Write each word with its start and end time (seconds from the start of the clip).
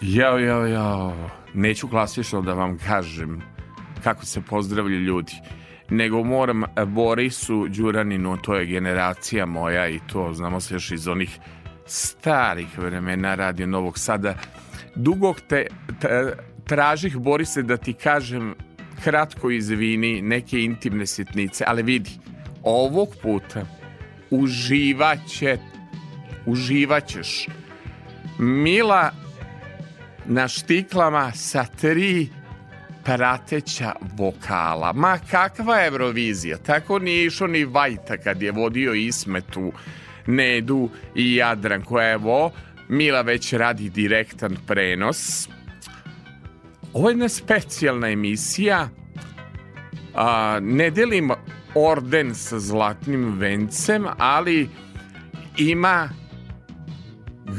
Jao, 0.00 0.38
jao, 0.38 0.66
jao. 0.66 1.12
Neću 1.54 1.88
klasično 1.88 2.42
da 2.42 2.54
vam 2.54 2.78
kažem 2.78 3.51
kako 4.02 4.26
se 4.26 4.40
pozdravlju 4.40 4.98
ljudi, 4.98 5.32
nego 5.90 6.24
moram 6.24 6.62
Borisu 6.86 7.68
Đuraninu, 7.68 8.36
to 8.36 8.54
je 8.54 8.66
generacija 8.66 9.46
moja 9.46 9.88
i 9.88 10.00
to 10.12 10.34
znamo 10.34 10.60
se 10.60 10.74
još 10.74 10.90
iz 10.90 11.08
onih 11.08 11.38
starih 11.86 12.78
vremena 12.78 13.34
Radio 13.34 13.66
Novog 13.66 13.98
Sada. 13.98 14.34
Dugog 14.94 15.40
te, 15.48 15.66
te 16.00 16.36
tražih 16.64 17.16
Borise 17.16 17.62
da 17.62 17.76
ti 17.76 17.92
kažem 17.92 18.54
kratko 19.04 19.50
izvini 19.50 20.22
neke 20.22 20.60
intimne 20.60 21.06
sitnice, 21.06 21.64
ali 21.66 21.82
vidi, 21.82 22.10
ovog 22.62 23.08
puta 23.22 23.66
uživaće 24.30 25.58
uživaćeš 26.46 27.46
Mila 28.38 29.10
na 30.24 30.48
štiklama 30.48 31.32
sa 31.32 31.64
tri 31.64 32.28
prateća 33.04 33.92
vokala. 34.16 34.92
Ma 34.92 35.18
kakva 35.30 35.86
Eurovizija, 35.86 36.56
tako 36.58 36.98
nije 36.98 37.26
išao 37.26 37.46
ni 37.46 37.64
Vajta 37.64 38.16
kad 38.16 38.42
je 38.42 38.52
vodio 38.52 38.94
Ismetu, 38.94 39.72
Nedu 40.26 40.88
i 41.14 41.36
Jadranko. 41.36 42.02
Evo, 42.02 42.52
Mila 42.88 43.22
već 43.22 43.52
radi 43.52 43.90
direktan 43.90 44.56
prenos. 44.66 45.48
Ovo 46.92 47.08
je 47.08 47.12
jedna 47.12 47.28
specijalna 47.28 48.08
emisija. 48.08 48.88
A, 50.14 50.58
ne 50.62 50.90
delim 50.90 51.30
orden 51.74 52.34
sa 52.34 52.58
zlatnim 52.58 53.38
vencem, 53.38 54.06
ali 54.18 54.68
ima 55.58 56.08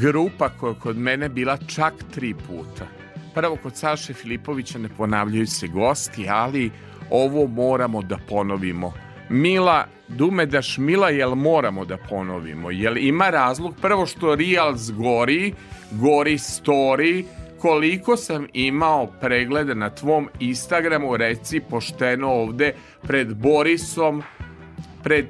grupa 0.00 0.48
koja 0.48 0.70
je 0.70 0.78
kod 0.80 0.98
mene 0.98 1.28
bila 1.28 1.56
čak 1.56 1.94
tri 2.14 2.34
puta. 2.34 2.86
Prvo 3.34 3.56
kod 3.56 3.76
Saše 3.76 4.12
Filipovića 4.12 4.78
ne 4.78 4.88
ponavljaju 4.88 5.46
se 5.46 5.66
gosti, 5.66 6.26
ali 6.28 6.70
ovo 7.10 7.46
moramo 7.46 8.02
da 8.02 8.18
ponovimo. 8.28 8.92
Mila, 9.28 9.86
Dumedaš 10.08 10.78
Mila, 10.78 11.10
jel 11.10 11.34
moramo 11.34 11.84
da 11.84 11.96
ponovimo? 11.96 12.70
Jel 12.70 12.96
ima 12.96 13.30
razlog? 13.30 13.74
Prvo 13.82 14.06
što 14.06 14.34
Reals 14.34 14.90
gori, 14.90 15.54
gori 15.90 16.34
story, 16.34 17.24
koliko 17.58 18.16
sam 18.16 18.46
imao 18.52 19.06
pregleda 19.06 19.74
na 19.74 19.90
tvom 19.90 20.28
Instagramu, 20.40 21.16
reci 21.16 21.60
pošteno 21.60 22.28
ovde 22.28 22.74
pred 23.02 23.34
Borisom, 23.34 24.22
pred 25.02 25.26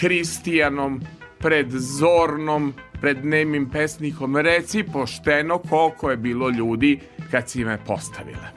Kristijanom, 0.00 1.00
pred 1.46 1.70
Zornom, 1.70 2.74
pred 3.00 3.24
nemim 3.24 3.70
pesnikom, 3.70 4.36
reci 4.36 4.82
pošteno 4.82 5.58
koliko 5.58 6.10
je 6.10 6.16
bilo 6.16 6.50
ljudi 6.50 7.00
kad 7.30 7.50
si 7.50 7.64
me 7.64 7.78
postavila. 7.86 8.48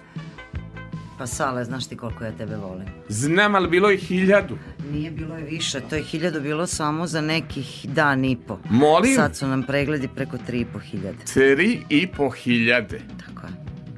Pa 1.17 1.27
Sale, 1.27 1.65
znaš 1.65 1.87
ti 1.87 1.97
koliko 1.97 2.23
ja 2.23 2.31
tebe 2.31 2.55
volim? 2.55 2.87
Znam, 3.09 3.55
ali 3.55 3.69
bilo 3.69 3.89
je 3.89 3.97
hiljadu. 3.97 4.57
Nije 4.91 5.11
bilo 5.11 5.37
je 5.37 5.43
više, 5.43 5.79
to 5.89 5.95
je 5.95 6.01
hiljadu 6.01 6.41
bilo 6.41 6.67
samo 6.67 7.07
za 7.07 7.21
nekih 7.21 7.85
dan 7.89 8.25
i 8.25 8.37
po. 8.47 8.57
Molim? 8.69 9.15
Sad 9.15 9.35
su 9.35 9.47
nam 9.47 9.63
pregledi 9.63 10.07
preko 10.07 10.37
tri 10.37 10.59
i 10.59 10.65
po 10.65 10.79
hiljade. 10.79 11.17
Tri 11.33 11.81
i 11.89 12.07
po 12.07 12.29
hiljade. 12.29 13.01
Tako 13.25 13.47
je. 13.47 13.53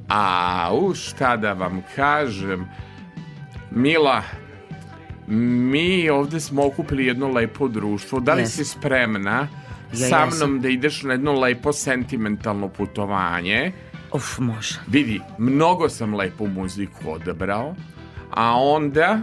A, 0.08 0.70
u 0.72 0.94
šta 0.94 1.36
da 1.36 1.52
vam 1.52 1.82
kažem, 1.96 2.68
Mila, 3.70 4.22
mi 5.36 6.10
ovde 6.10 6.40
smo 6.40 6.66
okupili 6.66 7.06
jedno 7.06 7.28
lepo 7.28 7.68
društvo. 7.68 8.20
Da 8.20 8.34
li 8.34 8.42
Jes. 8.42 8.54
si 8.54 8.64
spremna 8.64 9.48
Ja 9.92 10.08
sa 10.08 10.26
mnom 10.26 10.60
da 10.60 10.68
ideš 10.68 11.02
na 11.02 11.12
jedno 11.12 11.32
lepo 11.32 11.72
sentimentalno 11.72 12.68
putovanje? 12.68 13.72
Uf, 14.12 14.38
može. 14.38 14.80
Vidi, 14.86 15.20
mnogo 15.38 15.88
sam 15.88 16.14
lepu 16.14 16.46
muziku 16.46 17.10
odabrao, 17.10 17.74
a 18.30 18.56
onda, 18.60 19.20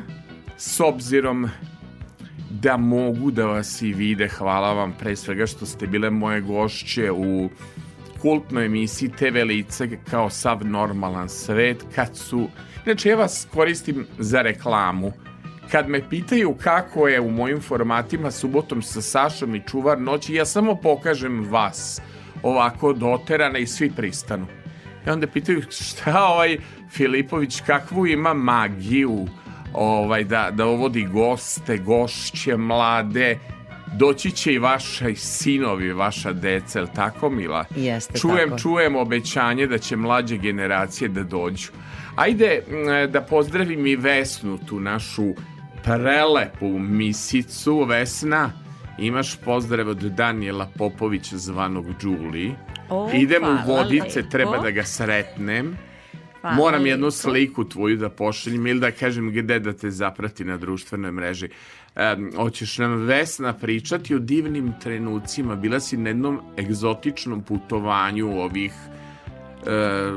s 0.57 0.79
obzirom 0.79 1.49
da 2.49 2.77
mogu 2.77 3.31
da 3.31 3.45
vas 3.45 3.81
i 3.81 3.93
vide, 3.93 4.27
hvala 4.27 4.73
vam 4.73 4.93
pre 4.99 5.15
svega 5.15 5.47
što 5.47 5.65
ste 5.65 5.87
bile 5.87 6.09
moje 6.09 6.41
gošće 6.41 7.11
u 7.11 7.49
kultnoj 8.21 8.65
emisiji 8.65 9.09
TV 9.09 9.43
Lice 9.45 9.89
kao 10.09 10.29
sav 10.29 10.65
normalan 10.65 11.29
svet, 11.29 11.85
kad 11.95 12.17
su... 12.17 12.49
Inače, 12.85 13.09
ja 13.09 13.15
vas 13.15 13.47
koristim 13.53 14.05
za 14.17 14.41
reklamu. 14.41 15.11
Kad 15.71 15.89
me 15.89 16.09
pitaju 16.09 16.55
kako 16.63 17.07
je 17.07 17.21
u 17.21 17.31
mojim 17.31 17.61
formatima 17.61 18.31
subotom 18.31 18.81
sa 18.81 19.01
Sašom 19.01 19.55
i 19.55 19.63
Čuvar 19.67 20.01
noći, 20.01 20.33
ja 20.33 20.45
samo 20.45 20.75
pokažem 20.75 21.45
vas 21.49 22.01
ovako 22.43 22.93
doterana 22.93 23.59
i 23.59 23.67
svi 23.67 23.91
pristanu. 23.91 24.47
I 25.07 25.09
onda 25.09 25.27
pitaju 25.27 25.61
šta 25.69 26.23
ovaj 26.23 26.57
Filipović, 26.91 27.61
kakvu 27.61 28.07
ima 28.07 28.33
magiju 28.33 29.27
ovaj, 29.73 30.23
da, 30.23 30.49
da 30.51 30.65
ovodi 30.65 31.03
goste, 31.03 31.77
gošće, 31.77 32.57
mlade, 32.57 33.39
doći 33.97 34.31
će 34.31 34.53
i 34.53 34.59
vaši 34.59 35.15
sinovi, 35.15 35.93
vaša 35.93 36.33
deca, 36.33 36.79
je 36.79 36.83
li 36.83 36.89
tako 36.95 37.29
Mila? 37.29 37.65
Jeste 37.75 38.19
čujem, 38.19 38.49
tako. 38.49 38.61
čujem 38.61 38.95
obećanje 38.95 39.67
da 39.67 39.77
će 39.77 39.95
mlađe 39.95 40.37
generacije 40.37 41.07
da 41.09 41.23
dođu. 41.23 41.71
Ajde 42.15 42.61
da 43.09 43.21
pozdravim 43.21 43.87
i 43.87 43.95
Vesnu, 43.95 44.57
tu 44.57 44.79
našu 44.79 45.33
prelepu 45.83 46.79
misicu. 46.79 47.83
Vesna, 47.83 48.51
imaš 48.99 49.35
pozdrav 49.35 49.87
od 49.87 49.97
Danijela 49.97 50.69
Popovića 50.77 51.37
zvanog 51.37 51.85
Đuli. 52.01 52.55
Idem 53.13 53.43
u 53.43 53.57
Vodice, 53.67 54.19
lepo. 54.19 54.29
treba 54.29 54.57
da 54.57 54.71
ga 54.71 54.83
sretnem. 54.83 55.77
Hvala 56.41 56.55
Moram 56.55 56.85
jednu 56.85 57.05
lepo. 57.05 57.11
sliku 57.11 57.69
tvoju 57.69 57.97
da 57.97 58.09
pošaljem 58.09 58.67
ili 58.67 58.79
da 58.79 58.91
kažem 58.91 59.31
gde 59.31 59.59
da 59.59 59.73
te 59.73 59.91
zaprati 59.91 60.43
na 60.43 60.57
društvenoj 60.57 61.11
mreži. 61.11 61.49
Um, 61.95 62.31
hoćeš 62.35 62.77
nam 62.77 63.05
Vesna 63.05 63.53
pričati 63.53 64.15
o 64.15 64.19
divnim 64.19 64.73
trenucima. 64.83 65.55
Bila 65.55 65.79
si 65.79 65.97
na 65.97 66.09
jednom 66.09 66.39
egzotičnom 66.59 67.43
putovanju 67.43 68.41
ovih 68.41 68.73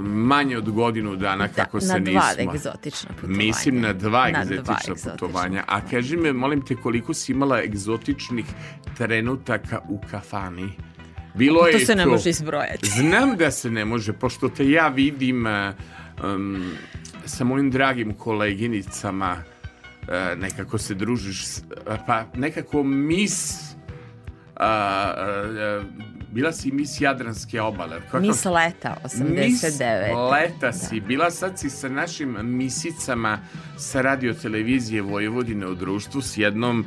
manje 0.03 0.59
od 0.59 0.71
godinu 0.71 1.17
dana 1.17 1.49
kako 1.49 1.81
se 1.81 1.87
na 1.87 1.99
dva 1.99 2.31
nismo. 2.37 2.53
egzotična 2.53 3.11
putovanja. 3.15 3.39
Mislim 3.39 3.81
na 3.81 3.93
dva 3.93 4.31
Na 4.31 4.41
egzotična 4.41 4.63
dva 4.63 4.75
egzotična 4.75 5.13
putovanja. 5.13 5.65
A 5.67 5.81
kaži 5.91 6.17
me, 6.17 6.33
molim 6.33 6.67
te, 6.67 6.77
koliko 6.77 7.15
si 7.15 7.33
imala 7.33 7.63
egzotičnih 7.63 8.47
trenutaka 8.97 9.81
u 9.89 10.01
kafani? 10.11 10.73
Bilo 11.35 11.67
je 11.67 11.73
To 11.73 11.79
i 11.79 11.85
se 11.85 11.95
ne 11.95 12.07
može 12.07 12.31
izbrojati. 12.31 12.91
Znam 12.91 13.37
da 13.37 13.51
se 13.51 13.71
ne 13.71 13.85
može, 13.85 14.13
pošto 14.13 14.49
te 14.49 14.71
ja 14.71 14.89
vidim 14.89 15.47
um, 15.47 16.73
sa 17.25 17.45
mojim 17.45 17.71
dragim 17.71 18.15
koleginicama, 18.15 19.37
uh, 20.03 20.39
nekako 20.39 20.79
se 20.79 20.95
družiš, 20.95 21.45
pa 22.07 22.25
nekako 22.35 22.83
mis, 22.83 23.61
uh, 24.61 24.67
bila 26.33 26.53
si 26.53 26.73
mis 26.73 27.01
Jadranske 27.01 27.61
obale. 27.61 28.01
Kako? 28.01 28.21
Mis 28.21 28.45
leta, 28.45 28.97
89. 29.05 29.45
Mis 29.45 29.63
leta 30.33 30.73
si, 30.73 31.01
bila 31.01 31.31
sad 31.31 31.59
si 31.59 31.71
sa 31.71 31.89
našim 31.89 32.37
misicama 32.43 33.39
sa 33.79 34.03
radio 34.03 34.35
televizije 34.35 35.03
Vojvodine 35.03 35.67
u 35.67 35.75
društvu 35.75 36.23
s 36.23 36.39
jednom 36.39 36.85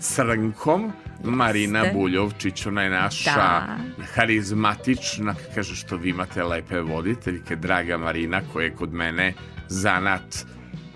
crnkom, 0.00 0.92
Marina 1.24 1.78
Jeste. 1.78 1.98
Buljovčić, 1.98 2.66
ona 2.66 2.82
je 2.82 2.90
naša 2.90 3.34
Da. 3.34 3.76
harizmatična, 4.14 5.34
kaže 5.54 5.76
što 5.76 5.96
vi 5.96 6.10
imate 6.10 6.44
lepe 6.44 6.80
voditeljke, 6.80 7.56
draga 7.56 7.96
Marina 7.96 8.40
koja 8.52 8.64
je 8.64 8.74
kod 8.74 8.92
mene 8.92 9.32
zanat 9.68 10.44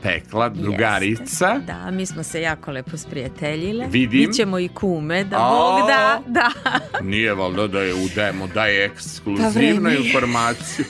pekla, 0.04 0.48
drugarica. 0.50 1.22
Jeste. 1.46 1.66
Da, 1.66 1.90
mi 1.90 2.06
smo 2.06 2.22
se 2.22 2.40
jako 2.40 2.70
lepo 2.70 2.96
sprijateljile. 2.96 3.86
Vidim. 3.86 4.26
Bićemo 4.26 4.58
i 4.58 4.68
kume, 4.68 5.24
da 5.24 5.36
A. 5.36 5.50
Bog 5.50 5.88
da, 5.88 6.22
da. 6.28 6.50
Nije 7.04 7.34
valjda 7.34 7.66
da 7.68 7.80
je 7.80 7.94
udajemo, 7.96 8.46
daje 8.46 8.88
Pa 8.88 8.94
ekskluzivnu 8.94 9.50
vreme. 9.82 9.96
informaciju. 9.96 10.84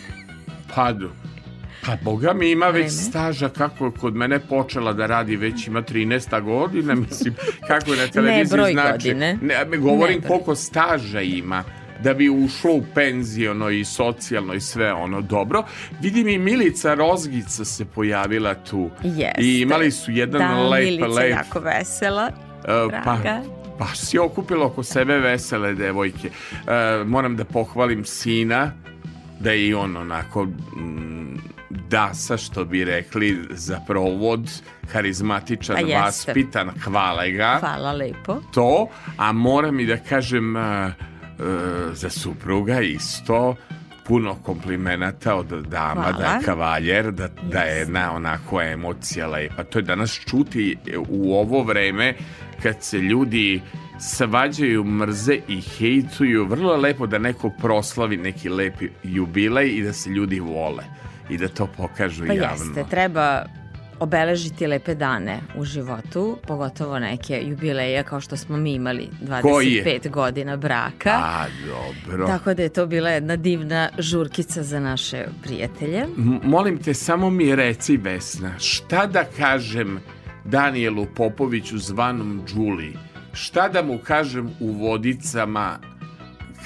Pa, 0.74 0.92
do- 0.92 1.10
pa 1.86 1.96
boga 1.96 2.32
mi 2.32 2.50
ima 2.50 2.66
već 2.66 2.92
staža 2.92 3.48
kako 3.48 3.90
kod 3.90 4.14
mene 4.14 4.38
počela 4.40 4.92
da 4.92 5.06
radi, 5.06 5.36
već 5.36 5.66
ima 5.66 5.82
13 5.82 6.42
godina, 6.42 6.94
mislim, 7.08 7.34
kako 7.68 7.90
je 7.90 7.96
na 7.96 8.06
televiziji 8.06 8.46
broj 8.50 8.72
znači. 8.72 8.90
godine. 8.92 9.38
Ne, 9.42 9.78
govorim 9.78 10.14
Ne 10.14 10.20
broj. 10.20 10.28
koliko 10.28 10.54
staža 10.54 11.20
ima. 11.20 11.64
Da 12.02 12.14
bi 12.14 12.28
ušlo 12.28 12.72
u 12.72 12.82
penziono 12.94 13.70
i 13.70 13.84
socijalno 13.84 14.54
i 14.54 14.60
sve 14.60 14.92
ono 14.92 15.20
dobro. 15.20 15.64
Vidim 16.00 16.28
i 16.28 16.38
Milica 16.38 16.94
Rozgica 16.94 17.64
se 17.64 17.84
pojavila 17.84 18.54
tu. 18.54 18.90
Jeste. 19.02 19.42
I 19.42 19.60
imali 19.60 19.90
su 19.90 20.10
jedan 20.10 20.40
da, 20.40 20.68
lep, 20.68 20.84
Milica 20.84 21.06
lep... 21.06 21.30
jako 21.30 21.60
vesela. 21.60 22.30
e, 22.64 22.90
pa, 23.04 23.16
draga. 23.16 23.42
baš 23.78 23.98
si 23.98 24.18
okupila 24.18 24.66
oko 24.66 24.82
sebe 24.82 25.18
vesele 25.18 25.74
devojke. 25.74 26.28
E, 26.28 27.04
moram 27.04 27.36
da 27.36 27.44
pohvalim 27.44 28.04
sina, 28.04 28.72
da 29.40 29.50
je 29.50 29.68
i 29.68 29.74
on 29.74 29.96
onako 29.96 30.44
mm, 30.44 31.38
dasa, 31.70 32.36
što 32.36 32.64
bi 32.64 32.84
rekli, 32.84 33.38
za 33.50 33.80
provod, 33.86 34.50
harizmatičan, 34.92 35.76
Pa 35.76 35.98
vaspitan, 35.98 36.70
hvala 36.84 37.26
ga 37.26 37.56
Hvala 37.60 37.92
lepo. 37.92 38.40
to, 38.54 38.88
a 39.16 39.32
moram 39.32 39.80
i 39.80 39.86
da 39.86 39.96
kažem 39.96 40.56
e, 40.56 40.92
za 41.92 42.10
supruga 42.10 42.80
isto 42.80 43.56
puno 44.06 44.34
komplimenata 44.34 45.34
od 45.34 45.46
dama, 45.46 46.02
Hvala. 46.02 46.18
da 46.18 46.24
je 46.24 46.44
kavaljer, 46.44 47.12
da, 47.12 47.28
da 47.42 47.60
je 47.60 47.78
jedna 47.78 48.12
onako 48.12 48.62
emocija 48.62 49.26
lepa. 49.26 49.64
To 49.64 49.78
je 49.78 49.82
danas 49.82 50.20
čuti 50.30 50.76
u 51.08 51.34
ovo 51.34 51.62
vreme 51.62 52.14
kad 52.62 52.82
se 52.82 52.98
ljudi 52.98 53.60
svađaju, 54.00 54.84
mrze 54.84 55.38
i 55.48 55.60
hejtuju, 55.60 56.44
vrlo 56.46 56.72
je 56.72 56.78
lepo 56.78 57.06
da 57.06 57.18
neko 57.18 57.50
proslavi 57.50 58.16
neki 58.16 58.48
lepi 58.48 58.88
jubilej 59.02 59.68
i 59.68 59.82
da 59.82 59.92
se 59.92 60.10
ljudi 60.10 60.40
vole 60.40 60.84
i 61.30 61.38
da 61.38 61.48
to 61.48 61.66
pokažu 61.66 62.26
Pa 62.26 62.32
javno. 62.32 62.64
jeste, 62.64 62.84
treba 62.90 63.44
obeležiti 64.00 64.66
lepe 64.66 64.94
dane 64.94 65.40
u 65.56 65.64
životu, 65.64 66.38
pogotovo 66.46 66.98
neke 66.98 67.42
jubileje 67.46 68.02
kao 68.02 68.20
što 68.20 68.36
smo 68.36 68.56
mi 68.56 68.72
imali 68.74 69.08
Koji 69.42 69.72
je? 69.72 69.84
25 69.84 70.10
godina 70.10 70.56
braka. 70.56 71.10
A, 71.10 71.46
dobro. 71.66 72.26
Tako 72.26 72.54
da 72.54 72.62
je 72.62 72.68
to 72.68 72.86
bila 72.86 73.10
jedna 73.10 73.36
divna 73.36 73.88
žurkica 73.98 74.62
za 74.62 74.80
naše 74.80 75.24
prijatelje. 75.42 75.98
M- 75.98 76.40
molim 76.42 76.78
te, 76.78 76.94
samo 76.94 77.30
mi 77.30 77.54
reci, 77.56 77.96
Vesna, 77.96 78.58
šta 78.58 79.06
da 79.06 79.24
kažem 79.24 80.00
Danielu 80.44 81.06
Popoviću 81.16 81.78
zvanom 81.78 82.42
Đuli? 82.54 82.92
Šta 83.32 83.68
da 83.68 83.82
mu 83.82 83.98
kažem 83.98 84.50
u 84.60 84.72
vodicama 84.72 85.78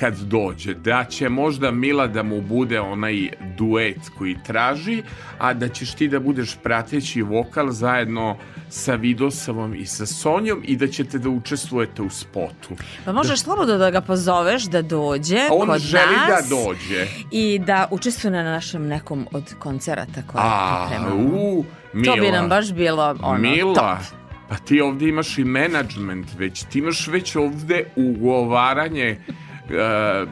kad 0.00 0.18
dođe? 0.18 0.74
Da 0.74 1.04
će 1.04 1.28
možda 1.28 1.70
Mila 1.70 2.06
da 2.06 2.22
mu 2.22 2.40
bude 2.40 2.80
onaj 2.80 3.28
duet 3.56 3.98
koji 4.18 4.36
traži, 4.46 5.02
a 5.38 5.54
da 5.54 5.68
ćeš 5.68 5.94
ti 5.94 6.08
da 6.08 6.20
budeš 6.20 6.56
prateći 6.62 7.22
vokal 7.22 7.70
zajedno 7.70 8.36
sa 8.70 8.94
Vidosavom 8.94 9.74
i 9.74 9.86
sa 9.86 10.06
Sonjom 10.06 10.62
i 10.64 10.76
da 10.76 10.86
ćete 10.86 11.18
da 11.18 11.28
učestvujete 11.28 12.02
u 12.02 12.10
spotu. 12.10 12.68
Pa 13.04 13.12
možeš 13.12 13.40
slobodno 13.40 13.78
da 13.78 13.90
ga 13.90 14.00
pozoveš 14.00 14.64
da 14.64 14.82
dođe 14.82 15.38
on 15.50 15.68
kod 15.68 15.80
želi 15.80 16.16
nas 16.28 16.48
da 16.48 16.56
dođe. 16.56 17.06
i 17.30 17.58
da 17.58 17.88
učestvuje 17.90 18.32
na 18.32 18.42
našem 18.42 18.86
nekom 18.86 19.26
od 19.32 19.54
koncerata 19.58 20.22
koje 20.26 20.42
A, 20.44 20.86
pripremamo. 20.88 21.24
u, 21.38 21.64
Mila. 21.92 22.14
To 22.14 22.20
bi 22.20 22.30
nam 22.30 22.48
baš 22.48 22.72
bilo 22.72 23.16
ono, 23.22 23.38
Mila, 23.38 23.74
top. 23.74 24.18
pa 24.48 24.56
ti 24.56 24.80
ovdje 24.80 25.08
imaš 25.08 25.38
i 25.38 25.44
menadžment 25.44 26.26
već, 26.38 26.64
ti 26.64 26.78
imaš 26.78 27.06
već 27.06 27.36
ovdje 27.36 27.90
ugovaranje 27.96 29.18
E, 29.70 30.26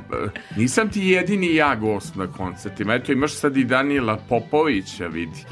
nisam 0.56 0.90
ti 0.90 1.00
jedini 1.00 1.54
ja 1.54 1.74
gost 1.74 2.14
na 2.14 2.26
koncertima. 2.26 2.94
Eto, 2.94 3.12
imaš 3.12 3.34
sad 3.34 3.56
i 3.56 3.64
Danila 3.64 4.16
Popovića, 4.28 5.06
vidi. 5.06 5.44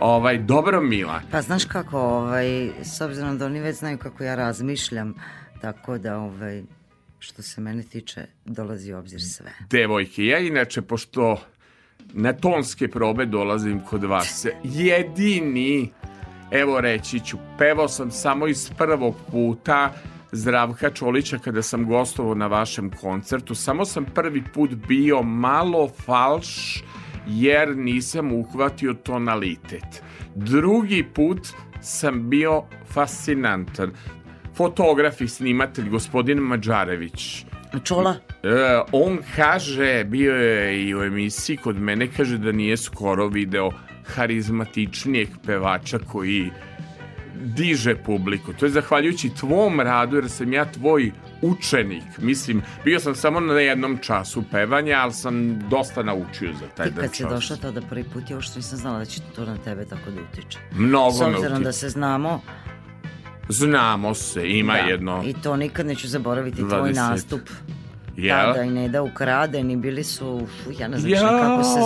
Ovaj, 0.00 0.38
dobro, 0.38 0.80
Mila. 0.80 1.20
Pa 1.30 1.42
znaš 1.42 1.64
kako, 1.64 1.98
ovaj, 1.98 2.70
s 2.82 3.00
obzirom 3.00 3.38
da 3.38 3.46
oni 3.46 3.60
već 3.60 3.76
znaju 3.76 3.98
kako 3.98 4.24
ja 4.24 4.34
razmišljam, 4.34 5.14
tako 5.60 5.98
da, 5.98 6.18
ovaj, 6.18 6.62
što 7.18 7.42
se 7.42 7.60
mene 7.60 7.82
tiče, 7.82 8.26
dolazi 8.44 8.92
u 8.92 8.98
obzir 8.98 9.22
sve. 9.22 9.52
devojke. 9.70 10.24
Ja 10.24 10.38
inače, 10.38 10.82
pošto 10.82 11.40
na 12.12 12.32
tonske 12.32 12.88
probe 12.88 13.26
dolazim 13.26 13.80
kod 13.80 14.04
vas, 14.04 14.46
jedini, 14.64 15.92
evo 16.50 16.80
reći 16.80 17.20
ću, 17.20 17.38
pevao 17.58 17.88
sam 17.88 18.10
samo 18.10 18.46
iz 18.46 18.70
prvog 18.78 19.16
puta 19.30 19.92
Zdravka 20.32 20.90
Čolića 20.90 21.38
kada 21.38 21.62
sam 21.62 21.86
gostovao 21.86 22.34
na 22.34 22.46
vašem 22.46 22.90
koncertu. 22.90 23.54
Samo 23.54 23.84
sam 23.84 24.04
prvi 24.04 24.42
put 24.54 24.70
bio 24.88 25.22
malo 25.22 25.88
falš 25.88 26.82
jer 27.26 27.76
nisam 27.76 28.32
uhvatio 28.32 28.94
tonalitet. 28.94 30.02
Drugi 30.34 31.04
put 31.14 31.48
sam 31.80 32.30
bio 32.30 32.62
fascinantan. 32.86 33.92
Fotograf 34.54 35.20
i 35.20 35.28
snimatelj 35.28 35.88
gospodin 35.88 36.38
Mađarević. 36.38 37.44
Čula? 37.84 38.14
E, 38.42 38.80
on 38.92 39.18
kaže, 39.36 40.04
bio 40.04 40.34
je 40.34 40.82
i 40.82 40.94
u 40.94 41.02
emisiji 41.02 41.56
kod 41.56 41.76
mene, 41.76 42.08
kaže 42.16 42.38
da 42.38 42.52
nije 42.52 42.76
skoro 42.76 43.28
video 43.28 43.70
harizmatičnijeg 44.04 45.28
pevača 45.46 45.98
koji 45.98 46.50
diže 47.44 47.96
publiku. 47.96 48.52
To 48.52 48.66
je 48.66 48.70
zahvaljujući 48.70 49.30
tvom 49.40 49.80
radu, 49.80 50.16
jer 50.16 50.30
sam 50.30 50.52
ja 50.52 50.64
tvoj 50.72 51.12
učenik. 51.42 52.18
Mislim, 52.18 52.62
bio 52.84 53.00
sam 53.00 53.14
samo 53.14 53.40
na 53.40 53.60
jednom 53.60 53.98
času 54.02 54.44
pevanja, 54.50 54.98
ali 54.98 55.12
sam 55.12 55.58
dosta 55.68 56.02
naučio 56.02 56.52
za 56.52 56.66
taj 56.76 56.86
Ti 56.86 56.90
jedan 56.90 57.04
kad 57.04 57.14
si 57.14 57.22
čas. 57.22 57.30
došla 57.30 57.56
tada 57.56 57.80
prvi 57.80 58.04
put, 58.04 58.30
ja 58.30 58.36
uopšte 58.36 58.58
nisam 58.58 58.78
znala 58.78 58.98
da 58.98 59.04
će 59.04 59.20
to 59.34 59.44
na 59.44 59.56
tebe 59.56 59.84
tako 59.84 60.10
da 60.10 60.20
utiče. 60.22 60.58
Mnogo 60.72 61.12
S 61.12 61.20
obzirom 61.20 61.62
da 61.62 61.72
se 61.72 61.88
znamo, 61.88 62.40
Znamo 63.48 64.14
se, 64.14 64.48
ima 64.50 64.72
da, 64.72 64.78
jedno... 64.78 65.22
i 65.26 65.34
to 65.42 65.56
nikad 65.56 65.86
neću 65.86 66.08
zaboraviti 66.08 66.56
tvoj 66.56 66.90
20. 66.90 66.94
nastup. 66.94 67.40
Jel? 68.16 68.36
Tada 68.46 68.62
i 68.62 68.70
Neda 68.70 69.02
ukradeni, 69.02 69.76
bili 69.76 70.04
su, 70.04 70.24
fu, 70.56 70.70
ja 70.72 70.88
ne 70.88 70.98
znam 70.98 71.12
šta 71.12 71.28
kako 71.40 71.62
se... 71.62 71.80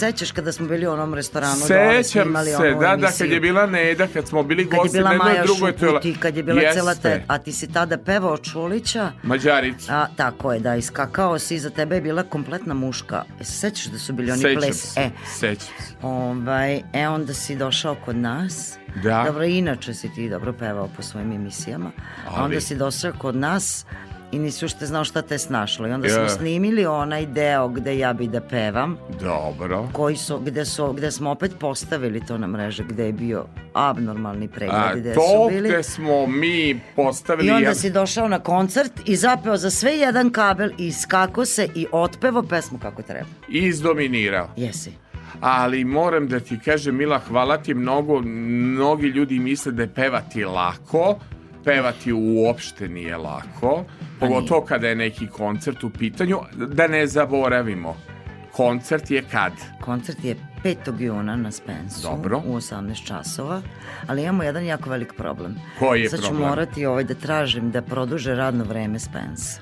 Sećaš 0.00 0.32
kada 0.32 0.52
smo 0.52 0.68
bili 0.68 0.86
u 0.86 0.90
onom 0.90 1.14
restoranu 1.14 1.56
Sećam 1.56 2.04
snimali 2.22 2.46
se, 2.46 2.56
da, 2.70 2.74
da, 2.76 2.92
emisiju? 2.94 3.18
kad 3.18 3.30
je 3.30 3.40
bila 3.40 3.66
Neda, 3.66 4.06
kad 4.06 4.28
smo 4.28 4.42
bili 4.42 4.64
Kad 4.64 4.72
je 4.72 4.78
gosti 4.78 4.98
bila 4.98 5.08
na 5.08 5.14
jednoj 5.14 5.28
Maja 5.28 5.44
drugoj 5.44 5.72
Šuput 5.72 6.04
i 6.04 6.14
kad 6.14 6.36
je 6.36 6.42
bila 6.42 6.60
Jeste. 6.60 6.74
cela 6.74 6.94
te... 6.94 7.24
A 7.26 7.38
ti 7.38 7.52
si 7.52 7.66
tada 7.68 7.98
pevao 7.98 8.38
Čulića, 8.38 9.12
Mađarica. 9.22 9.92
a 9.94 10.06
tako 10.16 10.52
je, 10.52 10.60
da, 10.60 10.76
iskakao 10.76 11.38
si, 11.38 11.54
iza 11.54 11.70
tebe 11.70 11.94
je 11.94 12.00
bila 12.00 12.22
kompletna 12.22 12.74
muška. 12.74 13.22
E, 13.40 13.44
se 13.44 13.52
sećaš 13.52 13.84
da 13.84 13.98
su 13.98 14.12
bili 14.12 14.30
oni 14.30 14.40
Sećam 14.40 14.56
ples? 14.56 14.76
se, 14.84 15.00
E, 15.00 15.10
sećam 15.28 15.56
se. 15.78 15.94
ovaj, 16.02 16.82
e, 16.92 17.08
onda 17.08 17.34
si 17.34 17.56
došao 17.56 17.96
kod 17.96 18.16
nas. 18.16 18.74
Da. 19.02 19.22
Dobro, 19.26 19.44
inače 19.44 19.94
si 19.94 20.08
ti 20.08 20.30
dobro 20.30 20.52
pevao 20.52 20.88
po 20.88 21.02
svojim 21.02 21.32
emisijama. 21.32 21.90
A 22.26 22.30
Ali- 22.30 22.44
onda 22.44 22.60
si 22.60 22.76
došao 22.76 23.12
kod 23.12 23.36
nas 23.36 23.86
i 24.32 24.38
nisi 24.38 24.64
ušte 24.64 24.86
znao 24.86 25.04
šta 25.04 25.22
te 25.22 25.38
snašlo. 25.38 25.88
I 25.88 25.92
onda 25.92 26.08
Ja. 26.08 26.14
smo 26.14 26.28
snimili 26.28 26.86
onaj 26.86 27.26
deo 27.26 27.68
gde 27.68 27.98
ja 27.98 28.12
bi 28.12 28.28
da 28.28 28.40
pevam, 28.40 28.96
Dobro. 29.20 29.88
koji 29.92 30.16
su, 30.16 30.38
gde, 30.40 30.64
su, 30.64 30.92
gde 30.92 31.10
smo 31.10 31.30
opet 31.30 31.52
postavili 31.58 32.20
to 32.20 32.38
na 32.38 32.46
mreže, 32.46 32.84
gde 32.84 33.06
je 33.06 33.12
bio 33.12 33.44
abnormalni 33.74 34.48
pregled, 34.48 34.80
A 34.80 34.94
gde 34.96 35.14
to 35.14 35.20
su 35.20 35.48
bili. 35.50 35.68
gde 35.68 35.82
smo 35.82 36.26
mi 36.28 36.80
postavili... 36.96 37.48
I 37.48 37.50
onda 37.50 37.62
ja- 37.62 37.74
si 37.74 37.90
došao 37.90 38.28
na 38.28 38.38
koncert 38.40 38.92
i 39.04 39.16
zapeo 39.16 39.56
za 39.56 39.70
sve 39.70 39.92
jedan 39.92 40.30
kabel 40.30 40.70
i 40.78 40.92
skako 40.92 41.44
se 41.44 41.68
i 41.74 41.86
otpevo 41.92 42.42
pesmu 42.42 42.78
kako 42.78 43.02
treba. 43.02 43.28
izdominirao. 43.48 44.48
Jesi. 44.56 44.92
Ali 45.40 45.84
moram 45.84 46.28
da 46.28 46.40
ti 46.40 46.58
kažem, 46.60 46.96
Mila, 46.96 47.18
hvala 47.20 47.58
ti 47.58 47.74
mnogo. 47.74 48.20
Mnogi 48.20 49.06
ljudi 49.06 49.38
misle 49.38 49.72
da 49.72 49.82
je 49.82 49.88
pevati 49.88 50.44
lako. 50.44 51.18
Pevati 51.64 52.12
uopšte 52.12 52.88
nije 52.88 53.16
lako. 53.16 53.84
Pogotovo 54.20 54.60
kada 54.60 54.88
je 54.88 54.94
neki 54.96 55.26
koncert 55.26 55.84
u 55.84 55.90
pitanju. 55.90 56.38
Da 56.56 56.86
ne 56.86 57.06
zaboravimo. 57.06 57.96
Koncert 58.52 59.10
je 59.10 59.22
kad? 59.22 59.52
Koncert 59.80 60.24
je 60.24 60.36
5. 60.64 61.00
juna 61.00 61.36
na 61.36 61.50
Spensu 61.50 62.02
Dobro. 62.02 62.42
u 62.46 62.56
18 62.56 63.06
časova, 63.06 63.62
ali 64.06 64.22
imamo 64.22 64.42
jedan 64.42 64.64
jako 64.64 64.90
velik 64.90 65.12
problem. 65.16 65.54
Koji 65.78 66.02
je 66.02 66.10
Sad 66.10 66.20
ću 66.20 66.26
problem? 66.26 66.48
morati 66.48 66.86
ovaj 66.86 67.04
da 67.04 67.14
tražim 67.14 67.70
da 67.70 67.82
produže 67.82 68.34
radno 68.34 68.64
vreme 68.64 68.98
Spence. 68.98 69.60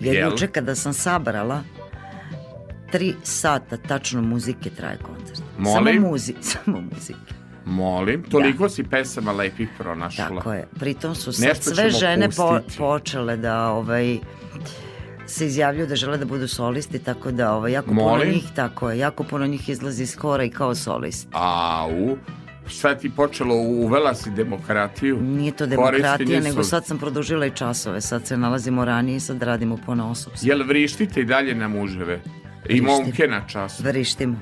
Jer 0.00 0.16
Jel? 0.16 0.30
juče 0.30 0.46
kada 0.46 0.74
sam 0.74 0.92
sabrala 0.92 1.62
tri 2.92 3.14
sata 3.22 3.76
tačno 3.76 4.22
muzike 4.22 4.70
traje 4.70 4.98
koncert. 4.98 5.42
Molim? 5.58 5.94
Samo 5.94 6.08
muzi, 6.10 6.34
samo 6.52 6.80
muzike. 6.80 7.34
Molim. 7.64 8.22
Toliko 8.22 8.68
si 8.68 8.84
pesama 8.84 9.32
lepih 9.32 9.68
pronašla. 9.78 10.28
Tako 10.28 10.52
je. 10.52 10.66
Pritom 10.78 11.14
su 11.14 11.32
sad 11.32 11.48
Nešto 11.48 11.74
sve 11.74 11.90
žene 11.90 12.28
po, 12.36 12.58
počele 12.78 13.36
da 13.36 13.68
ovaj 13.68 14.18
se 15.26 15.46
izjavljuju 15.46 15.86
da 15.86 15.96
žele 15.96 16.18
da 16.18 16.24
budu 16.24 16.48
solisti, 16.48 16.98
tako 16.98 17.30
da 17.30 17.52
ovaj, 17.54 17.72
jako 17.72 17.88
puno 17.88 18.02
Molim? 18.02 18.28
njih, 18.28 18.44
tako 18.56 18.90
je, 18.90 18.98
jako 18.98 19.24
puno 19.24 19.46
njih 19.46 19.68
izlazi 19.68 20.02
iz 20.02 20.16
hora 20.16 20.44
i 20.44 20.50
kao 20.50 20.74
solist. 20.74 21.28
Au. 21.32 22.16
Šta 22.66 22.94
ti 22.94 23.10
počelo? 23.10 23.54
Uvela 23.54 24.14
si 24.14 24.30
demokratiju? 24.30 25.20
Nije 25.20 25.52
to 25.52 25.66
demokratija, 25.66 26.40
nego 26.40 26.64
sad 26.64 26.86
sam 26.86 26.98
produžila 26.98 27.46
i 27.46 27.50
časove. 27.50 28.00
Sad 28.00 28.26
se 28.26 28.36
nalazimo 28.36 28.84
ranije 28.84 29.16
i 29.16 29.20
sad 29.20 29.42
radimo 29.42 29.78
po 29.86 29.92
osob. 29.92 30.32
Jel 30.42 30.62
vrištite 30.66 31.20
i 31.20 31.24
dalje 31.24 31.54
na 31.54 31.68
muževe? 31.68 32.20
I 32.68 32.80
Vrištim. 32.80 32.84
momke 32.84 33.26
na 33.28 33.46
čas. 33.46 33.80
Vrištimo. 33.80 34.36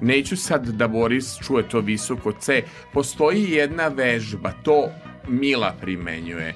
Neću 0.00 0.36
sad 0.36 0.68
da 0.68 0.88
Boris 0.88 1.38
čuje 1.46 1.68
to 1.68 1.80
visoko 1.80 2.32
C. 2.32 2.62
Postoji 2.92 3.50
jedna 3.50 3.88
vežba, 3.88 4.52
to 4.62 4.88
Mila 5.28 5.74
primenjuje. 5.80 6.54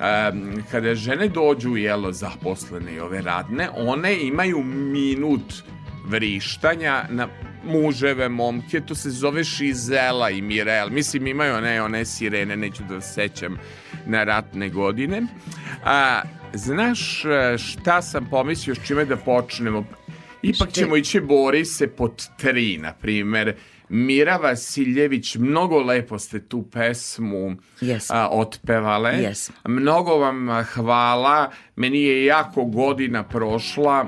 um, 0.00 0.62
kada 0.70 0.94
žene 0.94 1.28
dođu, 1.28 1.76
jelo, 1.76 2.12
zaposlene 2.12 2.94
i 2.94 3.00
ove 3.00 3.22
radne, 3.22 3.68
one 3.76 4.26
imaju 4.26 4.62
minut 4.64 5.54
vrištanja 6.06 7.04
na 7.10 7.28
muževe, 7.64 8.28
momke, 8.28 8.80
to 8.80 8.94
se 8.94 9.10
zove 9.10 9.44
Šizela 9.44 10.30
i 10.30 10.42
Mirel. 10.42 10.90
Mislim, 10.90 11.26
imaju 11.26 11.54
one, 11.54 11.82
one 11.82 12.04
sirene, 12.04 12.56
neću 12.56 12.82
da 12.88 13.00
sećam 13.00 13.58
na 14.06 14.24
ratne 14.24 14.68
godine. 14.68 15.22
A, 15.84 16.22
znaš 16.54 17.24
e, 17.24 17.58
šta 17.58 18.02
sam 18.02 18.26
pomislio 18.30 18.74
s 18.74 18.86
čime 18.86 19.04
da 19.04 19.16
počnemo? 19.16 19.84
Ipak 20.42 20.70
Šte- 20.70 20.80
ćemo 20.80 20.96
ići 20.96 21.20
Borise 21.20 21.86
pod 21.88 22.28
tri, 22.36 22.78
na 22.78 22.92
primer. 22.92 23.54
Mira 23.88 24.36
Vasiljević, 24.36 25.36
mnogo 25.36 25.80
lepo 25.80 26.18
ste 26.18 26.40
tu 26.40 26.62
pesmu 26.62 27.56
Jesmo. 27.80 28.16
a, 28.16 28.28
otpevale. 28.28 29.10
Jesmo. 29.12 29.54
Mnogo 29.64 30.16
vam 30.16 30.48
hvala. 30.64 31.50
Meni 31.76 32.02
je 32.02 32.24
jako 32.24 32.64
godina 32.64 33.22
prošla, 33.22 34.06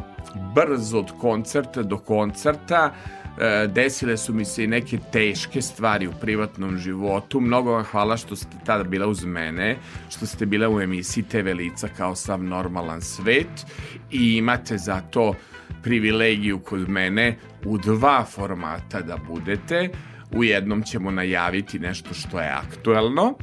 brzo 0.54 0.98
od 0.98 1.10
koncerta 1.20 1.82
do 1.82 1.98
koncerta. 1.98 2.94
E, 3.40 3.66
desile 3.66 4.16
su 4.16 4.34
mi 4.34 4.44
se 4.44 4.64
i 4.64 4.66
neke 4.66 4.98
teške 5.12 5.62
stvari 5.62 6.06
u 6.06 6.12
privatnom 6.20 6.78
životu. 6.78 7.40
Mnogo 7.40 7.72
vam 7.72 7.84
hvala 7.84 8.16
što 8.16 8.36
ste 8.36 8.56
tada 8.66 8.84
bila 8.84 9.06
uz 9.06 9.24
mene, 9.24 9.76
što 10.10 10.26
ste 10.26 10.46
bila 10.46 10.68
u 10.68 10.80
emisiji 10.80 11.24
TV 11.24 11.48
Lica 11.48 11.88
kao 11.88 12.14
sav 12.14 12.42
normalan 12.44 13.00
svet 13.02 13.66
i 14.10 14.36
imate 14.36 14.78
za 14.78 15.00
to 15.00 15.34
privilegiju 15.82 16.58
kod 16.58 16.88
mene 16.88 17.36
u 17.64 17.78
dva 17.78 18.24
formata 18.24 19.00
da 19.00 19.16
budete. 19.16 19.88
U 20.34 20.44
jednom 20.44 20.82
ćemo 20.82 21.10
najaviti 21.10 21.78
nešto 21.78 22.14
što 22.14 22.40
je 22.40 22.48
aktuelno, 22.48 23.34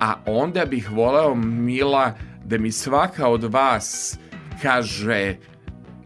a 0.00 0.14
onda 0.26 0.64
bih 0.64 0.90
voleo 0.90 1.34
Mila 1.34 2.14
da 2.44 2.58
mi 2.58 2.72
svaka 2.72 3.28
od 3.28 3.44
vas 3.44 4.18
kaže 4.62 5.36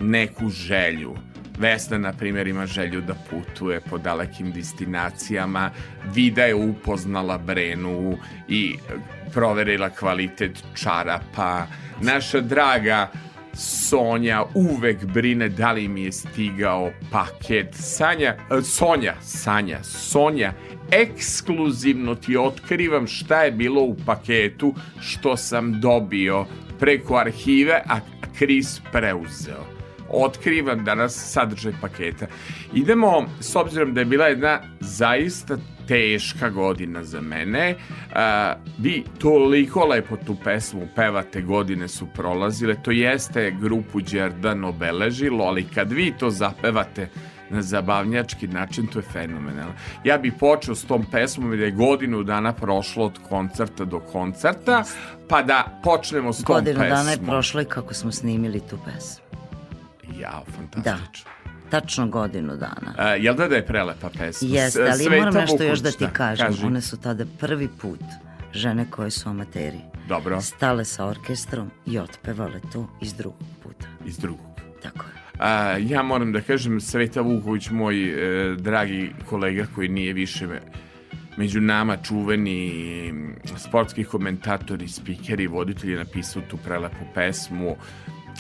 neku 0.01 0.49
želju. 0.49 1.15
Vesna, 1.59 1.99
na 1.99 2.13
primjer, 2.13 2.49
ima 2.49 2.67
želju 2.67 3.01
da 3.01 3.15
putuje 3.31 3.81
po 3.81 3.99
dalekim 3.99 4.53
destinacijama, 4.53 5.71
Vida 6.15 6.45
je 6.45 6.55
upoznala 6.55 7.39
Brenu 7.39 8.17
i 8.49 8.75
proverila 9.33 9.91
kvalitet 9.91 10.65
čarapa. 10.75 11.67
Naša 12.01 12.41
draga 12.41 13.11
Sonja 13.57 14.45
uvek 14.55 15.05
brine 15.05 15.49
da 15.49 15.73
li 15.73 15.89
mi 15.89 16.05
je 16.05 16.13
stigao 16.13 16.91
paket. 17.13 17.69
Sanja, 17.73 18.37
e, 18.59 18.63
Sonja, 18.63 19.15
Sanja, 19.21 19.83
Sonja, 19.83 20.53
ekskluzivno 20.91 22.15
ti 22.15 22.37
otkrivam 22.37 23.07
šta 23.07 23.43
je 23.43 23.51
bilo 23.51 23.83
u 23.83 23.97
paketu 24.07 24.75
što 25.01 25.37
sam 25.37 25.81
dobio 25.81 26.45
preko 26.81 27.17
arhive, 27.17 27.83
a 27.89 28.01
Kris 28.39 28.81
preuzeo 28.93 29.76
otkrivam 30.09 30.85
danas 30.85 31.33
sadržaj 31.33 31.73
paketa. 31.81 32.27
Idemo, 32.75 33.27
s 33.41 33.57
obzirom 33.57 33.95
da 33.95 34.01
je 34.01 34.05
bila 34.05 34.27
jedna 34.27 34.61
zaista 34.81 35.57
teška 35.89 36.51
godina 36.51 37.05
za 37.05 37.21
mene, 37.21 37.75
a, 38.15 38.55
vi 38.79 39.05
toliko 39.19 39.85
lepo 39.85 40.17
tu 40.17 40.37
pesmu 40.45 40.89
pevate, 40.97 41.43
godine 41.43 41.89
su 41.89 42.07
prolazile, 42.15 42.77
to 42.83 42.91
jeste 42.91 43.55
grupu 43.61 44.01
Đerdan 44.01 44.65
obeležilo, 44.65 45.45
ali 45.45 45.67
kad 45.75 45.93
vi 45.93 46.13
to 46.19 46.31
zapevate 46.31 47.09
na 47.51 47.63
zabavnjački 47.63 48.49
način, 48.49 48.87
to 48.87 48.99
je 48.99 49.03
fenomenalno. 49.13 49.73
Ja 50.05 50.19
bih 50.19 50.33
počeo 50.41 50.75
s 50.75 50.85
tom 50.85 51.05
pesmom 51.13 51.53
jer 51.53 51.61
je 51.61 51.71
godinu 51.71 52.23
dana 52.23 52.53
prošlo 52.53 53.05
od 53.05 53.19
koncerta 53.29 53.85
do 53.85 54.01
koncerta, 54.01 54.85
pa 55.29 55.43
da 55.43 55.81
počnemo 55.85 56.33
s 56.33 56.45
tom 56.45 56.55
Godinu 56.55 56.81
pesmom. 56.81 56.89
dana 56.89 57.11
je 57.11 57.19
prošlo 57.27 57.61
i 57.61 57.65
kako 57.65 57.95
smo 57.95 58.13
snimili 58.13 58.61
tu 58.61 58.79
pesmu. 58.85 59.26
Jao, 60.11 60.45
Da, 60.47 60.53
fantastično. 60.53 61.31
tačno 61.71 62.07
godinu 62.09 62.57
dana. 62.57 62.95
A, 62.99 63.09
jel 63.09 63.35
da 63.35 63.49
da 63.49 63.57
je 63.57 63.67
prelepa 63.67 64.11
pesma? 64.11 64.49
Jeste, 64.51 64.83
ali 64.83 64.99
Sveta 64.99 65.17
moram 65.17 65.35
nešto 65.35 65.63
još 65.65 65.79
da 65.79 65.91
ti 65.91 66.07
kažem. 66.13 66.47
Kaži. 66.47 66.67
One 66.67 66.81
su 66.81 66.97
tada 66.97 67.25
prvi 67.41 67.69
put 67.71 68.01
žene 68.53 68.87
koje 68.91 69.11
su 69.11 69.29
amateri 69.29 69.79
Dobro, 70.09 70.41
stale 70.41 70.85
sa 70.85 71.07
orkestrom 71.07 71.71
i 71.87 71.99
otpevale 71.99 72.61
to 72.73 72.89
iz 73.01 73.15
drugog 73.15 73.43
puta. 73.63 73.87
iz 74.05 74.19
drugog. 74.19 74.47
Tako 74.83 74.99
je. 74.99 75.13
A, 75.39 75.77
ja 75.79 76.03
moram 76.03 76.33
da 76.33 76.41
kažem, 76.41 76.81
Sveta 76.81 77.21
Vuković, 77.21 77.71
moj 77.71 77.97
e, 78.03 78.57
dragi 78.57 79.13
kolega 79.25 79.67
koji 79.75 79.89
nije 79.89 80.13
više 80.13 80.47
me- 80.47 80.63
među 81.37 81.61
nama 81.61 81.97
čuveni 81.97 83.15
sportski 83.59 84.05
komentatori, 84.05 84.89
spikeri, 84.89 85.47
voditelj 85.47 85.91
je 85.91 85.99
napisao 85.99 86.43
tu 86.43 86.57
prelepu 86.57 87.05
pesmu 87.15 87.77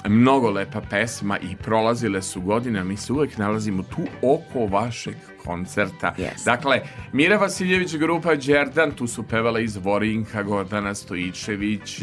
mnogo 0.05 0.51
lepa 0.51 0.81
pesma 0.81 1.39
i 1.39 1.57
prolazile 1.57 2.23
su 2.23 2.41
godine, 2.41 2.85
mi 2.85 2.97
se 2.97 3.13
uvek 3.13 3.39
nalazimo 3.39 3.83
tu 3.83 4.03
oko 4.23 4.67
vašeg 4.67 5.15
koncerta. 5.47 6.15
Yes. 6.19 6.45
Dakle, 6.45 6.81
Mira 7.13 7.37
Vasiljević, 7.37 7.97
grupa 7.97 8.35
Đerdan, 8.35 8.91
tu 8.91 9.07
su 9.07 9.23
pevala 9.23 9.61
iz 9.61 9.77
Vorinka, 9.77 10.43
Gordana 10.43 10.95
Stojičević, 10.95 12.01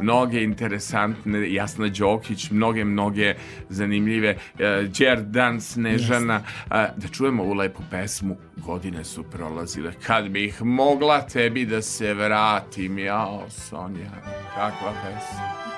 mnoge 0.00 0.42
interesantne, 0.42 1.52
Jasna 1.52 1.88
Đokić, 1.88 2.50
mnoge, 2.50 2.84
mnoge 2.84 3.34
zanimljive, 3.68 4.36
eh, 4.58 4.88
Đerdan, 4.98 5.60
Snežana, 5.60 6.42
a, 6.70 6.88
da 6.96 7.08
čujemo 7.08 7.42
ovu 7.42 7.54
lepu 7.54 7.82
pesmu, 7.90 8.36
godine 8.56 9.04
su 9.04 9.22
prolazile, 9.22 9.92
kad 10.06 10.28
bih 10.28 10.62
mogla 10.62 11.20
tebi 11.20 11.66
da 11.66 11.82
se 11.82 12.14
vratim, 12.14 12.98
jao, 12.98 13.46
Sonja, 13.50 14.10
kakva 14.54 14.92
pesma. 15.02 15.73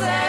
I 0.00 0.27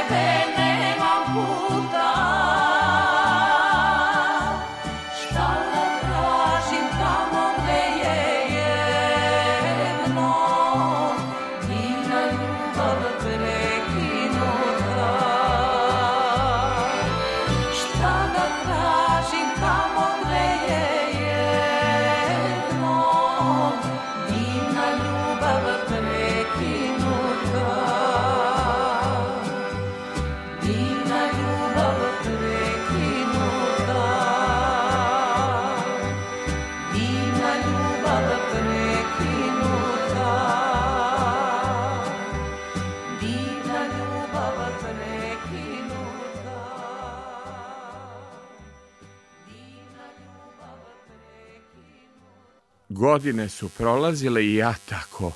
Godine 53.19 53.49
su 53.49 53.69
prolazile 53.69 54.45
i 54.45 54.55
ja 54.55 54.75
tako 54.85 55.31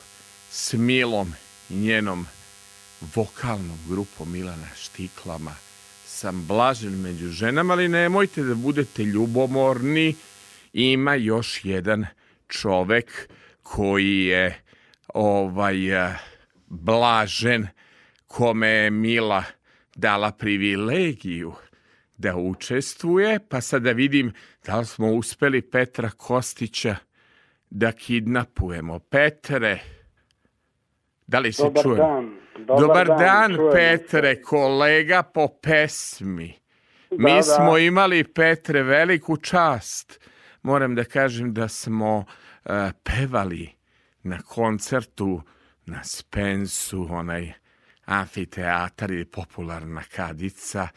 s 0.51 0.73
Milom 0.73 1.33
i 1.69 1.75
njenom 1.75 2.27
vokalnom 3.15 3.79
grupom 3.89 4.31
Milana 4.31 4.67
Štiklama 4.75 5.55
sam 6.05 6.45
blažen 6.47 7.01
među 7.01 7.27
ženama, 7.27 7.73
ali 7.73 7.87
nemojte 7.87 8.43
da 8.43 8.55
budete 8.55 9.03
ljubomorni. 9.03 10.15
Ima 10.73 11.15
još 11.15 11.65
jedan 11.65 12.05
čovek 12.47 13.29
koji 13.63 14.25
je 14.25 14.61
ovaj 15.13 15.75
blažen 16.67 17.67
kome 18.27 18.67
je 18.67 18.89
Mila 18.89 19.43
dala 19.95 20.31
privilegiju 20.31 21.53
da 22.17 22.35
učestvuje, 22.35 23.39
pa 23.49 23.61
sad 23.61 23.81
da 23.81 23.91
vidim 23.91 24.33
da 24.65 24.79
li 24.79 24.85
smo 24.85 25.11
uspeli 25.11 25.61
Petra 25.61 26.09
Kostića 26.09 26.95
da 27.73 27.91
kidnapujemo. 27.91 28.99
Petre, 28.99 29.79
da 31.27 31.39
li 31.39 31.51
se 31.51 31.63
Dobar 31.63 31.97
dan. 31.97 32.37
Dobar, 32.67 33.07
dan, 33.07 33.55
čujemo 33.55 33.71
se. 33.71 33.77
Petre, 33.77 34.41
kolega 34.41 35.23
po 35.23 35.47
pesmi. 35.61 36.53
Mi 37.11 37.31
Da, 37.31 37.35
da. 37.35 37.41
smo 37.41 37.77
imali, 37.77 38.23
Petre, 38.23 38.83
veliku 38.83 39.37
čast. 39.37 40.29
Moram 40.61 40.95
da 40.95 41.03
kažem 41.03 41.53
da 41.53 41.67
smo 41.67 42.25
eh, 42.65 42.91
pevali 43.03 43.69
na 44.23 44.37
koncertu 44.41 45.41
na 45.85 46.03
Spensu, 46.03 47.07
onaj 47.09 47.51
amfiteatar 48.05 49.11
ili 49.11 49.25
popularna 49.25 50.01
kadica. 50.15 50.87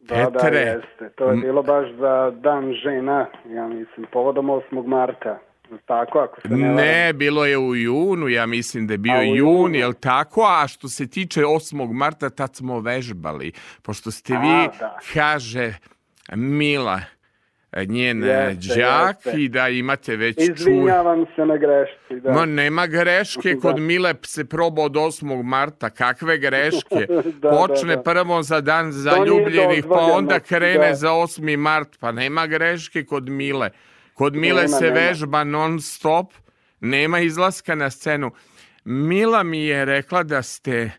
Da, 0.00 0.30
da, 0.30 0.48
jeste. 0.48 1.10
To 1.14 1.30
je 1.30 1.36
bilo 1.36 1.62
baš 1.62 1.90
za 1.90 2.30
dan 2.30 2.72
žena, 2.72 3.26
ja 3.48 3.68
mislim, 3.68 4.06
povodom 4.12 4.46
8. 4.46 4.86
marta. 4.86 5.38
Tako, 5.86 6.18
ako 6.18 6.40
se 6.40 6.48
ne, 6.48 6.62
varam. 6.62 6.76
Ne, 6.76 7.12
bilo 7.12 7.46
je 7.46 7.58
u 7.58 7.74
junu, 7.74 8.28
ja 8.28 8.46
mislim 8.46 8.86
da 8.86 8.94
je 8.94 8.98
bio 8.98 9.14
A, 9.14 9.22
jun, 9.22 9.36
junu. 9.36 9.74
jel 9.74 9.92
tako? 9.92 10.42
A 10.42 10.68
što 10.68 10.88
se 10.88 11.06
tiče 11.08 11.40
8. 11.42 11.92
marta, 11.92 12.30
tad 12.30 12.56
smo 12.56 12.80
vežbali. 12.80 13.52
Pošto 13.82 14.10
ste 14.10 14.34
A, 14.34 14.40
vi, 14.40 14.68
da. 14.78 14.98
kaže 15.14 15.74
Mila, 16.30 17.00
njen 17.78 18.22
Jeste, 18.24 18.74
đak 18.76 19.16
jeste. 19.16 19.40
i 19.40 19.48
da 19.48 19.68
imate 19.68 20.16
već 20.16 20.36
čuj. 20.36 20.44
Izvinjavam 20.52 21.26
se 21.36 21.46
na 21.46 21.56
grešci, 21.56 22.20
da. 22.22 22.32
Ma 22.32 22.44
nema 22.46 22.86
greške, 22.86 23.54
Da. 23.54 23.60
kod 23.60 23.78
Mile 23.78 24.14
se 24.22 24.44
proba 24.44 24.82
od 24.82 24.92
8. 24.92 25.42
marta, 25.42 25.90
kakve 25.90 26.38
greške? 26.38 27.06
Da, 27.42 27.50
Počne 27.50 27.88
da, 27.88 27.96
da. 27.96 28.02
prvo 28.02 28.42
za 28.42 28.60
dan 28.60 28.92
zaljubljenih, 28.92 29.84
pa 29.88 30.00
onda 30.00 30.40
krene 30.40 30.88
da. 30.88 30.94
za 30.94 31.10
8. 31.10 31.56
mart, 31.56 31.98
pa 32.00 32.12
nema 32.12 32.46
greške 32.46 33.04
kod 33.04 33.28
Mile. 33.28 33.70
Kod 34.16 34.36
Mile 34.36 34.54
Nema, 34.56 34.68
se 34.68 34.84
nema. 34.84 34.94
vežba 34.96 35.44
non 35.44 35.80
stop, 35.80 36.32
nema 36.80 37.20
izlaska 37.20 37.74
na 37.74 37.90
scenu. 37.90 38.30
Mila 38.84 39.42
mi 39.42 39.64
je 39.66 39.84
rekla 39.84 40.22
da 40.22 40.42
ste, 40.42 40.90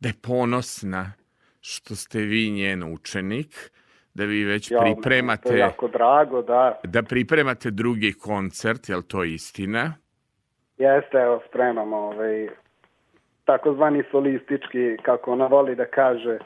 da 0.00 0.08
je 0.08 0.14
ponosna 0.22 1.12
što 1.60 1.94
ste 1.94 2.18
vi 2.18 2.50
njen 2.50 2.82
učenik, 2.84 3.70
da 4.14 4.24
vi 4.24 4.44
već 4.44 4.70
Ja, 4.70 4.78
To 4.78 4.86
je 4.86 4.92
pripremate, 4.94 5.58
jako 5.58 5.88
drago, 5.88 6.42
da. 6.42 6.80
da 6.84 7.02
pripremate 7.02 7.70
drugi 7.70 8.12
koncert, 8.12 8.88
je 8.88 8.96
li 8.96 9.02
to 9.02 9.24
istina? 9.24 9.94
Jeste, 10.78 11.16
evo, 11.18 11.42
spremamo 11.48 11.96
ovaj, 11.96 12.48
takozvani 13.44 14.02
solistički, 14.10 14.96
kako 15.02 15.32
ona 15.32 15.46
voli 15.46 15.74
da 15.76 15.84
kaže, 15.86 16.38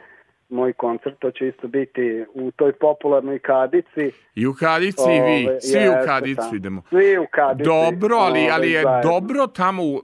moj 0.49 0.73
koncert, 0.73 1.19
to 1.19 1.31
će 1.31 1.49
isto 1.49 1.69
biti 1.69 2.25
u 2.35 2.51
toj 2.51 2.73
popularnoj 2.73 3.39
kadici. 3.39 4.11
I 4.35 4.47
u 4.47 4.55
Kadici 4.55 5.03
i 5.03 5.21
vi, 5.21 5.61
svi 5.61 5.79
u 5.79 5.83
jeste, 5.83 6.03
Kadicu 6.07 6.41
tamo. 6.43 6.57
idemo. 6.57 6.83
Svi 6.89 7.19
u 7.19 7.27
Kadici. 7.33 7.65
Dobro, 7.65 8.17
ali, 8.17 8.41
ove, 8.41 8.51
ali 8.51 8.71
je 8.71 8.83
zajedno. 8.83 9.11
dobro 9.13 9.47
tamo, 9.47 9.83
u, 9.85 10.03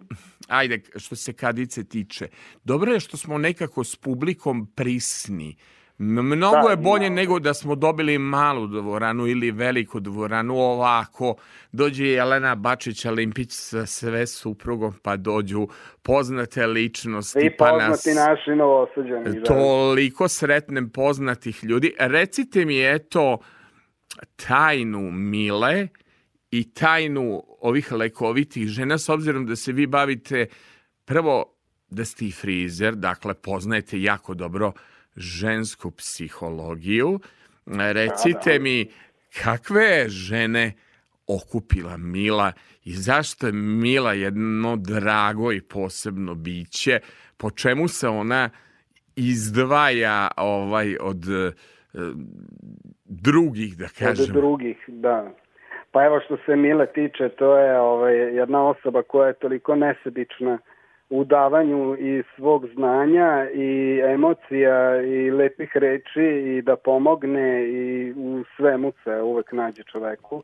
ajde, 0.49 0.81
što 0.97 1.17
se 1.17 1.33
Kadice 1.33 1.85
tiče, 1.85 2.29
dobro 2.65 2.93
je 2.93 3.01
što 3.01 3.17
smo 3.17 3.39
nekako 3.39 3.85
s 3.85 3.97
publikom 3.97 4.67
prisni. 4.67 5.49
M- 5.49 5.57
Mnogo 6.05 6.63
Da, 6.63 6.71
je 6.71 6.77
bolje 6.77 7.07
ima. 7.07 7.17
nego 7.17 7.39
da 7.39 7.55
smo 7.55 7.75
dobili 7.75 8.19
malu 8.19 8.67
dvoranu 8.67 9.27
ili 9.27 9.51
veliku 9.51 10.01
dvoranu 10.01 10.55
ovako. 10.55 11.35
Dođe 11.73 12.07
Jelena 12.07 12.57
Bačić-Alimpić 12.57 13.51
sa 13.51 13.87
sve 13.87 14.27
suprugom, 14.27 14.95
pa 15.03 15.17
dođu 15.17 15.69
poznate 16.03 16.67
ličnosti. 16.67 17.41
Svi 17.41 17.57
pa 17.57 17.65
poznati 17.65 18.09
nas 18.09 18.29
naši 18.29 18.51
novosuđeni. 18.51 19.41
da. 19.41 19.45
toliko 19.45 20.29
sretnem 20.29 20.91
poznatih 20.91 21.65
ljudi. 21.65 21.95
Recite 21.99 22.65
mi, 22.65 22.81
eto, 22.81 23.39
tajnu 24.37 25.11
Mile 25.11 25.89
i 26.51 26.73
tajnu 26.73 27.43
ovih 27.61 27.93
lekovitih 27.93 28.67
žena, 28.69 28.99
s 28.99 29.09
obzirom 29.09 29.47
da 29.47 29.57
se 29.57 29.73
vi 29.73 29.87
bavite 29.87 30.47
prvo 31.05 31.55
da 31.91 32.05
ste 32.05 32.25
i 32.25 32.31
frizer, 32.31 32.95
dakle 32.95 33.35
poznajete 33.35 34.03
jako 34.03 34.35
dobro 34.35 34.73
žensku 35.17 35.91
psihologiju. 35.91 37.21
Recite 37.67 38.59
mi, 38.59 38.91
kakve 39.43 39.85
je 39.85 40.09
žene 40.09 40.73
okupila 41.27 41.97
Mila 41.97 42.53
i 42.85 42.93
zašto 42.93 43.47
je 43.47 43.53
Mila 43.53 44.13
jedno 44.13 44.77
drago 44.77 45.53
i 45.53 45.61
posebno 45.61 46.35
biće, 46.35 47.01
po 47.37 47.51
čemu 47.51 47.89
se 47.89 48.09
ona 48.09 48.51
izdvaja 49.17 50.29
ovaj 50.37 50.97
od 51.01 51.25
e, 51.29 51.53
drugih, 53.05 53.77
da 53.77 53.85
Od 53.85 53.91
kažem. 53.99 54.35
drugih, 54.35 54.77
da. 54.89 55.31
Pa 55.91 56.05
evo 56.05 56.21
što 56.25 56.37
se 56.47 56.57
Mile 56.57 56.87
tiče, 56.93 57.29
to 57.29 57.59
je 57.59 57.81
ovaj, 57.81 58.15
jedna 58.15 58.69
osoba 58.69 59.03
koja 59.03 59.29
je 59.29 59.35
toliko 59.35 59.75
nesebična 59.75 60.59
u 61.13 61.25
davanju 61.25 61.97
i 61.99 62.23
svog 62.37 62.67
znanja 62.67 63.47
i 63.55 64.01
emocija 64.05 65.03
i 65.03 65.31
lepih 65.31 65.71
reči 65.75 66.23
i 66.23 66.63
da 66.63 66.77
pomogne 66.77 67.65
i 67.65 68.13
u 68.17 68.45
svemu 68.57 68.93
se 69.05 69.23
uvek 69.23 69.53
nađe 69.53 69.83
čoveku. 69.83 70.43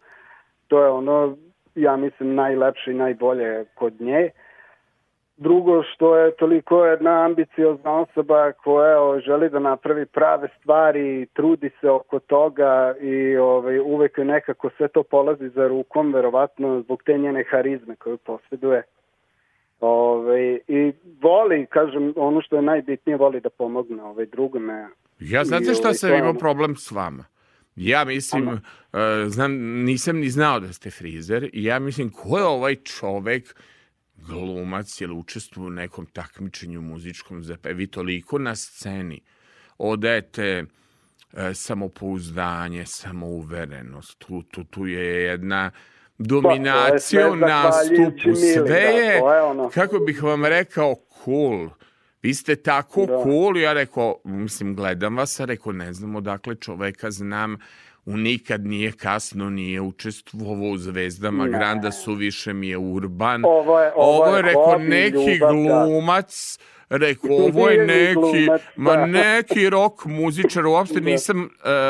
To 0.69 0.83
je 0.83 0.89
ono, 0.89 1.37
ja 1.75 1.97
mislim, 1.97 2.35
najlepše 2.35 2.91
i 2.91 2.95
najbolje 2.95 3.65
kod 3.75 4.01
nje. 4.01 4.31
Drugo 5.37 5.83
što 5.83 6.17
je 6.17 6.37
toliko 6.37 6.85
jedna 6.85 7.25
ambiciozna 7.25 8.01
osoba 8.01 8.53
koja 8.53 9.21
želi 9.21 9.51
da 9.51 9.59
napravi 9.59 10.07
prave 10.07 10.49
stvari, 10.61 11.27
trudi 11.33 11.71
se 11.81 11.91
oko 11.91 12.19
toga 12.19 12.95
i 13.01 13.37
ovaj, 13.37 13.79
uvek 13.79 14.19
nekako 14.19 14.71
sve 14.77 14.89
to 14.89 15.03
polazi 15.03 15.49
za 15.49 15.69
rukom, 15.69 16.13
verovatno 16.13 16.81
zbog 16.81 17.03
te 17.03 17.19
njene 17.19 17.45
harizme 17.51 17.97
koju 17.97 18.17
posjeduje. 18.17 18.83
Ove, 19.81 20.59
I 20.69 20.93
voli, 21.23 21.67
kažem, 21.71 22.12
ono 22.17 22.43
što 22.43 22.57
je 22.57 22.62
najbitnije, 22.62 23.17
voli 23.17 23.41
da 23.41 23.51
pomogne 23.51 24.03
ovaj, 24.03 24.27
drugome. 24.27 24.88
Ja 25.21 25.45
znate 25.45 25.75
šta 25.75 25.88
ovaj, 25.88 25.95
sam 25.95 26.14
imao 26.14 26.35
problem 26.35 26.77
s 26.77 26.91
vama? 26.91 27.25
Ja 27.77 28.05
mislim, 28.05 28.49
uh, 28.49 28.59
znam, 29.27 29.53
nisam 29.85 30.17
ni 30.17 30.29
znao 30.29 30.61
da 30.61 30.73
ste 30.73 30.91
frizer 30.91 31.51
i 31.53 31.64
ja 31.64 31.79
mislim, 31.79 32.11
ko 32.11 32.38
je 32.38 32.45
ovaj 32.45 32.75
čovek 32.75 33.55
glumac 34.29 35.01
ili 35.01 35.14
učestvuje 35.14 35.67
u 35.67 35.71
nekom 35.71 36.07
takmičenju 36.07 36.81
muzičkom 36.81 37.43
za 37.43 37.57
vi 37.64 37.87
toliko 37.87 38.38
na 38.38 38.55
sceni 38.57 39.21
odajete 39.79 40.64
e, 41.33 41.55
samopouzdanje, 41.55 42.87
samouverenost. 42.87 44.19
Tu, 44.19 44.43
tu, 44.43 44.64
tu 44.64 44.87
je 44.87 45.23
jedna 45.23 45.71
dominacija 46.19 46.99
u 47.29 47.37
sve 47.37 47.41
zahvaljujući 47.41 48.29
nastupu. 48.29 48.37
Sve 48.37 48.63
da, 48.65 48.75
je, 48.75 49.19
to 49.21 49.35
je 49.35 49.43
ono. 49.43 49.69
kako 49.69 49.99
bih 49.99 50.23
vam 50.23 50.45
rekao, 50.45 50.95
cool. 51.25 51.69
Vi 52.23 52.35
ste 52.35 52.57
tako 52.57 53.07
Da. 53.07 53.23
cool, 53.23 53.57
ja 53.57 53.73
rekao, 53.73 54.17
mislim, 54.25 54.75
gledam 54.75 55.17
vas, 55.17 55.41
a 55.41 55.45
rekao, 55.45 55.73
ne 55.73 55.93
znam 55.93 56.17
odakle 56.17 56.55
čoveka 56.55 57.11
znam, 57.11 57.57
u 58.05 58.17
nikad 58.17 58.67
nije 58.67 58.93
kasno, 58.93 59.51
nije 59.51 59.81
učestvovao 59.81 60.71
u 60.71 60.79
zvezdama 60.79 61.45
Ne. 61.45 61.51
Granda, 61.51 61.93
su 61.93 62.15
više 62.15 62.53
mi 62.53 62.69
je 62.69 62.79
urban. 62.79 63.45
Ovo 63.45 63.81
je- 63.81 63.93
ovo 63.97 64.17
ovo 64.17 64.27
je 64.27 64.37
je 64.37 64.43
rekao, 64.43 64.79
neki 64.79 65.33
ljubav, 65.35 65.87
da. 65.87 65.87
Rekao, 66.90 67.31
ovo 67.31 67.68
je 67.68 67.87
neki, 67.87 68.48
ma 68.77 68.96
da. 68.96 69.07
neki 69.07 69.70
rok 69.70 70.05
muzičar, 70.05 70.66
uopšte 70.66 71.01
Da. 71.01 71.11
nisam 71.11 71.42
uh, 71.42 71.48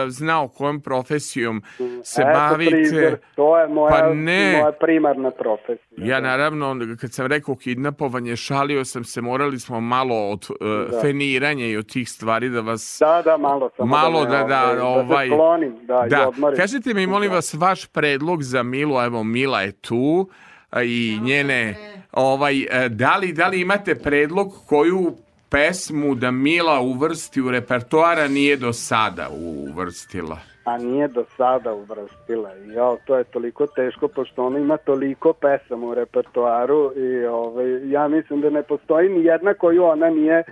znao 0.09 0.49
kojom 0.49 0.81
profesijom 0.81 1.63
se 2.05 2.23
Eto, 2.23 2.31
bavite. 2.35 2.71
frizer, 2.71 3.17
to 3.37 3.59
je 3.59 3.69
moja, 3.69 3.91
Pa 3.91 4.15
ne. 4.15 4.53
moja 4.53 4.73
primarna 4.73 5.31
profesija. 5.31 5.79
Ja 6.07 6.21
naravno, 6.21 6.77
kad 7.01 7.13
sam 7.13 7.27
rekao 7.27 7.57
kidnapovanje, 7.57 8.37
šalio 8.37 8.85
sam 8.85 9.05
se, 9.05 9.21
morali 9.21 9.61
smo 9.61 9.81
malo 9.81 10.31
od 10.31 10.47
uh, 10.51 10.57
Da. 10.93 11.01
feniranja 11.01 11.67
i 11.67 11.77
od 11.77 11.93
tih 11.93 12.11
stvari 12.11 12.49
da 12.49 12.61
vas... 12.61 12.97
Da, 13.01 13.23
da, 13.25 13.37
malo 13.37 13.71
samo 13.77 13.87
Malo 13.89 14.21
me, 14.25 14.31
da, 14.31 14.45
da, 14.45 14.63
ovaj, 14.63 14.79
ovaj... 14.81 15.29
da 15.29 15.35
se 15.35 15.37
sklonim, 15.37 15.77
da, 15.83 16.05
i 16.07 16.11
da. 16.11 16.29
odmorim. 16.29 16.57
Kažite 16.57 16.95
mi, 16.95 17.07
molim 17.07 17.29
Da. 17.31 17.35
vas, 17.35 17.55
vaš 17.55 17.87
predlog 17.87 18.43
za 18.43 18.63
Milu, 18.63 19.03
evo, 19.03 19.25
Mila 19.25 19.63
je 19.63 19.73
tu 19.73 20.29
a, 20.31 20.48
i 20.85 21.19
njene, 21.23 21.75
ovaj, 22.13 22.61
e, 22.61 22.89
da 22.89 23.17
li, 23.17 23.33
da 23.33 23.49
li 23.49 23.61
imate 23.61 23.95
predlog 23.95 24.53
koju 24.67 25.13
pesmu 25.49 26.15
da 26.15 26.31
Mila 26.31 26.81
uvrsti 26.81 27.41
u 27.41 27.51
repertoara 27.51 28.29
nije 28.29 28.57
do 28.57 28.73
sada 28.73 29.29
uvrstila? 29.69 30.39
A 30.65 30.79
nije 30.79 31.09
do 31.09 31.25
sada 31.37 31.73
uvrstila. 31.75 32.51
Ja, 32.55 32.97
to 33.07 33.17
je 33.17 33.25
toliko 33.25 33.67
teško, 33.67 34.09
pošto 34.09 34.47
ona 34.47 34.59
ima 34.59 34.77
toliko 34.77 35.33
pesama 35.33 35.87
u 35.87 35.95
repertoaru 35.95 36.93
i 36.97 37.25
ovaj, 37.27 37.91
ja 37.91 38.09
mislim 38.09 38.41
da 38.41 38.51
ne 38.51 38.63
postoji 38.63 39.09
ni 39.09 39.25
jedna 39.25 39.55
koju 39.55 39.85
ona 39.85 40.11
nije 40.11 40.43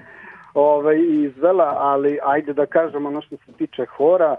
ovaj, 0.54 0.96
izvela, 1.08 1.76
ali 1.78 2.18
ajde 2.24 2.52
da 2.52 2.66
kažem 2.66 3.06
ono 3.06 3.20
što 3.22 3.36
se 3.36 3.52
tiče 3.58 3.84
hora, 3.96 4.36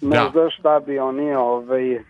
Da. 0.00 0.22
možda 0.22 0.50
šta 0.50 0.80
bi 0.80 0.98
oni 0.98 1.34
ovaj, 1.34 2.00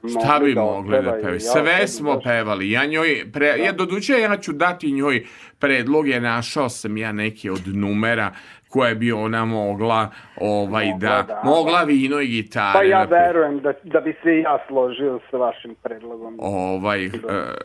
Šta 0.00 0.40
bi 0.44 0.54
da 0.54 0.60
mogli 0.60 0.90
da 0.92 1.12
pevaju? 1.12 1.34
Ja, 1.34 1.40
Sve 1.40 1.88
smo 1.88 2.14
baš- 2.14 2.24
pevali. 2.24 2.70
Ja 2.70 2.84
njoj, 2.84 3.26
pre, 3.32 3.46
ja 3.58 3.72
doduće 3.72 4.12
ja 4.12 4.36
ću 4.36 4.52
dati 4.52 4.92
njoj 4.92 5.24
predloge, 5.58 6.20
našao 6.20 6.68
sam 6.68 6.96
ja 6.96 7.12
neki 7.12 7.50
od 7.50 7.62
numera 7.66 8.34
koje 8.68 8.94
bi 8.94 9.12
ona 9.12 9.44
mogla 9.44 10.10
ovaj 10.36 10.92
da, 10.98 11.24
da. 11.28 11.40
mogla 11.44 11.82
vino 11.82 12.20
i 12.20 12.26
gitare. 12.26 12.78
Pa 12.78 12.82
ja 12.82 13.06
da 13.06 13.16
verujem 13.16 13.60
da, 13.60 13.72
da 13.84 14.00
bi 14.00 14.16
se 14.22 14.38
ja 14.38 14.58
složio 14.68 15.20
sa 15.30 15.36
vašim 15.36 15.74
predlogom. 15.82 16.36
Ovaj, 16.40 17.10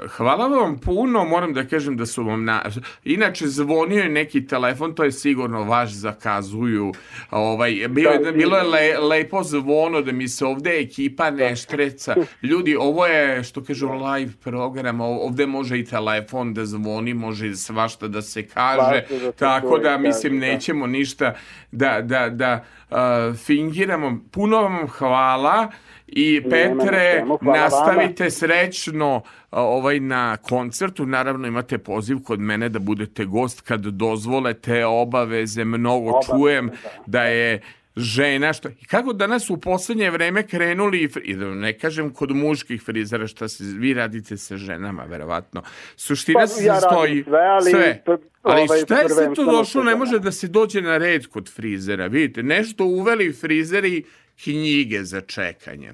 hvala 0.09 0.47
vam 0.47 0.79
puno, 0.79 1.25
moram 1.25 1.53
da 1.53 1.63
kažem 1.63 1.97
da 1.97 2.05
su 2.05 2.23
vam 2.23 2.45
na... 2.45 2.61
Inače, 3.03 3.47
zvonio 3.47 4.03
je 4.03 4.09
neki 4.09 4.47
telefon, 4.47 4.95
to 4.95 5.03
je 5.03 5.11
sigurno 5.11 5.63
vaš 5.63 5.89
zakazuju. 5.91 6.91
Ovaj, 7.31 7.71
bio, 7.89 8.09
je- 8.09 8.19
Da, 8.23 8.31
bilo 8.31 8.57
je 8.57 8.63
le, 8.63 8.97
lepo 8.99 9.43
zvono 9.43 10.01
da 10.01 10.11
mi 10.11 10.27
se 10.27 10.45
ovde 10.45 10.79
ekipa 10.79 11.31
ne 11.31 11.55
štreca. 11.55 12.15
Ljudi, 12.43 12.75
ovo 12.75 13.05
je, 13.05 13.43
što 13.43 13.63
kažu, 13.63 13.89
live 13.89 14.31
program, 14.43 15.01
ovde 15.01 15.45
može 15.45 15.79
i 15.79 15.85
telefon 15.85 16.53
da 16.53 16.65
zvoni, 16.65 17.13
može 17.13 17.55
svašta 17.55 18.07
da 18.07 18.21
se 18.21 18.47
kaže, 18.47 19.03
da 19.23 19.31
tako 19.31 19.77
da, 19.77 19.83
kaže, 19.83 19.97
mislim, 19.97 20.39
da. 20.39 20.45
nećemo 20.45 20.87
ništa 20.93 21.33
da, 21.71 22.01
da, 22.01 22.29
da 22.29 22.63
uh, 22.89 22.97
fingiramo. 23.37 24.19
Puno 24.31 24.61
vam 24.61 24.87
hvala 24.87 25.71
i 26.07 26.41
Petre, 26.49 27.25
nastavite 27.41 28.29
srećno 28.29 29.21
ovaj 29.51 29.99
na 29.99 30.37
koncertu. 30.37 31.05
Naravno 31.05 31.47
imate 31.47 31.77
poziv 31.77 32.17
kod 32.23 32.39
mene 32.39 32.69
da 32.69 32.79
budete 32.79 33.25
gost 33.25 33.61
kad 33.61 33.81
dozvolete 33.81 34.85
obaveze. 34.85 35.63
Mnogo 35.63 36.19
čujem 36.25 36.67
da. 36.67 36.73
da 37.05 37.23
je 37.23 37.61
žena 37.95 38.53
što 38.53 38.69
i 38.69 38.85
kako 38.85 39.13
danas 39.13 39.49
u 39.49 39.57
poslednje 39.57 40.09
vreme 40.09 40.47
krenuli 40.47 41.09
i 41.23 41.35
da 41.35 41.45
ne 41.45 41.77
kažem 41.77 42.13
kod 42.13 42.35
muških 42.35 42.81
frizera 42.81 43.27
šta 43.27 43.47
se 43.47 43.63
vi 43.63 43.93
radite 43.93 44.37
sa 44.37 44.57
ženama 44.57 45.03
verovatno. 45.03 45.63
Suština 45.95 46.39
Pa, 46.39 46.47
se 46.47 46.65
ja 46.65 46.79
sastoji 46.81 47.23
sve, 47.23 47.39
ali 47.39 47.71
pr- 47.71 48.17
ali 48.41 48.61
ovaj, 48.61 48.79
šta 48.81 48.95
je 48.95 49.07
tu 49.07 49.15
prvenstveno 49.15 49.51
došlo? 49.51 49.83
ne 49.83 49.95
može 49.95 50.19
da 50.19 50.31
se 50.31 50.47
dođe 50.47 50.81
na 50.81 50.97
red 50.97 51.27
kod 51.27 51.53
frizera. 51.53 52.07
Vidite 52.07 52.43
nešto 52.43 52.85
uveli 52.85 53.33
frizeri 53.33 54.03
knjige 54.43 55.03
za 55.03 55.21
čekanje 55.21 55.93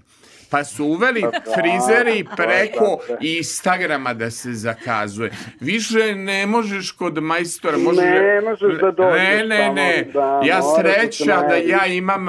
pa 0.50 0.64
su 0.64 0.86
uveli 0.86 1.24
frizeri 1.56 2.26
preko 2.36 3.00
da, 3.08 3.14
da. 3.14 3.20
Instagrama 3.22 4.14
da 4.14 4.32
se 4.32 4.54
zakazuje. 4.54 5.32
Više 5.60 6.16
ne 6.16 6.46
možeš 6.46 6.92
kod 6.92 7.24
majstora. 7.24 7.78
Možeš, 7.78 8.04
Ne 8.04 8.42
možeš 8.42 8.80
da 8.82 8.92
dođeš 8.92 9.18
Ne, 9.20 9.44
ne, 9.46 9.74
ne. 9.74 10.08
da, 10.14 10.42
ja 10.46 10.56
da 10.56 10.62
sreća 10.62 11.42
da 11.42 11.56
ja 11.56 11.86
imam 11.86 12.28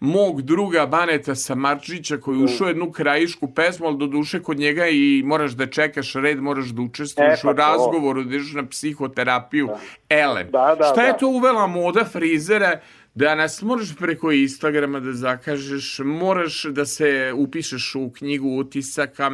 mog 0.00 0.42
druga 0.42 0.86
Baneta 0.86 1.34
Samarčića 1.34 2.16
koji 2.16 2.38
ušao 2.38 2.68
jednu 2.68 2.92
krajišku 2.92 3.54
pesmu, 3.54 3.86
ali 3.86 3.98
do 3.98 4.06
duše 4.06 4.42
kod 4.42 4.58
njega 4.58 4.86
i 4.86 5.22
moraš 5.24 5.52
da 5.52 5.66
čekaš 5.66 6.14
red, 6.14 6.40
moraš 6.42 6.66
da 6.66 6.82
učestvuješ 6.82 7.38
E, 7.38 7.42
pa 7.42 7.50
u 7.50 7.52
razgovoru, 7.52 8.22
da 8.24 8.36
ideš 8.36 8.52
na 8.52 8.66
psihoterapiju. 8.66 9.68
Elem, 10.08 10.48
Da, 10.50 10.76
da, 10.78 10.84
šta 10.84 11.02
je 11.02 11.12
da. 11.12 11.18
to 11.18 11.28
uvela 11.28 11.66
moda 11.66 12.04
frizera? 12.04 12.80
Danas 13.14 13.62
moraš 13.62 13.96
preko 13.96 14.32
Instagrama 14.32 15.00
da 15.00 15.12
zakažeš, 15.12 15.98
moraš 15.98 16.64
da 16.64 16.84
se 16.86 17.32
upišeš 17.36 17.94
u 17.94 18.10
knjigu 18.10 18.48
utisaka, 18.48 19.30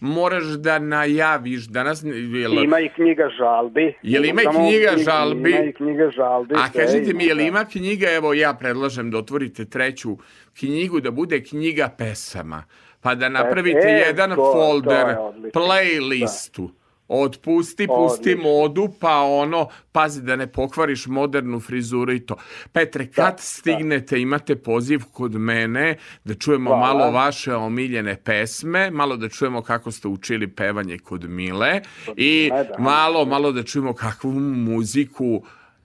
moraš 0.00 0.44
da 0.44 0.78
najaviš. 0.78 1.64
Danas, 1.64 2.02
jel, 2.04 2.52
Ima 2.54 2.80
i 2.80 2.88
knjiga 2.88 3.28
žalbi. 3.38 3.94
Jel 4.02 4.24
ima 4.24 4.42
i 4.42 4.46
knjiga 4.46 4.90
knjig- 4.90 5.04
žalbi? 5.04 5.50
Ima 5.50 5.60
i 5.60 5.72
knjiga 5.72 6.10
žalbi. 6.10 6.54
A 6.54 6.68
kažite 6.70 7.12
mi, 7.14 7.24
je 7.24 7.34
li 7.34 7.42
da. 7.42 7.48
ima 7.48 7.64
knjiga, 7.64 8.10
evo 8.10 8.34
ja 8.34 8.54
predlažem 8.54 9.10
da 9.10 9.18
otvorite 9.18 9.64
treću 9.64 10.16
knjigu, 10.54 11.00
da 11.00 11.10
bude 11.10 11.44
knjiga 11.44 11.88
pesama, 11.88 12.64
pa 13.00 13.14
da 13.14 13.28
napravite 13.28 13.78
e, 13.82 14.02
jedan 14.06 14.30
to- 14.30 14.36
to 14.36 14.52
folder, 14.52 15.08
je 15.08 15.18
odlično. 15.18 15.60
playlistu 15.62 16.68
Otpusti, 17.12 17.86
pusti 17.86 18.30
Odlično. 18.30 18.50
modu, 18.50 18.88
pa 19.00 19.16
ono, 19.16 19.68
pazi 19.92 20.22
da 20.22 20.36
ne 20.36 20.46
pokvariš 20.46 21.06
modernu 21.06 21.60
frizuru 21.60 22.12
i 22.12 22.20
to. 22.20 22.36
Petre, 22.72 23.06
kad 23.06 23.34
Da, 23.34 23.38
stignete, 23.38 24.20
imate 24.20 24.56
poziv 24.56 25.00
kod 25.12 25.34
mene 25.34 25.96
da 26.24 26.34
čujemo 26.34 26.70
Hvala. 26.70 26.86
malo 26.86 27.10
vaše 27.10 27.54
omiljene 27.54 28.16
pesme, 28.16 28.90
malo 28.90 29.16
da 29.16 29.28
čujemo 29.28 29.62
kako 29.62 29.90
ste 29.90 30.08
učili 30.08 30.48
pevanje 30.48 30.98
kod 30.98 31.30
Mile 31.30 31.80
i 32.16 32.50
Ne, 32.52 32.64
da. 32.64 32.74
malo, 32.78 33.24
malo 33.24 33.52
da 33.52 33.62
čujemo 33.62 33.92
kakvu 33.92 34.30
muziku 34.32 35.42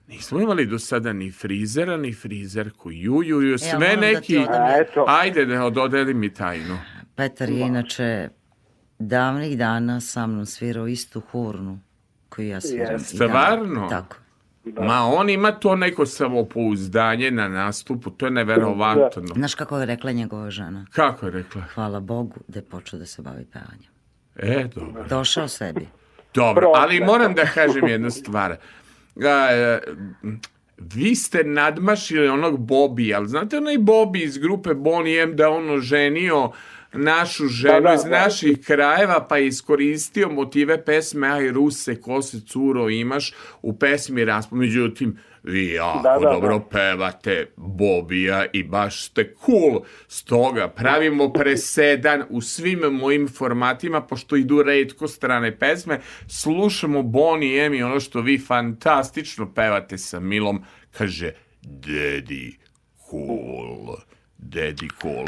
Nismo 0.08 0.40
imali 0.40 0.66
do 0.66 0.78
sada 0.78 1.12
ni 1.12 1.30
frizera, 1.32 1.96
ni 1.96 2.12
frizerku. 2.14 2.92
Ju, 2.92 3.22
ju, 3.22 3.40
ju, 3.42 3.58
sve 3.58 3.72
moram 3.74 3.94
da 3.94 4.00
ti 4.00 4.06
neki... 4.06 4.38
odam 4.38 4.62
A, 4.62 4.76
eto. 4.80 5.04
Ajde, 5.08 5.44
da 5.44 5.64
ododeli 5.64 6.14
mi 6.14 6.34
tajnu. 6.34 6.78
Petar 7.14 7.50
je 7.50 7.60
inače 7.60 8.28
davnih 8.98 9.58
dana 9.58 10.00
sa 10.00 10.26
mnom 10.26 10.46
svirao 10.46 10.86
istu 10.88 11.20
hurnu 11.20 11.78
koju 12.28 12.48
ja 12.48 12.60
sviram. 12.60 12.86
Danas. 12.86 13.14
Stvarno? 13.14 13.88
Tako. 13.88 14.16
Ma 14.80 15.02
on 15.02 15.30
ima 15.30 15.52
to 15.52 15.76
neko 15.76 16.06
samopouzdanje 16.06 17.30
na 17.30 17.48
nastupu, 17.48 18.10
to 18.10 18.26
je 18.26 18.30
neverovatno. 18.30 19.34
Znaš 19.34 19.54
kako 19.54 19.78
je 19.78 19.86
rekla 19.86 20.12
njegova 20.12 20.50
žena? 20.50 20.86
Kako 20.92 21.26
je 21.26 21.32
rekla? 21.32 21.62
Hvala 21.62 22.00
Bogu 22.00 22.36
da 22.48 22.58
je 22.58 22.64
počeo 22.64 22.98
da 22.98 23.06
se 23.06 23.22
bavi 23.22 23.44
pevanjem. 23.44 23.90
E, 24.36 24.68
dobro. 24.74 25.04
Došao 25.08 25.48
sebi. 25.48 25.88
Dobro, 26.34 26.72
ali 26.74 27.00
moram 27.00 27.34
da 27.34 27.44
kažem 27.44 27.88
jednu 27.88 28.10
stvar. 28.10 28.56
A, 29.16 29.48
e, 29.50 29.80
vi 30.78 31.14
ste 31.14 31.44
nadmašili 31.44 32.28
onog 32.28 32.58
Bobi, 32.58 33.14
ali 33.14 33.28
znate 33.28 33.56
onaj 33.56 33.78
Bobi 33.78 34.22
iz 34.22 34.38
grupe 34.38 34.74
Bonnie 34.74 35.22
M 35.22 35.36
da 35.36 35.50
on 35.50 35.70
oženio 35.70 36.50
našu 36.96 37.46
ženu 37.46 37.80
Da, 37.80 37.80
da, 37.80 37.94
iz 37.94 38.04
da. 38.04 38.10
naših 38.10 38.58
krajeva 38.66 39.26
pa 39.28 39.36
je 39.36 39.46
iskoristio 39.46 40.28
motive 40.28 40.84
pesme 40.84 41.28
Aj 41.28 41.50
Ruse, 41.50 42.00
ko 42.00 42.22
se 42.22 42.40
curo 42.46 42.90
imaš 42.90 43.34
u 43.62 43.78
pesmi 43.78 44.24
Raspom. 44.24 44.58
Međutim, 44.58 45.18
vi 45.42 45.72
jako 45.72 46.02
Da, 46.02 46.18
da, 46.18 46.32
dobro 46.32 46.58
da. 46.58 46.64
pevate 46.64 47.52
Bobija 47.56 48.46
i 48.52 48.62
baš 48.62 49.04
ste 49.06 49.34
cool. 49.46 49.80
Stoga 50.08 50.68
pravimo 50.68 51.32
presedan 51.32 52.24
u 52.30 52.40
svim 52.40 52.78
mojim 52.78 53.28
formatima, 53.28 54.00
pošto 54.00 54.36
idu 54.36 54.62
redko 54.62 55.08
strane 55.08 55.58
pesme, 55.58 56.00
slušamo 56.26 57.02
Bonnie 57.02 57.64
M 57.64 57.74
i 57.74 57.82
ono 57.82 58.00
što 58.00 58.20
vi 58.20 58.38
fantastično 58.38 59.54
pevate 59.54 59.98
sa 59.98 60.20
Milom, 60.20 60.64
kaže 60.90 61.32
Daddy 61.62 62.52
cool. 63.10 63.96
Daddy 64.50 64.88
cool. 65.02 65.26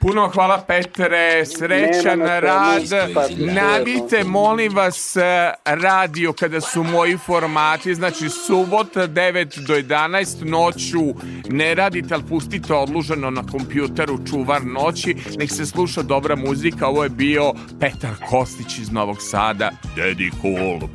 Puno 0.00 0.28
hvala 0.28 0.64
Petre, 0.66 1.46
srećan 1.46 2.20
rad. 2.20 2.82
Nabite, 3.38 4.24
molim 4.24 4.74
vas, 4.74 5.16
radio 5.64 6.32
kada 6.32 6.60
su 6.60 6.82
moji 6.82 7.16
formati, 7.16 7.94
znači 7.94 8.28
subota 8.28 9.08
9 9.08 9.66
do 9.66 9.74
11 9.74 10.44
noću, 10.44 11.20
ne 11.48 11.74
radite, 11.74 12.14
ali 12.14 12.22
pustite 12.28 12.74
odluženo 12.74 13.30
na 13.30 13.42
kompjuteru 13.52 14.26
čuvar 14.30 14.64
noći, 14.64 15.16
nek 15.38 15.50
se 15.50 15.66
sluša 15.66 16.02
dobra 16.02 16.36
muzika, 16.36 16.86
ovo 16.86 17.02
je 17.02 17.10
bio 17.10 17.52
Petar 17.80 18.14
Kostić 18.30 18.78
iz 18.78 18.92
Novog 18.92 19.16
Sada, 19.20 19.70
Daddy 19.96 20.30
Cool. 20.40 20.88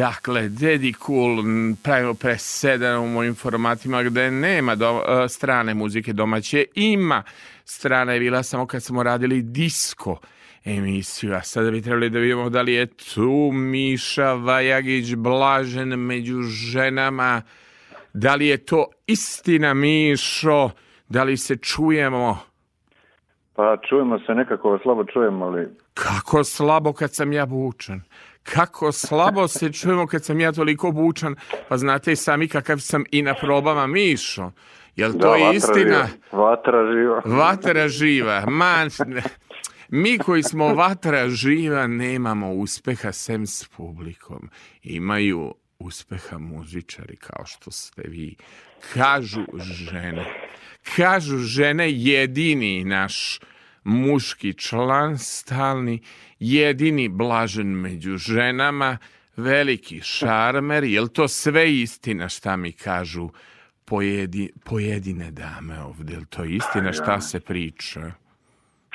Dakle, 0.00 0.48
Daddy 0.48 0.94
Cool 1.06 1.40
m, 1.40 1.76
pravimo 1.84 2.14
presedan 2.14 2.98
u 2.98 3.06
mojim 3.06 3.34
formatima 3.34 4.02
gde 4.02 4.30
nema 4.30 4.74
do, 4.74 5.02
e, 5.08 5.28
strane 5.28 5.74
muzike 5.74 6.12
domaće. 6.12 6.64
Ima 6.74 7.22
strana 7.64 8.12
je 8.12 8.20
bila 8.20 8.42
samo 8.42 8.66
kad 8.66 8.82
smo 8.82 9.02
radili 9.02 9.42
disko 9.42 10.18
emisiju. 10.64 11.34
A 11.34 11.42
sada 11.42 11.70
bi 11.70 11.82
trebali 11.82 12.10
da 12.10 12.18
vidimo 12.18 12.50
da 12.50 12.62
li 12.62 12.72
je 12.72 12.86
tu 12.86 13.50
Miša 13.52 14.32
Vajagić 14.32 15.14
blažen 15.14 15.88
među 15.88 16.42
ženama. 16.42 17.42
Da 18.12 18.34
li 18.34 18.46
je 18.46 18.56
to 18.56 18.86
istina, 19.06 19.74
Mišo? 19.74 20.70
Da 21.08 21.22
li 21.22 21.36
se 21.36 21.56
čujemo? 21.56 22.38
Pa 23.54 23.76
čujemo 23.88 24.18
se 24.18 24.34
nekako 24.34 24.78
slabo 24.82 25.04
čujemo, 25.04 25.44
ali 25.44 25.68
Kako 25.94 26.44
slabo 26.44 26.92
kad 26.92 27.14
sam 27.14 27.32
ja 27.32 27.46
bučan. 27.46 28.02
Kako 28.42 28.92
slabo 28.92 29.48
se 29.48 29.72
čujemo 29.72 30.06
kad 30.06 30.24
sam 30.24 30.40
ja 30.40 30.52
toliko 30.52 30.90
bučan. 30.90 31.36
Pa 31.68 31.76
znate 31.76 32.12
i 32.12 32.16
sami 32.16 32.48
kakav 32.48 32.78
sam 32.78 33.04
i 33.10 33.22
na 33.22 33.34
probama 33.34 33.86
Mišo. 33.86 34.52
Jel 34.96 35.12
to 35.12 35.18
da, 35.30 35.36
je 35.36 35.56
istina? 35.56 35.74
Živa. 35.84 36.08
Vatra 36.32 36.92
živa. 36.92 37.22
Vatra 37.24 37.88
živa. 37.88 38.44
Man, 38.48 38.90
mi 39.88 40.18
koji 40.18 40.42
smo 40.42 40.74
vatra 40.74 41.28
živa 41.28 41.86
nemamo 41.86 42.52
uspeha 42.52 43.12
sem 43.12 43.46
s 43.46 43.68
publikom. 43.76 44.50
Imaju 44.82 45.54
uspeha 45.78 46.38
muzičari 46.38 47.16
kao 47.16 47.46
što 47.46 47.70
ste 47.70 48.02
vi. 48.04 48.36
Kažu 48.94 49.44
žene. 49.60 50.24
Kažu 50.96 51.38
žene 51.38 51.92
jedini 51.92 52.84
naš 52.84 53.40
muški 53.84 54.54
član 54.54 55.18
stalni, 55.18 56.02
jedini 56.40 57.08
blažen 57.08 57.66
među 57.66 58.16
ženama, 58.16 58.98
veliki 59.36 60.00
šarmer, 60.00 60.84
jel 60.84 61.08
to 61.08 61.28
sve 61.28 61.74
istina 61.74 62.28
šta 62.28 62.56
mi 62.56 62.72
kažu 62.72 63.28
pojedi, 63.84 64.50
pojedine 64.64 65.30
dame 65.30 65.82
ovde, 65.82 66.12
jel 66.12 66.24
to 66.30 66.44
istina 66.44 66.92
šta 66.92 67.20
se 67.20 67.40
priča? 67.40 68.00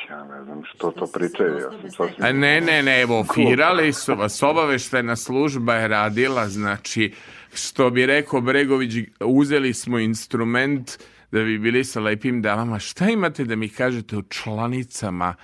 Ja 0.10 0.23
ne 0.23 0.43
znam 0.43 0.62
što 0.65 0.91
to 0.91 1.08
pričaju. 1.13 1.55
Ja 1.55 1.71
sam 1.71 1.91
sasvim... 1.91 2.25
A 2.25 2.31
ne, 2.31 2.62
ne, 2.62 2.84
ne, 2.84 3.01
evo, 3.01 3.25
firali 3.34 3.93
su 3.93 4.15
vas, 4.15 4.43
obaveštena 4.43 5.15
služba 5.15 5.75
je 5.75 5.88
radila, 5.88 6.49
znači, 6.49 7.13
što 7.53 7.89
bi 7.89 8.05
rekao 8.05 8.41
Bregović, 8.41 8.93
uzeli 9.19 9.73
smo 9.73 9.99
instrument 9.99 10.91
da 11.31 11.43
bi 11.43 11.58
bili 11.58 11.84
sa 11.84 11.99
lepim 11.99 12.41
damama. 12.41 12.79
Šta 12.79 13.10
imate 13.10 13.43
da 13.43 13.55
mi 13.55 13.69
kažete 13.69 14.17
o 14.17 14.21
članicama 14.29 15.36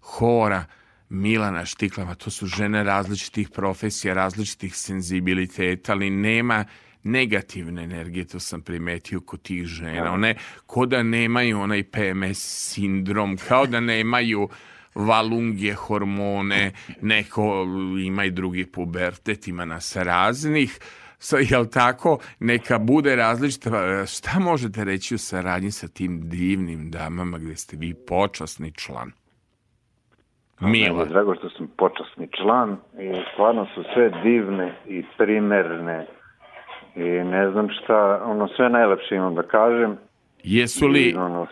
hora 0.00 0.64
Milana 1.08 1.64
Štiklama? 1.64 2.14
To 2.14 2.30
su 2.30 2.46
žene 2.46 2.84
različitih 2.84 3.50
profesija, 3.50 4.14
različitih 4.14 4.76
senzibiliteta, 4.76 5.92
ali 5.92 6.10
nema 6.10 6.64
negativne 7.02 7.84
energije, 7.84 8.24
to 8.24 8.40
sam 8.40 8.62
primetio 8.62 9.20
kod 9.20 9.42
tih 9.42 9.64
žena. 9.66 10.12
One 10.12 10.34
ko 10.66 10.86
da 10.86 11.02
nemaju 11.02 11.60
onaj 11.60 11.82
PMS 11.82 12.38
sindrom, 12.72 13.36
kao 13.48 13.66
da 13.66 13.80
nemaju 13.80 14.48
valungje, 14.94 15.74
hormone, 15.74 16.72
neko 17.02 17.66
ima 18.04 18.24
i 18.24 18.30
drugi 18.30 18.66
pubertet, 18.66 19.48
ima 19.48 19.64
nas 19.64 19.96
raznih, 19.96 20.78
Sa, 21.20 21.38
jel 21.38 21.66
tako, 21.66 22.18
neka 22.40 22.78
bude 22.78 23.16
različita. 23.16 24.06
Šta 24.06 24.38
možete 24.38 24.84
reći 24.84 25.14
u 25.14 25.18
saradnji 25.18 25.70
sa 25.70 25.88
tim 25.88 26.28
divnim 26.28 26.90
damama 26.90 27.38
gde 27.38 27.56
ste 27.56 27.76
vi 27.76 27.94
počasni 27.94 28.72
član? 28.72 29.12
Je 30.60 31.04
drago 31.08 31.34
što 31.34 31.50
sam 31.50 31.68
počasni 31.76 32.28
član 32.36 32.76
i 32.98 33.12
stvarno 33.32 33.66
su 33.74 33.84
sve 33.94 34.10
divne 34.22 34.74
i 34.86 35.04
primerne 35.18 36.06
i 36.96 37.02
ne 37.24 37.50
znam 37.50 37.68
šta, 37.70 38.22
ono 38.24 38.48
sve 38.48 38.68
najlepše 38.68 39.14
imam 39.14 39.34
da 39.34 39.42
kažem. 39.42 39.96
Jesu 40.44 40.86
li 40.86 41.02
I 41.02 41.16
ono, 41.16 41.46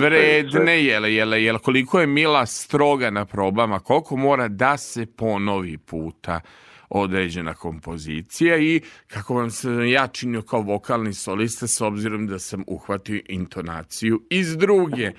vredne, 0.00 0.84
jele, 0.84 1.14
jele, 1.14 1.42
jele, 1.42 1.58
koliko 1.58 2.00
je 2.00 2.06
Mila 2.06 2.46
stroga 2.46 3.10
na 3.10 3.24
probama, 3.24 3.78
koliko 3.78 4.16
mora 4.16 4.48
da 4.48 4.76
se 4.76 5.06
ponovi 5.16 5.78
puta 5.78 6.40
određena 6.88 7.54
kompozicija 7.54 8.58
i 8.58 8.80
kako 9.06 9.34
vam 9.34 9.50
se 9.50 9.90
ja 9.90 10.06
činio 10.06 10.42
kao 10.42 10.60
vokalni 10.60 11.14
solista 11.14 11.66
s 11.66 11.80
obzirom 11.80 12.26
da 12.26 12.38
sam 12.38 12.64
uhvatio 12.66 13.20
intonaciju 13.28 14.22
iz 14.30 14.56
druge. 14.56 15.12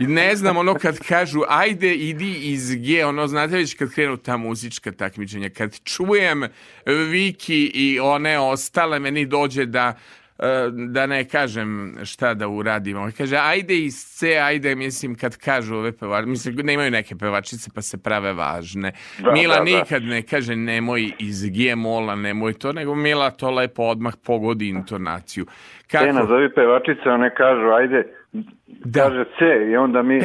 I 0.00 0.06
ne 0.06 0.36
znam 0.36 0.56
ono 0.56 0.74
kad 0.74 0.98
kažu 0.98 1.40
ajde 1.48 1.94
idi 1.94 2.34
iz 2.34 2.74
G, 2.74 3.04
ono 3.04 3.26
znate 3.26 3.56
već 3.56 3.74
kad 3.74 3.90
krenu 3.90 4.16
ta 4.16 4.36
muzička 4.36 4.92
takmičenja, 4.92 5.50
kad 5.50 5.80
čujem 5.84 6.42
Viki 7.10 7.70
i 7.74 8.00
one 8.00 8.38
ostale 8.38 8.98
meni 8.98 9.26
dođe 9.26 9.66
da 9.66 9.98
da 10.72 11.06
ne 11.06 11.28
kažem 11.28 11.96
šta 12.04 12.34
da 12.34 12.48
uradimo. 12.48 13.08
Kaže, 13.18 13.36
ajde 13.36 13.78
iz 13.78 13.94
C, 13.94 14.38
ajde, 14.38 14.74
mislim, 14.74 15.14
kad 15.14 15.36
kažu 15.36 15.76
ove 15.76 15.92
pevačice, 15.92 16.30
mislim, 16.30 16.56
nemaju 16.56 16.90
neke 16.90 17.16
pevačice 17.16 17.70
pa 17.74 17.82
se 17.82 18.02
prave 18.02 18.32
važne. 18.32 18.92
Da, 19.18 19.32
Mila 19.32 19.58
da, 19.58 19.64
da. 19.64 19.64
nikad 19.64 20.02
ne 20.02 20.22
kaže 20.22 20.56
nemoj 20.56 21.10
iz 21.18 21.50
G 21.50 21.74
mola, 21.76 22.14
nemoj 22.14 22.52
to, 22.52 22.72
nego 22.72 22.94
Mila 22.94 23.30
to 23.30 23.50
lepo 23.50 23.82
odmah 23.82 24.14
pogodi 24.26 24.68
intonaciju. 24.68 25.46
Te 25.90 26.12
nazovi 26.12 26.54
pevačice, 26.54 27.08
one 27.10 27.34
kažu, 27.34 27.68
ajde, 27.70 28.02
Da. 28.84 29.02
kaže 29.02 29.24
C 29.38 29.70
i 29.72 29.76
onda 29.76 30.02
mi... 30.02 30.20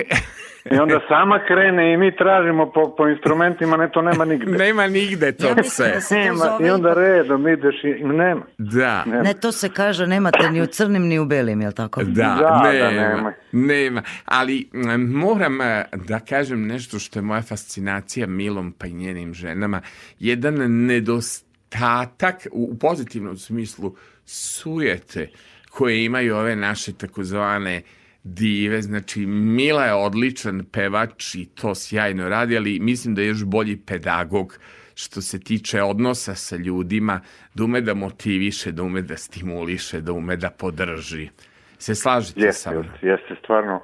I 0.66 0.78
onda 0.78 1.00
sama 1.08 1.40
krene 1.48 1.94
i 1.94 1.98
mi 1.98 2.16
tražimo 2.16 2.72
po, 2.72 2.96
po 2.98 3.08
instrumentima, 3.08 3.78
ne, 3.78 3.90
to 3.92 4.02
nema 4.02 4.26
nigde. 4.26 4.52
Nema 4.52 4.88
nigde 4.88 5.32
to 5.32 5.48
C. 5.64 5.84
da 5.84 6.16
Nema, 6.16 6.58
I 6.68 6.70
onda 6.70 6.94
redom 6.94 7.48
ideš 7.48 7.76
i 7.84 8.04
nema. 8.04 8.42
Da. 8.58 9.04
Ne, 9.06 9.34
to 9.34 9.52
se 9.52 9.70
kaže, 9.70 10.08
nemate 10.08 10.52
ni 10.52 10.62
u 10.62 10.66
crnim 10.66 11.08
ni 11.08 11.20
u 11.20 11.26
belim, 11.26 11.62
jel 11.62 11.72
tako? 11.72 12.04
Da, 12.04 12.12
Da, 12.12 12.62
da, 12.64 12.72
nema, 12.72 12.92
nema. 12.92 13.34
nema. 13.52 14.04
Ali 14.26 14.70
moram 14.98 15.62
e, 15.62 15.86
da 15.94 16.20
kažem 16.20 16.68
nešto 16.68 17.00
što 17.00 17.20
je 17.20 17.24
moja 17.24 17.42
fascinacija 17.42 18.28
Milom 18.28 18.72
pa 18.72 18.88
i 18.88 18.94
njenim 18.94 19.34
ženama. 19.34 19.82
Jedan 20.20 20.86
nedostatak 20.86 22.48
u, 22.52 22.70
u 22.72 22.78
pozitivnom 22.78 23.38
smislu 23.38 23.96
sujete 24.26 25.30
koje 25.72 26.06
imaju 26.06 26.36
ove 26.36 26.56
naše 26.56 26.94
takozvane 26.94 27.82
dive, 28.24 28.82
znači 28.82 29.26
Mila 29.26 29.86
je 29.86 29.94
odličan 29.94 30.64
pevač 30.72 31.36
i 31.36 31.46
to 31.46 31.76
sjajno 31.76 32.30
radi, 32.30 32.58
ali 32.58 32.80
mislim 32.80 33.16
da 33.16 33.22
je 33.22 33.28
još 33.28 33.46
bolji 33.46 33.78
pedagog 33.88 34.58
što 34.96 35.22
se 35.22 35.40
tiče 35.40 35.82
odnosa 35.82 36.36
sa 36.36 36.56
ljudima, 36.56 37.20
da 37.56 37.64
ume 37.64 37.82
da 37.82 37.94
motiviše, 37.94 38.72
da 38.72 38.84
ume 38.84 39.02
da 39.02 39.18
stimuliše, 39.18 40.02
da 40.02 40.14
ume 40.14 40.36
da 40.36 40.50
podrži. 40.50 41.30
Se 41.78 41.96
slažete 41.96 42.42
Jeste, 42.42 42.62
sa 42.62 42.72
mnom? 42.72 42.86
jeste, 43.02 43.36
stvarno. 43.44 43.82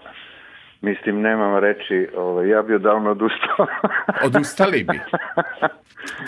Mislim, 0.82 1.22
nemam 1.22 1.60
reči, 1.60 2.08
ovaj, 2.16 2.50
ja 2.50 2.62
bi 2.62 2.76
odavno 2.76 3.12
odustao. 3.12 3.66
Odustali 4.28 4.84
bi. 4.84 5.00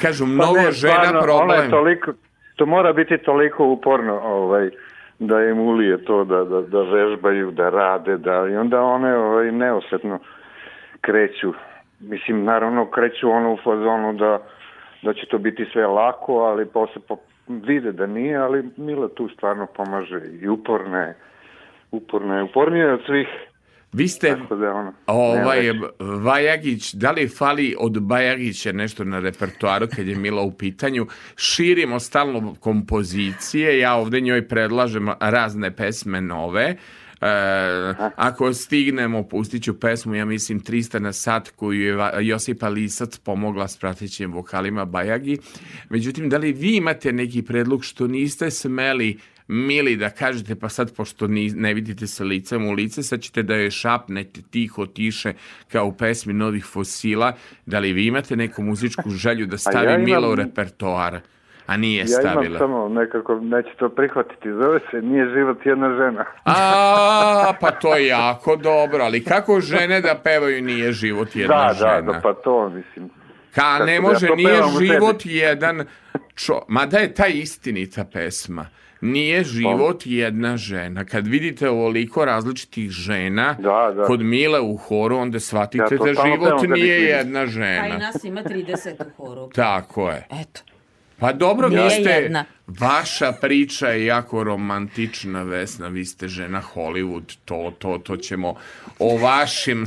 Kažu, 0.02 0.26
Pa 0.26 0.30
mnogo 0.32 0.58
ne, 0.58 0.72
žena 0.72 0.94
stvarno, 0.96 1.22
problem. 1.22 1.64
je 1.64 1.70
toliko, 1.70 2.14
to 2.56 2.66
mora 2.66 2.94
biti 2.94 3.18
toliko 3.18 3.66
uporno 3.66 4.20
ovaj, 4.20 4.70
da 5.20 5.44
im 5.44 5.60
ulije 5.60 6.06
to, 6.06 6.24
da, 6.24 6.44
da, 6.44 6.62
da 6.62 6.82
vežbaju, 6.82 7.52
da 7.52 7.70
rade, 7.70 8.18
da, 8.18 8.48
i 8.52 8.56
onda 8.56 8.82
one 8.82 9.18
ovaj, 9.18 9.52
neosetno 9.52 10.20
kreću. 11.02 11.54
Mislim, 12.00 12.44
naravno, 12.44 12.86
kreću 12.86 13.30
ono 13.30 13.54
u 13.54 13.58
fazonu 13.64 14.14
da, 14.14 14.40
da 15.02 15.14
će 15.14 15.26
to 15.26 15.38
biti 15.38 15.66
sve 15.72 15.88
lako, 15.88 16.34
ali 16.34 16.66
posle 16.66 17.02
po, 17.08 17.18
vide 17.48 17.92
da 17.92 18.08
nije, 18.08 18.38
ali 18.38 18.70
Mila 18.78 19.08
tu 19.08 19.30
stvarno 19.30 19.66
pomaže 19.66 20.22
i 20.42 20.48
uporna 20.48 21.00
je, 21.00 21.16
uporna 21.92 22.38
je, 22.38 22.44
upornija 22.44 22.86
je 22.86 22.94
od 22.94 23.02
svih. 23.06 23.28
Vi 23.94 24.08
ste, 24.08 24.38
Tako 24.42 24.56
da 24.56 24.74
ono, 24.74 24.94
ovaj. 25.08 25.72
Vajagić, 26.00 26.94
da 26.94 27.12
li 27.12 27.28
fali 27.28 27.76
od 27.80 28.02
Bajagića 28.02 28.72
nešto 28.72 29.04
na 29.04 29.20
repertoaru 29.20 29.88
kad 29.96 30.08
je 30.08 30.16
Mila 30.16 30.42
u 30.42 30.52
pitanju? 30.52 31.08
Širimo 31.36 32.00
stalno 32.00 32.56
kompozicije, 32.60 33.80
ja 33.80 33.96
ovde 33.96 34.22
njoj 34.22 34.48
predlažem 34.48 35.10
razne 35.20 35.76
pesme 35.76 36.22
nove, 36.22 36.78
E, 37.22 37.94
ako 38.16 38.54
stignemo, 38.54 39.24
pustit 39.24 39.64
ću 39.64 39.80
pesmu, 39.80 40.16
ja 40.16 40.26
mislim 40.26 40.62
300 40.62 41.00
na 41.00 41.14
sat 41.14 41.50
koju 41.50 41.82
je 41.82 41.98
Josipa 42.22 42.70
Lisac 42.70 43.18
pomogla 43.18 43.68
s 43.68 43.78
pratećim 43.78 44.34
vokalima 44.34 44.86
Bajagi. 44.86 45.38
Međutim, 45.90 46.30
da 46.30 46.38
li 46.38 46.54
vi 46.54 46.76
imate 46.76 47.14
neki 47.14 47.42
predlog 47.42 47.86
što 47.86 48.08
niste 48.08 48.52
smeli 48.52 49.18
mili 49.50 49.96
da 49.96 50.10
kažete, 50.10 50.56
pa 50.56 50.70
sad 50.70 50.96
pošto 50.96 51.28
ni, 51.28 51.50
ne 51.50 51.74
vidite 51.74 52.08
se 52.08 52.24
licem 52.24 52.68
u 52.68 52.72
lice, 52.72 53.04
sad 53.04 53.22
ćete 53.22 53.44
da 53.44 53.56
joj 53.56 53.72
šapnete 53.72 54.42
tiho, 54.42 54.86
tiše, 54.86 55.34
kao 55.68 55.86
u 55.86 55.94
pesmi 55.94 56.34
Novih 56.34 56.66
fosila. 56.66 57.34
Da 57.66 57.80
li 57.80 57.94
vi 57.94 58.06
imate 58.06 58.36
neku 58.36 58.64
muzičku 58.64 59.10
želju 59.10 59.46
da 59.46 59.58
stavi 59.68 59.86
ja 59.86 59.92
imam- 59.92 60.06
Mila 60.06 60.30
u 60.30 60.36
repertoar? 60.36 61.20
A 61.66 61.78
nije 61.78 62.00
Ja 62.00 62.08
stavila. 62.08 62.46
imam 62.46 62.58
samo 62.60 62.90
nekako, 62.90 63.36
neće 63.36 63.70
to 63.80 63.90
prihvatiti, 63.90 64.50
zove 64.54 64.80
se 64.92 65.02
Nije 65.02 65.30
život 65.30 65.66
jedna 65.66 65.90
žena. 65.90 66.26
A, 66.46 67.54
pa 67.62 67.72
to 67.72 67.96
je 67.96 68.08
jako 68.08 68.56
dobro, 68.56 69.04
ali 69.04 69.24
kako 69.24 69.60
žene 69.62 70.02
da 70.02 70.22
pevaju 70.24 70.62
nije 70.62 70.92
život 70.92 71.36
jedna 71.36 71.68
da, 71.68 71.74
žena? 71.74 72.02
da, 72.02 72.12
da, 72.12 72.20
pa 72.20 72.34
to 72.34 72.70
mislim. 72.70 73.10
Ka 73.56 73.80
ne 73.80 73.86
da 73.86 73.92
ja 73.92 74.02
može, 74.02 74.28
to 74.28 74.36
nije 74.36 74.62
život 74.80 75.22
jedan 75.26 75.86
čo, 76.36 76.62
mada 76.68 76.98
je 76.98 77.14
ta 77.14 77.28
istinita 77.28 78.06
pesma. 78.06 78.66
Nije 79.02 79.44
život 79.44 80.02
jedna 80.06 80.58
žena. 80.58 81.06
Kad 81.06 81.28
vidite 81.28 81.70
ovoliko 81.70 82.26
različitih 82.26 82.90
žena 82.90 83.56
Da, 83.60 83.94
da. 83.96 84.04
kod 84.04 84.22
Mile 84.22 84.60
u 84.62 84.78
horu, 84.78 85.18
onda 85.18 85.40
shvatite 85.40 85.84
Ja 85.92 85.98
da 86.06 86.14
život 86.26 86.64
ih 86.64 86.70
nije 86.70 87.02
jedna 87.02 87.40
Pa 87.40 87.46
i 87.46 87.50
žena. 87.50 87.98
nas 87.98 88.24
ima 88.24 88.44
30 88.44 88.94
u 89.18 89.26
horu. 89.26 89.50
Tako 89.50 90.10
je. 90.10 90.28
Eto. 90.32 90.62
Pa 91.20 91.34
dobro, 91.34 91.68
vi 91.68 91.90
ste, 91.90 92.10
jedna. 92.10 92.46
vaša 92.68 93.32
priča 93.32 93.88
je 93.88 94.06
jako 94.06 94.44
romantična, 94.44 95.44
Vesna, 95.44 95.88
vi 95.88 96.06
ste 96.06 96.28
žena 96.28 96.62
Hollywood, 96.74 97.38
to, 97.46 97.74
to, 97.80 97.98
to 98.04 98.18
ćemo 98.18 98.56
o 99.00 99.18
vašem 99.18 99.86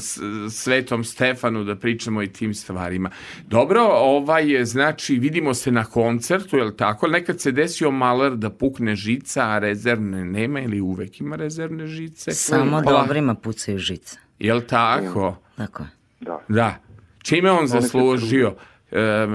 svetom 0.51 1.05
Stefanu 1.05 1.65
da 1.65 1.77
pričamo 1.77 2.23
i 2.23 2.33
tim 2.33 2.55
stvarima. 2.55 3.11
Dobro, 3.47 3.81
ovaj, 3.91 4.65
znači, 4.65 5.15
vidimo 5.15 5.55
se 5.55 5.73
na 5.73 5.85
koncertu, 5.85 6.57
je 6.57 6.65
li 6.65 6.77
tako? 6.77 7.07
Nekad 7.07 7.41
se 7.41 7.53
desio 7.53 7.91
maler 7.91 8.37
da 8.37 8.51
pukne 8.51 8.97
žica, 8.97 9.49
a 9.49 9.59
rezervne 9.59 10.25
nema 10.25 10.61
ili 10.61 10.81
uvek 10.81 11.21
ima 11.21 11.37
rezervne 11.37 11.87
žice? 11.87 12.33
Samo 12.33 12.83
Pa, 12.85 12.91
dobrima 12.91 13.35
pucaju 13.35 13.79
žice. 13.79 14.19
Je 14.39 14.55
li 14.55 14.67
tako? 14.67 15.37
Tako. 15.57 15.85
Da. 16.21 16.41
Da. 16.49 16.79
Čime 17.23 17.51
on 17.51 17.67
zaslužio? 17.67 18.55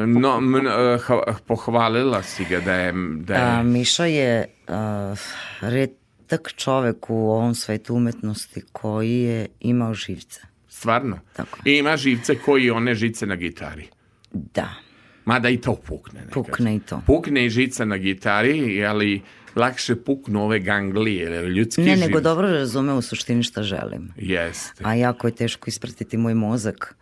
No, 0.08 0.40
mn- 0.40 0.68
e, 0.96 1.00
ha- 1.00 1.36
pohvalila 1.48 2.24
si 2.24 2.46
ga 2.46 2.60
da 2.60 2.74
je... 2.74 2.94
Da 3.18 3.34
je 3.34 3.42
A, 3.42 3.64
Miša 3.64 4.06
je 4.06 4.46
a, 4.68 5.16
retak 5.62 6.54
čovek 6.56 7.10
u 7.10 7.30
ovom 7.30 7.56
svetu 7.56 7.96
umetnosti 7.96 8.62
koji 8.72 9.12
je 9.14 9.48
imao 9.60 9.94
živce. 9.94 10.42
Stvarno? 10.70 11.20
Tako. 11.34 11.60
I 11.66 11.72
ima 11.72 11.98
živce 11.98 12.36
koji 12.36 12.72
one 12.72 12.96
žice 12.96 13.26
na 13.26 13.36
gitari. 13.36 13.88
Da, 14.32 14.70
Mada 15.26 15.50
i 15.50 15.58
to 15.58 15.76
pukne 15.78 16.20
nekad. 16.20 16.34
pukne 16.34 16.76
i 16.76 16.80
to. 16.80 17.02
Pukne 17.06 17.46
i 17.46 17.50
žica 17.50 17.86
na 17.86 17.98
gitari, 17.98 18.86
ali 18.86 19.22
lakše 19.58 19.96
puknu 19.96 20.44
ove 20.44 20.60
ganglije, 20.60 21.42
ljudski 21.42 21.82
Ne, 21.82 21.96
živ... 21.96 22.00
nego 22.00 22.22
dobro 22.22 22.48
razume 22.48 22.94
u 22.94 23.02
suštini 23.02 23.44
šta 23.44 23.64
želim. 23.64 24.14
Jeste, 24.18 24.84
A 24.86 24.94
jako 24.94 25.28
je 25.28 25.36
teško 25.36 25.70
ispratiti 25.70 26.18
moj 26.18 26.34
mozak. 26.34 26.96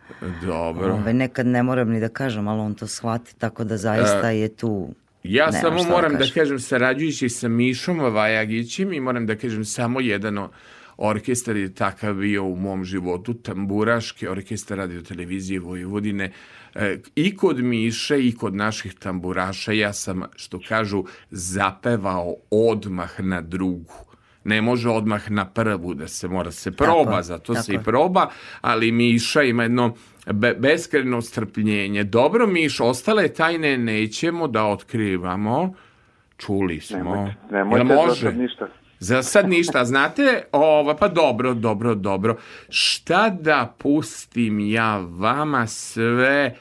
dobro. 0.44 0.94
Ove, 0.94 1.12
nekad 1.12 1.46
ne 1.46 1.62
moram 1.62 1.90
ni 1.90 2.00
da 2.00 2.08
kažem, 2.08 2.48
ali 2.48 2.60
on 2.60 2.74
to 2.74 2.86
shvati, 2.86 3.38
tako 3.38 3.64
da 3.64 3.76
zaista 3.76 4.30
je 4.30 4.48
tu... 4.48 4.94
Ja 5.22 5.46
Nemam 5.46 5.60
samo 5.60 5.84
da 5.84 5.90
moram 5.90 6.12
da, 6.12 6.18
kažem. 6.18 6.34
kažem, 6.34 6.60
sarađujući 6.60 7.28
sa 7.28 7.48
Mišom 7.48 7.98
Vajagićem 7.98 8.92
i 8.92 9.00
moram 9.00 9.26
da 9.26 9.34
kažem 9.36 9.64
samo 9.64 10.00
jedan 10.00 10.48
orkestar 10.96 11.56
je 11.56 11.74
takav 11.74 12.14
bio 12.14 12.44
u 12.44 12.56
mom 12.56 12.84
životu, 12.84 13.34
tamburaški 13.34 14.28
orkestar 14.28 14.78
radio 14.78 15.02
televizije 15.02 15.60
Vojvodine. 15.60 16.24
E, 16.24 16.30
I 17.16 17.36
kod 17.36 17.58
Miše 17.58 18.26
i 18.26 18.36
kod 18.36 18.54
naših 18.54 18.94
tamburaša 18.94 19.72
ja 19.72 19.92
sam, 19.92 20.22
što 20.36 20.60
kažu, 20.68 21.04
zapevao 21.30 22.34
odmah 22.50 23.20
na 23.20 23.40
drugu. 23.40 23.94
Ne 24.44 24.62
može 24.62 24.90
odmah 24.90 25.30
na 25.30 25.46
prvu 25.46 25.94
da 25.94 26.08
se 26.08 26.28
mora 26.28 26.50
se 26.50 26.70
proba, 26.70 27.16
je, 27.16 27.22
zato 27.22 27.52
tako 27.52 27.64
se 27.64 27.74
i 27.74 27.78
proba, 27.78 28.30
ali 28.60 28.92
Miša 28.92 29.42
ima 29.42 29.62
jedno 29.62 29.94
be, 30.32 30.54
beskreno 30.54 31.22
strpljenje. 31.22 32.04
Dobro, 32.04 32.46
Miš, 32.46 32.80
ostale 32.80 33.28
tajne 33.28 33.78
nećemo 33.78 34.48
da 34.48 34.64
otkrivamo. 34.64 35.74
Čuli 36.38 36.80
smo. 36.80 36.98
Nemojte, 36.98 37.34
Jel 37.50 37.58
nemojte 37.58 37.86
za 37.86 37.94
može? 37.94 38.20
sad 38.20 38.36
ništa. 38.36 38.68
Za 38.98 39.22
sad 39.22 39.48
ništa. 39.48 39.84
Znate, 39.84 40.42
ovo, 40.52 40.96
pa 40.96 41.08
dobro, 41.08 41.54
dobro, 41.54 41.94
dobro. 41.94 42.36
Šta 42.68 43.30
da 43.40 43.74
pustim 43.78 44.60
ja 44.60 44.96
vama 44.98 45.66
sve? 45.66 46.56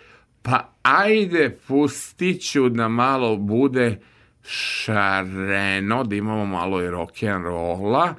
Pa 0.45 0.69
ajde, 0.81 1.57
pustit 1.67 2.41
ću 2.41 2.69
da 2.69 2.87
malo 2.87 3.35
bude 3.35 3.99
šareno, 4.43 6.03
da 6.03 6.15
imamo 6.15 6.45
malo 6.45 6.81
i 6.81 6.87
rock'n'rolla. 6.87 8.13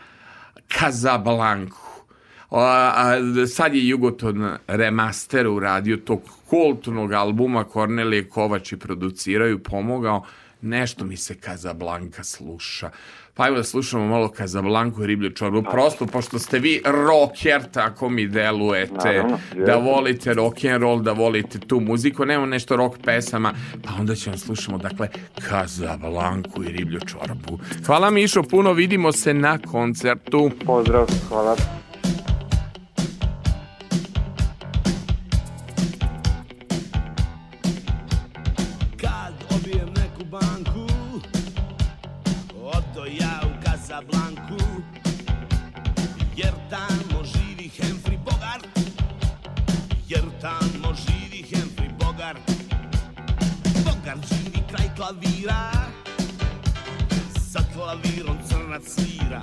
Kazablanku. 0.68 2.05
A, 2.51 2.93
a, 2.97 3.47
sad 3.47 3.74
je 3.74 3.89
Jugoton 3.89 4.57
remaster 4.66 5.49
uradio 5.49 5.97
tog 5.97 6.20
kultnog 6.47 7.12
albuma 7.12 7.64
Kornelije 7.64 8.29
Kovač 8.29 8.72
i 8.72 8.77
produciraju, 8.77 9.62
pomogao. 9.62 10.24
Nešto 10.61 11.05
mi 11.05 11.16
se 11.16 11.35
Kazablanka 11.35 12.24
sluša. 12.24 12.91
Pa 13.37 13.47
evo 13.47 13.57
da 13.57 13.64
slušamo 13.64 14.07
malo 14.07 14.28
Kazablanku 14.28 15.03
i 15.03 15.07
riblju 15.07 15.30
čorbu. 15.30 15.62
Prosto, 15.70 16.07
pošto 16.07 16.39
ste 16.39 16.59
vi 16.59 16.82
rocker, 16.84 17.62
tako 17.72 18.09
mi 18.09 18.26
delujete. 18.26 19.12
Naravno, 19.12 19.39
da 19.66 19.76
volite 19.76 20.34
rock 20.34 20.64
and 20.64 20.82
roll, 20.82 21.03
da 21.03 21.12
volite 21.12 21.59
tu 21.59 21.80
muziku. 21.80 22.24
Nema 22.24 22.47
nešto 22.47 22.76
rock 22.76 22.99
pesama. 23.05 23.53
Pa 23.84 23.91
onda 24.01 24.14
ćemo 24.14 24.37
slušamo, 24.37 24.78
dakle, 24.78 25.09
Kazablanku 25.49 26.64
i 26.64 26.68
riblju 26.68 27.01
čorbu. 27.01 27.59
Hvala 27.87 28.11
Mišo, 28.11 28.43
puno 28.43 28.72
vidimo 28.72 29.12
se 29.12 29.34
na 29.34 29.59
koncertu. 29.59 30.51
Pozdrav, 30.66 31.07
hvala. 31.28 31.57
Klavira 55.07 55.71
Sa 57.39 57.61
klavirom 57.75 58.39
crnac 58.49 58.83
svira. 58.83 59.43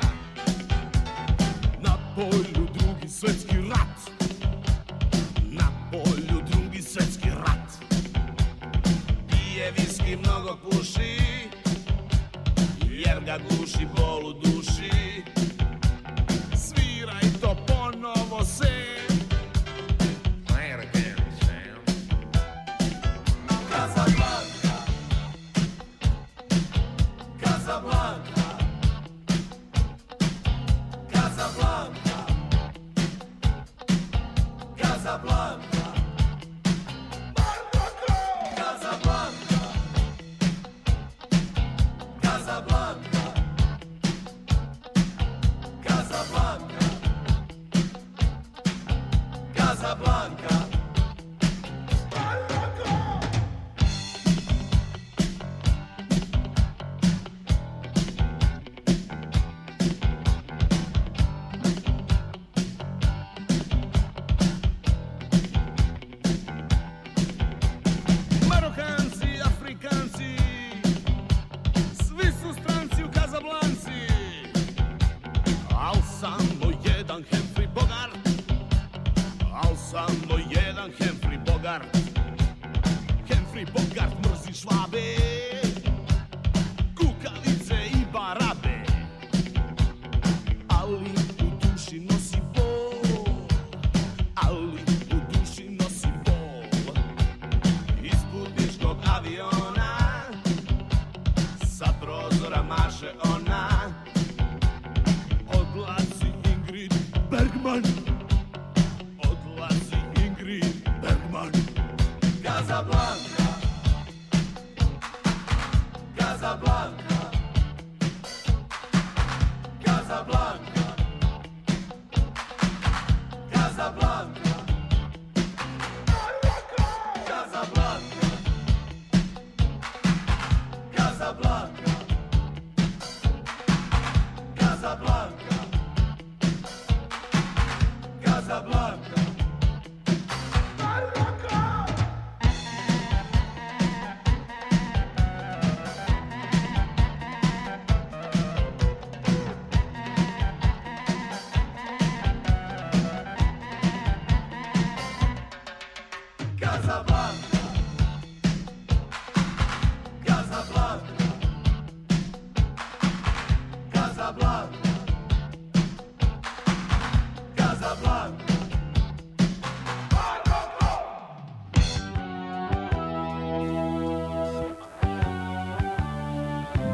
Na 1.82 1.98
polju 2.16 2.68
drugi 2.74 3.08
svetski 3.08 3.56
rat 3.72 4.00
Na 5.52 5.68
polju 5.92 6.42
drugi 6.52 6.82
svetski 6.82 7.30
rat. 7.30 7.70
Pije 9.30 9.72
viski, 9.78 10.18
mnogo 10.18 10.58
puši 10.64 11.18
Jer 12.90 13.24
ga 13.26 13.38
guši 13.50 13.88
bol 13.96 14.33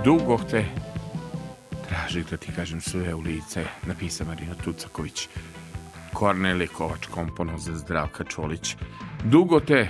Dugo 0.10 0.40
te 0.52 0.66
traži 1.90 2.24
da 2.30 2.38
ti 2.38 2.52
kažem 2.56 2.82
sve 2.82 3.14
u 3.14 3.20
lice, 3.20 3.66
napisa 3.88 4.26
Marina 4.26 4.56
Tucaković. 4.64 5.28
Korneli 6.14 6.68
Kovač, 6.68 7.06
kompono 7.06 7.58
za 7.58 7.76
Zdravka 7.76 8.24
Čolić. 8.24 8.76
Dugo 9.24 9.60
te 9.60 9.90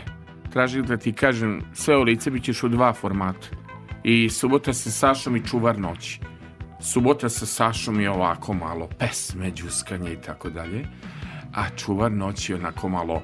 traži 0.51 0.81
da 0.81 0.97
ti 0.97 1.13
kažem 1.13 1.61
sve 1.73 1.97
u 1.97 2.03
lice, 2.03 2.31
bit 2.31 2.43
ćeš 2.43 2.63
u 2.63 2.69
dva 2.69 2.93
formata. 2.93 3.47
I 4.03 4.29
subota 4.29 4.73
sa 4.73 4.91
Sašom 4.91 5.35
i 5.35 5.45
čuvar 5.45 5.79
noći. 5.79 6.19
Subota 6.81 7.29
sa 7.29 7.45
Sašom 7.45 8.01
je 8.01 8.11
ovako 8.11 8.53
malo 8.53 8.89
pesme, 8.99 9.51
džuskanje 9.51 10.13
i 10.13 10.21
tako 10.21 10.49
dalje. 10.49 10.85
A 11.53 11.69
čuvar 11.77 12.11
noći 12.11 12.51
je 12.51 12.55
onako 12.55 12.89
malo 12.89 13.21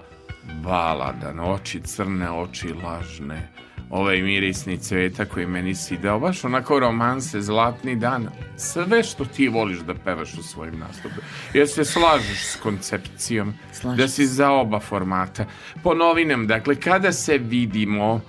baladan, 0.64 1.40
oči 1.40 1.82
crne, 1.82 2.32
oči 2.32 2.74
lažne, 2.74 3.52
ovaj 3.90 4.22
mirisni 4.22 4.78
cveta 4.78 5.26
koji 5.26 5.48
meni 5.48 5.76
si 5.76 5.98
dao, 5.98 6.20
baš 6.20 6.44
onako 6.44 6.80
romanse, 6.80 7.42
zlatni 7.42 7.96
dan, 7.96 8.30
sve 8.58 9.04
što 9.04 9.26
ti 9.26 9.48
voliš 9.48 9.80
da 9.80 9.94
pevaš 9.94 10.34
u 10.34 10.44
svojim 10.44 10.80
nastupima. 10.80 11.22
Jer 11.54 11.68
se 11.68 11.86
slažeš 11.86 12.46
s 12.46 12.56
koncepcijom 12.56 13.54
Slažem 13.74 13.98
da 13.98 14.08
si 14.08 14.26
za 14.26 14.52
oba 14.52 14.80
formata. 14.80 15.46
Ponovi 15.84 16.26
nam, 16.26 16.48
dakle, 16.48 16.76
kada 16.76 17.12
se 17.12 17.38
vidimo 17.38 18.22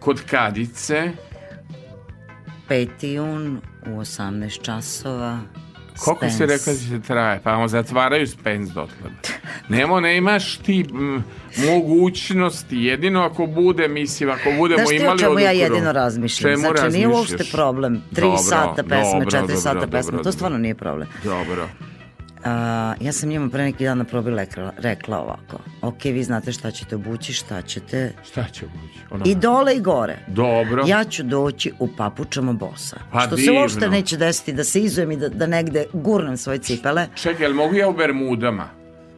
kod 0.00 0.22
Kadice, 0.30 1.12
5. 2.68 3.06
jun 3.06 3.60
u 3.86 3.90
18 3.90 4.62
časova. 4.62 5.40
Koliko 5.98 6.30
si 6.30 6.46
rekla 6.46 6.72
da 6.72 6.78
će 6.78 7.06
traje? 7.06 7.40
Pa 7.44 7.52
ono, 7.52 7.68
zatvaraju 7.68 8.26
Spence 8.26 8.72
dotle. 8.72 9.10
Nemo, 9.68 10.00
nemaš 10.00 10.56
ti 10.56 10.86
m, 10.90 11.24
mogućnosti, 11.66 12.76
jedino 12.76 13.20
ako 13.22 13.46
bude, 13.46 13.88
mislim, 13.88 14.30
ako 14.30 14.52
budemo 14.58 14.78
Znaš 14.78 14.88
ti 14.88 14.94
o 14.94 15.02
imali 15.02 15.18
čemu 15.18 15.38
ja 15.38 15.50
jedino 15.50 15.92
razmišljam? 15.92 16.52
Čemu 16.52 16.76
znači, 16.76 16.96
nije 16.96 17.08
uopšte 17.08 17.44
problem. 17.52 18.02
Tri 18.14 18.22
Dobro, 18.22 18.38
sata 18.38 18.82
pesme, 18.82 19.12
dobro, 19.12 19.30
četiri 19.30 19.40
dobro, 19.40 19.56
sata 19.56 19.74
dobro, 19.74 19.90
pesme. 19.90 20.10
dobro. 20.10 20.24
To 20.24 20.32
stvarno 20.32 20.58
nije 20.58 20.74
problem. 20.74 21.08
Dobro. 21.24 21.68
Ja 23.00 23.12
sam 23.12 23.28
njima 23.28 23.48
pre 23.48 23.62
neki 23.62 23.84
dan 23.84 23.98
na 23.98 24.04
probi 24.04 24.30
rekla, 24.30 24.72
rekla 24.78 25.18
ovako. 25.18 25.58
Ok, 25.82 26.04
vi 26.04 26.24
znate 26.24 26.52
šta 26.52 26.70
ćete 26.70 26.94
obući, 26.94 27.32
šta 27.32 27.62
ćete... 27.62 28.12
Šta 28.24 28.44
će 28.44 28.66
bući? 28.66 28.98
Ono, 29.10 29.24
I 29.26 29.34
dole 29.34 29.76
i 29.76 29.80
gore. 29.80 30.18
Dobro. 30.28 30.84
Ja 30.86 31.04
ću 31.04 31.22
doći 31.22 31.72
u 31.78 31.88
papučama 31.88 32.52
bosa. 32.52 32.96
Pa 33.12 33.20
što 33.20 33.36
se 33.36 33.42
divno. 33.42 33.60
uopšte 33.60 33.88
neće 33.88 34.16
desiti 34.16 34.52
da 34.52 34.64
se 34.64 34.80
izujem 34.80 35.12
i 35.12 35.16
da, 35.16 35.28
da 35.28 35.46
negde 35.46 35.84
gurnem 35.92 36.36
svoje 36.36 36.58
cipele. 36.58 37.06
Čekaj, 37.14 37.46
jel 37.46 37.54
mogu 37.54 37.74
ja 37.74 37.88
u 37.88 37.92
Bermudama? 37.92 38.68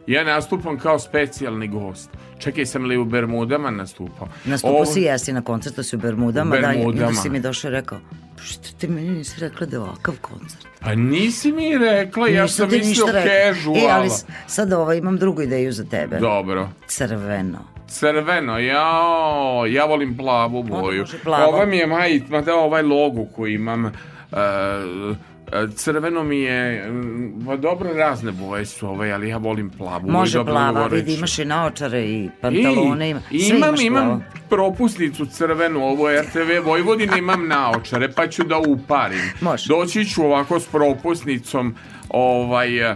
Ja 0.07 0.23
nastupam 0.23 0.79
kao 0.79 0.99
specijalni 0.99 1.67
gost. 1.67 2.09
Čekaj, 2.39 2.65
sam 2.65 2.83
li 2.83 2.97
u 2.97 3.05
Bermudama 3.05 3.71
nastupao? 3.71 4.27
Nastupao 4.45 4.75
Ovo- 4.75 4.85
si 4.85 5.01
jesi 5.01 5.33
na 5.33 5.41
koncertu 5.41 5.83
si 5.83 5.95
u 5.95 5.99
Bermudama, 5.99 6.55
U 6.55 6.61
da, 6.61 6.73
i 6.73 6.75
Bermudama. 6.75 7.07
onda 7.07 7.21
si 7.21 7.29
mi 7.29 7.39
došao 7.39 7.69
i 7.69 7.71
rekao, 7.71 7.99
"Pa 7.99 8.15
što 8.41 8.77
ti 8.77 8.87
meni 8.87 9.09
nisi 9.09 9.39
rekla 9.39 9.67
da 9.67 9.75
je 9.75 9.79
ovakav 9.79 10.15
koncert? 10.21 10.67
Pa 10.79 10.95
nisi 10.95 11.51
mi 11.51 11.77
rekla, 11.77 12.27
ja 12.27 12.47
sam 12.47 12.69
mislio 12.69 13.05
casual. 13.05 13.77
E, 13.77 13.87
ali 13.91 14.09
sad 14.47 14.73
ovo, 14.73 14.93
imam 14.93 15.17
drugu 15.17 15.41
ideju 15.41 15.71
za 15.71 15.83
tebe. 15.83 16.19
Dobro. 16.19 16.69
Crveno. 16.87 17.59
Crveno, 17.87 18.59
jao, 18.59 19.65
ja 19.65 19.85
volim 19.85 20.17
plavu 20.17 20.63
boju. 20.63 20.99
može 20.99 21.17
plavo. 21.23 21.53
Ova 21.53 21.65
mi 21.65 21.77
je 21.77 21.87
maj, 21.87 22.21
ma 22.29 22.41
da 22.41 22.55
ovaj 22.55 22.81
logo 22.81 23.25
koji 23.35 23.53
imam, 23.53 23.85
uh, 23.85 23.91
crveno 25.75 26.23
mi 26.23 26.39
je, 26.39 26.91
mm, 26.91 27.45
pa 27.45 27.55
dobro 27.55 27.93
razne 27.93 28.31
boje 28.31 28.65
su 28.65 28.87
ovaj, 28.87 29.13
ali 29.13 29.29
ja 29.29 29.37
volim 29.37 29.69
plavu. 29.69 30.11
Može 30.11 30.45
plava, 30.45 30.87
vidi, 30.87 31.13
imaš 31.13 31.39
i 31.39 31.45
naočare 31.45 32.05
i 32.05 32.29
pantalone, 32.41 33.09
ima, 33.09 33.21
I, 33.31 33.39
sve 33.39 33.57
imam, 33.57 33.75
imam 33.81 34.05
plavo. 34.05 34.21
propusnicu 34.49 35.25
crvenu, 35.25 35.83
ovo 35.83 36.09
je 36.09 36.21
RTV 36.21 36.65
Vojvodine, 36.65 37.17
imam 37.17 37.47
naočare, 37.47 38.11
pa 38.11 38.27
ću 38.27 38.43
da 38.43 38.57
uparim. 38.57 39.21
Može. 39.41 39.67
Doći 39.67 40.05
ću 40.05 40.23
ovako 40.23 40.59
s 40.59 40.65
propusnicom, 40.65 41.75
ovaj, 42.09 42.91
e, 42.91 42.95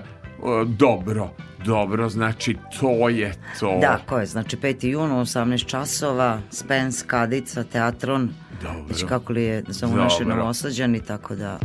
dobro, 0.66 1.30
dobro, 1.66 2.10
znači 2.10 2.58
to 2.80 3.10
je 3.10 3.34
to. 3.60 3.78
Da, 3.82 3.99
ko 4.06 4.20
je? 4.20 4.26
Znači 4.26 4.58
5. 4.58 4.88
juna 4.88 5.18
u 5.18 5.22
18 5.22 5.66
časova, 5.66 6.39
Spence, 6.49 7.04
Kadica, 7.08 7.64
Teatron. 7.64 8.30
Dobro. 8.62 8.84
Znači 8.88 9.06
kako 9.06 9.34
li 9.34 9.43
je, 9.43 9.64
naši 9.95 10.24
Dobro. 10.24 10.36
novosađani, 10.36 10.99
tako 10.99 11.36
da... 11.36 11.60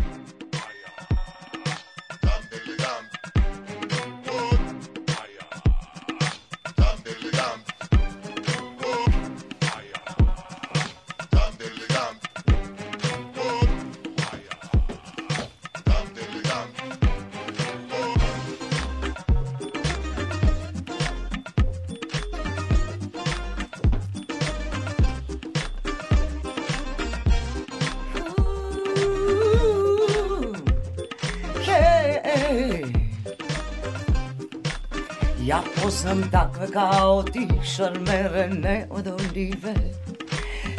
Ja 35.86 35.90
poznam 35.90 36.30
takve 36.30 36.66
kao 36.72 37.22
ti 37.22 37.48
šarmere 37.64 38.48
neodoljive. 38.48 39.74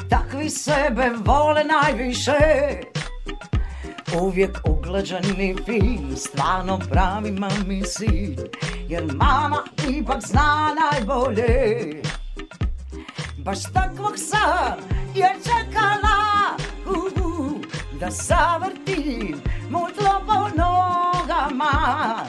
Takvi 0.10 0.50
sebe 0.50 1.10
vole 1.26 1.64
najviše. 1.64 2.32
Uvijek 4.22 4.58
uglađani 4.66 5.56
fin, 5.66 6.16
stvarno 6.16 6.80
pravi 6.90 7.32
mami 7.32 7.84
sin. 7.86 8.38
Jer 8.88 9.04
mama 9.14 9.64
ipak 9.90 10.22
zna 10.22 10.76
najbolje. 10.82 12.02
Baš 13.38 13.64
takvog 13.64 14.14
sam 14.18 14.78
je 15.16 15.36
čekala. 15.44 16.58
Uh, 16.86 17.26
uh, 17.26 17.52
Da 18.00 18.12
savrtim 18.12 19.42
mu 19.70 19.88
tlo 19.98 20.22
po 20.28 20.34
nogama 20.58 22.26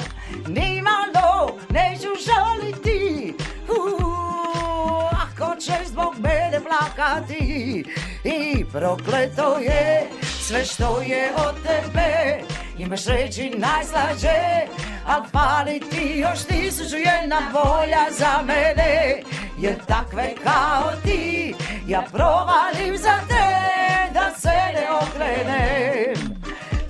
plakati 7.19 7.85
I 8.25 8.65
prokleto 8.73 9.59
je 9.59 10.09
sve 10.41 10.65
što 10.65 11.01
je 11.01 11.31
od 11.37 11.55
tebe. 11.63 12.41
Imaš 12.79 13.07
reći 13.07 13.51
najslađe 13.59 14.67
Al 15.07 15.23
fali 15.33 15.81
ti 15.81 16.19
još 16.19 16.39
tisuću 16.45 16.97
jedna 16.97 17.39
volja 17.53 18.07
za 18.11 18.43
mene. 18.47 19.23
Jer 19.59 19.75
takve 19.87 20.35
kao 20.45 20.93
ti 21.05 21.55
Ja 21.87 22.05
provalim 22.13 22.97
za 22.99 23.19
te 23.29 24.13
Da 24.15 24.31
se 24.39 24.49
ne 24.49 24.87
okrenem. 25.03 26.41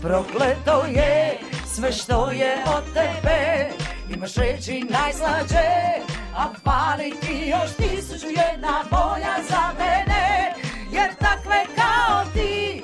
Prokleto 0.02 0.84
je 0.88 1.38
sve 1.74 1.92
što 1.92 2.30
je 2.30 2.64
od 2.76 2.84
tebe. 2.94 3.68
Imaš 4.14 4.34
reći 4.34 4.84
najslađe 4.90 6.07
A 6.38 6.46
fali 6.64 7.10
ti 7.20 7.48
još 7.48 7.70
tisuću 7.76 8.26
jedna 8.26 8.82
volja 8.90 9.34
za 9.48 9.72
mene 9.78 10.54
Jer 10.92 11.14
takve 11.14 11.64
kao 11.76 12.24
ti 12.34 12.82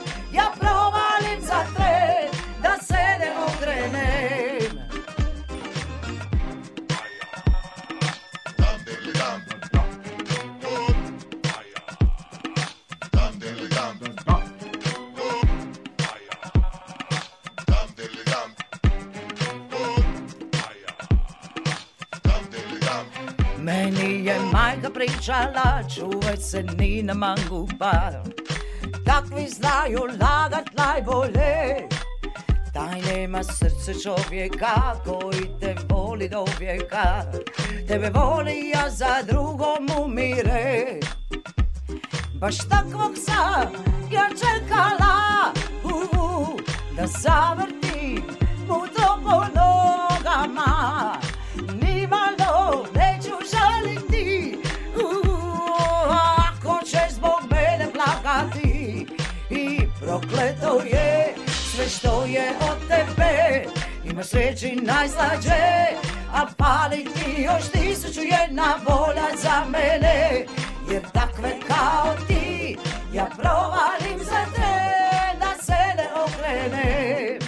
majka 24.54 24.90
pričala, 24.90 25.82
čuvaj 25.94 26.36
se 26.36 26.62
Nina 26.62 27.14
Mangupa. 27.14 28.10
Takvi 29.06 29.48
znaju 29.48 30.00
lagat 30.20 30.68
najbolje. 30.76 31.88
Taj 32.74 33.00
nema 33.00 33.42
srce 33.42 34.00
čovjeka 34.02 34.94
koji 35.04 35.58
te 35.60 35.74
voli 35.88 36.28
do 36.28 36.44
vijeka. 36.58 37.22
Tebe 37.88 38.10
voli, 38.14 38.72
ja 38.74 38.90
za 38.90 39.22
drugom 39.26 40.04
umire. 40.04 41.00
Baš 42.34 42.56
takvog 42.58 43.12
sam 43.26 43.72
ja 44.10 44.28
čekala 44.28 45.52
uh, 45.84 45.92
uh, 45.92 46.48
Da 46.96 47.06
zavrtim 47.06 48.22
mu 48.68 48.86
to 48.96 49.20
po 49.24 49.44
nogama 49.54 51.12
Nimalo 51.82 52.86
neću 52.94 53.30
žaliti 53.30 53.73
prokleto 60.20 60.80
je 60.84 61.34
sve 61.70 61.88
što 61.88 62.24
je 62.24 62.50
od 62.60 62.88
tebe. 62.88 63.64
Imaš 64.04 64.30
reći 64.30 64.76
najslađe 64.82 65.86
A 66.34 66.46
pali 66.56 67.04
ti 67.04 67.42
još 67.42 67.64
tisuću 67.68 68.20
jedna 68.20 68.74
bolja 68.84 69.28
za 69.42 69.64
mene. 69.70 70.46
Jer 70.90 71.02
takve 71.12 71.50
kao 71.68 72.14
ti 72.26 72.76
Ja 73.12 73.26
provalim 73.36 74.18
za 74.18 74.44
te 74.56 74.74
Da 75.40 75.62
se 75.62 75.82
ne 75.96 76.06
okrenem. 76.24 77.38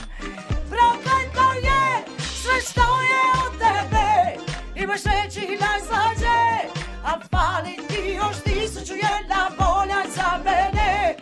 Prokleto 0.70 1.52
je 1.66 2.04
sve 2.42 2.60
što 2.70 2.86
je 3.10 3.22
od 3.46 3.52
tebe. 3.58 4.40
Imaš 4.82 5.00
reći 5.04 5.40
najslađe 5.40 6.68
A 7.04 7.12
fali 7.30 7.76
ti 7.88 8.14
još 8.14 8.36
tisuću 8.44 8.94
jedna 8.94 9.50
bolja 9.58 10.02
za 10.16 10.38
mene 10.44 11.16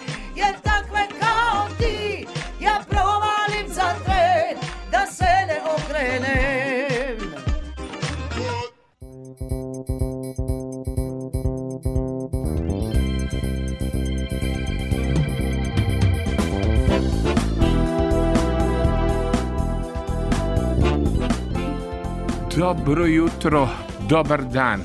Dobro 22.59 23.07
jutro, 23.07 23.69
dobar 24.09 24.45
dan. 24.45 24.81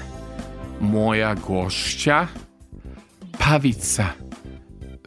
Moja 0.80 1.36
gošća, 1.48 2.28
Pavica 3.40 4.06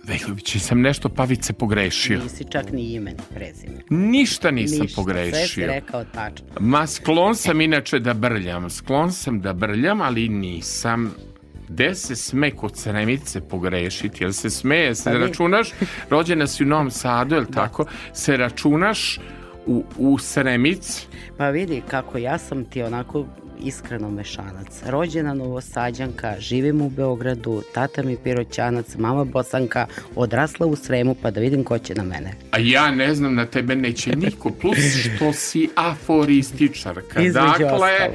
Veljović. 0.05 0.57
Sam 0.59 0.81
nešto 0.81 1.09
Pavice 1.09 1.53
pogrešio. 1.53 2.21
Nisi 2.23 2.45
čak 2.51 2.73
ni 2.73 2.93
ime 2.95 3.11
ni 3.11 3.17
prezime. 3.35 3.81
Ništa 3.91 4.51
nisam 4.51 4.73
Ništa, 4.73 4.77
sve 4.77 4.89
si 4.89 4.95
pogrešio. 4.95 5.67
rekao 5.67 6.05
tačno. 6.05 6.47
Ma 6.61 6.87
sklon 6.87 7.35
sam 7.35 7.61
inače 7.61 7.99
da 7.99 8.15
brljam. 8.15 8.71
Sklon 8.71 9.13
sam 9.13 9.41
da 9.41 9.53
brljam, 9.53 10.01
ali 10.01 10.29
nisam. 10.29 11.15
Gde 11.69 11.95
se 11.95 12.17
sme 12.17 12.51
kod 12.51 12.77
Sremice 12.77 13.41
pogrešiti? 13.41 14.25
Jel 14.25 14.33
se 14.33 14.51
smeje? 14.51 14.95
Se 14.95 15.11
Pa 15.11 15.19
računaš? 15.19 15.71
Rođena 16.11 16.47
si 16.47 16.65
u 16.65 16.67
Novom 16.67 16.91
Sadu, 16.91 17.35
jel 17.35 17.45
tako? 17.55 17.85
Se 18.13 18.37
računaš 18.37 19.19
u, 19.67 19.85
u 19.99 20.19
Sremici? 20.19 21.07
Pa 21.37 21.51
vidi 21.51 21.83
kako 21.91 22.19
ja 22.19 22.39
sam 22.39 22.65
ti 22.65 22.83
onako 22.83 23.27
iskreno 23.65 24.11
mešanac. 24.11 24.83
Rođena 24.87 25.35
novosađanka, 25.35 26.35
živim 26.39 26.81
u 26.81 26.91
Beogradu, 26.91 27.63
tata 27.75 28.03
mi 28.03 28.17
piroćanac, 28.17 28.97
mama 28.97 29.25
bosanka, 29.25 29.87
odrasla 30.17 30.67
u 30.67 30.77
Sremu, 30.77 31.17
pa 31.23 31.31
da 31.31 31.41
vidim 31.41 31.65
ko 31.65 31.79
će 31.79 31.95
na 31.95 32.03
mene. 32.03 32.35
A 32.51 32.59
ja 32.59 32.91
ne 32.91 33.15
znam, 33.15 33.35
na 33.35 33.47
tebe 33.47 33.77
neće 33.77 34.17
niko. 34.17 34.51
Plus 34.51 34.79
što 34.79 35.33
si 35.33 35.69
aforističarka. 35.75 37.21
Između 37.21 37.47
dakle, 37.47 37.75
ostalog. 37.75 38.15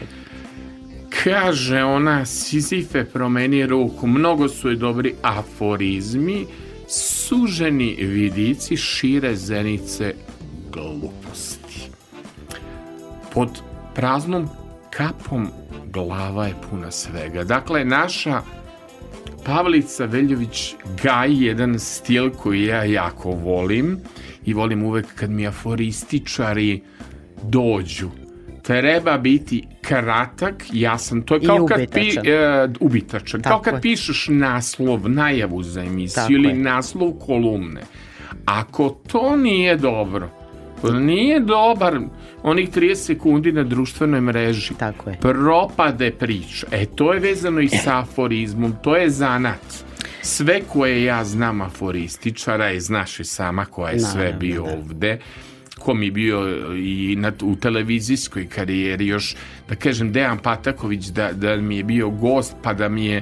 kaže 1.24 1.84
ona, 1.84 2.26
Sizife 2.26 3.06
promeni 3.06 3.66
ruku. 3.66 4.08
Mnogo 4.08 4.48
su 4.50 4.70
je 4.70 4.76
dobri 4.76 5.14
aforizmi. 5.22 6.46
Suženi 6.90 7.96
vidici 8.00 8.78
šire 8.78 9.36
zenice 9.36 10.14
gluposti. 10.72 11.90
Pod 13.34 13.50
praznom 13.96 14.50
kapom 14.90 15.48
glava 15.86 16.48
je 16.48 16.54
puna 16.70 16.92
svega. 16.92 17.44
Dakle, 17.44 17.86
naša 17.86 18.42
Pavlica 19.46 20.06
Veljović 20.06 20.76
gaji 21.04 21.42
jedan 21.42 21.80
stil 21.80 22.30
koji 22.30 22.64
ja 22.66 22.84
jako 22.84 23.32
volim 23.32 23.98
i 24.46 24.54
volim 24.54 24.84
uvek 24.84 25.06
kad 25.16 25.30
mi 25.30 25.48
aforističari 25.48 26.82
dođu. 27.44 28.10
Treba 28.64 29.18
biti 29.18 29.64
kratak, 29.82 30.64
jasan. 30.74 31.22
To 31.22 31.36
je 31.36 31.40
I 31.44 31.46
kao 31.46 31.66
kad 31.66 31.92
pi, 31.92 32.10
e, 32.30 32.68
ubitačan. 32.80 33.42
kao 33.42 33.52
Tako 33.52 33.64
kad 33.64 33.74
je. 33.74 33.82
pišeš 33.82 34.28
naslov, 34.30 35.10
najavu 35.10 35.64
za 35.64 35.82
emisiju 35.82 36.22
Tako 36.22 36.34
ili 36.34 36.48
je. 36.50 36.56
naslov 36.56 37.12
kolumne. 37.12 37.82
Ako 38.46 38.90
to 38.90 39.36
nije 39.36 39.76
dobro, 39.78 40.30
nije 40.84 41.40
dobar 41.40 42.00
onih 42.44 42.70
30 42.70 42.96
sekundi 42.96 43.52
na 43.52 43.64
društvenoj 43.64 44.22
mreži. 44.22 44.74
Tako 44.80 45.10
je. 45.10 45.18
Propade 45.18 46.12
priča. 46.12 46.68
E, 46.72 46.86
to 46.86 47.14
je 47.14 47.20
vezano 47.20 47.62
i 47.62 47.70
sa 47.70 48.00
aforizmom. 48.00 48.76
To 48.84 48.96
je 48.96 49.10
zanat. 49.10 49.84
Sve 50.22 50.62
koje 50.62 51.04
ja 51.04 51.24
znam 51.24 51.62
aforističara 51.62 52.72
i 52.72 52.80
znaš 52.80 53.20
i 53.20 53.24
sama 53.24 53.66
ko 53.66 53.88
je 53.88 54.00
sve 54.00 54.20
Naravno, 54.20 54.40
bio 54.40 54.64
da. 54.64 54.74
ovde 54.74 55.20
ko 55.80 55.94
mi 55.94 56.06
je 56.06 56.12
bio 56.12 56.40
i 56.76 57.16
na, 57.16 57.32
u 57.42 57.56
televizijskoj 57.56 58.48
karijeri 58.48 59.08
još, 59.08 59.36
da 59.70 59.76
kažem, 59.76 60.12
Dejan 60.12 60.38
Pataković 60.38 61.06
da, 61.06 61.32
da 61.34 61.56
mi 61.56 61.78
je 61.78 61.84
bio 61.84 62.10
gost, 62.10 62.56
pa 62.64 62.74
da 62.74 62.90
mi 62.90 63.06
je 63.06 63.22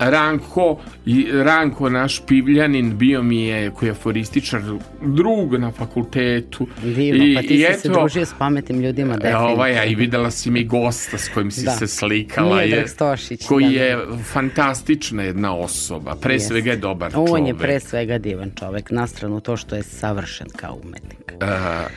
Ranko, 0.00 0.76
i 1.06 1.26
Ranko 1.32 1.88
naš 1.88 2.20
pivljanin 2.20 2.62
bio 2.92 3.22
mi 3.22 3.42
je 3.42 3.70
koji 3.70 3.86
je 3.86 3.92
aforističar 3.92 4.62
drug 5.02 5.52
na 5.52 5.70
fakultetu 5.72 6.66
Divno, 6.84 7.24
I- 7.24 7.34
pa 7.34 7.40
ti 7.40 7.46
i 7.46 7.58
si 7.58 7.64
se 7.72 7.88
eto, 7.88 7.88
družio 7.90 8.24
s 8.24 8.34
pametnim 8.34 8.80
ljudima, 8.80 9.12
definitivno. 9.12 9.48
ovaj, 9.48 9.78
a 9.78 9.84
i 9.84 9.94
videla 9.94 10.30
si 10.30 10.50
mi 10.50 10.64
gosta 10.64 11.18
s 11.18 11.28
kojim 11.28 11.50
si 11.50 11.64
Da. 11.64 11.70
se 11.70 11.86
slikala. 11.86 12.56
Miodrag 12.56 12.70
je, 12.72 12.88
Stošić, 12.88 13.46
Koji 13.46 13.64
da, 13.66 13.70
da. 13.70 13.78
je 13.78 13.98
fantastična 14.24 15.22
jedna 15.22 15.54
osoba. 15.54 16.14
Pre 16.14 16.34
Jeste. 16.34 16.48
svega 16.48 16.70
je 16.70 16.76
dobar 16.76 17.10
On 17.14 17.26
čovek. 17.26 17.46
je 17.46 17.54
pre 17.56 17.80
svega 17.80 18.18
divan 18.18 18.50
čovek, 18.52 18.90
na 18.90 19.06
stranu 19.06 19.40
to 19.40 19.56
što 19.56 19.76
je 19.76 19.82
savršen 19.82 20.46
kao 20.56 20.78
umetnik. 20.84 21.32
E, 21.32 21.46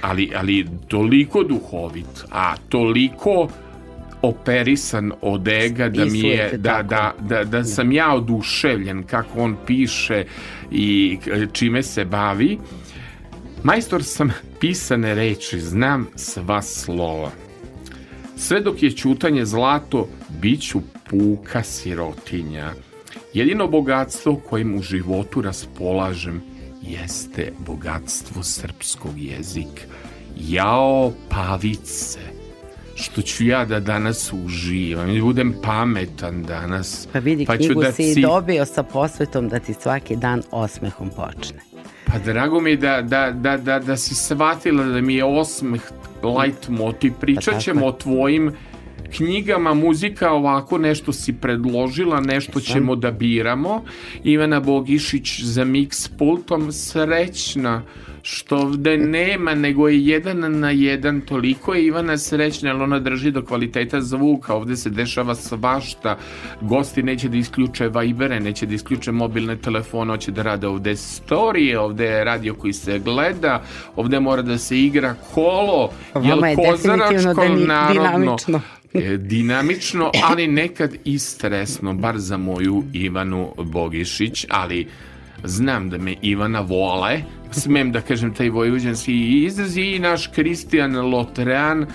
ali, 0.02 0.32
ali 0.36 0.66
toliko 0.88 1.44
duhovit, 1.44 2.06
a 2.32 2.56
toliko 2.70 3.48
operisan 4.26 5.12
od 5.22 5.48
ega 5.48 5.90
da 5.90 6.06
mi 6.06 6.20
je 6.20 6.58
da, 6.58 6.84
da, 6.84 7.14
da, 7.20 7.44
da 7.44 7.64
sam 7.64 7.92
ja 7.92 8.14
oduševljen 8.14 9.04
kako 9.04 9.40
on 9.40 9.58
piše 9.68 10.26
i 10.72 11.18
k- 11.26 11.54
čime 11.54 11.84
se 11.84 12.06
bavi. 12.06 12.58
Majstor 13.64 14.04
sam 14.04 14.34
pisane 14.60 15.16
reči 15.16 15.60
znam 15.60 16.08
sva 16.16 16.62
slova. 16.62 17.32
Sve 18.38 18.62
dok 18.62 18.84
je 18.84 18.92
ćutanje 18.92 19.46
zlato 19.46 20.08
bit 20.42 20.62
ću 20.62 20.82
puka 21.10 21.64
sirotinja. 21.64 22.74
Jedino 23.34 23.68
bogatstvo 23.68 24.36
kojim 24.36 24.76
u 24.76 24.82
životu 24.82 25.42
raspolažem 25.42 26.42
jeste 26.82 27.52
bogatstvo 27.66 28.44
srpskog 28.44 29.12
jezika. 29.18 29.82
Jao 30.38 31.14
pavice 31.30 32.35
što 32.96 33.22
ću 33.22 33.46
ja 33.46 33.66
da 33.66 33.80
danas 33.80 34.34
uživam 34.46 35.10
i 35.10 35.22
budem 35.22 35.56
pametan 35.64 36.44
danas 36.44 37.08
Pa 37.14 37.20
vidi, 37.20 37.46
ću 37.46 37.52
knjigu 37.58 37.82
da 37.82 37.92
si 37.92 38.22
dobio 38.22 38.66
sa 38.66 38.84
posvetom 38.84 39.50
da 39.50 39.60
ti 39.60 39.74
svaki 39.74 40.16
dan 40.16 40.44
osmehom 40.52 41.10
počne. 41.10 41.60
Pa 42.06 42.20
drago 42.20 42.62
mi 42.62 42.78
da, 42.78 43.02
da, 43.02 43.32
da, 43.32 43.58
da, 43.58 43.80
da 43.80 43.98
si 43.98 44.16
shvatila 44.16 44.84
da 44.84 45.02
mi 45.02 45.16
je 45.16 45.24
osmeh 45.24 45.82
light 46.24 46.70
motiv. 46.70 47.14
Pričat 47.22 47.54
Pa 47.54 47.60
ćemo 47.60 47.80
tako 47.80 47.90
o 47.90 47.92
tvojim 47.92 48.52
knjigama, 49.18 49.74
muzika, 49.74 50.32
ovako 50.32 50.78
nešto 50.78 51.14
si 51.14 51.34
predložila, 51.34 52.20
nešto 52.20 52.60
Jesam. 52.60 52.74
ćemo 52.74 52.96
da 52.96 53.12
biramo. 53.12 53.84
Ivana 54.24 54.60
Bogišić 54.60 55.42
za 55.44 55.66
mix 55.66 56.10
pultom, 56.18 56.72
srećna 56.72 57.82
što 58.28 58.58
ovde 58.58 58.98
nema, 58.98 59.56
nego 59.56 59.88
je 59.88 60.06
jedan 60.06 60.60
na 60.60 60.72
jedan, 60.72 61.22
toliko 61.22 61.74
je 61.74 61.86
Ivana 61.86 62.18
srećna, 62.18 62.70
ali 62.72 62.84
ona 62.84 63.00
drži 63.00 63.32
do 63.32 63.46
kvaliteta 63.46 64.02
zvuka, 64.02 64.54
ovde 64.54 64.76
se 64.76 64.90
dešava 64.90 65.36
svašta, 65.36 66.18
gosti 66.62 67.04
neće 67.04 67.30
da 67.30 67.38
isključe 67.38 67.90
Vibere, 67.90 68.40
neće 68.40 68.66
da 68.66 68.74
isključe 68.74 69.12
mobilne 69.12 69.56
telefone, 69.56 70.12
hoće 70.14 70.32
da 70.32 70.42
rade 70.42 70.68
ovde 70.68 70.96
storije, 70.96 71.80
ovde 71.80 72.06
je 72.06 72.24
radio 72.24 72.54
koji 72.54 72.74
se 72.74 73.00
gleda, 73.00 73.64
ovde 73.96 74.20
mora 74.20 74.42
da 74.42 74.58
se 74.58 74.80
igra 74.80 75.16
kolo, 75.34 75.90
vama 76.14 76.48
je 76.48 76.56
kozaračko 76.56 77.34
dani- 77.42 77.66
narodno. 77.66 78.02
dinamično. 78.02 78.62
e, 78.94 79.18
dinamično, 79.18 80.12
ali 80.24 80.48
nekad 80.48 80.96
i 81.04 81.20
stresno, 81.20 81.94
bar 81.94 82.18
za 82.18 82.38
moju 82.38 82.84
Ivanu 82.94 83.52
Bogišić, 83.58 84.46
ali 84.50 84.88
znam 85.48 85.90
da 85.90 85.98
me 85.98 86.16
Ivana 86.22 86.62
vole, 86.62 87.22
smem 87.52 87.92
da 87.92 88.02
kažem 88.02 88.34
taj 88.34 88.50
vojvođanski 88.50 89.44
izraz 89.46 89.78
i 89.78 90.00
naš 90.00 90.28
Kristijan 90.28 90.96
Lotrean, 90.96 91.86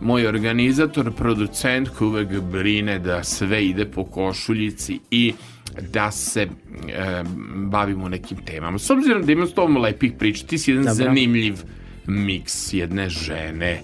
moj 0.00 0.26
organizator, 0.26 1.12
producent 1.12 1.88
koji 1.88 2.08
uvek 2.08 2.40
brine 2.40 2.98
da 2.98 3.24
sve 3.24 3.66
ide 3.66 3.84
po 3.84 4.04
košuljici 4.04 4.98
i 5.10 5.32
da 5.92 6.10
se 6.10 6.42
e, 6.42 6.48
bavimo 7.54 8.08
nekim 8.08 8.38
temama. 8.44 8.78
S 8.78 8.90
obzirom 8.90 9.26
da 9.26 9.32
imam 9.32 9.46
s 9.46 9.54
tobom 9.54 9.76
lepih 9.76 10.12
priča, 10.18 10.46
ti 10.46 10.58
si 10.58 10.70
jedan 10.70 10.84
Dobro. 10.84 11.04
zanimljiv 11.04 11.54
miks 12.06 12.72
jedne 12.72 13.08
žene 13.08 13.80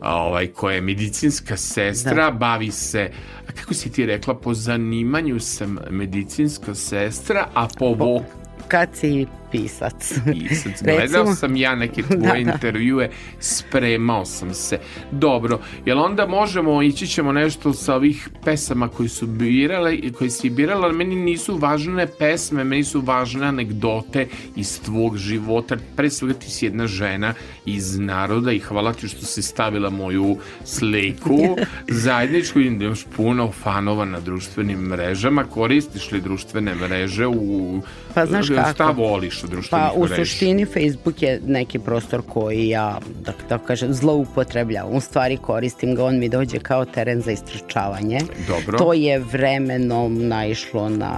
ovaj, 0.00 0.46
koja 0.46 0.74
je 0.74 0.80
medicinska 0.80 1.56
sestra, 1.56 2.30
bavi 2.30 2.70
se, 2.70 3.10
kako 3.54 3.74
si 3.74 3.92
ti 3.92 4.06
rekla, 4.06 4.34
po 4.34 4.54
zanimanju 4.54 5.40
sam 5.40 5.78
medicinska 5.90 6.74
sestra, 6.74 7.48
a 7.54 7.68
po, 7.78 7.94
vo 7.94 8.24
Kad 8.68 8.88
si 8.96 9.28
pisac. 9.54 10.14
pisac. 10.32 10.82
Gledao 10.94 11.34
sam 11.34 11.56
ja 11.56 11.74
neke 11.74 12.02
tvoje 12.08 12.20
Da, 12.20 12.32
da. 12.32 12.36
intervjue, 12.36 13.10
spremao 13.40 14.24
sam 14.24 14.54
se. 14.54 14.78
Dobro, 15.10 15.60
jel 15.86 16.00
onda 16.00 16.26
možemo, 16.26 16.82
ići 16.82 17.06
ćemo 17.06 17.32
nešto 17.32 17.72
sa 17.72 17.94
ovih 17.94 18.28
pesama 18.44 18.88
koji 18.88 19.08
su 19.08 19.26
birale, 19.26 19.98
koji 20.18 20.30
si 20.30 20.50
birala, 20.50 20.86
ali 20.86 20.96
meni 20.96 21.16
nisu 21.16 21.56
važne 21.56 22.06
pesme, 22.06 22.64
meni 22.64 22.84
su 22.84 23.00
važne 23.00 23.46
anegdote 23.46 24.26
iz 24.56 24.80
tvog 24.82 25.16
života. 25.16 25.76
Pre 25.96 26.10
svega 26.10 26.34
ti 26.34 26.50
si 26.50 26.66
jedna 26.66 26.86
žena 26.86 27.34
iz 27.66 27.98
naroda 27.98 28.52
i 28.52 28.58
hvala 28.58 28.92
ti 28.92 29.08
što 29.08 29.26
si 29.26 29.42
stavila 29.42 29.90
moju 29.90 30.36
sliku 30.64 31.38
zajedničku 32.04 32.60
i 32.60 32.70
da 32.70 32.84
imaš 32.84 33.04
puno 33.16 33.52
fanova 33.52 34.04
na 34.04 34.20
društvenim 34.20 34.78
mrežama. 34.78 35.44
Koristiš 35.44 36.12
li 36.12 36.20
društvene 36.20 36.74
mreže 36.74 37.26
u... 37.26 37.82
Pa 38.14 38.26
znaš 38.26 38.46
Šta 38.46 38.72
kako? 38.74 38.92
voliš 38.92 39.43
od 39.44 39.50
društvenih 39.50 39.86
Pa 39.88 40.00
u 40.00 40.04
mreža? 40.04 40.14
suštini 40.14 40.64
Facebook 40.64 41.22
je 41.22 41.40
neki 41.46 41.78
prostor 41.78 42.22
koji 42.28 42.68
ja, 42.68 42.98
da, 43.24 43.32
da 43.48 43.58
kažem, 43.58 43.92
zloupotrebljavam. 43.92 44.94
U 44.94 45.00
stvari 45.00 45.36
koristim 45.36 45.94
ga, 45.94 46.04
on 46.04 46.18
mi 46.18 46.28
dođe 46.28 46.58
kao 46.58 46.84
teren 46.84 47.20
za 47.20 47.30
istračavanje. 47.30 48.20
Dobro. 48.48 48.78
To 48.78 48.92
je 48.92 49.18
vremenom 49.18 50.28
naišlo 50.28 50.88
na 50.88 51.14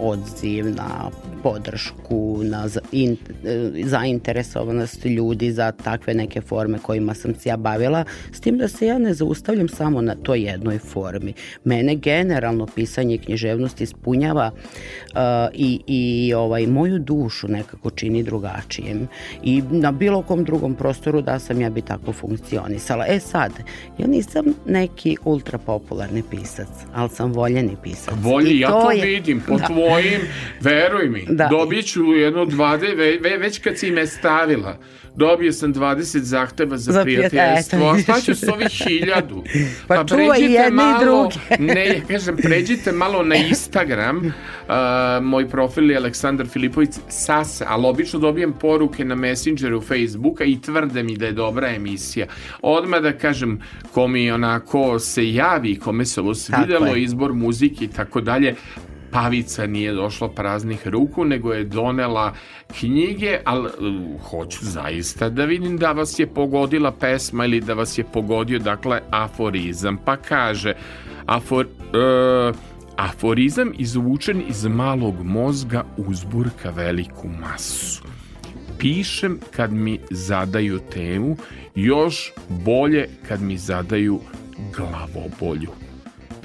odziv, 0.00 0.66
na 0.66 1.10
podršku, 1.42 2.40
na 2.42 2.68
in, 2.92 3.16
e, 3.44 3.70
zainteresovanost 3.84 5.04
ljudi 5.04 5.52
za 5.52 5.72
takve 5.72 6.14
neke 6.14 6.40
forme 6.40 6.78
kojima 6.78 7.14
sam 7.14 7.34
se 7.34 7.48
ja 7.48 7.56
bavila, 7.56 8.04
s 8.32 8.40
tim 8.40 8.58
da 8.58 8.68
se 8.68 8.86
ja 8.86 8.98
ne 8.98 9.14
zaustavljam 9.14 9.68
samo 9.68 10.00
na 10.00 10.14
toj 10.14 10.40
jednoj 10.40 10.78
formi. 10.78 11.34
Mene 11.64 11.94
generalno 11.94 12.66
pisanje 12.66 13.18
književnosti 13.18 13.84
ispunjava 13.84 14.50
uh, 14.54 15.20
i, 15.54 15.80
i 15.86 16.34
ovaj, 16.34 16.66
moju 16.66 16.98
dušu 16.98 17.35
nekako 17.42 17.90
čini 17.90 18.22
drugačijem. 18.22 19.08
I 19.42 19.62
na 19.62 19.92
bilo 19.92 20.22
kom 20.22 20.44
drugom 20.44 20.74
prostoru 20.74 21.22
da 21.22 21.38
sam 21.38 21.60
ja 21.60 21.70
bi 21.70 21.82
tako 21.82 22.12
funkcionisala. 22.12 23.04
E 23.06 23.20
sad, 23.20 23.52
ja 23.98 24.06
nisam 24.06 24.44
neki 24.66 25.16
ultra 25.24 25.58
popularni 25.58 26.22
pisac, 26.22 26.68
ali 26.94 27.10
sam 27.10 27.32
voljeni 27.32 27.76
pisac. 27.82 28.14
Volji, 28.14 28.50
I 28.50 28.60
ja 28.60 28.70
to 28.70 28.90
je- 28.90 29.06
vidim, 29.06 29.40
po 29.40 29.56
Da. 29.56 29.66
tvojim, 29.66 30.20
veruj 30.60 31.08
mi, 31.08 31.26
Da. 31.28 31.46
dobit 31.48 31.86
ću 31.86 32.04
jedno 32.04 32.44
20, 32.46 32.56
ve, 32.88 33.18
ve, 33.20 33.36
već 33.36 33.58
kad 33.58 33.78
si 33.78 33.90
me 33.90 34.06
stavila, 34.06 34.76
dobio 35.14 35.52
sam 35.52 35.72
20 35.72 35.96
zahteva 36.20 36.76
za, 36.78 36.92
Za 36.92 37.02
prijateljstvo, 37.02 37.78
prijatelj- 37.78 37.98
a 38.00 38.02
šta 38.02 38.20
ću 38.22 38.34
s 38.36 38.48
ovih 38.54 38.68
hiljadu? 38.68 39.44
Pa 39.86 40.04
čuvaj 40.04 40.40
i 40.40 40.44
jedne 40.44 40.82
i 40.84 41.04
druge. 41.04 41.34
ne, 41.74 41.86
ja 41.88 42.00
kažem, 42.08 42.36
pređite 42.36 42.92
malo 42.92 43.22
na 43.22 43.36
Instagram, 43.36 44.16
uh, 44.16 44.32
moj 45.22 45.48
profil 45.48 45.90
je 45.90 45.96
Aleksandar 45.96 46.46
Filipović 46.46 46.90
Sasa, 47.26 47.64
ali 47.68 47.86
obično 47.86 48.18
dobijem 48.20 48.52
poruke 48.52 49.04
na 49.04 49.14
Messengeru 49.14 49.80
Facebooka 49.80 50.44
i 50.44 50.60
tvrde 50.60 51.02
mi 51.02 51.16
da 51.16 51.26
je 51.26 51.32
dobra 51.32 51.68
emisija. 51.68 52.26
Odmah 52.62 53.00
da 53.02 53.12
kažem, 53.12 53.60
ko 53.92 54.08
mi 54.08 54.30
onako 54.30 54.98
se 54.98 55.32
javi, 55.32 55.78
kome 55.78 56.04
se 56.04 56.20
ovo 56.20 56.34
svidelo, 56.34 56.96
izbor 56.96 57.32
muzike 57.34 57.84
i 57.84 57.88
tako 57.88 58.20
dalje, 58.20 58.54
Pavica 59.10 59.66
nije 59.66 59.92
došla 59.92 60.28
praznih 60.28 60.88
ruku, 60.88 61.24
nego 61.24 61.52
je 61.52 61.64
donela 61.64 62.32
knjige, 62.80 63.38
ali 63.44 63.66
uh, 63.66 64.22
hoću 64.30 64.58
zaista 64.62 65.28
da 65.28 65.44
vidim 65.44 65.76
da 65.78 65.92
vas 65.92 66.18
je 66.18 66.26
pogodila 66.26 66.92
pesma 66.92 67.44
ili 67.44 67.60
da 67.60 67.74
vas 67.74 67.98
je 67.98 68.04
pogodio, 68.04 68.58
dakle, 68.58 69.00
aforizam. 69.10 69.98
Pa 70.04 70.16
kaže, 70.16 70.74
afor, 71.26 71.66
e, 71.66 72.52
aforizam 72.96 73.72
izvučen 73.78 74.42
iz 74.48 74.64
malog 74.64 75.14
mozga 75.24 75.84
uzburka 75.96 76.70
veliku 76.70 77.28
masu. 77.28 78.02
Pišem 78.78 79.40
kad 79.50 79.72
mi 79.72 80.00
zadaju 80.10 80.78
temu, 80.92 81.36
još 81.74 82.32
bolje 82.48 83.08
kad 83.28 83.42
mi 83.42 83.58
zadaju 83.58 84.20
glavobolju. 84.76 85.85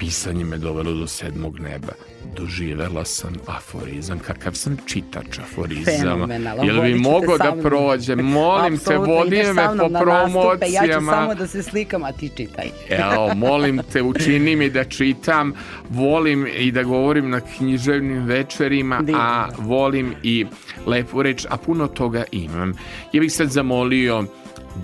Pisanje 0.02 0.44
me 0.44 0.58
dovelo 0.58 0.92
do 0.92 1.06
sedmog 1.06 1.60
neba. 1.60 1.92
Doživela 2.36 3.04
sam 3.04 3.34
aforizam. 3.46 4.18
Kakav 4.18 4.54
sam 4.54 4.76
čitač 4.86 5.38
aforizama. 5.38 6.34
Jel 6.64 6.82
bi 6.82 7.02
sa 7.38 7.50
da 7.50 7.62
prođe? 7.62 8.16
Molim 8.16 8.78
te, 8.78 8.96
vodi 8.96 9.36
me 9.36 9.66
po 9.78 9.88
na 9.88 10.00
nastupe, 10.00 10.66
Ja 10.68 10.82
ću 10.82 10.88
promocijama. 10.88 11.12
samo 11.12 11.34
da 11.34 11.46
se 11.46 11.62
slikam, 11.62 12.04
a 12.04 12.12
ti 12.12 12.30
čitaj. 12.36 12.66
Evo, 13.12 13.34
molim 13.34 13.80
te, 13.92 14.02
učini 14.02 14.56
mi 14.56 14.70
da 14.70 14.84
čitam, 14.84 15.52
volim 15.90 16.46
i 16.56 16.72
da 16.72 16.82
govorim 16.82 17.30
na 17.30 17.40
književnim 17.40 18.24
večerima, 18.24 19.00
Divno. 19.02 19.20
a 19.22 19.48
volim 19.58 20.14
i 20.22 20.46
lepu 20.86 21.22
reč, 21.22 21.46
a 21.50 21.56
puno 21.56 21.86
toga 21.88 22.24
imam. 22.32 22.74
Ja 23.12 23.20
bih 23.20 23.32
sad 23.32 23.48
zamolio 23.50 24.24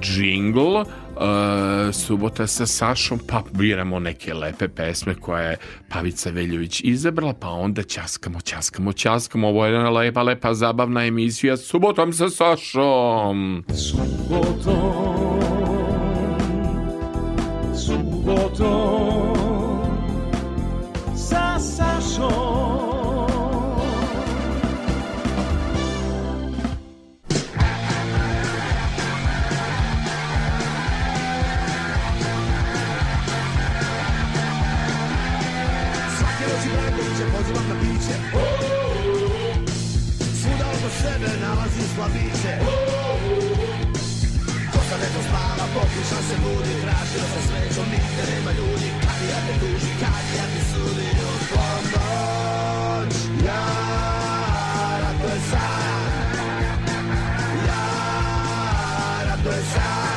džingl, 0.01 0.77
Uh, 1.19 1.95
subota 1.95 2.47
sa 2.47 2.67
Sašom, 2.67 3.19
pa 3.27 3.43
biramo 3.53 3.99
neke 4.01 4.35
lepe 4.35 4.69
pesme 4.69 5.15
koje 5.15 5.51
je 5.51 5.57
Pavica 5.89 6.31
Veljović 6.31 6.81
izabrala, 6.85 7.35
pa 7.41 7.49
onda 7.49 7.83
ćaskamo, 7.83 8.41
ćaskamo, 8.41 8.93
ćaskamo. 8.93 9.49
Ovo 9.49 9.67
je 9.67 9.73
jedna 9.73 9.91
lepa, 9.91 10.23
lepa, 10.23 10.55
zabavna 10.55 11.05
emisija 11.05 11.57
subotom 11.57 12.13
sa 12.13 12.31
Sašom. 12.31 13.65
Subotom, 13.75 15.41
subotom, 17.75 19.38
se 46.29 46.37
budi, 46.45 46.73
tražio 46.83 47.25
sa 47.35 47.41
svećom, 47.47 47.87
nigde 47.93 48.23
nema 48.33 48.53
ljudi. 48.59 48.89
Kad 49.03 49.19
ja 49.31 49.39
te 49.47 49.55
tuži, 49.61 49.93
kad 50.01 50.25
ja 50.39 50.47
ti 50.53 50.63
sudi, 50.71 51.07
uz 51.31 51.43
pomoć. 51.53 53.15
Ja 53.47 53.65
ratujem 55.03 55.43
sam. 55.51 56.19
Ja 57.69 57.85
ratujem 59.29 59.65
sam. 59.75 60.09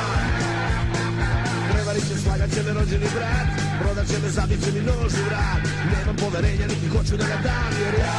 Prevarit 1.72 2.08
će, 2.08 2.16
slagat 2.24 2.50
će 2.54 2.62
me 2.62 2.72
rođeni 2.72 3.06
brat 3.14 3.48
Prodat 3.80 4.06
će 4.06 4.18
me, 4.22 4.28
zabit 4.30 4.64
će 4.64 4.72
mi 4.72 4.80
nož 4.80 5.12
u 5.14 5.24
vrat 5.26 5.62
Nemam 5.92 6.16
poverenja, 6.16 6.66
niti 6.66 6.88
hoću 6.88 7.16
da 7.16 7.24
ga 7.24 7.36
dam 7.42 7.72
Jer 7.84 7.94
ja 7.94 8.14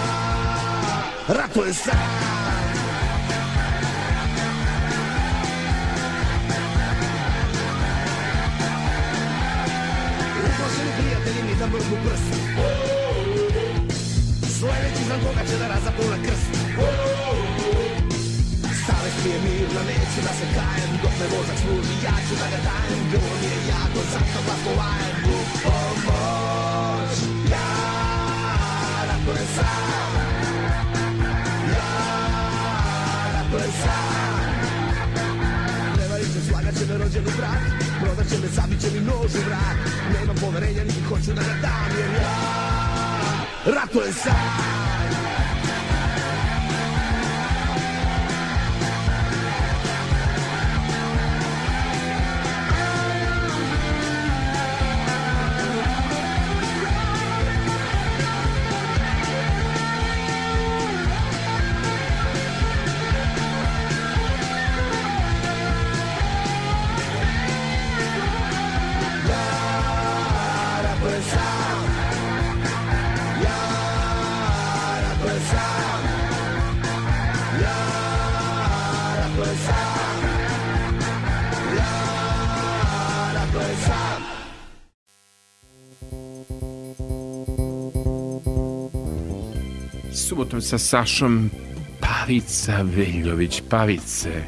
ratujem 1.27 1.73
sam 1.73 2.52
prijatelji 11.73 11.89
mi 11.89 11.95
da 11.95 11.95
mrzu 11.95 11.95
prst 12.05 12.29
Sledeći 14.59 15.03
znam 15.07 15.19
koga 15.19 15.43
će 15.49 15.57
da 15.57 15.67
razapune 15.67 16.17
krst 16.25 16.51
Savest 18.87 19.17
mi 19.25 19.31
je 19.31 19.39
mirna, 19.45 19.81
neću 19.87 20.19
da 20.27 20.33
se 20.39 20.45
kajem 20.55 20.91
Dok 21.03 21.11
me 21.19 21.37
vozač 21.37 21.57
služi, 21.61 21.93
ja 22.05 22.15
ću 22.27 22.33
da 22.41 22.47
ga 22.53 22.59
dajem 22.69 23.01
Grlo 23.11 23.33
mi 23.41 23.47
je 23.47 23.57
jako, 23.69 23.99
zato 24.11 24.39
glasno 24.45 24.71
lajem 24.81 25.17
U 25.25 25.37
pomoć 25.63 27.15
Ja 27.51 27.69
ratujem 29.09 29.47
sam 29.55 29.87
Ja 31.73 31.91
ratujem 33.33 33.71
sam 33.83 34.12
rođeni 37.03 37.31
brat 37.37 37.63
Prodat 38.01 38.27
će 38.29 38.37
me, 38.41 38.47
zabit 38.47 38.81
će 38.81 38.87
mi 38.93 38.99
nož 38.99 39.35
u 39.35 39.41
vrat 39.47 39.77
Nemam 40.13 40.35
poverenja 40.41 40.83
niti 40.83 41.03
hoću 41.09 41.33
da 41.33 41.41
ga 41.41 41.55
dam 41.61 41.89
Jer 41.99 42.11
ja 42.21 42.63
ratujem 43.65 44.13
sam 44.13 44.62
subotom 90.53 90.61
sa 90.61 90.77
Sašom 90.77 91.49
Pavica 91.99 92.81
Veljović, 92.83 93.61
Pavice. 93.69 94.43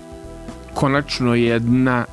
Konačno 0.73 1.35
jedna 1.35 2.05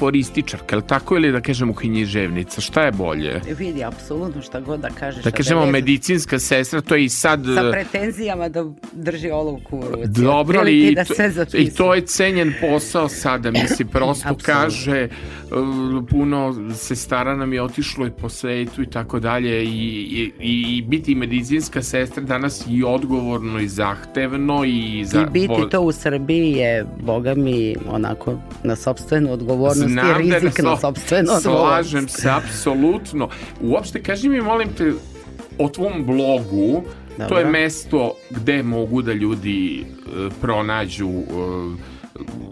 aforističarka, 0.00 0.76
je 0.76 0.76
li 0.76 0.86
tako 0.86 1.16
ili 1.16 1.32
da 1.32 1.40
kažemo 1.40 1.74
književnica, 1.74 2.60
šta 2.60 2.82
je 2.82 2.92
bolje? 2.92 3.40
Vidi, 3.58 3.84
apsolutno 3.84 4.42
šta 4.42 4.60
god 4.60 4.80
da 4.80 4.88
kažeš. 4.88 5.24
Da 5.24 5.30
kažemo 5.30 5.60
veze 5.60 5.72
medicinska 5.72 6.38
sestra, 6.38 6.80
to 6.80 6.94
je 6.94 7.04
i 7.04 7.08
sad... 7.08 7.44
Sa 7.54 7.70
pretenzijama 7.70 8.48
da 8.48 8.64
drži 8.92 9.30
olovku 9.30 9.78
u 9.78 9.82
ruci. 9.82 10.22
Dobro, 10.22 10.60
ali 10.60 10.88
i 10.88 10.94
da 10.94 11.04
to, 11.04 11.56
i 11.56 11.70
to 11.70 11.94
je 11.94 12.06
cenjen 12.06 12.52
posao 12.60 13.08
sada, 13.08 13.50
mislim, 13.50 13.88
prosto 13.96 14.36
kaže, 14.42 15.08
uh, 15.50 16.08
puno 16.10 16.54
sestara 16.74 17.36
nam 17.36 17.52
je 17.52 17.62
otišlo 17.62 18.06
i 18.06 18.10
po 18.10 18.28
svetu 18.28 18.82
i 18.82 18.86
tako 18.86 19.20
dalje 19.20 19.64
i, 19.64 19.68
i, 19.68 20.32
i 20.40 20.82
biti 20.82 21.14
medicinska 21.14 21.82
sestra 21.82 22.22
danas 22.22 22.64
i 22.68 22.84
odgovorno 22.84 23.60
i 23.60 23.68
zahtevno 23.68 24.64
i, 24.64 25.04
za, 25.04 25.22
I 25.22 25.26
biti 25.30 25.68
to 25.70 25.80
u 25.80 25.92
Srbiji 25.92 26.52
je, 26.52 26.86
boga 27.02 27.34
mi, 27.34 27.76
onako, 27.88 28.38
na 28.64 28.76
sobstvenu 28.76 29.32
odgovornost 29.32 29.89
i 29.90 29.92
Znam 29.92 30.28
da 30.28 30.38
rizik 30.38 30.58
na 30.58 30.72
odgovornost. 30.72 31.42
Slažem 31.42 32.08
se, 32.08 32.30
apsolutno. 32.30 33.28
Uopšte, 33.60 34.02
kaži 34.02 34.28
mi, 34.28 34.40
molim 34.40 34.68
te, 34.76 34.92
o 35.58 35.68
tvom 35.68 36.06
blogu, 36.06 36.82
to 37.16 37.22
Dobro. 37.22 37.38
je 37.38 37.44
mesto 37.44 38.14
gde 38.30 38.62
mogu 38.62 39.02
da 39.02 39.12
ljudi 39.12 39.80
e, 39.80 40.28
pronađu 40.40 41.08
nešto 41.08 42.49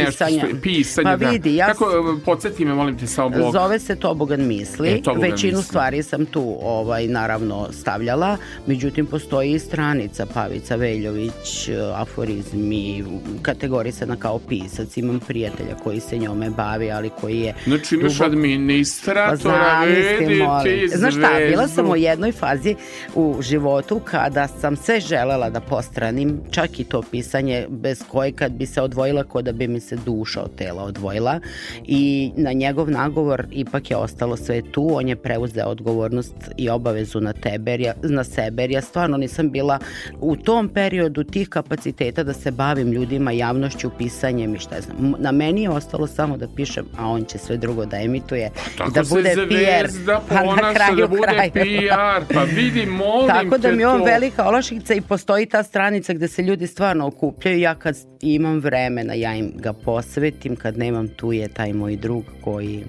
Pisanja. 0.00 0.38
što- 0.40 0.56
pisanje, 0.58 1.04
Pa 1.04 1.16
da. 1.16 1.30
vidi, 1.30 1.56
ja 1.56 1.66
Kako, 1.66 1.84
e, 1.84 2.24
podsjeti 2.24 2.64
me, 2.64 2.74
molim 2.74 2.98
te, 2.98 3.06
samo 3.06 3.28
blog. 3.30 3.52
Zove 3.52 3.78
se 3.78 3.96
Tobogan 3.96 4.42
misli. 4.42 4.88
E, 4.88 5.02
Tobogan 5.02 5.30
Većinu 5.30 5.50
misli. 5.50 5.64
stvari 5.64 6.02
sam 6.02 6.26
tu 6.26 6.56
ovaj 6.62 7.06
naravno 7.06 7.68
stavljala, 7.72 8.36
međutim 8.66 9.06
postoji 9.06 9.52
i 9.52 9.58
stranica 9.58 10.26
Pavica 10.26 10.76
Veljović, 10.76 11.32
eh, 11.68 11.74
aforizmi, 11.94 13.04
kategorisana 13.42 14.16
kao 14.16 14.38
pisac. 14.40 14.96
Imam 14.96 15.20
prijatelja 15.20 15.76
koji 15.76 16.00
se 16.00 16.18
njome 16.18 16.50
bavi, 16.50 16.90
ali 16.90 17.10
koji 17.10 17.40
je 17.40 17.54
Znači, 17.64 17.94
imaš 17.94 18.12
duboko- 18.12 18.24
administratora, 18.26 19.36
Pa 19.42 19.84
vidi 19.84 20.28
ti 20.64 20.88
Znaš 20.88 21.14
šta, 21.14 21.28
bila 21.48 21.68
sam 21.68 21.90
u 21.90 21.96
jednoj 21.96 22.32
fazi 22.32 22.74
u 23.14 23.36
životu 23.42 24.00
kada 24.00 24.48
sam 24.50 24.76
sve 24.76 25.00
želela 25.00 25.50
da 25.50 25.60
postranim, 25.62 26.40
čak 26.50 26.80
i 26.80 26.84
to 26.84 27.02
pisanje 27.02 27.66
bez 27.70 28.02
koje 28.04 28.32
kad 28.32 28.52
bi 28.52 28.66
se 28.66 28.82
odvojila 28.82 29.24
ko 29.24 29.42
da 29.42 29.52
bi 29.52 29.68
mi 29.68 29.80
se 29.82 29.96
duša 29.96 30.42
od 30.42 30.54
tela 30.54 30.82
odvojila 30.82 31.40
i 31.84 32.30
na 32.36 32.52
njegov 32.52 32.90
nagovor 32.90 33.46
ipak 33.50 33.90
je 33.90 33.96
ostalo 33.96 34.36
sve 34.36 34.62
tu, 34.72 34.88
on 34.92 35.08
je 35.08 35.16
preuzeo 35.16 35.66
odgovornost 35.66 36.34
i 36.56 36.70
obavezu 36.70 37.20
na 37.20 37.32
tebe, 37.32 37.70
jer 37.70 37.80
ja, 37.80 37.94
na 38.02 38.24
sebe, 38.24 38.62
jer 38.62 38.70
ja 38.70 38.80
stvarno 38.80 39.16
nisam 39.16 39.50
bila 39.50 39.78
u 40.20 40.36
tom 40.36 40.68
periodu 40.68 41.24
tih 41.24 41.48
kapaciteta 41.48 42.22
da 42.22 42.32
se 42.32 42.50
bavim 42.50 42.92
ljudima, 42.92 43.32
javnošću, 43.32 43.90
pisanjem 43.98 44.54
i 44.54 44.58
šta 44.58 44.80
znam. 44.80 45.14
Na 45.18 45.32
meni 45.32 45.62
je 45.62 45.70
ostalo 45.70 46.06
samo 46.06 46.36
da 46.36 46.48
pišem, 46.56 46.86
a 46.98 47.08
on 47.08 47.24
će 47.24 47.38
sve 47.38 47.56
drugo 47.56 47.86
da 47.86 47.96
emituje 47.96 48.50
i 48.74 48.78
Tako 48.78 48.90
da 48.90 49.02
bude 49.10 49.34
PR. 49.48 49.88
Pa 50.28 50.34
na 50.34 50.42
ponaša, 50.44 50.74
kraju 50.74 50.96
da 50.96 51.06
bude 51.08 51.50
krajeva. 51.52 52.20
PR. 52.20 52.34
Pa 52.34 52.42
vidi, 52.42 52.86
molim 52.86 53.28
Tako 53.28 53.58
da 53.58 53.72
mi 53.72 53.82
je 53.82 53.88
on 53.88 53.98
to. 53.98 54.04
velika 54.04 54.48
olakšica 54.48 54.94
i 54.94 55.00
postoji 55.00 55.46
ta 55.46 55.62
stranica 55.62 56.12
gde 56.12 56.28
se 56.28 56.42
ljudi 56.42 56.66
stvarno 56.66 57.06
okupljaju. 57.06 57.58
Ja 57.58 57.74
kad 57.74 57.96
imam 58.20 58.58
vremena, 58.60 59.14
ja 59.14 59.34
im 59.34 59.52
ga 59.62 59.72
posvetim. 59.72 60.56
Kad 60.56 60.78
nemam, 60.78 61.08
tu 61.08 61.32
je 61.32 61.48
taj 61.48 61.72
moj 61.72 61.96
drug 61.96 62.24
koji 62.40 62.84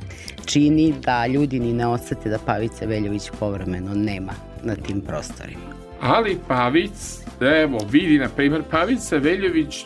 čini 0.46 0.94
da 1.06 1.28
ljudi 1.28 1.60
ni 1.60 1.74
ne 1.74 1.88
osete 1.88 2.30
da 2.30 2.38
Pavice 2.38 2.86
Veljović 2.86 3.30
povremeno 3.40 3.94
nema 3.94 4.34
na 4.64 4.76
tim 4.76 5.02
prostorima. 5.02 5.74
Ali 6.02 6.38
Pavic, 6.48 7.20
evo, 7.42 7.80
vidi, 7.92 8.18
na 8.18 8.30
primjer, 8.30 8.64
Pavica 8.72 9.18
Veljović 9.18 9.86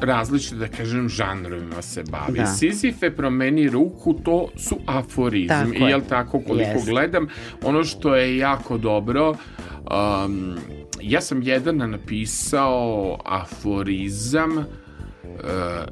različite, 0.00 0.56
da 0.56 0.68
kažem, 0.68 1.08
žanrovima 1.08 1.82
se 1.82 2.02
bavi. 2.10 2.38
Da. 2.38 2.46
Sizife 2.46 3.10
promeni 3.10 3.68
ruku, 3.70 4.14
to 4.14 4.48
su 4.56 4.78
aforizmi. 4.86 5.48
Tako 5.48 5.72
I 5.74 5.80
je. 5.80 5.88
jel 5.88 6.00
tako, 6.08 6.40
koliko 6.40 6.70
Jest. 6.70 6.88
gledam, 6.88 7.28
ono 7.62 7.84
što 7.84 8.14
je 8.14 8.38
jako 8.38 8.78
dobro, 8.78 9.30
um, 9.30 10.56
ja 11.02 11.20
sam 11.20 11.42
jedan 11.42 11.76
napisao 11.76 13.18
aforizam, 13.24 14.58
uh, 14.58 14.64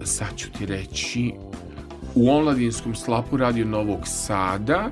sad 0.04 0.36
ću 0.36 0.48
ti 0.58 0.66
reći, 0.66 1.32
u 2.14 2.30
omladinskom 2.30 2.94
slapu 2.94 3.36
Radio 3.36 3.64
Novog 3.64 4.00
Sada, 4.04 4.90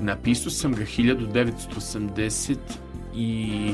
napisao 0.00 0.50
sam 0.50 0.72
ga 0.72 0.82
1980 0.82 2.56
i 3.16 3.70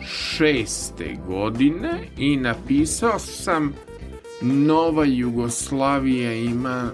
šeste 0.00 1.16
godine 1.26 1.98
i 2.18 2.36
napisao 2.36 3.18
sam 3.18 3.72
Nova 4.42 5.04
Jugoslavija 5.04 6.32
ima 6.32 6.90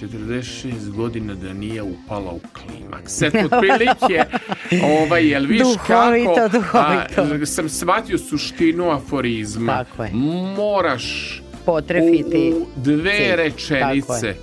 46 0.00 0.90
godina 0.90 1.34
da 1.34 1.52
nije 1.52 1.82
upala 1.82 2.32
u 2.32 2.40
klimaks. 2.52 3.22
Eto, 3.22 3.38
otprilike, 3.38 4.24
ovaj, 5.02 5.28
jel 5.30 5.46
viš 5.46 5.62
Duhovito, 5.62 6.34
kako 6.34 6.58
duhovito. 6.58 7.42
a, 7.42 7.46
sam 7.46 7.68
shvatio 7.68 8.18
suštinu 8.18 8.90
aforizma. 8.90 9.84
Tako 9.84 10.04
je. 10.04 10.10
Moraš 10.56 11.38
Potrefiti 11.64 12.54
u 12.56 12.66
dve 12.76 13.12
cilj. 13.12 13.36
Rečenice 13.36 14.34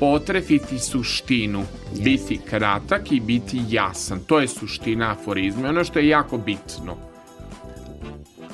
potrefiti 0.00 0.78
suštinu, 0.78 1.64
biti 2.04 2.40
kratak 2.50 3.12
i 3.12 3.20
biti 3.20 3.60
jasan. 3.68 4.20
To 4.26 4.40
je 4.40 4.48
suština 4.48 5.10
aforizma. 5.10 5.68
Ono 5.68 5.84
što 5.84 5.98
je 5.98 6.08
jako 6.08 6.38
bitno. 6.38 6.96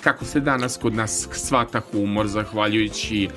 Kako 0.00 0.24
se 0.24 0.40
danas 0.40 0.76
kod 0.76 0.94
nas 0.94 1.28
svata 1.32 1.80
humor, 1.80 2.26
zahvaljujući 2.26 3.28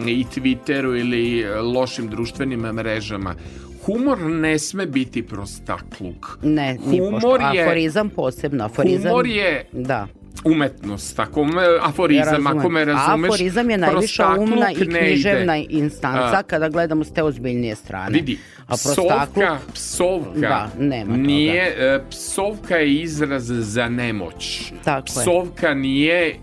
i 0.00 0.24
Twitteru 0.26 0.96
ili 0.96 1.44
lošim 1.64 2.08
društvenim 2.08 2.60
mrežama. 2.62 3.34
Humor 3.82 4.18
ne 4.20 4.58
sme 4.58 4.86
biti 4.86 5.22
prostakluk. 5.22 6.38
Ne, 6.42 6.76
Humor 6.80 7.12
pošto. 7.12 7.36
je- 7.48 7.62
Aforizam 7.62 8.08
posebno. 8.10 8.64
Aforizam, 8.64 9.02
Humor 9.02 9.26
je 9.26 9.66
Da. 9.72 10.06
umetnost, 10.44 11.18
ako 11.18 11.44
me, 11.44 11.52
aforizam, 11.80 12.24
razumem. 12.26 12.58
ako 12.58 12.68
me 12.68 12.84
razumeš. 12.84 13.28
Aforizam 13.28 13.70
je 13.70 13.78
najviša 13.78 14.26
umna 14.30 14.70
i 14.72 14.74
književna 14.76 15.56
instanca 15.58 16.30
A. 16.34 16.42
kada 16.42 16.68
gledamo 16.68 17.04
s 17.04 17.10
te 17.10 17.22
ozbiljnije 17.22 17.74
strane. 17.76 18.10
Vidi, 18.12 18.38
A 18.66 18.74
psovka, 18.74 19.58
psovka 19.74 20.40
Da, 20.40 20.70
nema 20.78 21.04
toga. 21.06 21.16
nije, 21.18 21.62
e, 21.78 22.00
psovka 22.10 22.76
je 22.76 22.94
izraz 22.94 23.42
za 23.46 23.88
nemoć. 23.88 24.72
Tako 24.84 24.98
je. 25.00 25.04
psovka 25.14 25.74
nije 25.74 26.26
e, 26.26 26.34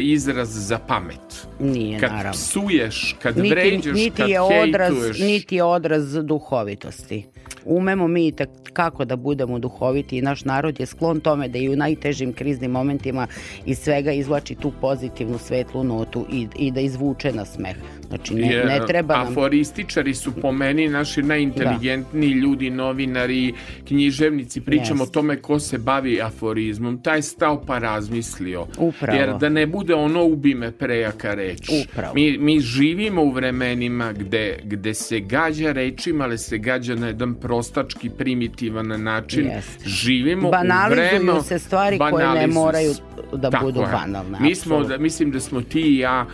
izraz 0.00 0.48
za 0.68 0.78
pamet. 0.78 1.46
nije 1.60 2.00
Kad 2.00 2.10
naravno. 2.12 2.32
psuješ, 2.32 3.16
kad 3.22 3.36
Niti, 3.36 3.50
vređaš, 3.50 3.94
niti 3.94 4.10
kad 4.16 4.28
je 4.28 4.40
odraz, 4.40 4.92
hejtuješ. 4.92 5.18
niti 5.18 5.56
je 5.56 5.62
odraz 5.64 6.12
duhovitosti. 6.14 7.26
Umemo 7.64 8.08
mi 8.08 8.32
tak 8.32 8.48
kako 8.72 9.04
da 9.04 9.16
budemo 9.16 9.58
duhoviti 9.58 10.18
i 10.18 10.22
naš 10.22 10.44
narod 10.44 10.80
je 10.80 10.86
sklon 10.86 11.20
tome 11.20 11.48
da 11.48 11.58
i 11.58 11.68
u 11.68 11.76
najtežim 11.76 12.32
kriznim 12.32 12.70
momentima 12.70 13.26
iz 13.66 13.78
svega 13.78 14.12
izvlači 14.12 14.54
tu 14.54 14.72
pozitivnu 14.80 15.38
svetlu 15.38 15.84
notu 15.84 16.26
i, 16.32 16.46
i 16.58 16.70
da 16.70 16.80
izvuče 16.80 17.32
na 17.32 17.44
smeh. 17.44 17.76
Znači 18.08 18.34
ne, 18.34 18.48
Je, 18.48 18.64
ne 18.64 18.80
treba 18.86 19.16
nam... 19.16 19.28
Aforističari 19.28 20.14
su 20.14 20.32
po 20.42 20.52
meni 20.52 20.88
naši 20.88 21.22
najinteligentniji 21.22 22.30
ljudi, 22.30 22.70
novinari, 22.70 23.54
književnici. 23.88 24.60
Pričamo 24.60 25.02
Jest. 25.02 25.10
o 25.10 25.20
tome 25.20 25.42
ko 25.42 25.58
se 25.58 25.78
bavi 25.78 26.20
aforizmom. 26.22 27.02
Taj 27.02 27.22
stao 27.22 27.62
pa 27.66 27.78
razmislio. 27.78 28.66
Upravo. 28.78 29.18
Jer 29.18 29.36
da 29.38 29.48
ne 29.48 29.66
bude 29.70 29.94
ono 29.94 30.24
ubi 30.24 30.54
me 30.54 30.72
prejaka 30.72 31.34
reč. 31.34 31.68
Upravo. 31.84 32.14
Mi, 32.14 32.38
mi 32.38 32.60
živimo 32.60 33.22
u 33.22 33.30
vremenima 33.30 34.12
gde, 34.12 34.58
gde 34.64 34.94
se 34.94 35.20
gađa 35.20 35.72
rečima, 35.72 36.24
ali 36.24 36.38
se 36.38 36.58
gađa 36.58 36.94
na 36.94 37.06
jedan 37.06 37.34
prostački, 37.34 38.10
primitivan 38.10 39.02
način. 39.02 39.46
Jest. 39.46 39.86
Živimo 39.86 40.48
u 40.48 40.50
Banalizuju 40.50 41.08
vremenu... 41.08 41.42
se 41.42 41.58
stvari 41.58 41.98
koje 41.98 42.34
ne 42.34 42.46
moraju 42.46 42.92
da 43.32 43.50
Tako 43.50 43.64
budu 43.64 43.80
je. 43.80 43.86
banalne, 43.86 44.38
Mi 44.40 44.54
smo, 44.54 44.84
da, 44.84 44.98
mislim 44.98 45.30
da 45.30 45.40
smo 45.40 45.60
ti 45.60 45.80
i 45.80 45.98
ja 45.98 46.26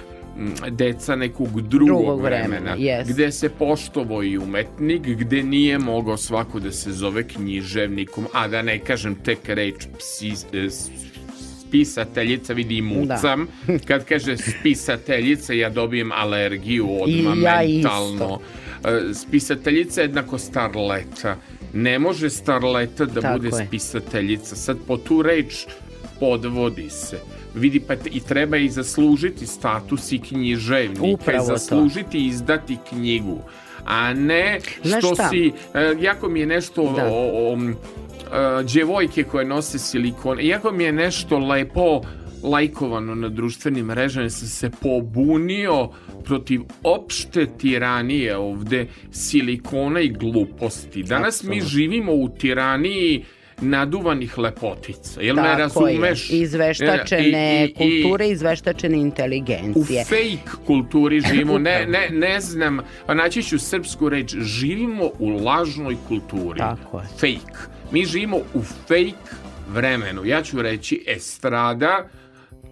deca 0.71 1.17
nekog 1.17 1.61
drugog, 1.61 1.89
Drugog 1.89 2.21
vremena, 2.21 2.49
vremena, 2.49 2.75
jest. 2.79 3.11
gde 3.13 3.33
se 3.33 3.49
poštovo 3.49 4.23
i 4.23 4.39
umetnik, 4.39 5.03
gde 5.07 5.43
nije 5.43 5.79
mogao 5.79 6.17
svako 6.17 6.61
da 6.61 6.73
se 6.73 6.93
zove 6.93 7.29
književnikom, 7.29 8.27
a 8.33 8.49
da 8.49 8.63
ne 8.63 8.79
kažem 8.79 9.15
tek 9.15 9.49
reč 9.49 9.87
psi, 9.99 10.33
e, 10.53 10.69
spisateljica, 11.85 12.53
vidi 12.53 12.77
i 12.77 12.83
mucam. 12.83 13.47
Kad 13.89 14.05
kaže 14.05 14.37
spisateljica, 14.37 15.53
ja 15.53 15.71
dobijem 15.71 16.13
alergiju 16.13 16.89
odmah 17.03 17.37
I 17.37 17.43
ja 17.43 17.61
mentalno. 17.63 18.41
E, 18.85 19.15
Spisateljica 19.15 20.01
je 20.01 20.05
jednako 20.05 20.39
starleta. 20.39 21.37
Ne 21.73 21.99
može 21.99 22.31
starleta 22.31 23.05
da 23.05 23.21
Tako 23.21 23.39
bude 23.39 23.49
je. 23.49 23.67
spisateljica. 23.67 24.57
Sad 24.57 24.77
po 24.87 24.97
tu 24.97 25.23
reč 25.23 25.67
podvodi 26.21 26.91
se. 26.91 27.19
Vidi, 27.55 27.81
pa 27.81 27.95
i 28.11 28.21
treba 28.21 28.57
i 28.57 28.69
zaslužiti 28.69 29.47
status 29.47 30.13
i 30.13 30.19
književnika. 30.19 31.03
Upravo 31.03 31.45
i 31.45 31.49
to. 31.49 31.57
zaslužiti 31.57 32.19
i 32.19 32.27
izdati 32.27 32.77
knjigu. 32.89 33.41
A 33.87 34.15
ne 34.15 34.61
Znaš 34.83 35.05
što 35.05 35.15
šta? 35.15 35.29
si... 35.29 35.53
e, 35.75 35.95
jako 36.01 36.29
mi 36.29 36.41
je 36.41 36.47
nešto 36.47 36.93
Da. 36.97 37.07
o, 37.07 37.53
o, 37.53 37.59
e, 37.59 38.65
djevojke 38.65 39.23
koje 39.23 39.45
nose 39.45 39.79
silikon. 39.79 40.41
Iako 40.41 40.73
mi 40.73 40.85
je 40.85 40.93
nešto 40.93 41.39
lepo 41.39 42.01
lajkovano 42.43 43.15
na 43.15 43.29
društvenim 43.29 43.87
mrežama, 43.87 44.31
sam 44.31 44.49
se 44.49 44.71
pobunio 44.73 45.89
protiv 46.25 46.61
opšte 46.83 47.47
tiranije 47.49 48.37
ovde 48.37 48.87
silikona 49.11 50.01
i 50.01 50.09
gluposti. 50.09 51.03
Danas 51.03 51.43
mi 51.43 51.49
Apsolutno. 51.49 51.69
živimo 51.69 52.13
u 52.13 52.29
tiraniji 52.31 53.25
naduvanih 53.61 54.39
lepotica. 54.39 55.21
Jel 55.21 55.37
me 55.37 55.43
Tako 55.43 55.59
razumeš? 55.59 56.31
je. 56.31 56.39
Izveštačene 56.39 57.65
I- 57.65 57.67
i- 57.67 57.71
i- 57.91 58.03
kulture, 58.03 58.29
izveštačene 58.29 58.99
u 58.99 59.01
inteligencije. 59.01 60.05
fake 60.05 60.65
kulturi 60.67 61.21
živimo, 61.23 61.59
ne, 61.59 61.87
ne, 61.87 62.09
ne 62.11 62.41
znam, 62.41 62.79
naći 63.09 63.43
ću 63.43 63.59
srpsku 63.59 64.09
reč, 64.09 64.35
živimo 64.35 65.11
u 65.19 65.31
lažnoj 65.31 65.97
kulturi. 66.09 66.59
Tako 66.59 66.99
je. 66.99 67.07
Fake. 67.11 67.57
Mi 67.91 68.05
živimo 68.05 68.37
u 68.37 68.63
fake 68.63 69.37
vremenu. 69.69 70.25
Ja 70.25 70.43
ću 70.43 70.63
reći 70.63 71.05
estrada, 71.09 72.09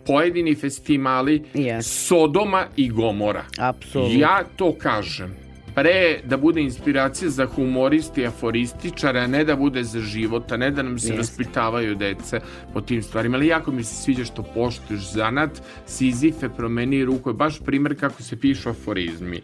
pojedini 0.06 0.54
festivali, 0.54 1.42
Yes. 1.54 1.82
Sodoma 1.82 2.66
i 2.76 2.88
Gomora. 2.88 3.44
Apsolutno. 3.58 4.20
Ja 4.20 4.42
to 4.56 4.72
kažem. 4.72 5.43
Pre 5.74 6.20
da 6.24 6.36
bude 6.36 6.60
inspiracija 6.60 7.30
za 7.30 7.46
humoristi 7.46 8.20
i 8.20 8.26
aforističara, 8.26 9.20
a 9.20 9.26
ne 9.26 9.44
da 9.44 9.56
bude 9.56 9.84
za 9.84 10.00
život, 10.00 10.52
a 10.52 10.56
ne 10.56 10.70
da 10.70 10.82
nam 10.82 10.98
se 10.98 11.06
Jeste. 11.06 11.18
vaspitavaju 11.18 11.94
deca 11.94 12.40
po 12.72 12.80
tim 12.80 13.02
stvarima. 13.02 13.36
Ali 13.36 13.46
jako 13.46 13.72
mi 13.72 13.84
se 13.84 13.94
sviđa 13.94 14.24
što 14.24 14.42
poštuješ 14.42 15.12
zanat, 15.12 15.62
Sizife 15.86 16.48
promeni 16.48 17.04
ruku, 17.04 17.30
je 17.30 17.34
baš 17.34 17.60
primjer 17.60 18.00
kako 18.00 18.22
se 18.22 18.40
pišu 18.40 18.68
aforizmi. 18.70 19.40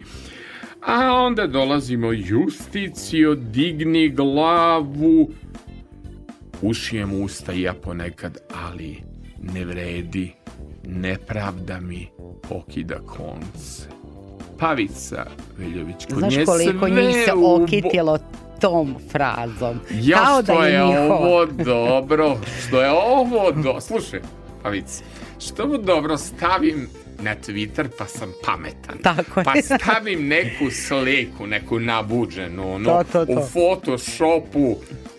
A 0.81 1.13
onda 1.13 1.47
dolazimo 1.47 2.11
Justicio, 2.13 3.35
digni 3.35 4.09
glavu, 4.09 5.31
ušijem 6.61 7.21
usta 7.21 7.53
i 7.53 7.61
ja 7.61 7.73
ponekad, 7.73 8.37
ali 8.65 8.97
ne 9.53 9.65
vredi, 9.65 10.31
nepravda 10.83 11.79
mi 11.79 12.07
pokida 12.49 12.99
konce. 12.99 14.00
Pavica 14.61 15.25
Veljović, 15.57 16.05
kod 16.05 16.17
Znaš 16.17 16.45
koliko 16.45 16.89
njih 16.89 17.15
se 17.25 17.33
okitilo 17.33 18.17
tom 18.59 18.95
frazom. 19.11 19.79
Ja 19.91 20.17
Kao 20.17 20.43
što 20.43 20.53
da 20.53 20.67
je, 20.67 20.73
je 20.73 20.99
ovo 21.11 21.45
dobro, 21.45 22.37
što 22.67 22.81
je 22.81 22.91
ovo 22.91 23.51
do... 23.51 23.81
Slušaj, 23.81 24.21
Pavice, 24.63 25.03
što 25.39 25.63
ovo 25.63 25.77
dobro 25.77 26.17
stavim 26.17 26.87
na 27.21 27.35
Twitter 27.47 27.87
pa 27.97 28.05
sam 28.05 28.33
pametan. 28.45 28.97
Tako 29.03 29.39
je. 29.39 29.43
Pa 29.43 29.53
stavim 29.61 30.27
neku 30.27 30.71
sliku, 30.71 31.47
neku 31.47 31.79
nabuđenu, 31.79 32.73
ono, 32.73 32.89
To, 32.89 33.03
to, 33.11 33.25
to. 33.25 33.31
u 33.31 33.43
Photoshopu 33.53 34.75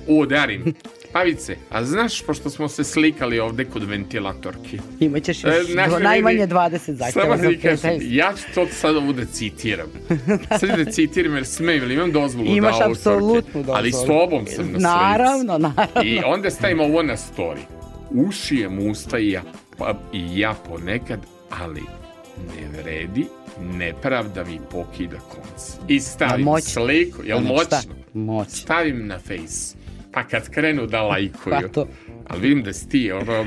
udarim. 0.06 0.74
Pavice, 1.12 1.56
a 1.70 1.84
znaš, 1.84 2.22
pošto 2.22 2.50
smo 2.50 2.68
se 2.68 2.84
slikali 2.84 3.38
ovde 3.38 3.64
kod 3.64 3.82
ventilatorki, 3.82 4.78
Imaćeš 5.00 5.44
E, 5.44 5.48
još 5.48 5.66
vidi, 5.66 6.02
najmanje 6.02 6.46
20 6.46 6.78
Samo 6.78 7.36
zahtjeva 7.36 7.76
za 7.76 7.88
da 7.88 7.94
ja 8.00 8.32
ću 8.36 8.54
to 8.54 8.66
sad 8.66 8.96
ovu 8.96 9.12
da 9.12 9.24
citiram. 9.24 9.86
Sad 10.60 10.84
da 10.84 10.92
citiram 10.92 11.34
jer 11.34 11.46
smem, 11.46 11.82
ili 11.82 11.94
imam 11.94 12.12
dozvolu 12.12 12.56
Imaš 12.56 12.78
da 12.78 12.90
apsolutnu 12.90 13.60
dozvolu. 13.60 13.76
Ali 13.78 13.92
s 13.92 14.06
tobom 14.06 14.46
sam 14.46 14.64
na 14.64 14.70
slici. 14.70 14.82
Naravno, 14.82 15.58
naravno. 15.58 16.02
I 16.04 16.20
onda 16.24 16.50
stavim 16.50 16.80
ovo 16.80 17.02
na 17.02 17.16
story. 17.16 17.60
Ušijem 18.10 18.90
usta 18.90 19.18
i 19.18 19.30
ja, 19.30 19.42
pa, 19.78 19.94
i 20.12 20.38
ja 20.38 20.54
ponekad, 20.68 21.20
ali 21.50 21.82
ne 22.36 22.82
vredi, 22.82 23.26
nepravda 23.60 24.44
mi 24.44 24.60
pokida 24.70 25.18
konc. 25.18 25.62
I 25.88 26.00
stavim 26.00 26.44
moćno. 26.44 26.70
sliku, 26.70 27.22
jel 27.24 27.38
šta? 27.40 27.52
moćno? 27.52 27.94
Moćno. 28.14 28.54
Stavim 28.54 29.06
na 29.06 29.18
face. 29.18 29.81
Pa 30.12 30.24
kad 30.24 30.50
krenu 30.50 30.86
da 30.86 31.02
lajkuju. 31.02 31.56
Pa 31.62 31.68
to. 31.68 31.86
Ali 32.28 32.40
vidim 32.40 32.62
da 32.62 32.72
si 32.72 32.88
ti 32.88 33.12
ono 33.12 33.46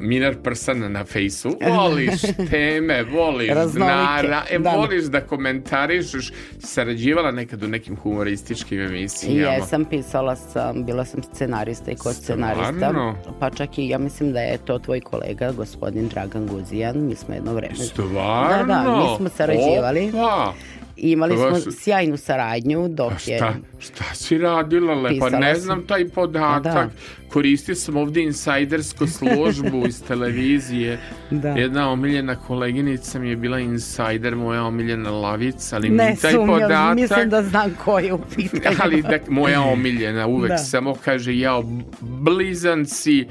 Minar 0.00 0.34
Prsan 0.42 0.92
na 0.92 1.04
fejsu, 1.04 1.56
voliš 1.76 2.20
teme, 2.50 3.02
voliš 3.02 3.48
Raznolike, 3.48 3.94
nara, 3.94 4.42
e, 4.50 4.58
da. 4.58 4.70
voliš 4.70 5.04
da 5.04 5.20
komentarišeš, 5.20 6.32
sarađivala 6.58 7.30
nekad 7.30 7.62
u 7.62 7.68
nekim 7.68 7.96
humorističkim 7.96 8.80
emisijama. 8.80 9.52
Jesam, 9.52 9.84
pisala 9.84 10.36
sam, 10.36 10.84
bila 10.84 11.04
sam 11.04 11.22
scenarista 11.22 11.90
i 11.90 11.96
kod 11.96 12.14
scenarista. 12.14 13.14
Pa 13.40 13.50
čak 13.50 13.78
i 13.78 13.88
ja 13.88 13.98
mislim 13.98 14.32
da 14.32 14.40
je 14.40 14.58
to 14.58 14.78
tvoj 14.78 15.00
kolega, 15.00 15.52
gospodin 15.52 16.08
Dragan 16.08 16.46
Guzijan. 16.46 17.06
Mi 17.06 17.14
smo 17.14 17.34
jedno 17.34 17.54
vreme... 17.54 17.74
Stvarno? 17.74 18.74
Da, 18.74 18.82
da, 18.82 18.96
mi 18.96 19.16
smo 19.16 19.28
sarađivali. 19.28 20.08
Opa! 20.08 20.54
Imali 21.00 21.36
smo 21.36 21.72
sjajnu 21.72 22.16
saradnju 22.16 22.88
dok 22.88 23.12
A 23.12 23.16
je... 23.26 23.36
šta, 23.36 23.54
šta 23.78 24.04
si 24.14 24.38
radila, 24.38 24.94
lepa? 24.94 25.08
Pisala 25.26 25.38
Ne 25.38 25.54
znam 25.54 25.86
taj 25.86 26.08
podatak. 26.08 26.76
A 26.76 26.84
da. 26.84 26.90
Koristio 27.28 27.74
sam 27.74 27.96
ovdje 27.96 28.22
insajdersku 28.22 29.06
službu 29.06 29.86
iz 29.88 30.02
televizije. 30.08 30.98
Da. 31.30 31.48
Jedna 31.48 31.90
omiljena 31.90 32.36
koleginica 32.36 33.18
mi 33.18 33.28
je 33.28 33.36
bila 33.36 33.58
insajder, 33.58 34.36
moja 34.36 34.64
omiljena 34.64 35.10
lavica, 35.10 35.76
ali 35.76 35.88
Ne 35.88 36.10
mi 36.10 36.16
taj 36.16 36.32
sumnjam, 36.32 36.60
podatak... 36.60 36.96
mislim 36.96 37.30
da 37.30 37.42
znam 37.42 37.76
ko 37.84 37.98
je 37.98 38.12
u 38.12 38.18
pitanju. 38.36 38.76
ali 38.82 39.02
da, 39.02 39.18
moja 39.28 39.62
omiljena 39.62 40.26
uvek 40.26 40.50
Da. 40.50 40.58
samo 40.58 40.94
kaže 41.04 41.38
jao 41.38 41.64
blizanci 42.00 43.26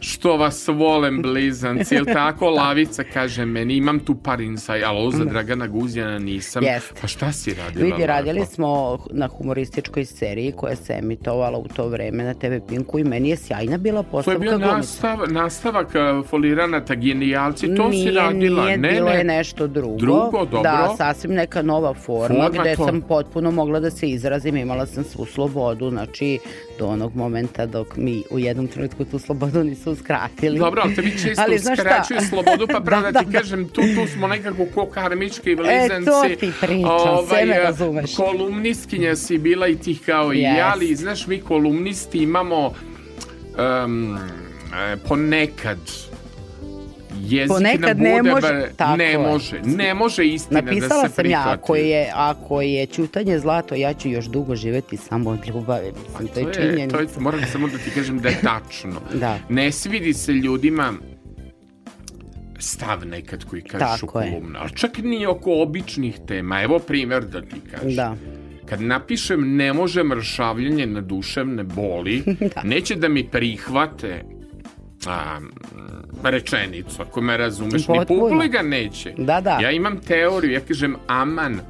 što 0.00 0.36
vas 0.36 0.68
volem 0.68 1.22
blizanci, 1.22 1.94
jel 1.94 2.04
tako 2.04 2.50
lavica 2.50 3.04
kaže 3.12 3.44
meni, 3.44 3.76
imam 3.76 4.00
tu 4.00 4.14
par 4.14 4.40
insaj, 4.40 4.84
ali 4.84 4.98
ovo 4.98 5.10
za 5.10 5.24
Dragana 5.24 5.66
Guzjana 5.66 6.18
nisam. 6.18 6.64
Jeste. 6.64 6.94
Pa 7.00 7.06
šta 7.06 7.32
si 7.32 7.54
radila? 7.54 7.84
Vidi, 7.84 8.06
radili 8.06 8.46
smo 8.46 8.98
na 9.10 9.28
humorističkoj 9.28 10.04
seriji 10.04 10.52
koja 10.52 10.76
se 10.76 10.92
emitovala 10.92 11.58
u 11.58 11.68
to 11.68 11.88
vreme 11.88 12.24
na 12.24 12.34
TV 12.34 12.54
Pinku 12.68 12.98
i 12.98 13.04
meni 13.04 13.28
je 13.28 13.36
sjajna 13.36 13.76
bila 13.76 14.02
To 14.02 14.06
je 14.06 14.10
postavka 14.10 14.38
bio 14.38 14.58
nastav, 14.58 15.18
nastavak 15.28 15.88
uh, 15.88 16.26
foliranata 16.26 16.94
genijalci, 16.94 17.74
to 17.74 17.88
nije, 17.88 18.08
si 18.08 18.14
radila. 18.14 18.64
Nije, 18.64 18.78
ne, 18.78 18.90
bilo 18.90 19.08
ne. 19.08 19.16
je 19.16 19.24
nešto 19.24 19.66
drugo. 19.66 19.96
Drugo, 19.96 20.44
dobro. 20.44 20.62
Da, 20.62 20.94
sasvim 20.96 21.32
neka 21.34 21.62
nova 21.62 21.94
forma, 21.94 22.44
Forma 22.44 22.62
gde 22.62 22.76
to. 22.76 22.86
sam 22.86 23.00
potpuno 23.00 23.50
mogla 23.50 23.80
da 23.80 23.90
se 23.90 24.08
izrazim, 24.08 24.56
imala 24.56 24.86
sam 24.86 25.04
svu 25.04 25.24
slobodu, 25.24 25.90
znači 25.90 26.38
do 26.78 26.86
onog 26.86 27.16
momenta 27.16 27.66
dok 27.66 27.96
mi 27.96 28.22
u 28.30 28.38
jednom 28.38 28.66
trenutku 28.68 29.04
tu 29.04 29.18
slobodu 29.18 29.64
nisu 29.64 29.90
uskratili. 29.92 30.58
Dobro, 30.58 30.82
ali 30.84 30.94
tebi 30.94 31.10
često 31.10 31.42
Ali 31.42 31.54
uskraćuju 31.56 32.20
slobodu, 32.28 32.66
pa 32.72 32.80
pravo 32.86 33.02
da, 33.02 33.10
Da, 33.10 33.20
ti 33.20 33.26
da, 33.26 33.38
kažem, 33.38 33.68
tu, 33.68 33.80
tu 33.80 34.06
smo 34.14 34.26
nekako 34.26 34.66
ko 34.74 34.86
karmički 34.86 35.50
E, 35.52 35.56
blizanci. 35.56 36.06
to 36.06 36.22
ti 36.40 36.52
pričam, 36.60 37.26
sve 37.28 37.44
me 37.46 37.58
razumeš. 37.58 38.14
Kolumnistkinja 38.14 39.16
si 39.16 39.38
bila 39.38 39.68
i 39.68 39.76
ti 39.76 39.98
kao 40.06 40.32
i 40.32 40.40
ja, 40.40 40.70
ali 40.74 40.94
znaš, 40.96 41.26
mi 41.26 41.40
kolumnisti 41.40 42.18
imamo 42.18 42.72
e, 43.54 44.96
ponekad 45.08 45.78
jezik 47.20 47.48
Ponekad 47.48 47.98
ne 47.98 48.16
bude 48.16 48.30
može, 48.30 48.46
bar- 48.46 48.68
tako 48.76 48.96
ne 48.96 49.18
može, 49.18 49.60
ne 49.64 49.94
može 49.94 50.26
istina 50.26 50.60
Napisala 50.60 51.02
da 51.02 51.08
se 51.08 51.14
sam 51.14 51.26
ja, 51.26 51.44
ako 51.46 51.76
je, 51.76 52.10
ako 52.14 52.62
je 52.62 52.86
ćutanje 52.86 53.38
zlato, 53.38 53.74
ja 53.74 53.94
ću 53.94 54.08
još 54.08 54.26
dugo 54.26 54.56
živeti 54.56 54.96
samo 54.96 55.30
od 55.30 55.48
ljubavi. 55.48 55.92
Mislim, 56.08 56.28
to 56.28 56.40
je 56.40 56.44
To 56.44 56.48
je, 56.50 56.54
činjenica. 56.70 56.96
to 56.96 57.02
je, 57.02 57.08
moram 57.18 57.40
samo 57.52 57.68
da 57.68 57.78
ti 57.78 57.90
kažem 57.90 58.18
da 58.18 58.28
je 58.28 58.38
tačno. 58.42 59.00
Da. 59.20 59.38
Ne 59.48 59.72
svidi 59.72 60.14
se 60.14 60.32
ljudima 60.32 60.92
stav 62.58 63.06
nekad 63.06 63.44
koji 63.44 63.62
kažeš 63.62 64.02
u 64.02 64.06
Tako 64.06 64.12
kolumnu, 64.12 64.58
ali 64.58 64.70
čak 64.74 64.98
ni 64.98 65.26
oko 65.26 65.62
običnih 65.62 66.18
tema. 66.26 66.62
Evo 66.62 66.78
primjer 66.78 67.24
da 67.24 67.40
ti 67.42 67.56
kažem. 67.70 67.94
Da. 67.96 68.16
Kad 68.66 68.80
napišem 68.82 69.56
ne 69.56 69.72
može 69.72 70.04
mršavljenje 70.04 70.86
na 70.86 71.00
duševne 71.00 71.64
boli, 71.64 72.22
neće 72.64 72.94
da 72.94 73.08
mi 73.08 73.28
prihvate 73.28 74.24
a, 75.06 75.38
rečenicu, 76.22 77.02
ako 77.02 77.20
me 77.20 77.36
razumeš. 77.36 77.88
Ni 77.88 77.96
Potpuno. 77.96 78.20
publika 78.20 78.62
neće. 78.62 79.12
Da, 79.18 79.40
da. 79.40 79.58
Ja 79.58 79.70
imam 79.70 79.98
teoriju, 79.98 80.52
ja 80.52 80.60
kažem 80.60 80.96
aman, 81.06 81.60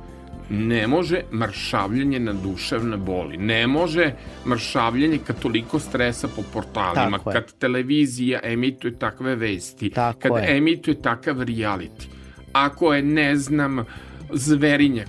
ne 0.51 0.87
može 0.87 1.21
mršavljenje 1.33 2.19
na 2.21 2.33
duševne 2.33 2.97
boli. 2.97 3.37
Ne 3.37 3.67
može 3.67 4.13
mršavljenje 4.47 5.19
kad 5.27 5.39
toliko 5.39 5.79
stresa 5.79 6.29
po 6.29 6.43
portalima, 6.53 7.19
Tako 7.19 7.31
je. 7.31 7.35
kad 7.35 7.53
televizija 7.55 8.41
emituje 8.43 8.99
takve 8.99 9.35
vesti, 9.37 9.91
Tako 9.91 10.19
kad 10.21 10.43
je. 10.43 10.57
emituje 10.57 11.03
takav 11.03 11.37
reality. 11.37 12.07
Ako 12.53 12.95
je, 12.95 13.03
ne 13.03 13.37
znam, 13.37 13.85
zverinjak 14.33 15.09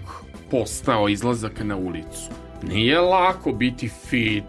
postao 0.51 1.09
izlazak 1.09 1.63
na 1.63 1.75
ulicu. 1.75 2.29
Nije 2.63 2.99
lako 2.99 3.51
biti 3.51 3.89
fit, 4.09 4.43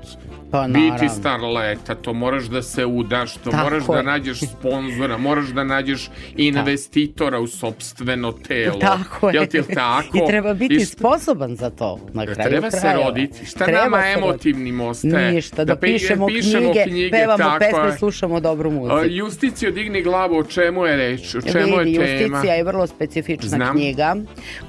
Pa 0.51 0.67
biti 0.67 1.09
starleta, 1.11 1.95
to 1.95 2.13
moraš 2.13 2.45
da 2.45 2.63
se 2.63 2.87
udaš, 2.87 3.35
to 3.35 3.51
Tako 3.51 3.63
moraš 3.65 3.85
da 3.87 4.03
nađeš 4.03 4.41
sponzora, 4.41 5.19
moraš 5.19 5.47
da 5.47 5.65
nađeš 5.65 6.11
investitora 6.39 7.39
u 7.39 7.47
sobstveno 7.47 8.33
telo. 8.33 8.79
Tako 8.81 9.29
je. 9.29 9.35
Jel 9.35 9.47
ti 9.47 9.57
je 9.57 9.63
tako? 9.65 10.19
I 10.19 10.29
treba 10.29 10.55
biti 10.55 10.75
I 10.75 10.81
šta- 10.81 10.87
sposoban 10.89 11.57
za 11.57 11.71
to, 11.71 11.99
na 12.13 12.25
kraju 12.25 12.51
Treba 12.51 12.71
se 12.71 12.81
krajeva. 12.81 13.05
roditi. 13.05 13.47
Šta 13.47 13.65
Treba 13.65 13.81
nama 13.81 14.03
se 14.03 14.09
emotivnim 14.11 14.81
ostaje? 14.81 15.33
Ništa, 15.33 15.65
da, 15.65 15.77
pe- 15.77 15.81
pišemo, 15.83 16.27
knjige, 16.27 17.11
pevamo 17.11 17.37
tako 17.39 17.59
pesme, 17.61 17.99
slušamo 17.99 18.41
dobru 18.41 18.71
muziku. 18.71 19.01
Justicio, 19.07 19.71
digni 19.71 20.03
glavu, 20.03 20.37
o 20.37 20.45
čemu 20.45 20.87
je 20.87 20.97
reč? 20.97 21.35
O 21.35 21.41
čemu 21.43 21.77
Vidi, 21.79 21.93
je 21.93 21.99
tema? 21.99 22.07
Justicija 22.27 22.55
je 22.55 22.65
vrlo 22.65 22.87
specifična 22.87 23.49
Znam. 23.49 23.73
knjiga. 23.73 24.17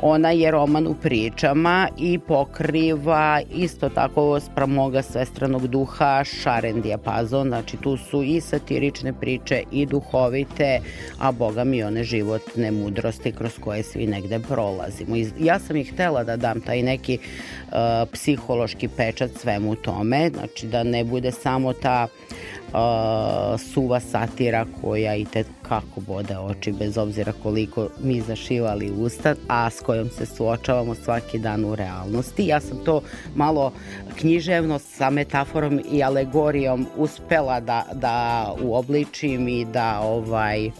Ona 0.02 0.32
je 0.32 0.52
roman 0.52 0.88
u 0.88 0.94
pričama 0.94 1.88
i 1.98 2.20
pokriva 2.20 3.22
isto 3.52 3.90
tako 3.90 4.40
sprem 4.42 4.70
moga 4.72 5.02
svestranog 5.02 5.68
duha 5.72 6.24
šaren 6.24 6.82
dijapazon. 6.82 7.48
Znači 7.48 7.78
tu 7.78 7.98
su 7.98 8.24
i 8.24 8.42
satirične 8.42 9.14
priče 9.14 9.64
i 9.72 9.86
duhovite, 9.86 10.80
a 11.20 11.32
boga 11.32 11.64
mi 11.64 11.84
one 11.84 12.04
životne 12.04 12.72
mudrosti 12.72 13.32
kroz 13.32 13.52
koje 13.60 13.84
svi 13.84 14.08
negde 14.08 14.40
prolazimo. 14.40 15.16
I 15.16 15.28
ja 15.40 15.60
sam 15.60 15.76
ih 15.76 15.94
htela 15.94 16.24
da 16.24 16.38
dam 16.38 16.62
taj 16.62 16.82
neki 16.82 17.18
uh, 17.18 17.74
psihološki 18.14 18.88
pečat 18.88 19.32
svemu 19.32 19.76
tome, 19.76 20.30
znači 20.30 20.68
da 20.68 20.84
ne 20.84 21.04
bude 21.04 21.32
samo 21.32 21.74
ta 21.74 22.08
uh, 22.08 23.62
suva 23.74 24.00
satira 24.00 24.66
koja 24.82 25.16
i 25.16 25.26
te 25.26 25.44
kako 25.72 26.02
bode 26.08 26.38
oči 26.38 26.72
bez 26.72 26.98
obzira 26.98 27.34
koliko 27.44 27.88
mi 28.04 28.22
zašivali 28.22 28.92
usta, 28.92 29.36
a 29.48 29.70
s 29.70 29.80
kojom 29.80 30.10
se 30.10 30.26
suočavamo 30.26 30.96
svaki 30.96 31.40
dan 31.40 31.66
u 31.66 31.76
realnosti. 31.76 32.48
Ja 32.48 32.60
sam 32.60 32.78
to 32.86 33.02
malo 33.36 33.72
književno 34.20 34.80
sa 34.80 35.10
metaforom 35.10 35.82
i 35.92 36.04
alegorijom 36.04 36.88
uspela 36.98 37.60
da, 37.60 37.86
da 37.94 38.48
uobličim 38.62 39.48
i 39.48 39.66
da 39.66 40.00
ovaj 40.00 40.72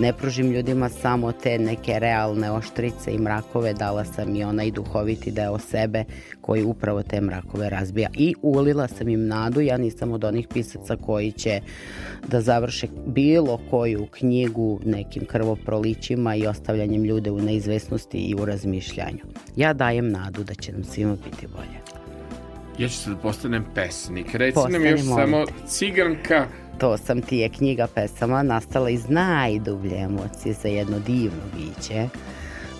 ne 0.00 0.12
pružim 0.12 0.50
ljudima 0.50 0.88
samo 0.88 1.32
te 1.32 1.58
neke 1.58 1.98
realne 1.98 2.50
oštrice 2.50 3.14
i 3.14 3.18
mrakove, 3.18 3.72
dala 3.72 4.04
sam 4.04 4.36
i 4.36 4.44
onaj 4.44 4.70
duhoviti 4.70 5.30
deo 5.30 5.58
sebe 5.58 6.04
koji 6.40 6.64
upravo 6.64 7.02
te 7.02 7.20
mrakove 7.20 7.70
razbija. 7.70 8.08
I 8.14 8.34
ulila 8.42 8.88
sam 8.88 9.08
im 9.08 9.26
nadu, 9.26 9.60
ja 9.60 9.76
nisam 9.76 10.12
od 10.12 10.24
onih 10.24 10.48
pisaca 10.48 10.96
koji 10.96 11.32
će 11.32 11.60
da 12.28 12.40
završe 12.40 12.86
bilo 13.06 13.60
koju 13.70 14.06
knjigu 14.06 14.80
nekim 14.84 15.24
krvoprolićima 15.24 16.34
i 16.34 16.46
ostavljanjem 16.46 17.04
ljude 17.04 17.30
u 17.30 17.38
neizvesnosti 17.38 18.18
i 18.18 18.34
u 18.34 18.44
razmišljanju. 18.44 19.24
Ja 19.56 19.72
dajem 19.72 20.10
nadu 20.10 20.44
da 20.44 20.54
će 20.54 20.72
nam 20.72 20.84
svima 20.84 21.16
biti 21.24 21.46
bolje. 21.46 21.80
Ja 22.78 22.88
ću 22.88 22.96
se 22.96 23.10
da 23.10 23.16
postanem 23.16 23.64
pesnik. 23.74 24.34
Reci 24.34 24.58
nam 24.70 24.86
još 24.86 25.00
samo 25.00 25.44
ciganka. 25.66 26.46
To 26.80 26.96
sam 26.96 27.22
ti 27.22 27.36
je 27.36 27.48
knjiga 27.48 27.86
pesama 27.94 28.42
nastala 28.42 28.90
iz 28.90 29.08
najdublje 29.08 29.96
emocije 29.96 30.54
za 30.54 30.68
jedno 30.68 30.98
divno 30.98 31.42
biće. 31.56 32.08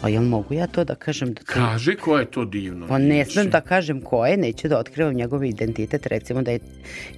A 0.02 0.08
jel 0.08 0.22
mogu 0.22 0.54
ja 0.54 0.66
to 0.66 0.84
da 0.84 0.94
kažem? 0.94 1.28
Da 1.28 1.34
to... 1.34 1.44
Kaži 1.46 1.94
ko 1.94 2.18
je 2.18 2.24
to 2.26 2.44
divno. 2.44 2.86
Pa 2.86 2.98
ne 2.98 3.24
smem 3.24 3.50
da 3.50 3.60
kažem 3.60 4.00
ko 4.00 4.26
je, 4.26 4.36
neću 4.36 4.68
da 4.68 4.78
otkrivam 4.78 5.14
njegov 5.14 5.44
identitet, 5.44 6.06
recimo 6.06 6.42
da 6.42 6.50
je 6.50 6.58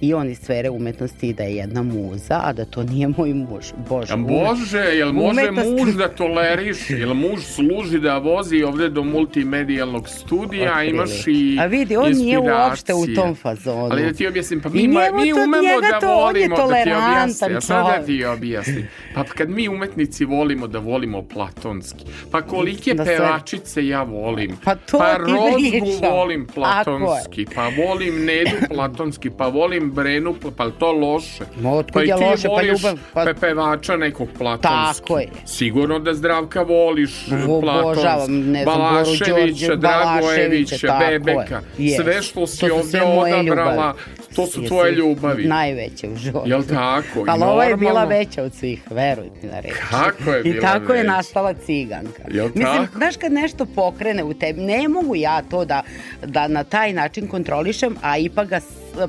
i 0.01 0.13
on 0.13 0.29
iz 0.29 0.37
sfere 0.39 0.69
umetnosti 0.69 1.29
i 1.29 1.33
da 1.33 1.43
je 1.43 1.55
jedna 1.55 1.81
muza, 1.83 2.39
a 2.43 2.53
da 2.53 2.65
to 2.65 2.83
nije 2.83 3.07
moj 3.07 3.33
muž. 3.33 3.65
Bože, 3.89 4.13
A 4.13 4.17
Bože, 4.17 4.77
jel 4.79 5.11
može 5.11 5.41
Umetnost- 5.41 5.79
muž 5.79 5.95
da 5.95 6.07
toleriš? 6.09 6.89
Jel 6.89 7.13
muž 7.13 7.39
služi 7.41 7.99
da 7.99 8.17
vozi 8.17 8.63
ovde 8.63 8.89
do 8.89 9.03
multimedijalnog 9.03 10.09
studija, 10.09 10.73
a 10.73 10.83
imaš 10.83 11.27
i 11.27 11.57
A 11.59 11.65
vidi, 11.65 11.95
on 11.97 12.11
nije 12.11 12.39
uopšte 12.39 12.93
u 12.93 13.05
tom 13.07 13.35
fazonu. 13.35 13.85
Ali 13.85 14.03
da 14.03 14.13
ti 14.13 14.27
objasnim, 14.27 14.61
pa 14.61 14.69
mi, 14.69 14.87
mi 14.87 14.93
to- 14.93 15.03
umemo 15.37 15.81
da 15.83 15.99
to, 15.99 16.07
on 16.09 16.35
je 16.35 16.47
volimo, 16.47 16.55
da 16.57 16.83
ti 16.83 16.89
objasnim. 16.91 17.51
Ja 17.51 17.61
sad 17.61 17.85
da 17.87 18.05
ti 18.05 18.25
objasnim. 18.25 18.87
Pa 19.15 19.23
kad 19.25 19.49
mi 19.49 19.67
umetnici 19.69 20.25
volimo 20.25 20.67
da 20.67 20.79
volimo 20.79 21.21
platonski, 21.23 21.99
pa 22.31 22.41
kolike 22.75 22.93
Da 22.93 23.03
pevačice 23.05 23.87
ja 23.87 24.03
volim, 24.03 24.57
Pa 24.63 24.75
to 24.75 24.97
pa 24.97 25.15
ti 25.15 25.21
Rozgu 25.21 25.97
volim 26.03 26.45
Tako 26.45 26.53
platonski, 26.55 27.45
pa 27.45 27.69
volim 27.77 28.25
Nedu 28.25 28.51
platonski, 28.69 29.29
pa 29.29 29.47
volim 29.47 29.91
Brenu, 29.91 30.35
pa, 30.35 30.49
pa 30.51 30.69
to 30.69 30.91
loše. 30.91 31.43
Ma 31.57 31.71
otkud 31.71 31.93
pa 31.93 32.03
i 32.03 32.07
je 32.07 32.15
loše, 32.17 32.47
pa 32.47 32.61
ljubav, 32.63 32.97
pa- 33.13 33.23
pe- 33.23 33.33
pevača 33.33 33.97
nekog 33.97 34.27
platonski. 34.37 35.01
Tako 35.01 35.19
je. 35.19 35.27
Sigurno 35.47 35.99
da 35.99 36.13
Zdravka 36.13 36.61
voliš 36.61 37.11
Obožavam, 37.27 37.61
platonski. 37.61 38.31
ne 38.31 38.63
znam, 38.63 38.77
Balaševića, 38.77 39.75
Dragojevića, 39.75 40.87
tako 40.87 41.03
je. 41.03 41.19
Bebeka. 41.19 41.61
Yes. 41.79 41.95
Sve 41.95 42.21
što 42.21 42.47
si 42.47 42.59
To 42.59 42.75
ovde 42.75 43.01
odabrala, 43.01 43.95
to 44.35 44.45
su 44.45 44.63
tvoje 44.63 44.91
ljubavi. 44.91 45.45
Najveće 45.45 46.09
u 46.09 46.15
životu. 46.15 46.49
Jel 46.49 46.63
tako? 46.63 47.19
I 47.19 47.23
Ali 47.27 47.43
ova 47.43 47.63
je 47.63 47.75
bila 47.77 48.03
veća 48.03 48.43
od 48.43 48.53
svih, 48.53 48.81
veruj 48.91 49.25
mi 49.35 49.49
na 49.49 49.59
reč. 49.59 49.73
Kako 49.89 50.31
je 50.31 50.39
I 50.39 50.43
bila 50.43 50.61
tako 50.63 50.93
je 50.93 51.01
veća? 51.01 51.11
nastala 51.11 51.53
ciganka. 51.55 52.23
Jel 52.31 52.49
Mislim, 52.63 52.85
tako? 52.85 52.97
znaš 52.97 53.17
kad 53.17 53.31
nešto 53.31 53.65
pokrene 53.65 54.23
u 54.23 54.33
tebi, 54.33 54.61
ne 54.61 54.87
mogu 54.87 55.15
ja 55.15 55.41
to 55.41 55.65
da, 55.65 55.81
da 56.25 56.47
na 56.47 56.63
taj 56.63 56.93
način 56.93 57.27
kontrolišem, 57.27 57.95
a 58.01 58.17
ipak 58.17 58.49
ga 58.49 58.59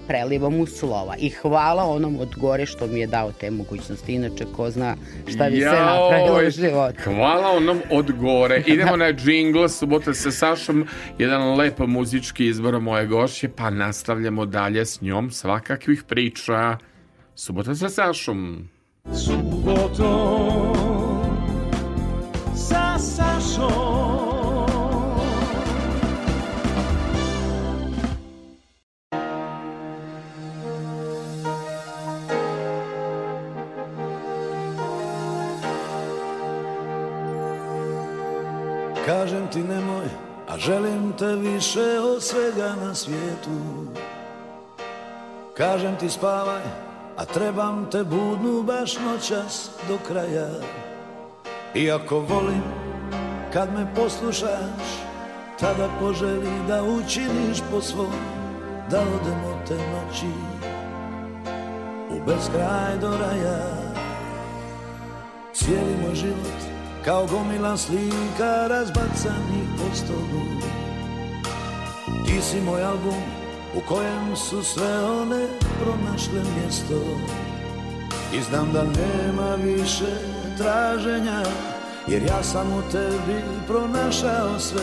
prelivam 0.06 0.60
u 0.60 0.66
slova. 0.66 1.14
I 1.18 1.30
hvala 1.30 1.84
onom 1.84 2.20
od 2.20 2.34
gore 2.36 2.66
što 2.66 2.86
mi 2.86 3.00
je 3.00 3.06
dao 3.06 3.32
te 3.32 3.50
mogućnosti. 3.50 4.12
Inače, 4.12 4.44
ko 4.56 4.70
zna 4.70 4.96
šta 5.26 5.50
bi 5.50 5.56
se 5.56 5.62
Jaoj, 5.62 5.76
napravilo 5.76 6.48
u 6.48 6.50
životu. 6.50 7.00
Hvala 7.04 7.50
onom 7.50 7.82
od 7.90 8.12
gore. 8.12 8.62
Idemo 8.66 8.96
na 8.96 9.12
džingl, 9.12 9.66
subota 9.66 10.14
sa 10.14 10.30
Sašom, 10.30 10.86
jedan 11.18 11.56
lep 11.56 11.78
muzički 11.78 12.46
izbor 12.46 12.80
moje 12.80 13.06
gošće, 13.06 13.48
pa 13.48 13.70
nastavljamo 13.70 14.46
dalje 14.46 14.86
s 14.86 15.00
njom 15.00 15.30
svakakvih 15.30 16.02
priča. 16.02 16.76
Subota 17.34 17.74
sa 17.74 17.88
Sašom. 17.88 18.68
Subotom 19.12 20.93
svijetu. 42.94 43.86
Kažem 45.56 45.96
ti 45.96 46.10
spavaj, 46.10 46.62
a 47.16 47.24
trebam 47.24 47.88
te 47.90 48.04
budnu 48.04 48.62
baš 48.62 48.98
noćas 48.98 49.70
do 49.88 49.98
kraja. 50.08 50.48
Iako 51.74 52.18
volim 52.20 52.62
kad 53.52 53.72
me 53.74 53.94
poslušaš 53.94 55.04
Tada 55.60 55.88
poželi 56.00 56.50
da 56.68 56.82
učiniš 56.82 57.58
po 57.70 57.80
svom 57.80 58.12
Da 58.90 59.00
odemo 59.00 59.62
te 59.68 59.74
noći 59.74 60.26
u 62.10 62.26
beskraj 62.26 62.98
do 63.00 63.08
raja. 63.08 63.58
Cijeli 65.54 65.96
moj 66.02 66.14
život 66.14 66.60
kao 67.04 67.26
gomila 67.26 67.76
slika 67.76 68.66
razbacanih 68.68 69.68
po 69.78 69.96
stolu 69.96 70.73
Ti 72.34 72.42
si 72.42 72.60
moj 72.60 72.82
album 72.82 73.22
u 73.76 73.80
kojem 73.88 74.36
su 74.36 74.64
sve 74.64 75.04
one 75.04 75.46
pronašle 75.82 76.42
mjesto. 76.56 76.94
I 78.34 78.42
znam 78.42 78.72
da 78.72 78.82
nema 78.82 79.54
više 79.54 80.16
traženja 80.58 81.42
Jer 82.06 82.22
ja 82.22 82.42
sam 82.42 82.72
u 82.72 82.82
tebi 82.92 83.40
pronašao 83.66 84.58
sve 84.58 84.82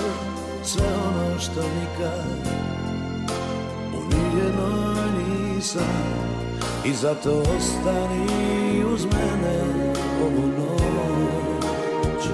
Sve 0.64 0.86
ono 1.08 1.40
što 1.40 1.62
nikad. 1.62 2.56
U 3.94 4.00
nijednoj 4.16 5.12
nisam 5.18 6.04
I 6.86 6.94
zato 6.94 7.32
ostani 7.58 8.86
uz 8.94 9.06
mene 9.06 9.62
ovu 10.22 10.48
noć. 10.58 12.26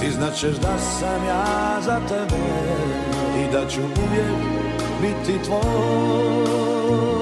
Ti 0.00 0.10
značeš 0.10 0.56
da 0.56 0.78
sam 0.78 1.24
ja 1.24 1.80
za 1.80 2.00
tebe 2.08 3.11
I 3.40 3.52
da 3.52 3.68
ću 3.68 3.80
uvijek 3.80 4.36
biti 5.00 5.44
tvoj 5.44 7.21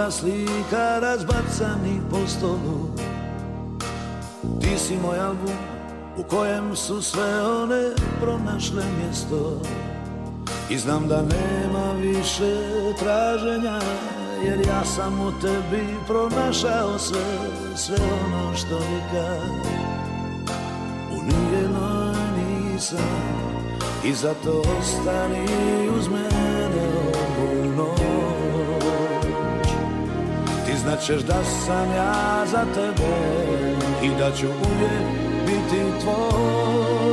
gomila 0.00 0.10
slika 0.10 0.98
razbacanih 1.00 2.00
po 2.10 2.26
stolu. 2.26 2.90
Ti 4.60 4.78
si 4.78 4.96
moj 4.96 5.18
album 5.18 5.56
u 6.16 6.22
kojem 6.22 6.76
su 6.76 7.02
sve 7.02 7.42
one 7.42 7.90
pronašle 8.20 8.84
mjesto. 8.98 9.60
I 10.70 10.78
znam 10.78 11.08
da 11.08 11.22
nema 11.22 11.92
više 11.92 12.56
traženja 12.98 13.80
Jer 14.44 14.66
ja 14.66 14.84
sam 14.84 15.20
u 15.20 15.32
tebi 15.40 15.86
pronašao 16.06 16.98
sve 16.98 17.24
Sve 17.76 17.96
ono 18.24 18.56
što 18.56 18.78
nikad 18.78 19.40
U 21.12 21.16
nijednoj 21.22 22.14
nisam 22.36 22.98
I 24.04 24.14
zato 24.14 24.62
ostani 24.78 25.46
uz 25.98 26.08
mene 26.08 26.59
Značeš 31.00 31.22
da 31.22 31.44
sam 31.44 31.92
ja 31.96 32.46
za 32.46 32.64
tebe 32.74 33.16
I 34.02 34.08
da 34.18 34.36
ću 34.36 34.46
uvijek 34.46 35.02
biti 35.46 36.00
tvoj 36.00 37.09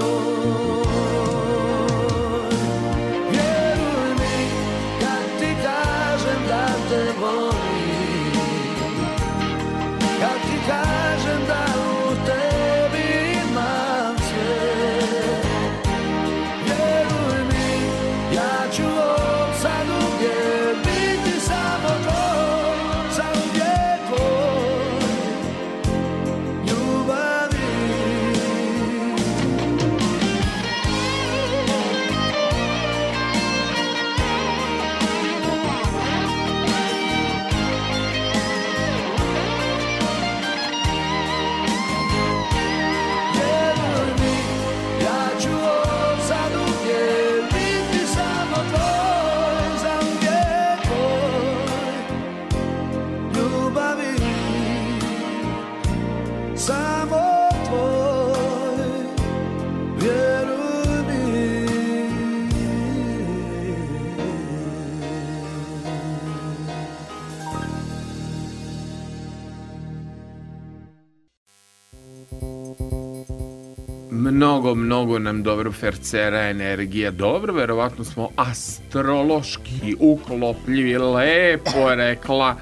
Mnogo, 74.57 74.75
mnogo 74.75 75.19
nam 75.19 75.43
dobro 75.43 75.71
fercera 75.71 76.49
energija. 76.49 77.11
Dobro, 77.11 77.53
verovatno 77.53 78.03
smo 78.03 78.29
astrološki 78.35 79.95
uklopljivi. 79.99 80.97
Lepo 80.97 81.95
rekla 81.95 82.55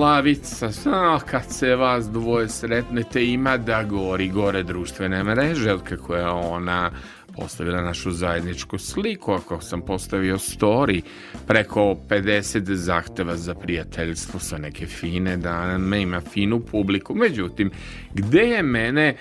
Lavica. 0.00 0.70
A, 0.86 1.18
kad 1.26 1.52
se 1.52 1.76
vas 1.76 2.10
dvoje 2.10 2.48
sretnete, 2.48 3.24
ima 3.24 3.56
da 3.56 3.82
gori 3.82 4.28
gore 4.28 4.62
društvene 4.62 5.24
mreže, 5.24 5.72
od 5.72 5.82
kako 5.82 6.14
je 6.14 6.26
ona 6.28 6.90
postavila 7.36 7.82
našu 7.82 8.10
zajedničku 8.10 8.78
sliku, 8.78 9.32
ako 9.32 9.60
sam 9.60 9.82
postavio 9.82 10.36
story, 10.36 11.02
preko 11.46 11.96
50 12.08 12.72
zahteva 12.74 13.36
za 13.36 13.54
prijateljstvo 13.54 14.40
sa 14.40 14.58
neke 14.58 14.86
fine 14.86 15.36
dame, 15.36 16.02
ima 16.02 16.20
finu 16.20 16.60
publiku. 16.60 17.14
Međutim, 17.14 17.70
gde 18.14 18.40
je 18.40 18.62
mene 18.62 19.16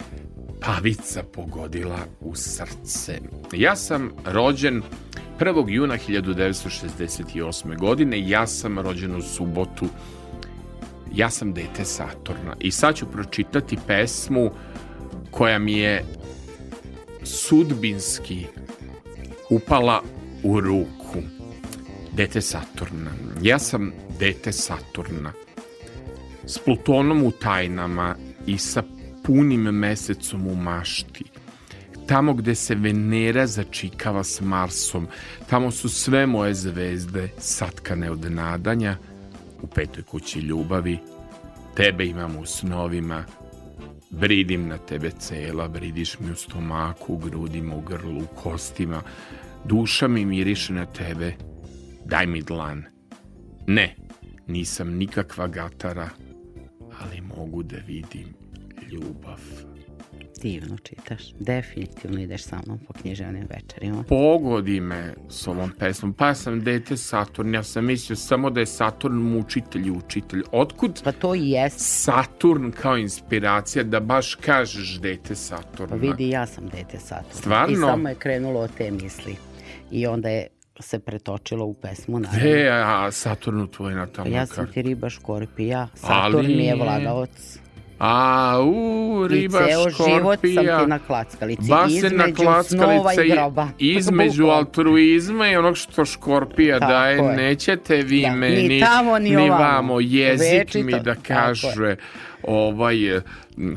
pavica 0.60 1.24
pogodila 1.24 2.00
u 2.22 2.36
srce. 2.36 3.20
Ja 3.54 3.76
sam 3.76 4.12
rođen 4.26 4.82
1. 5.40 5.70
juna 5.70 5.98
1968. 6.08 7.78
godine, 7.80 8.30
ja 8.30 8.48
sam 8.48 8.80
rođen 8.80 9.16
u 9.16 9.22
subotu, 9.22 9.86
ja 11.14 11.30
sam 11.30 11.54
dete 11.54 11.86
Saturna 11.86 12.56
i 12.60 12.72
sad 12.72 12.96
ću 12.96 13.12
pročitati 13.12 13.78
pesmu 13.88 14.52
koja 15.32 15.60
mi 15.60 15.74
je 15.74 16.06
sudbinski 17.24 18.46
upala 19.50 20.02
u 20.44 20.62
ruku. 20.62 21.22
Dete 22.14 22.42
Saturna. 22.42 23.12
Ja 23.42 23.60
sam 23.60 23.92
dete 24.20 24.52
Saturna. 24.52 25.34
S 26.46 26.58
Plutonom 26.58 27.24
u 27.24 27.32
tajnama 27.32 28.16
i 28.46 28.58
sa 28.58 28.84
punim 29.28 29.62
mesecom 29.62 30.48
u 30.48 30.56
mašti. 30.56 31.24
Tamo 32.08 32.34
gde 32.34 32.56
se 32.56 32.76
Venera 32.76 33.48
začikava 33.48 34.24
s 34.24 34.41
Marsom, 34.41 35.08
tamo 35.49 35.72
su 35.72 35.90
sve 35.90 36.26
moje 36.26 36.54
zvezde 36.54 37.30
satkane 37.38 38.12
od 38.12 38.32
nadanja, 38.32 38.98
u 39.62 39.68
petoj 39.68 40.04
kući 40.04 40.40
ljubavi, 40.40 40.98
tebe 41.76 42.06
imam 42.06 42.38
u 42.38 42.45
snovima, 42.45 43.26
bridim 44.10 44.68
na 44.68 44.78
tebe 44.78 45.12
cela, 45.20 45.68
bridiš 45.68 46.20
mi 46.20 46.32
u 46.32 46.36
stomaku, 46.36 47.14
u 47.14 47.18
grudima, 47.18 47.76
u 47.76 47.82
grlu, 47.82 48.24
u 48.24 48.36
kostima, 48.36 49.02
duša 49.66 50.08
mi 50.08 50.26
miriše 50.26 50.74
na 50.74 50.86
tebe, 50.86 51.34
daj 52.06 52.28
mi 52.28 52.41
dlan. 52.41 52.84
Ne, 53.68 53.95
nisam 54.48 54.94
nikakva 54.94 55.48
gatara, 55.48 56.10
ali 57.02 57.22
mogu 57.22 57.64
da 57.64 57.78
vidim 57.88 58.36
ljubav. 58.91 59.39
Divno 60.41 60.77
čitaš. 60.77 61.22
Definitivno 61.39 62.22
ideš 62.22 62.43
sa 62.43 62.59
mnom 62.65 62.80
po 62.88 62.93
književnim 62.93 63.47
večerima. 63.49 64.03
Pogodi 64.03 64.80
me 64.81 65.14
s 65.30 65.47
ovom 65.47 65.72
pesmom. 65.80 66.14
Pa 66.14 66.27
ja 66.27 66.35
sam 66.35 66.64
dete 66.64 66.97
Saturn, 66.97 67.53
ja 67.53 67.64
sam 67.64 67.85
mislio 67.85 68.15
samo 68.15 68.49
da 68.49 68.59
je 68.59 68.65
Saturn 68.65 69.15
mučitelj 69.15 69.88
i 69.88 69.91
učitelj. 69.91 70.43
Otkud 70.51 71.01
Pa 71.03 71.11
to 71.11 71.35
i 71.35 71.49
jest. 71.49 71.80
Saturn 71.80 72.72
kao 72.72 72.97
inspiracija 72.97 73.84
da 73.84 73.99
baš 73.99 74.35
kažeš 74.35 74.99
dete 74.99 75.35
Saturna? 75.35 75.88
Pa 75.88 75.95
vidi, 75.95 76.30
ja 76.30 76.45
sam 76.45 76.68
dete 76.69 76.99
Saturna. 76.99 77.34
Stvarno? 77.34 77.73
I 77.73 77.76
samo 77.76 78.09
je 78.09 78.15
krenulo 78.15 78.59
od 78.59 78.69
te 78.77 78.91
misli. 78.91 79.35
I 79.91 80.07
onda 80.07 80.30
je 80.30 80.47
se 80.80 80.99
pretočilo 80.99 81.65
u 81.65 81.73
pesmu. 81.73 82.19
naravno. 82.19 82.39
Gde 82.39 82.49
je 82.49 82.72
a, 82.84 83.11
Saturn 83.11 83.61
u 83.61 83.68
tvoj 83.68 83.93
natalnoj 83.95 84.34
Ja 84.34 84.45
sam 84.45 84.68
ti 84.73 84.81
riba 84.81 85.09
škorpija. 85.09 85.88
Saturn 85.95 86.35
Ali- 86.38 86.55
mi 86.55 86.65
je 86.65 86.76
vladavac 86.76 87.59
A, 87.99 88.60
u, 88.61 89.28
riba 89.28 89.60
I 89.60 89.65
ceo 89.65 89.80
život 89.80 89.94
sam 89.94 90.19
škorpija. 90.19 90.80
ti 90.80 90.88
na 90.88 90.99
klackalici. 90.99 91.72
Na 92.11 92.34
klackalica 92.36 93.24
i 93.24 93.28
i 93.28 93.32
groba. 93.32 93.68
između 93.80 94.45
altruizma 94.45 95.48
i 95.48 95.56
onog 95.56 95.78
što 95.78 96.06
škorpija 96.06 96.80
Tako 96.80 96.91
daje, 96.91 97.15
je. 97.15 97.36
nećete 97.36 97.95
vi 97.98 98.22
Da, 98.22 98.30
ni 98.30 98.36
meni 98.38 98.80
tamo, 98.82 99.19
ni 99.19 99.36
ovamo. 99.38 99.53
vamo, 99.56 99.99
jezik 99.99 100.52
Večito, 100.53 100.86
mi 100.86 100.99
da 100.99 101.15
kaže 101.18 101.95
ovaj 102.44 102.95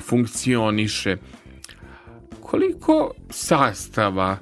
funkcioniše. 0.01 1.17
Koliko 2.41 3.11
sastava 3.31 4.37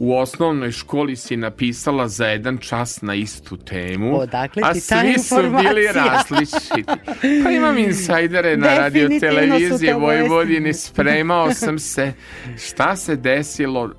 u 0.00 0.16
osnovnoj 0.16 0.72
školi 0.72 1.16
si 1.16 1.36
napisala 1.36 2.08
za 2.08 2.26
jedan 2.26 2.58
čas 2.58 3.02
na 3.02 3.14
istu 3.14 3.56
temu, 3.56 4.20
Odakle 4.20 4.62
a 4.64 4.72
ti 4.72 4.80
ta 4.88 5.00
svi 5.00 5.18
su 5.18 5.36
bili 5.36 5.86
različiti. 6.04 6.84
Pa 7.44 7.50
imam 7.50 7.78
insajdere 7.78 8.56
na 8.56 8.74
radio 8.78 9.08
to 9.08 9.98
Vojvodini, 9.98 10.74
spremao 10.74 11.54
sam 11.54 11.78
se. 11.78 12.12
Šta 12.58 12.96
se 12.96 13.16
desilo 13.16 13.90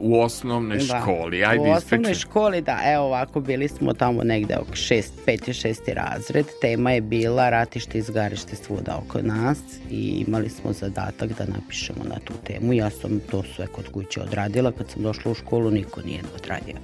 u 0.00 0.20
osnovnoj 0.20 0.78
Da. 0.78 1.00
školi. 1.02 1.44
Ajde, 1.44 1.60
u 1.60 1.72
osnovnoj 1.72 2.10
ispričaj. 2.10 2.14
školi, 2.14 2.60
da, 2.60 2.78
evo 2.84 3.04
ovako, 3.04 3.40
bili 3.40 3.68
smo 3.68 3.92
tamo 3.94 4.22
negde 4.24 4.56
oko 4.56 4.76
šest, 4.76 5.12
peti, 5.26 5.52
šesti 5.52 5.94
razred. 5.94 6.46
Tema 6.60 6.92
je 6.92 7.00
bila 7.00 7.50
ratište 7.50 7.98
i 7.98 8.00
izgarište 8.00 8.56
svuda 8.56 9.02
oko 9.06 9.22
nas 9.22 9.58
i 9.90 10.24
imali 10.26 10.48
smo 10.48 10.72
zadatak 10.72 11.30
da 11.38 11.44
napišemo 11.44 12.04
na 12.04 12.18
tu 12.24 12.32
temu. 12.46 12.72
Ja 12.72 12.90
sam 12.90 13.20
to 13.30 13.42
sve 13.56 13.66
kod 13.66 13.88
kuće 13.88 14.20
odradila. 14.22 14.72
Kad 14.72 14.90
sam 14.90 15.02
došla 15.02 15.30
u 15.30 15.34
školu, 15.34 15.70
niko 15.70 16.00
nije 16.02 16.20
odradio. 16.34 16.74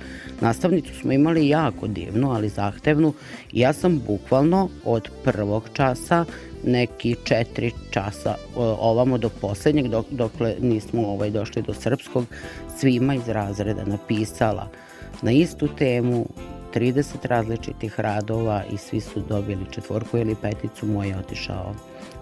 Nastavnicu 0.40 0.94
smo 0.94 1.12
imali 1.12 1.48
jako 1.48 1.86
divnu, 1.86 2.30
ali 2.32 2.48
zahtevnu. 2.48 3.12
Ja 3.52 3.72
sam 3.72 4.00
bukvalno 4.06 4.68
od 4.84 5.08
prvog 5.24 5.68
časa 5.72 6.24
neki 6.66 7.16
četiri 7.24 7.72
časa 7.90 8.34
o, 8.56 8.76
ovamo 8.80 9.18
do 9.18 9.28
poslednjeg 9.28 9.88
dok, 9.88 10.06
dokle 10.10 10.56
nismo 10.60 11.08
ovaj 11.08 11.30
došli 11.30 11.62
do 11.62 11.74
srpskog 11.74 12.24
svima 12.78 13.14
iz 13.14 13.28
razreda 13.28 13.84
napisala 13.84 14.68
na 15.22 15.32
istu 15.32 15.68
temu 15.78 16.26
30 16.74 17.04
različitih 17.22 18.00
radova 18.00 18.62
i 18.72 18.76
svi 18.76 19.00
su 19.00 19.22
dobili 19.28 19.64
četvorku 19.70 20.18
ili 20.18 20.34
peticu 20.42 20.86
moj 20.86 21.08
je 21.08 21.18
otišao 21.18 21.74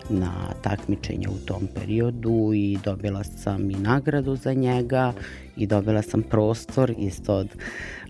na 0.09 0.33
takmičenje 0.63 1.29
u 1.29 1.47
tom 1.47 1.69
periodu 1.75 2.51
i 2.55 2.79
dobila 2.85 3.25
sam 3.25 3.71
i 3.71 3.75
nagradu 3.75 4.37
za 4.37 4.53
njega 4.53 5.13
i 5.57 5.67
dobila 5.67 6.03
sam 6.03 6.23
prostor 6.23 6.95
isto 6.99 7.35
od 7.35 7.49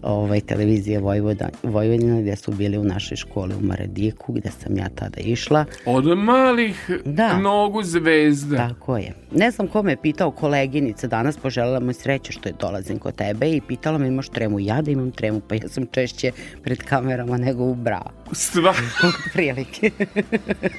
ovaj, 0.03 0.41
televizije 0.41 0.99
Vojvoda, 0.99 1.49
Vojvodina 1.63 2.21
gde 2.21 2.37
su 2.37 2.53
bili 2.53 2.79
u 2.79 2.85
našoj 2.85 3.17
školi 3.17 3.55
u 3.55 3.61
Marediku 3.61 4.33
gde 4.33 4.51
sam 4.51 4.77
ja 4.77 4.89
tada 4.89 5.21
išla. 5.21 5.65
Od 5.87 6.19
malih 6.19 6.91
Da. 7.05 7.39
nogu 7.39 7.83
zvezda. 7.83 8.57
Tako 8.57 8.97
je. 8.97 9.13
Ne 9.33 9.51
znam 9.51 9.67
ko 9.69 9.83
me 9.83 9.93
je 9.93 10.03
pitao 10.03 10.31
koleginica 10.31 11.07
danas, 11.07 11.37
poželjela 11.37 11.81
mu 11.81 11.93
sreće 11.93 12.33
što 12.33 12.49
je 12.49 12.55
dolazim 12.61 12.99
kod 12.99 13.15
tebe 13.15 13.51
i 13.51 13.61
pitala 13.61 13.99
me 13.99 14.09
imaš 14.09 14.29
tremu. 14.29 14.61
Ja 14.61 14.83
da 14.83 14.91
imam 14.91 15.11
tremu, 15.11 15.41
pa 15.41 15.55
ja 15.55 15.69
sam 15.69 15.87
češće 15.87 16.33
pred 16.63 16.83
kamerama 16.83 17.37
nego 17.37 17.65
u 17.65 17.75
braku. 17.75 18.35
Stvar, 18.35 18.77
Prilike. 19.33 19.91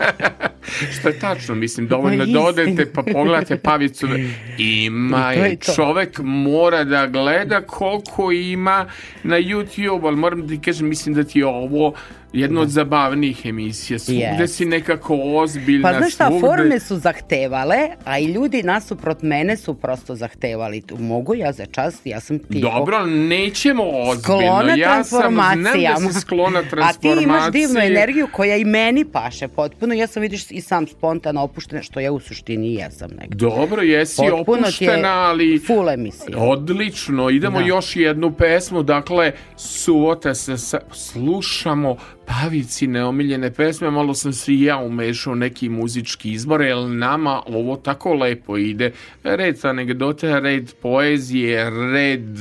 što 1.00 1.08
je 1.08 1.20
tačno, 1.20 1.56
mislim, 1.56 1.88
dovoljno 1.88 2.26
Ma, 2.26 2.52
da 2.52 2.84
pa 2.94 3.04
pogledate 3.04 3.58
pavicu. 3.58 4.08
Ima 4.58 5.34
I 5.34 5.38
to 5.38 5.44
je, 5.44 5.50
je 5.50 5.56
to. 5.56 5.74
čovek 5.74 6.20
mora 6.20 6.84
da 6.84 7.08
gleda 7.08 7.62
koliko 7.62 8.32
ima 8.32 8.86
na 9.24 9.36
YouTube, 9.40 10.08
ali 10.08 10.16
moram 10.16 10.48
da 10.48 10.56
kažem, 10.66 10.90
mislim 10.90 11.16
da 11.16 11.24
ti 11.24 11.40
je 11.40 11.46
ovo 11.46 11.94
jedna 12.34 12.62
od 12.62 12.70
zabavnijih 12.70 13.46
emisija. 13.46 14.00
Svugde 14.00 14.22
Jest. 14.40 14.56
si 14.56 14.66
nekako 14.66 15.20
ozbiljna. 15.24 15.92
Pa 15.92 15.98
znaš 15.98 16.14
šta, 16.14 16.28
svugde- 16.28 16.40
forme 16.48 16.80
su 16.80 16.98
zahtevale, 16.98 17.78
a 18.06 18.20
i 18.20 18.26
ljudi 18.26 18.64
nasuprot 18.64 19.22
mene 19.22 19.58
su 19.58 19.74
prosto 19.74 20.16
zahtevali. 20.16 20.84
Mogu 21.00 21.36
ja 21.36 21.52
za 21.52 21.66
čas, 21.66 22.02
ja 22.04 22.20
sam 22.20 22.40
ti... 22.40 22.60
Dobro, 22.60 23.06
nećemo 23.06 23.84
ozbiljno. 23.84 24.40
Sklona 24.40 24.76
ja 24.76 25.04
sam, 25.04 25.20
znam 25.34 25.64
da 25.64 26.12
si 26.14 26.20
sklona 26.20 26.60
A 26.90 26.94
ti 26.94 27.08
imaš 27.24 27.52
divnu 27.52 27.80
energiju 27.80 28.28
koja 28.32 28.56
i 28.58 28.66
meni 28.66 29.06
paše 29.06 29.48
potpuno. 29.48 29.94
Ja 29.94 30.08
sam 30.08 30.22
vidiš 30.22 30.52
i 30.52 30.62
sam 30.62 30.88
spontano 30.88 31.42
opuštena, 31.42 31.82
što 31.82 32.00
ja 32.00 32.12
u 32.12 32.20
suštini 32.20 32.74
jesam 32.74 33.10
negdje. 33.10 33.36
Dobro, 33.50 33.82
jesi 33.82 34.16
Potpuno 34.18 34.44
ti 34.44 34.84
je 34.84 34.92
opuštena, 34.92 35.10
ali... 35.10 35.60
full 35.68 35.90
emisija. 35.90 36.38
Odlično, 36.38 37.30
idemo 37.30 37.60
Da. 37.60 37.66
još 37.66 37.96
jednu 37.96 38.32
pesmu, 38.32 38.84
dakle, 38.84 39.32
suvota 39.58 40.36
se 40.36 40.58
sa, 40.58 40.80
slušamo 40.92 41.98
Pavici 42.26 42.88
neomiljene 42.88 43.54
pesme, 43.54 43.92
malo 43.92 44.14
sam 44.14 44.34
se 44.34 44.54
i 44.54 44.64
ja 44.64 44.78
umešao 44.78 45.36
neki 45.36 45.70
muzički 45.70 46.32
izbor, 46.32 46.62
jer 46.62 46.78
nama 46.78 47.42
ovo 47.46 47.76
tako 47.76 48.14
lepo 48.14 48.58
ide. 48.58 48.92
Red 49.24 49.66
anegdote, 49.66 50.40
red 50.40 50.74
poezije, 50.82 51.70
red 51.70 52.38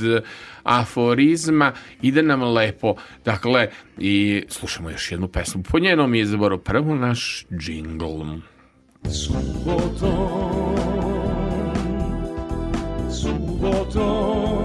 aforizma, 0.63 1.71
ide 2.01 2.23
nam 2.23 2.43
lepo. 2.43 2.95
Dakle, 3.25 3.67
i 3.97 4.43
slušamo 4.49 4.89
još 4.89 5.11
jednu 5.11 5.27
pesmu 5.27 5.63
po 5.63 5.79
njenom 5.79 6.15
izboru. 6.15 6.57
Prvo 6.57 6.95
naš 6.95 7.45
džingl. 7.59 8.23
Subotom, 9.09 10.75
subotom 13.11 14.62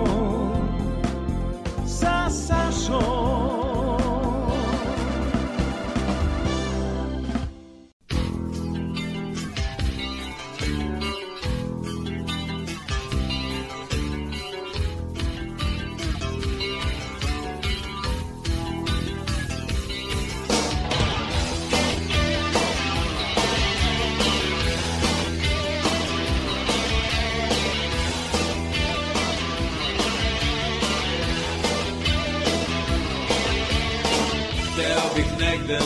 negde 35.69 35.85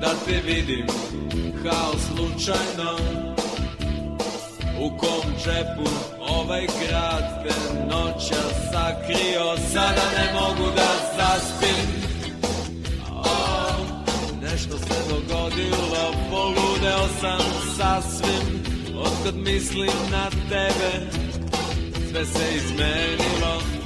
da 0.00 0.14
te 0.26 0.40
vidim 0.46 0.86
kao 1.62 1.92
slučajno. 1.92 2.98
U 4.80 4.98
kom 4.98 5.34
džepu 5.44 5.90
ovaj 6.20 6.66
grad 6.66 7.44
te 7.44 7.54
noća 7.90 8.42
sakrio 8.72 9.56
Sada 9.72 10.02
ne 10.18 10.32
mogu 10.32 10.70
da 10.76 10.88
zaspim. 11.16 12.02
Nešto 14.42 14.78
se 14.78 14.94
dogodilo, 15.08 16.14
poludeo 16.30 17.08
sam 17.20 17.40
sasvim. 17.76 18.62
Otkad 18.98 19.36
mislim 19.36 19.90
na 20.10 20.30
tebe, 20.30 21.10
sve 22.10 22.24
se 22.24 22.56
izmenilo 22.56 23.81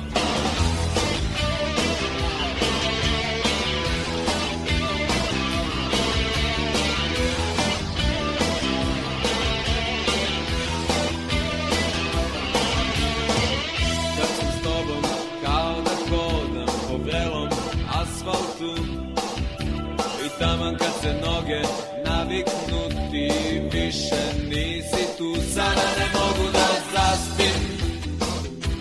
se 21.07 21.13
noge 21.27 21.63
naviknu 22.05 22.83
ti 23.11 23.29
više 23.73 24.23
nisi 24.49 25.05
tu. 25.19 25.37
Sada 25.55 25.87
ne 25.99 26.07
mogu 26.19 26.53
da 26.53 26.69
zaspim. 26.93 27.61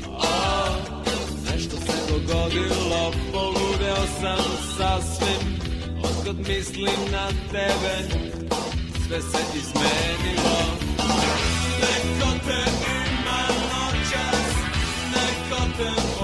O, 0.07 0.23
Nešto 1.51 1.75
se 1.77 1.97
dogodilo, 2.09 3.11
poludeo 3.31 4.05
sam 4.21 4.45
sasvim. 4.77 5.43
Otkad 6.03 6.37
mislim 6.37 6.99
na 7.11 7.27
tebe, 7.51 7.95
sve 9.07 9.21
se 9.21 9.41
izmenilo. 9.57 10.59
Neko 11.81 12.31
te 12.45 12.61
ima 13.11 13.41
noćas, 13.71 14.53
neko 15.15 15.61
te 15.77 16.14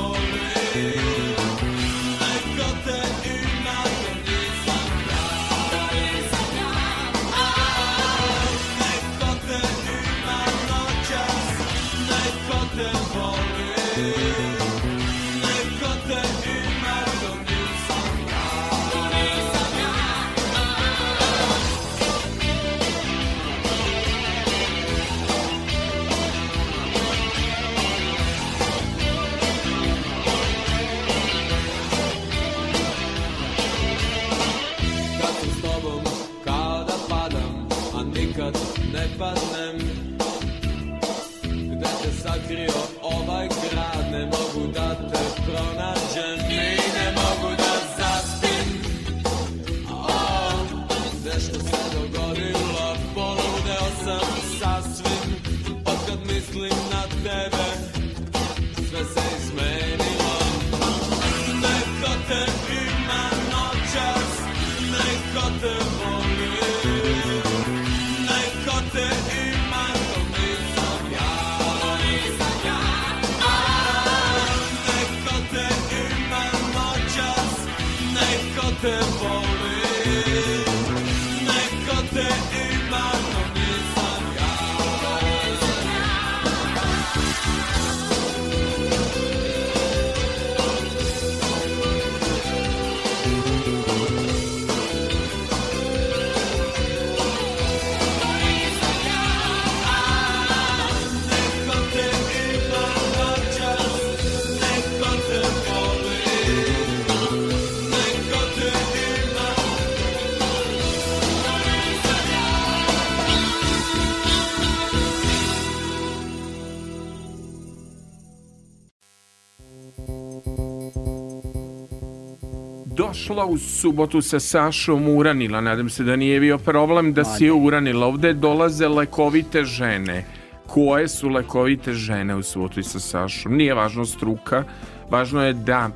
došla 123.32 123.45
u 123.45 123.58
subotu 123.58 124.22
sa 124.22 124.40
Sašom 124.40 125.08
uranila. 125.08 125.62
Nadam 125.62 125.90
se 125.90 126.03
da 126.03 126.16
nije 126.16 126.40
bio 126.40 126.58
problem 126.58 127.14
da 127.14 127.24
si 127.24 127.45
je 127.45 127.52
uranila. 127.53 128.08
Ovde 128.08 128.34
dolaze 128.34 128.88
lekovite 128.88 129.64
žene. 129.64 130.26
Koje 130.68 131.08
su 131.08 131.30
lekovite 131.30 131.94
žene 131.94 132.36
u 132.36 132.44
subotu 132.44 132.80
i 132.80 132.84
sa 132.84 132.99
Sašom? 132.99 133.56
Nije 133.56 133.74
važno 133.74 134.06
struka, 134.06 134.64
važno 135.10 135.45
je 135.45 135.53
da 135.53 135.90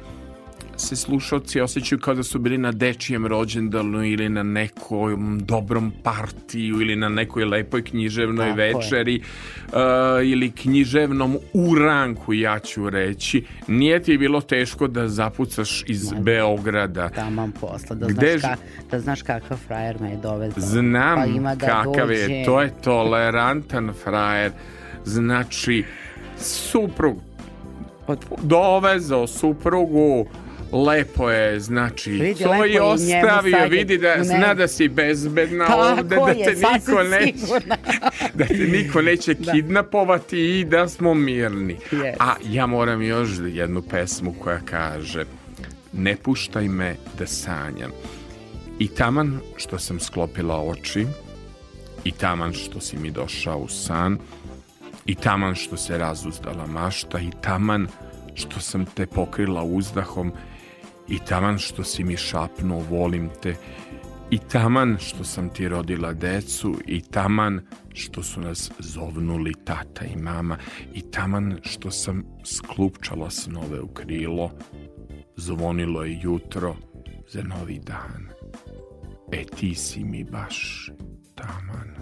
se 0.86 0.95
slušalci 0.95 1.62
osjećaju 1.62 1.99
kao 1.99 2.14
da 2.14 2.24
su 2.24 2.40
bili 2.40 2.57
na 2.57 2.72
dečijem 2.72 3.28
rođendanu 3.28 4.03
ili 4.06 4.30
na 4.30 4.44
nekom 4.44 5.40
dobrom 5.40 5.91
partiju 6.03 6.82
ili 6.82 6.95
na 6.95 7.10
nekoj 7.10 7.45
lepoj 7.45 7.84
književnoj 7.84 8.48
Tako 8.49 8.57
večeri 8.57 9.22
uh, 9.68 9.74
ili 10.24 10.52
književnom 10.52 11.38
uranku 11.53 12.34
ja 12.34 12.60
ću 12.60 12.90
reći 12.90 13.45
nije 13.68 14.03
ti 14.03 14.18
bilo 14.18 14.41
teško 14.41 14.88
da 14.88 15.07
zapucaš 15.07 15.84
iz 15.88 16.14
Beograda 16.20 17.10
Taman 17.10 17.52
posla, 17.52 17.95
da 17.95 18.07
Gde 18.07 18.38
znaš, 18.38 18.56
ka, 18.56 18.62
da 18.91 18.99
znaš 18.99 19.22
kakav 19.22 19.57
frajer 19.57 20.02
me 20.02 20.10
je 20.10 20.18
dovezao. 20.18 20.64
Znam 20.64 21.20
pa 21.20 21.26
ima 21.26 21.56
da 21.56 21.68
kakav 21.68 22.07
dođe. 22.07 22.20
je, 22.20 22.45
to 22.45 22.62
je 22.62 22.74
tolerantan 22.82 23.91
frajer. 24.03 24.52
Znači, 25.06 25.84
suprug 26.38 27.18
dovezao 28.41 29.28
suprugu, 29.28 30.26
lepo 30.76 31.30
je, 31.30 31.60
znači, 31.60 32.11
Vidi, 32.11 32.43
to 32.43 32.53
je 32.56 32.81
ostavio, 32.81 33.57
je- 33.57 33.69
vidi 33.69 33.97
da 33.97 34.15
ne. 34.15 34.23
zna 34.23 34.53
da 34.53 34.68
si 34.68 34.88
bezbedna 34.88 35.65
Tako 35.65 35.81
ovde, 35.81 36.15
da 36.15 36.30
je, 36.30 36.45
te 36.45 36.52
niko 36.52 36.80
sigurna. 36.80 37.76
da 38.34 38.45
te 38.45 38.53
niko 38.57 39.02
neće 39.02 39.34
Da. 39.34 39.52
kidnapovati 39.52 40.39
i 40.52 40.65
da 40.65 40.88
smo 40.88 41.14
mirni. 41.14 41.77
Yes. 41.91 42.14
A 42.19 42.34
ja 42.43 42.65
moram 42.65 43.02
još 43.02 43.30
jednu 43.43 43.81
pesmu 43.81 44.34
koja 44.34 44.60
kaže 44.60 45.26
Ne 45.93 46.15
puštaj 46.15 46.68
me 46.68 46.95
da 47.19 47.27
sanjam. 47.27 47.91
I 48.80 48.88
taman 48.88 49.39
što 49.56 49.80
sam 49.80 49.99
sklopila 49.99 50.61
oči, 50.61 51.06
i 52.03 52.11
taman 52.11 52.53
što 52.53 52.80
si 52.80 52.97
mi 52.97 53.11
došao 53.11 53.57
u 53.57 53.68
san, 53.68 54.18
i 55.06 55.15
taman 55.15 55.56
što 55.56 55.77
se 55.77 55.97
razuzdala 55.97 56.68
mašta, 56.68 57.19
i 57.19 57.30
taman 57.41 57.88
što 58.34 58.60
sam 58.60 58.85
te 58.85 59.06
pokrila 59.06 59.64
uzdahom, 59.64 60.31
i 61.10 61.19
taman 61.19 61.57
što 61.57 61.84
si 61.84 62.03
mi 62.03 62.18
šapnuo 62.18 62.84
volim 62.90 63.30
te, 63.41 63.56
i 64.32 64.38
taman 64.38 64.98
što 64.99 65.23
sam 65.23 65.49
ti 65.49 65.68
rodila 65.68 66.14
decu, 66.14 66.76
i 66.88 67.02
taman 67.02 67.61
što 67.94 68.23
su 68.23 68.41
nas 68.41 68.72
zovnuli 68.80 69.53
tata 69.64 70.06
i 70.06 70.15
mama, 70.15 70.57
i 70.94 71.02
taman 71.02 71.57
što 71.64 71.91
sam 71.91 72.23
sklupčala 72.44 73.30
snove 73.30 73.82
u 73.82 73.88
krilo, 73.88 74.52
zvonilo 75.36 76.03
je 76.03 76.19
jutro 76.22 76.76
za 77.27 77.44
novi 77.44 77.80
dan. 77.80 78.27
E 79.32 79.44
ti 79.44 79.76
si 79.76 80.03
mi 80.03 80.23
baš 80.23 80.90
taman. 81.36 81.94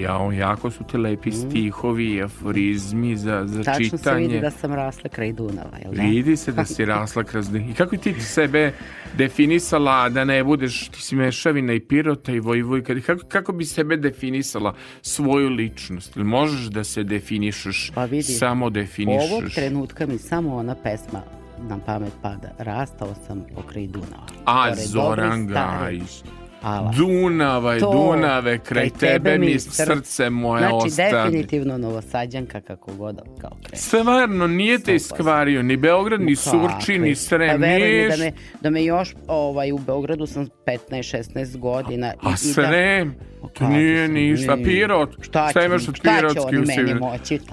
Jao, 0.00 0.32
jako 0.32 0.70
su 0.70 0.84
ti 0.84 0.96
lepi 0.96 1.32
stihovi 1.32 2.14
i 2.14 2.22
aforizmi 2.22 3.16
za, 3.16 3.42
za 3.46 3.60
Mm. 3.60 3.64
Tačno 3.64 3.84
se 3.84 3.96
čitanje. 3.96 4.26
vidi 4.26 4.40
da 4.40 4.50
sam 4.50 4.74
rasla 4.74 5.10
kraj 5.10 5.32
Dunava, 5.32 5.78
jel 5.84 5.92
da? 5.92 6.02
Vidi 6.02 6.36
se 6.36 6.52
da 6.52 6.64
si 6.64 6.84
rasla 6.84 7.24
kroz... 7.24 7.54
I 7.54 7.74
kako 7.74 7.96
ti 7.96 8.20
sebe 8.20 8.72
definisala 9.16 10.08
da 10.08 10.24
ne 10.24 10.44
budeš, 10.44 10.88
ti 10.88 11.02
si 11.02 11.16
mešavina 11.16 11.72
i 11.72 11.80
pirota 11.80 12.32
i 12.32 12.40
vojvojka, 12.40 13.00
kako, 13.00 13.26
kako 13.28 13.52
bi 13.52 13.64
sebe 13.64 13.96
definisala 13.96 14.74
svoju 15.02 15.48
ličnost? 15.48 16.16
Ili 16.16 16.24
možeš 16.24 16.66
da 16.66 16.84
se 16.84 17.04
definišeš, 17.04 17.90
Pa 17.94 18.04
vidi, 18.04 18.22
samo 18.22 18.70
definišeš? 18.70 19.30
Ovog 19.30 19.44
trenutka 19.54 20.06
mi 20.06 20.18
samo 20.18 20.56
ona 20.56 20.74
pesma 20.74 21.22
na 21.68 21.78
pamet 21.86 22.12
pada. 22.22 22.48
Rastao 22.58 23.14
sam 23.26 23.44
pokraj 23.54 23.86
Dunava. 23.86 24.26
A 24.44 24.74
Zoran 24.74 25.46
Gajić. 25.46 26.22
Ala. 26.62 26.92
Dunavaj, 26.92 27.78
To, 27.78 27.92
Dunave, 27.92 28.58
kraj 28.58 28.90
tebe 28.90 29.38
mi 29.38 29.58
srce 29.58 30.30
moje 30.30 30.60
znači, 30.60 30.74
ostane. 30.86 31.10
definitivno 31.12 31.78
novosađanka 31.78 32.60
kako 32.60 32.92
god 32.92 33.16
kao 33.40 33.50
krene. 33.62 33.76
Stvarno, 33.76 34.46
nije 34.46 34.78
te 34.78 34.92
100%. 34.92 34.94
iskvario, 34.94 35.62
ni 35.62 35.76
Beograd, 35.76 36.20
ni 36.20 36.36
Surči, 36.36 36.98
ni 36.98 37.10
Pa 37.10 37.14
Srem, 37.14 37.60
mi 37.60 38.08
da 38.08 38.16
me, 38.16 38.32
da 38.60 38.70
me 38.70 38.84
još 38.84 39.14
ovaj, 39.26 39.72
u 39.72 39.78
Beogradu 39.78 40.26
sam 40.26 40.48
15-16 40.66 41.58
godina. 41.58 42.12
A 42.22 42.36
Srem, 42.36 43.14
to 43.58 43.68
nije 43.68 44.08
ništa. 44.08 44.54
nije. 44.54 44.64
Pirot, 44.66 45.10
Šta 45.20 45.48
šta 45.50 45.64
imaš 45.64 45.88
od 45.88 45.96
šta 45.96 46.10
će 46.10 46.16
Pirotski 46.18 46.56
u 46.56 46.64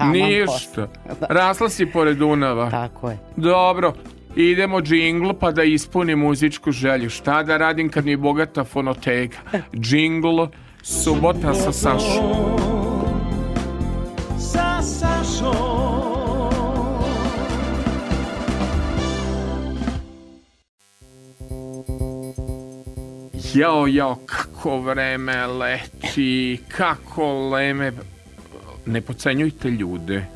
Ništa. 0.06 0.88
Da. 1.20 1.26
Rasla 1.28 1.68
si 1.68 1.86
pored 1.86 2.16
Dunava. 2.16 2.70
Tako 2.70 3.10
je. 3.10 3.18
Dobro, 3.36 3.92
idemo 4.36 4.80
džingl 4.80 5.32
pa 5.40 5.50
da 5.52 5.62
ispunim 5.62 6.18
muzičku 6.18 6.72
želju. 6.72 7.10
Šta 7.10 7.42
da 7.42 7.56
radim 7.56 7.88
kad 7.88 8.04
mi 8.04 8.10
je 8.10 8.16
bogata 8.16 8.64
fonoteka? 8.64 9.38
Džingl, 9.74 10.46
subota 10.82 11.54
sa 11.54 11.72
Sašom. 11.72 12.56
sa 14.38 14.82
Sašom 14.82 15.96
Jao, 23.54 23.86
jao, 23.86 24.18
kako 24.26 24.80
vreme 24.80 25.46
leti, 25.46 26.60
kako 26.68 27.48
leme... 27.48 27.92
Ne 28.86 29.00
pocenjujte 29.00 29.70
ljude. 29.70 30.26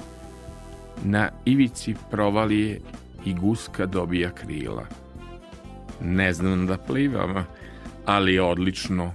Na 1.05 1.29
ivici 1.45 1.95
provalije 2.11 2.81
i 3.25 3.35
guska 3.35 3.87
dobija 3.87 4.31
krila. 4.31 4.87
Ne 6.01 6.33
znam 6.33 6.67
da 6.67 6.77
plivam, 6.77 7.45
ali 8.07 8.39
odlično 8.39 9.15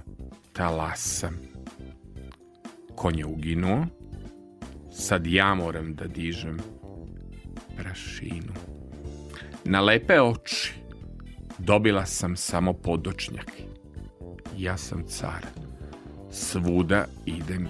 talasam. 0.52 1.38
Konj 2.94 3.18
je 3.18 3.26
uginuo, 3.26 3.86
sad 4.92 5.26
ja 5.26 5.54
moram 5.54 5.94
da 5.94 6.06
dižem 6.06 6.58
prašinu. 7.76 8.52
Na 9.64 9.80
lepe 9.80 10.20
oči 10.20 10.74
dobila 11.58 12.06
sam 12.06 12.36
samo 12.36 12.72
podočnjak. 12.72 13.52
Ja 14.58 14.76
sam 14.76 15.04
car. 15.06 15.46
Svuda 16.30 17.04
idem 17.26 17.68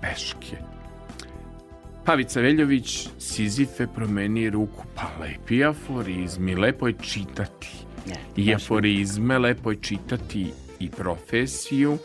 peške. 0.00 0.67
Pavica 2.08 2.40
Veljović, 2.40 3.08
Sizife 3.18 3.86
promeni 3.94 4.50
ruku, 4.50 4.84
pa 4.94 5.10
lepi 5.20 5.64
aforizmi, 5.64 6.54
lepo 6.54 6.88
je 6.88 6.94
čitati. 7.02 7.68
Ne, 8.06 8.14
I 8.36 8.54
aforizme 8.54 9.38
lepo 9.38 9.70
je 9.70 9.76
čitati 9.80 10.46
i 10.80 10.90
profesiju, 10.90 11.98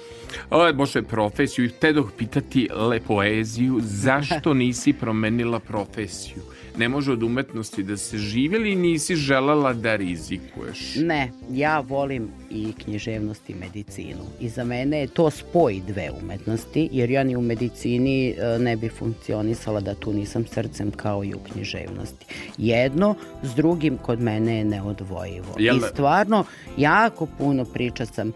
o, 0.49 0.73
bože, 0.73 1.01
profesiju, 1.01 1.65
i 1.65 1.69
te 1.69 1.93
pitati 2.17 2.69
le 2.89 2.99
poeziju, 2.99 3.79
zašto 3.81 4.53
nisi 4.63 4.93
promenila 4.93 5.59
profesiju? 5.59 6.41
Ne 6.77 6.89
može 6.89 7.11
od 7.11 7.23
umetnosti 7.23 7.83
da 7.83 7.97
se 7.97 8.17
živi 8.17 8.55
ili 8.55 8.75
nisi 8.75 9.15
želala 9.15 9.73
da 9.73 9.95
rizikuješ? 9.95 10.95
Ne, 10.95 11.31
ja 11.51 11.79
volim 11.79 12.27
i 12.49 12.73
književnost 12.83 13.49
i 13.49 13.55
medicinu. 13.55 14.23
I 14.39 14.49
za 14.49 14.63
mene 14.63 14.99
je 14.99 15.07
to 15.07 15.29
spoj 15.29 15.81
dve 15.87 16.09
umetnosti, 16.23 16.89
jer 16.91 17.09
ja 17.09 17.23
ni 17.23 17.35
u 17.35 17.41
medicini 17.41 18.29
e, 18.29 18.59
ne 18.59 18.75
bi 18.75 18.89
funkcionisala 18.89 19.79
da 19.79 19.95
tu 19.95 20.13
nisam 20.13 20.45
srcem 20.45 20.91
kao 20.91 21.23
i 21.23 21.33
u 21.33 21.39
književnosti. 21.51 22.25
Jedno 22.57 23.15
s 23.43 23.55
drugim 23.55 23.97
kod 23.97 24.21
mene 24.21 24.57
je 24.57 24.65
neodvojivo. 24.65 25.55
Jel 25.59 25.77
I 25.77 25.79
da? 25.79 25.87
stvarno 25.87 26.45
jako 26.77 27.25
puno 27.37 27.65
priča 27.65 28.05
sam 28.05 28.27
uh, 28.27 28.33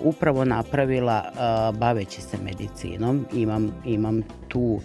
upravo 0.00 0.44
napravila 0.44 1.24
uh, 1.32 1.78
baveći 1.78 2.20
se 2.20 2.36
medicinom. 2.44 3.26
Imam, 3.34 3.72
imam 3.84 4.22
tu 4.48 4.80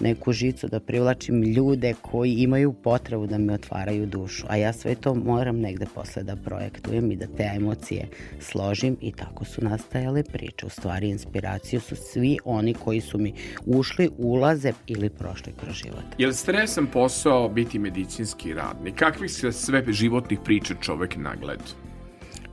neku 0.00 0.32
žicu 0.32 0.68
da 0.68 0.80
privlačim 0.80 1.42
ljude 1.42 1.94
koji 2.02 2.32
imaju 2.32 2.72
potrebu 2.72 3.26
da 3.26 3.38
mi 3.38 3.52
otvaraju 3.52 4.06
dušu. 4.06 4.46
A 4.48 4.56
ja 4.56 4.72
sve 4.72 4.94
to 4.94 5.14
moram 5.14 5.60
negde 5.60 5.86
posle 5.94 6.22
da 6.22 6.36
projektujem 6.36 7.12
i 7.12 7.16
da 7.16 7.26
te 7.36 7.50
emocije 7.56 8.08
složim 8.40 8.96
i 9.00 9.12
tako 9.12 9.44
su 9.44 9.64
nastajale 9.64 10.22
priče. 10.22 10.66
U 10.66 10.68
stvari 10.68 11.08
inspiraciju 11.08 11.80
su 11.80 11.96
svi 11.96 12.38
oni 12.44 12.74
koji 12.74 13.00
su 13.00 13.18
mi 13.18 13.32
ušli, 13.66 14.10
ulaze 14.18 14.72
ili 14.86 15.10
prošli 15.10 15.52
kroz 15.60 15.74
život. 15.74 16.04
Je 16.18 16.26
li 16.26 16.34
stresan 16.34 16.86
posao 16.86 17.48
biti 17.48 17.78
medicinski 17.78 18.54
radnik? 18.54 18.94
Kakvih 18.94 19.30
se 19.30 19.52
sve 19.52 19.84
životnih 19.92 20.38
priča 20.44 20.74
čovek 20.80 21.16
nagleda? 21.16 21.64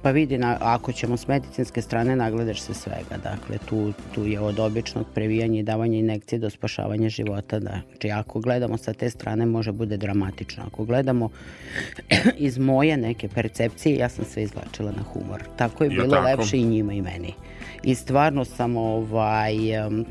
Pa 0.08 0.12
vidi, 0.12 0.38
na, 0.38 0.58
ako 0.62 0.92
ćemo 0.92 1.18
s 1.18 1.28
medicinske 1.28 1.82
strane, 1.82 2.16
nagledaš 2.16 2.62
se 2.62 2.74
svega. 2.74 3.18
Dakle, 3.24 3.58
tu, 3.66 3.94
tu 4.16 4.26
je 4.26 4.40
od 4.40 4.60
običnog 4.60 5.06
previjanja 5.14 5.60
i 5.60 5.64
davanja 5.64 5.98
injekcije 5.98 6.40
do 6.40 6.50
spašavanja 6.50 7.10
života. 7.10 7.60
Da. 7.60 7.82
Znači, 7.90 8.12
ako 8.12 8.40
gledamo 8.40 8.78
sa 8.78 8.94
te 8.94 9.10
strane, 9.10 9.46
može 9.46 9.72
bude 9.72 9.98
dramatično. 9.98 10.64
Ako 10.68 10.86
gledamo 10.86 11.30
iz 12.48 12.58
moje 12.58 12.98
neke 12.98 13.28
percepcije, 13.28 13.98
ja 13.98 14.10
sam 14.10 14.26
sve 14.26 14.44
izlačila 14.44 14.92
na 14.92 15.04
humor. 15.04 15.44
Tako 15.58 15.84
je 15.84 15.90
Ja, 15.90 16.02
bilo 16.02 16.16
tako. 16.16 16.26
lepše 16.28 16.58
i 16.58 16.64
njima 16.64 16.94
i 16.94 17.02
meni. 17.02 17.34
I 17.84 17.96
stvarno 17.96 18.46
sam, 18.46 18.78
ovaj, 18.78 19.54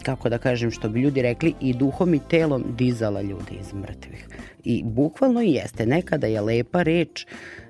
kako 0.02 0.28
da 0.28 0.39
kažem, 0.39 0.70
što 0.70 0.89
bi 0.89 1.01
ljudi 1.01 1.23
rekli, 1.23 1.55
i 1.60 1.74
duhom 1.74 2.14
i 2.14 2.20
telom 2.31 2.64
dizala 2.78 3.23
ljude 3.23 3.52
iz 3.60 3.73
mrtvih. 3.74 4.28
I 4.64 4.82
bukvalno 4.85 5.40
jeste. 5.40 5.86
Nekada 5.86 6.27
je 6.27 6.40
lepa 6.40 6.82
reč 6.82 7.27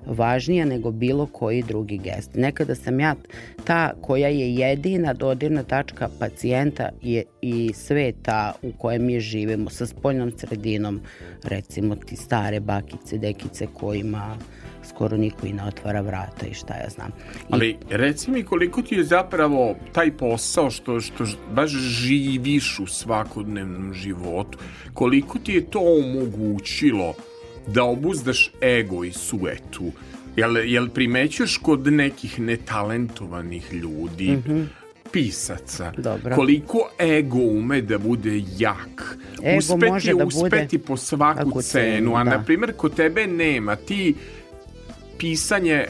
važnija 0.07 0.65
nego 0.65 0.91
bilo 0.91 1.25
koji 1.25 1.63
drugi 1.63 1.97
gest. 1.97 2.35
Nekada 2.35 2.75
sam 2.75 2.99
ja 2.99 3.15
ta 3.63 3.93
koja 4.01 4.27
je 4.27 4.55
jedina 4.55 5.13
dodirna 5.13 5.63
tačka 5.63 6.09
pacijenta 6.19 6.89
i, 7.01 7.23
i 7.41 7.71
sveta 7.73 8.53
u 8.61 8.71
kojem 8.71 9.05
mi 9.05 9.19
živimo 9.19 9.69
sa 9.69 9.85
spoljnom 9.85 10.31
sredinom, 10.37 11.01
recimo 11.43 11.95
ti 11.95 12.15
stare 12.15 12.59
bakice, 12.59 13.17
dekice 13.17 13.67
kojima 13.73 14.37
skoro 14.89 15.17
niko 15.17 15.47
i 15.47 15.53
ne 15.53 15.63
otvara 15.63 16.01
vrata 16.01 16.47
i 16.47 16.53
šta 16.53 16.73
ja 16.73 16.89
znam. 16.89 17.07
I 17.07 17.43
Ali 17.49 17.77
reci 17.89 18.31
mi 18.31 18.43
koliko 18.43 18.81
ti 18.81 18.95
je 18.95 19.03
zapravo 19.03 19.75
taj 19.91 20.17
posao 20.17 20.69
što, 20.69 20.99
što 20.99 21.25
baš 21.53 21.71
živiš 21.71 22.79
u 22.79 22.87
svakodnevnom 22.87 23.93
životu, 23.93 24.57
koliko 24.93 25.39
ti 25.39 25.53
je 25.53 25.65
to 25.65 25.79
omogućilo 25.79 27.13
da 27.67 27.83
obuzdaš 27.83 28.51
ego 28.61 29.03
i 29.03 29.11
suetu? 29.11 29.91
Jel, 30.35 30.57
jel 30.57 30.89
primećuješ 30.89 31.57
kod 31.57 31.87
nekih 31.87 32.39
netalentovanih 32.39 33.73
ljudi, 33.73 34.37
pisaca, 35.11 35.93
Dobro. 35.97 36.35
koliko 36.35 36.89
ego 36.99 37.39
ume 37.39 37.81
da 37.81 37.97
bude 37.97 38.43
jak? 38.57 39.17
Ego 39.43 39.57
uspeti, 39.57 39.91
može 39.91 40.13
da 40.13 40.25
bude 40.25 40.35
uspeti 40.45 40.77
po 40.77 40.97
svaku 40.97 41.61
cenu, 41.61 42.15
a 42.15 42.23
da. 42.23 42.29
na 42.29 42.43
primjer 42.43 42.73
kod 42.73 42.95
tebe 42.95 43.27
nema, 43.27 43.75
ti 43.75 44.15
pisanje 45.17 45.85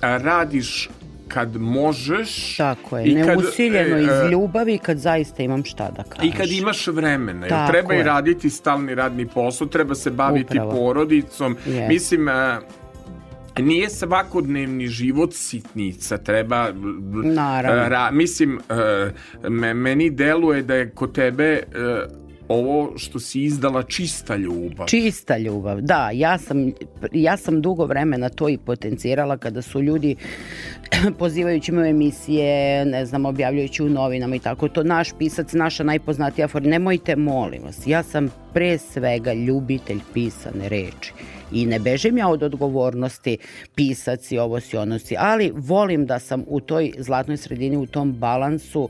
radiš 0.00 0.88
kad 1.34 1.56
možeš 1.56 2.56
tako 2.56 2.98
je, 2.98 3.06
i 3.06 3.14
neusiljeno 3.14 3.96
e, 3.96 4.02
iz 4.02 4.08
e, 4.08 4.30
ljubavi 4.30 4.78
kad 4.78 4.98
zaista 4.98 5.42
imam 5.42 5.64
šta 5.64 5.90
da 5.90 6.02
kažem. 6.02 6.28
i 6.28 6.32
kad 6.32 6.50
imaš 6.50 6.86
vremena, 6.86 7.46
jer 7.46 7.70
treba 7.70 7.94
i 7.94 7.96
je. 7.96 8.04
raditi 8.04 8.50
stalni 8.50 8.94
radni 8.94 9.26
posao, 9.26 9.66
treba 9.66 9.94
se 9.94 10.10
baviti 10.10 10.58
Upravo. 10.58 10.70
porodicom. 10.70 11.56
Jest. 11.66 11.88
Mislim, 11.88 12.28
a, 12.28 12.60
nije 13.58 13.90
svakodnevni 13.90 14.86
život 14.86 15.34
sitnica, 15.34 16.18
treba... 16.18 16.72
Naravno. 17.24 17.88
Ra, 17.88 18.10
mislim, 18.10 18.60
e, 18.68 19.48
me, 19.48 19.74
meni 19.74 20.10
deluje 20.10 20.62
da 20.62 20.74
je 20.74 20.90
kod 20.90 21.14
tebe 21.14 21.44
e, 21.44 21.62
ovo 22.52 22.98
što 22.98 23.20
si 23.20 23.42
izdala 23.42 23.82
čista 23.82 24.36
ljubav. 24.36 24.86
Čista 24.86 25.38
ljubav, 25.38 25.80
da, 25.80 26.10
ja 26.14 26.38
sam, 26.38 26.72
ja 27.12 27.36
sam 27.36 27.62
dugo 27.62 27.84
vremena 27.84 28.28
to 28.28 28.48
i 28.48 28.58
potencirala 28.58 29.36
kada 29.36 29.62
su 29.62 29.82
ljudi 29.82 30.16
pozivajući 31.18 31.72
me 31.72 31.82
u 31.82 31.84
emisije, 31.84 32.84
ne 32.84 33.06
znam, 33.06 33.26
objavljujući 33.26 33.82
u 33.82 33.88
novinama 33.88 34.36
i 34.36 34.38
tako, 34.38 34.68
to 34.68 34.82
naš 34.82 35.08
pisac, 35.18 35.52
naša 35.52 35.84
najpoznatija 35.84 36.48
for, 36.48 36.62
nemojte, 36.62 37.16
molim 37.16 37.62
vas, 37.62 37.86
ja 37.86 38.02
sam 38.02 38.28
pre 38.52 38.78
svega 38.78 39.32
ljubitelj 39.32 40.00
pisane 40.14 40.68
reči. 40.68 41.12
I 41.52 41.66
ne 41.66 41.78
bežim 41.78 42.18
ja 42.18 42.28
od 42.28 42.42
odgovornosti 42.42 43.38
pisac 43.74 44.32
i 44.32 44.38
ovo 44.38 44.60
si 44.60 44.76
ono 44.76 44.98
si, 44.98 45.16
ali 45.18 45.52
volim 45.54 46.06
da 46.06 46.18
sam 46.18 46.44
u 46.46 46.60
toj 46.60 46.92
zlatnoj 46.98 47.36
sredini, 47.36 47.76
u 47.76 47.86
tom 47.86 48.12
balansu 48.12 48.88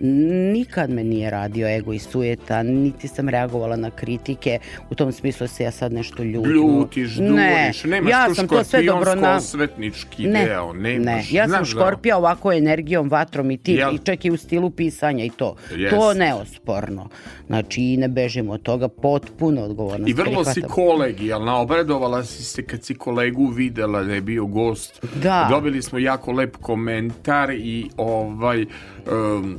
nikad 0.00 0.90
me 0.90 1.04
nije 1.04 1.30
radio 1.30 1.68
ego 1.68 1.92
i 1.92 1.98
sujeta, 1.98 2.62
niti 2.62 3.08
sam 3.08 3.28
reagovala 3.28 3.76
na 3.76 3.90
kritike, 3.90 4.58
u 4.90 4.94
tom 4.94 5.12
smislu 5.12 5.46
se 5.46 5.64
ja 5.64 5.70
sad 5.70 5.92
nešto 5.92 6.22
ljutim. 6.22 6.52
Ljutiš, 6.52 7.10
duriš, 7.10 7.84
nemaš 7.84 8.10
ja 8.10 8.26
tu 8.26 8.34
sam 8.34 8.48
to 8.48 8.64
sve 8.64 8.82
dobro 8.82 9.14
na... 9.14 9.36
osvetnički 9.36 10.26
Ne, 10.26 10.44
deo, 10.44 10.72
ne, 10.72 10.98
nemaš. 10.98 11.32
ja 11.32 11.48
sam 11.48 11.58
da- 11.58 11.64
škorpija 11.64 12.16
ovako 12.18 12.52
energijom, 12.52 13.08
vatrom 13.08 13.50
i 13.50 13.56
ti, 13.56 13.72
Jel? 13.72 13.94
i 13.94 13.98
čak 13.98 14.24
i 14.24 14.30
u 14.30 14.36
stilu 14.36 14.70
pisanja 14.70 15.24
i 15.24 15.30
to. 15.30 15.56
Jest. 15.70 15.90
To 15.90 16.14
neosporno. 16.14 17.08
Znači, 17.46 17.82
i 17.82 17.96
ne 17.96 18.08
bežim 18.08 18.50
od 18.50 18.62
toga, 18.62 18.88
potpuno 18.88 19.62
odgovornost 19.62 20.08
I 20.08 20.12
vrlo 20.12 20.44
si 20.44 20.52
prihvatam. 20.52 20.74
kolegijalna, 20.76 21.56
obradovala 21.56 22.24
si 22.24 22.44
se 22.44 22.62
kad 22.62 22.84
si 22.84 22.94
kolegu 22.94 23.46
videla 23.46 24.02
da 24.02 24.14
je 24.14 24.20
bio 24.20 24.46
gost. 24.46 25.04
Da. 25.22 25.46
Dobili 25.50 25.82
smo 25.82 25.98
jako 25.98 26.32
lep 26.32 26.56
komentar 26.56 27.50
i 27.50 27.90
ovaj... 27.96 28.66
Um, 29.12 29.58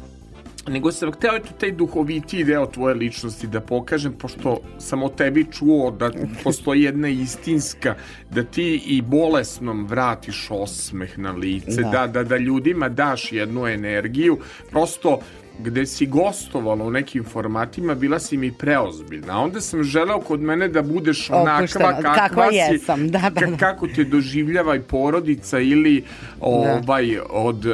nego 0.68 0.92
sam 0.92 1.12
hteo 1.12 1.36
eto 1.36 1.50
taj 1.60 1.72
duhovitiji 1.72 2.44
deo 2.44 2.66
tvoje 2.66 2.96
ličnosti 2.96 3.48
da 3.48 3.62
pokažem, 3.62 4.14
pošto 4.14 4.60
sam 4.80 5.04
o 5.04 5.10
tebi 5.10 5.46
čuo 5.52 5.92
da 5.92 6.12
postoji 6.44 6.82
jedna 6.84 7.08
istinska, 7.10 7.96
da 8.30 8.44
ti 8.44 8.84
i 8.86 9.02
bolesnom 9.02 9.88
vratiš 9.88 10.48
osmeh 10.50 11.18
na 11.18 11.32
lice, 11.32 11.82
Da. 11.82 11.90
da, 11.90 12.08
da, 12.08 12.24
da 12.24 12.38
ljudima 12.38 12.90
daš 12.90 13.32
jednu 13.32 13.68
energiju, 13.68 14.40
prosto 14.70 15.20
gde 15.60 15.86
si 15.86 16.06
gostovala 16.06 16.86
u 16.86 16.92
nekim 16.92 17.24
formatima, 17.24 17.96
bila 17.96 18.20
si 18.20 18.38
mi 18.38 18.52
preozbiljna. 18.52 19.42
Onda 19.42 19.62
sam 19.62 19.84
želeo 19.84 20.20
kod 20.20 20.42
mene 20.42 20.68
da 20.68 20.82
budeš 20.82 21.30
onakva 21.30 21.94
kakva, 21.94 22.16
kakva 22.16 22.50
si, 22.50 22.56
jesam, 22.56 23.10
da, 23.10 23.30
da, 23.34 23.46
da. 23.46 23.58
kako 23.58 23.88
te 23.88 24.04
doživljava 24.04 24.76
i 24.76 24.80
porodica 24.82 25.60
ili 25.60 26.04
ovaj, 26.40 27.20
od, 27.30 27.66
e, 27.66 27.72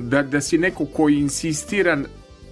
da, 0.00 0.22
da 0.22 0.40
si 0.40 0.58
neko 0.58 0.86
koji 0.86 1.16
insistira 1.16 1.98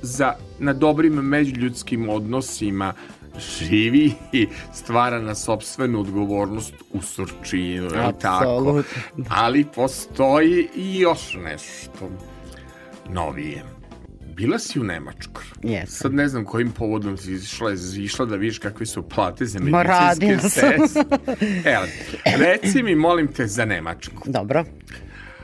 za, 0.03 0.35
na 0.59 0.73
dobrim 0.73 1.13
međuljudskim 1.13 2.09
odnosima 2.09 2.95
živi 3.39 4.13
i 4.33 4.49
stvara 4.75 5.21
na 5.21 5.35
sobstvenu 5.35 6.01
odgovornost 6.01 6.75
u 6.93 7.03
surčinu, 7.03 7.85
je 7.85 8.13
tako? 8.21 8.83
Ali 9.29 9.65
postoji 9.75 10.69
i 10.77 10.99
još 10.99 11.37
nešto 11.45 12.11
novije. 13.09 13.72
Bila 14.37 14.59
si 14.59 14.81
u 14.81 14.85
Nemačkoj. 14.85 15.45
Jesam. 15.63 15.87
Sad 15.89 16.15
ne 16.15 16.29
znam 16.29 16.45
kojim 16.45 16.71
povodom 16.71 17.17
si 17.17 17.33
išla, 17.33 17.73
išla 17.97 18.27
da 18.27 18.37
vidiš 18.37 18.59
kakve 18.59 18.87
su 18.87 19.09
plate 19.09 19.47
za 19.47 19.59
medicinske 19.61 20.49
sestre. 20.51 21.03
Evo, 21.65 21.85
reci 22.45 22.83
mi, 22.83 22.95
molim 22.95 23.29
te, 23.29 23.47
za 23.47 23.65
Nemačku. 23.65 24.23
Dobro. 24.27 24.65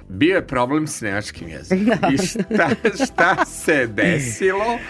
Bio 0.09 0.36
je 0.36 0.47
problem 0.47 0.86
s 0.86 1.01
nemačkim 1.01 1.48
jezikom. 1.48 2.15
I 2.15 2.19
šta, 2.19 2.70
šta 3.05 3.44
se 3.44 3.86
desilo? 3.86 4.78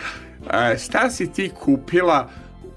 E, 0.53 0.79
Šta 0.79 1.11
si 1.11 1.33
ti 1.33 1.51
kupila 1.61 2.31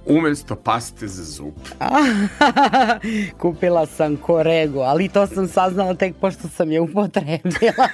umesto 0.05 0.55
paste 0.55 1.07
za 1.07 1.23
zub? 1.23 1.53
Kupila 3.41 3.85
sam 3.85 4.17
koregu, 4.17 4.79
ali 4.79 5.09
to 5.09 5.27
sam 5.27 5.47
saznala 5.47 5.93
tek 5.93 6.15
pošto 6.15 6.47
sam 6.47 6.71
je 6.71 6.81
upotrebila. 6.81 7.87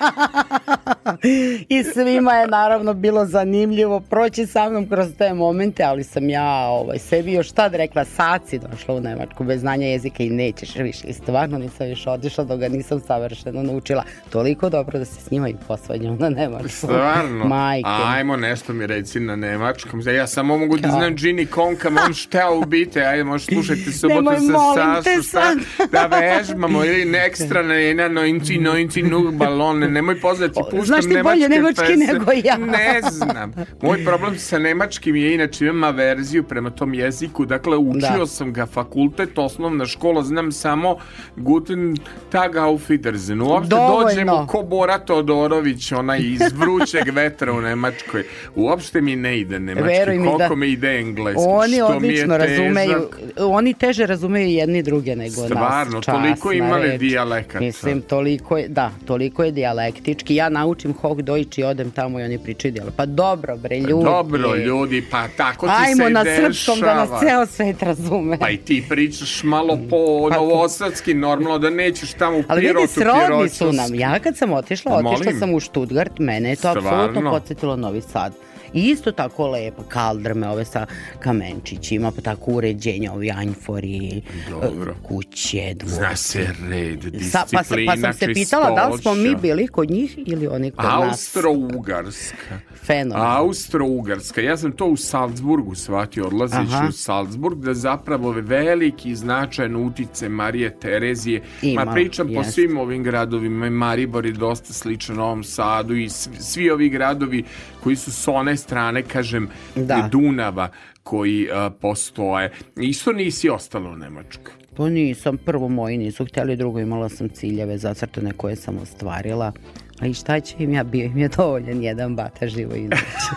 I 1.70 1.84
svima 1.84 2.34
je 2.34 2.48
naravno 2.48 2.94
bilo 2.94 3.26
zanimljivo 3.26 4.00
proći 4.00 4.46
sa 4.46 4.70
mnom 4.70 4.90
kroz 4.90 5.08
te 5.18 5.34
momente, 5.34 5.84
ali 5.84 6.04
sam 6.04 6.30
ja 6.30 6.68
ovaj, 6.68 7.00
sebi 7.00 7.34
još 7.34 7.52
tad 7.52 7.76
rekla, 7.76 8.06
sad 8.06 8.42
si 8.48 8.60
došla 8.60 8.96
u 8.96 9.00
Nemačku 9.00 9.44
bez 9.44 9.62
znanja 9.62 9.88
jezika 9.88 10.24
i 10.24 10.30
nećeš 10.30 10.76
više. 10.76 11.08
I 11.08 11.14
stvarno 11.14 11.58
nisam 11.58 11.88
više 11.88 12.10
otišla 12.10 12.44
dok 12.44 12.60
ga 12.60 12.70
nisam 12.70 13.00
savršeno 13.00 13.64
naučila. 13.64 14.04
Toliko 14.30 14.70
dobro 14.70 15.00
da 15.00 15.06
se 15.06 15.22
s 15.22 15.32
njima 15.32 15.50
i 15.50 15.56
posvađam 15.68 16.18
na 16.20 16.30
Nemačku. 16.30 16.70
Stvarno? 16.70 17.46
Majke. 17.56 17.90
Ajmo 18.06 18.38
nešto 18.38 18.74
mi 18.74 18.88
reci 18.88 19.20
na 19.20 19.36
nemačkom. 19.36 20.02
Ja 20.16 20.28
samo 20.28 20.58
mogu 20.58 20.78
da 20.78 20.90
znam 20.90 21.16
Ginny 21.16 21.50
Konka, 21.50 21.90
on 22.00 22.14
šta 22.14 22.50
ubite, 22.52 23.02
ajde 23.02 23.24
možeš 23.24 23.48
slušati 23.48 23.92
subotu 23.92 24.30
sa 24.74 25.02
Sašu, 25.04 25.24
šta 25.24 25.56
da 25.92 26.08
vežbamo 26.10 26.86
ili 26.86 27.06
ne 27.06 27.26
ekstra 27.26 27.64
ne 27.64 27.94
na 27.94 28.08
noinci, 28.10 28.58
noinci, 28.58 29.02
nu 29.04 29.32
balone, 29.32 29.90
nemoj 29.90 30.20
pozvati, 30.22 30.54
puštam 30.62 30.84
znaš 30.84 31.06
ti 31.06 31.24
bolje 31.24 31.50
nemački 31.50 31.84
nego 31.98 32.32
ja. 32.34 32.58
Ne 32.58 33.02
znam. 33.04 33.54
Moj 33.82 34.04
problem 34.06 34.38
sa 34.38 34.60
nemačkim 34.60 35.16
je 35.16 35.34
inače 35.34 35.66
imam 35.66 35.84
averziju 35.86 36.44
prema 36.44 36.70
tom 36.70 36.94
jeziku, 36.94 37.46
dakle 37.46 37.78
učio 37.78 38.18
Da. 38.18 38.26
sam 38.28 38.54
ga 38.54 38.66
fakultet, 38.68 39.38
osnovna 39.38 39.86
škola, 39.86 40.24
znam 40.24 40.52
samo 40.52 40.98
Guten 41.38 41.98
Tag 42.30 42.56
auf 42.58 42.82
Wiedersehen. 42.84 43.42
Uopšte 43.44 43.70
Dovoljno. 43.70 44.04
dođemo 44.04 44.48
ko 44.48 44.64
Bora 44.64 44.98
Todorović, 45.00 45.92
onaj 45.92 46.20
iz 46.22 46.42
vrućeg 46.54 46.78
vetra 47.08 47.54
u 47.54 47.62
Nemačkoj. 47.62 48.24
Uopšte 48.56 49.02
mi 49.02 49.16
ne 49.16 49.40
ide 49.40 49.60
nemački, 49.60 49.88
Veruj 49.90 50.16
mi 50.16 50.26
koliko 50.26 50.38
da- 50.40 50.56
mi 50.56 50.68
ide 50.68 50.90
engleski. 50.90 51.42
Oni 51.44 51.72
mi 51.74 51.82
odlično 51.88 52.38
razumeju, 52.38 53.10
oni 53.40 53.74
teže 53.74 54.06
razumeju 54.06 54.48
jedni 54.48 54.84
druge 54.84 55.16
nego 55.16 55.32
Stvarno, 55.36 55.96
nas. 55.96 56.06
toliko 56.06 56.50
časna 56.50 56.54
imali 56.56 56.88
reč. 56.88 57.00
dijalekata. 57.00 57.60
Mislim, 57.60 58.02
toliko 58.02 58.58
je, 58.58 58.68
da, 58.68 58.92
toliko 59.06 59.44
je 59.44 59.52
dijalektički. 59.52 60.36
Ja 60.36 60.50
naučim 60.50 60.94
Hochdeutsch 60.94 61.28
i 61.60 61.64
odem 61.64 61.92
tamo 61.92 62.20
i 62.20 62.24
oni 62.24 62.40
pričaju 62.40 62.72
dijalekt. 62.72 62.98
Pa 62.98 63.06
dobro 63.06 63.58
bre, 63.58 63.80
ljudi. 63.80 64.04
Dobro, 64.06 64.56
ljudi, 64.56 65.06
pa 65.12 65.28
tako 65.28 65.68
ti 65.68 65.74
Ajmo 65.78 65.96
se 65.98 66.10
na 66.10 66.24
dešava. 66.24 66.44
srpskom 66.44 66.80
da 66.80 66.94
nas 66.96 67.10
ceo 67.20 67.46
svet 67.48 67.84
razume. 67.84 68.38
Pa 68.40 68.50
i 68.50 68.58
ti 68.58 68.84
pričaš 68.90 69.44
malo 69.44 69.80
po 69.90 69.98
novosadski, 70.32 71.14
normalno 71.14 71.60
da 71.60 71.70
nećeš 71.70 72.14
tamo 72.14 72.38
u 72.38 72.44
Ali 72.48 72.62
vidi, 72.62 72.88
srodni 72.88 73.50
su 73.50 73.72
nam. 73.74 73.96
Ja 73.96 74.20
kad 74.20 74.38
sam 74.38 74.54
otišla, 74.54 74.92
Pa 74.94 75.10
otišla 75.10 75.32
sam 75.34 75.54
u 75.54 75.60
Stuttgart, 75.60 76.20
mene 76.20 76.50
je 76.50 76.56
to 76.56 76.60
Stvarno? 76.62 76.90
apsolutno 76.90 77.32
podsjetilo 77.32 77.76
Novi 77.76 78.02
Sad. 78.04 78.34
I 78.74 78.82
isto 78.90 79.12
tako 79.12 79.48
lepo, 79.48 79.84
kaldrme 79.84 80.50
ove 80.50 80.66
sa 80.66 80.86
kamenčićima, 81.20 82.12
pa 82.12 82.22
tako 82.22 82.52
uređenja, 82.52 83.14
ovi 83.14 83.32
anjfori, 83.32 84.22
Dobro. 84.50 84.96
kuće, 85.04 85.74
dvorište. 85.76 86.00
Zna 86.00 86.16
se 86.16 86.48
red, 86.70 87.00
Sa, 87.32 87.46
pa, 87.52 87.64
sam, 87.64 87.78
pa 87.88 87.98
sam 87.98 88.14
se 88.14 88.34
pitala 88.34 88.72
da 88.72 88.88
li 88.88 89.02
smo 89.02 89.14
mi 89.16 89.36
bili 89.36 89.68
kod 89.68 89.92
njih 89.92 90.18
ili 90.26 90.48
oni 90.48 90.72
kod 90.72 90.86
nas. 90.86 90.94
Austro-Ugarska. 90.94 92.60
Fenomen. 92.86 93.26
Austro-Ugarska. 93.26 94.42
Ja 94.42 94.58
sam 94.58 94.72
to 94.72 94.86
u 94.86 94.98
Salzburgu 94.98 95.76
shvatio, 95.76 96.26
odlazeći 96.26 96.74
Aha. 96.74 96.88
u 96.90 96.92
Salzburg, 96.92 97.58
da 97.60 97.74
zapravo 97.74 98.32
veliki 98.32 99.16
značajan 99.16 99.76
utice 99.76 100.30
Marije 100.30 100.80
Terezije. 100.80 101.42
Ima, 101.62 101.86
Ma 101.86 101.94
pričam 101.94 102.28
po 102.28 102.34
jest. 102.34 102.54
svim 102.54 102.78
ovim 102.78 103.04
gradovima. 103.04 103.70
Maribor 103.70 104.26
je 104.26 104.32
dosta 104.32 104.74
sličan 104.74 105.16
Novom 105.16 105.44
Sadu 105.44 105.96
i 105.96 106.10
svi, 106.10 106.36
svi 106.40 106.70
ovi 106.70 106.90
gradovi 106.90 107.44
koji 107.84 107.96
su 107.96 108.12
s 108.12 108.28
one 108.58 108.64
strane, 108.64 109.04
kažem, 109.04 109.50
Da. 109.76 110.10
Dunava 110.12 110.70
koji 111.04 111.50
a, 111.52 111.70
postoje. 111.70 112.52
Isto 112.76 113.14
nisi 113.14 113.50
ostalo 113.50 113.90
u 113.92 113.96
Nemačkoj. 113.96 114.54
Pa 114.78 114.90
nisam, 114.90 115.38
prvo 115.38 115.70
moji 115.70 115.98
nisu 115.98 116.26
htjeli, 116.26 116.56
drugo 116.56 116.80
imala 116.80 117.10
sam 117.10 117.30
ciljeve 117.30 117.78
zacrtane 117.78 118.32
koje 118.38 118.56
sam 118.56 118.78
ostvarila. 118.78 119.52
A 120.00 120.08
i 120.08 120.14
šta 120.14 120.40
će 120.40 120.56
im 120.60 120.74
ja, 120.74 120.84
bio 120.84 121.06
im 121.06 121.18
je 121.18 121.28
dovoljan 121.28 121.84
jedan 121.84 122.16
bata 122.16 122.48
živo 122.48 122.76
izaći. 122.76 123.30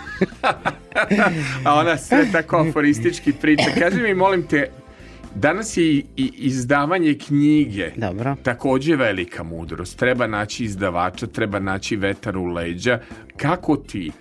A 1.64 1.74
ona 1.74 1.96
sve 1.96 2.26
tako 2.32 2.56
aforistički 2.56 3.32
priča. 3.32 3.70
Kaži 3.78 4.02
mi, 4.02 4.14
molim 4.14 4.46
te, 4.46 4.70
danas 5.34 5.76
je 5.76 5.84
i, 5.94 6.04
izdavanje 6.36 7.18
knjige 7.26 7.90
Dobro. 7.96 8.36
takođe 8.42 8.96
velika 8.96 9.42
mudrost. 9.42 9.98
Treba 9.98 10.26
naći 10.26 10.64
izdavača, 10.64 11.26
treba 11.26 11.58
naći 11.58 11.96
vetar 11.96 12.36
u 12.36 12.44
leđa. 12.44 13.00
Kako 13.36 13.76
ti, 13.76 14.12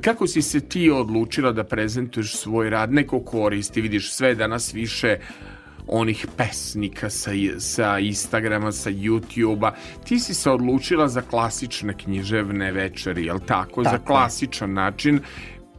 kako 0.00 0.26
si 0.26 0.42
se 0.42 0.60
ti 0.60 0.90
odlučila 0.90 1.52
da 1.52 1.64
prezentuješ 1.64 2.36
svoj 2.36 2.70
rad? 2.70 2.92
Neko 2.92 3.20
koristi, 3.20 3.80
vidiš 3.80 4.12
sve 4.12 4.34
danas 4.34 4.74
više 4.74 5.18
onih 5.86 6.26
pesnika 6.36 7.10
sa, 7.10 7.30
sa 7.58 7.98
Instagrama, 7.98 8.72
sa 8.72 8.90
YouTubea. 8.90 9.70
Ti 10.04 10.18
si 10.18 10.34
se 10.34 10.50
odlučila 10.50 11.08
za 11.08 11.20
klasične 11.20 11.94
književne 11.96 12.72
večeri, 12.72 13.24
jel 13.24 13.38
tako? 13.46 13.84
Za 13.84 13.90
Tako 13.90 14.02
je. 14.02 14.06
klasičan 14.06 14.72
način 14.72 15.20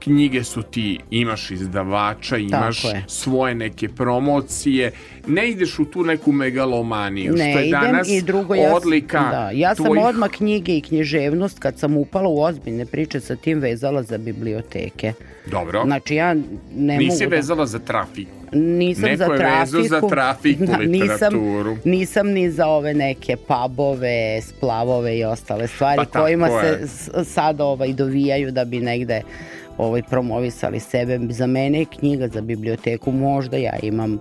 knjige 0.01 0.43
su 0.43 0.61
ti, 0.63 0.99
imaš 1.11 1.51
izdavača, 1.51 2.37
imaš 2.37 2.83
je. 2.83 3.03
svoje 3.07 3.55
neke 3.55 3.89
promocije, 3.89 4.91
ne 5.27 5.49
ideš 5.49 5.79
u 5.79 5.85
tu 5.85 6.03
neku 6.03 6.31
megalomaniju, 6.31 7.33
što 7.33 7.37
Ne 7.37 7.51
je 7.51 7.67
idem 7.67 7.81
danas 7.81 8.09
i 8.09 8.21
drugo 8.21 8.55
ja, 8.55 8.75
odlika 8.75 9.19
da, 9.21 9.49
ja 9.51 9.75
sam 9.75 9.85
tvojih- 9.85 10.05
odmah 10.05 10.29
knjige 10.31 10.71
i 10.73 10.81
književnost 10.81 11.59
kad 11.59 11.79
sam 11.79 11.97
upala 11.97 12.27
u 12.27 12.39
ozbiljne 12.39 12.85
priče 12.85 13.19
sa 13.19 13.35
tim 13.35 13.59
vezala 13.59 14.03
za 14.03 14.17
biblioteke. 14.19 15.13
Dobro, 15.47 15.83
Znači 15.85 16.15
ja 16.15 16.33
ne 16.75 16.97
nisi 16.97 17.05
mogu 17.15 17.29
da- 17.29 17.35
vezala 17.35 17.65
za 17.65 17.79
trafiku. 17.79 18.31
Nisam 18.53 19.03
Neko 19.03 19.17
za 19.17 19.23
je 19.25 19.37
trafiku. 19.37 19.77
vezao 19.77 20.01
za 20.01 20.07
trafiku 20.07 20.63
literaturu. 20.79 21.71
Nisam, 21.71 21.81
nisam 21.85 22.27
ni 22.29 22.51
za 22.51 22.67
ove 22.67 22.93
neke 22.93 23.35
pubove, 23.37 24.41
splavove 24.43 25.17
i 25.17 25.23
ostale 25.25 25.67
stvari 25.67 26.01
Pa 26.03 26.19
kojima 26.19 26.47
je. 26.47 26.87
se 26.87 27.25
sad 27.25 27.61
ovaj, 27.61 27.93
dovijaju 27.93 28.51
da 28.51 28.65
bi 28.65 28.79
negde 28.79 29.21
ovaj, 29.81 30.03
promovisali 30.03 30.79
sebe. 30.79 31.19
Za 31.29 31.47
mene 31.47 31.79
je 31.79 31.85
knjiga 31.85 32.27
za 32.27 32.41
biblioteku, 32.41 33.11
možda 33.11 33.57
ja 33.57 33.79
imam 33.81 34.19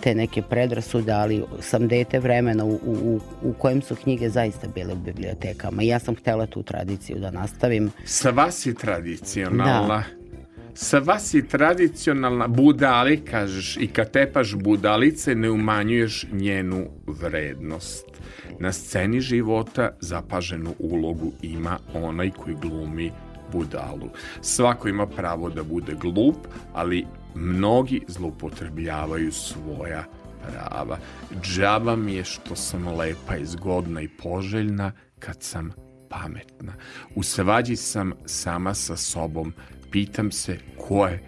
te 0.00 0.14
neke 0.14 0.42
predrasude, 0.42 1.12
ali 1.12 1.42
sam 1.60 1.88
dete 1.88 2.18
vremena 2.18 2.64
u, 2.64 2.74
u, 2.84 3.20
u 3.42 3.52
kojem 3.52 3.82
su 3.82 3.96
knjige 3.96 4.28
zaista 4.28 4.68
bile 4.74 4.92
u 4.92 4.96
bibliotekama. 4.96 5.82
I 5.82 5.86
ja 5.86 5.98
sam 5.98 6.14
htela 6.14 6.46
tu 6.46 6.62
tradiciju 6.62 7.18
da 7.18 7.30
nastavim. 7.30 7.90
Sva 8.04 8.50
si 8.50 8.74
tradicionalna. 8.74 10.04
Sva 10.74 11.18
si 11.18 11.48
tradicionalna 11.48 12.48
budali, 12.48 13.16
kažeš, 13.24 13.76
i 13.76 13.86
kad 13.86 14.10
tepaš 14.10 14.54
budalice 14.54 15.34
ne 15.34 15.50
umanjuješ 15.50 16.26
njenu 16.32 16.86
vrednost. 17.06 18.04
Na 18.60 18.72
sceni 18.72 19.20
života 19.20 19.90
zapaženu 20.00 20.74
ulogu 20.78 21.32
ima 21.42 21.78
onaj 21.94 22.30
koji 22.30 22.56
glumi 22.62 23.12
budalu. 23.52 24.10
Svako 24.40 24.88
ima 24.88 25.06
pravo 25.06 25.50
da 25.50 25.62
bude 25.62 25.94
glup, 25.94 26.36
ali 26.72 27.06
mnogi 27.34 28.02
zloupotrebljavaju 28.08 29.32
svoja 29.32 30.04
prava. 30.42 30.98
Džaba 31.42 31.96
mi 31.96 32.14
je 32.14 32.24
što 32.24 32.56
sam 32.56 32.88
lepa 32.88 33.36
i 33.36 33.46
zgodna 33.46 34.00
i 34.00 34.08
poželjna 34.08 34.92
kad 35.18 35.42
sam 35.42 35.72
pametna. 36.10 36.72
U 37.14 37.22
svađi 37.22 37.76
sam 37.76 38.12
sama 38.26 38.74
sa 38.74 38.96
sobom. 38.96 39.52
Pitam 39.90 40.32
se 40.32 40.58
ko 40.88 41.06
je 41.06 41.22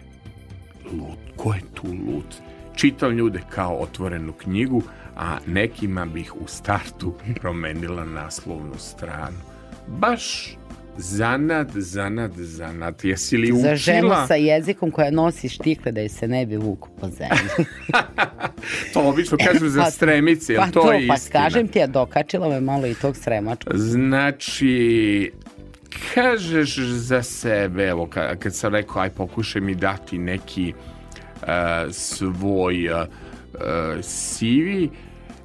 lud, 0.92 1.18
ko 1.36 1.54
je 1.54 1.60
tu 1.74 1.86
lud. 1.86 2.34
Čitam 2.76 3.12
ljude 3.12 3.42
kao 3.50 3.76
otvorenu 3.76 4.32
knjigu, 4.32 4.82
a 5.16 5.38
nekima 5.46 6.06
bih 6.06 6.36
u 6.36 6.46
startu 6.46 7.14
promenila 7.40 8.04
naslovnu 8.04 8.78
stranu. 8.78 9.38
Baš 9.86 10.56
zanad, 10.98 11.70
zanad, 11.72 12.32
zanad. 12.34 13.04
Jesi 13.04 13.36
li 13.36 13.52
učila? 13.52 13.62
Za 13.62 13.76
ženu 13.76 14.10
sa 14.26 14.34
jezikom 14.34 14.90
koja 14.90 15.10
nosi 15.10 15.48
štikle 15.48 15.92
da 15.92 16.00
je 16.00 16.08
se 16.08 16.28
ne 16.28 16.46
bi 16.46 16.56
vuku 16.56 16.88
po 17.00 17.08
zemlji. 17.08 17.66
To 18.92 19.00
obično 19.02 19.38
kažu 19.44 19.68
za 19.68 19.82
Pa- 19.82 19.90
stremice, 19.90 20.54
pa 20.56 20.66
to, 20.66 20.92
je 20.92 21.08
pa 21.08 21.14
istina? 21.14 21.32
kažem 21.34 21.68
ti, 21.68 21.82
a 21.82 21.86
dokačila 21.86 22.48
me 22.48 22.60
malo 22.60 22.86
i 22.86 22.94
tog 22.94 23.16
sremačkog. 23.16 23.76
Znači, 23.76 25.32
kažeš 26.14 26.76
za 26.78 27.22
sebe, 27.22 27.84
evo, 27.84 28.06
ka- 28.06 28.36
kad 28.36 28.54
sam 28.54 28.74
rekao, 28.74 29.02
aj 29.02 29.10
pokušaj 29.10 29.60
mi 29.60 29.74
dati 29.74 30.18
neki 30.18 30.72
uh, 31.36 31.48
svoj 31.90 32.88
uh, 32.90 33.00
uh, 33.00 33.60
CV, 34.02 34.88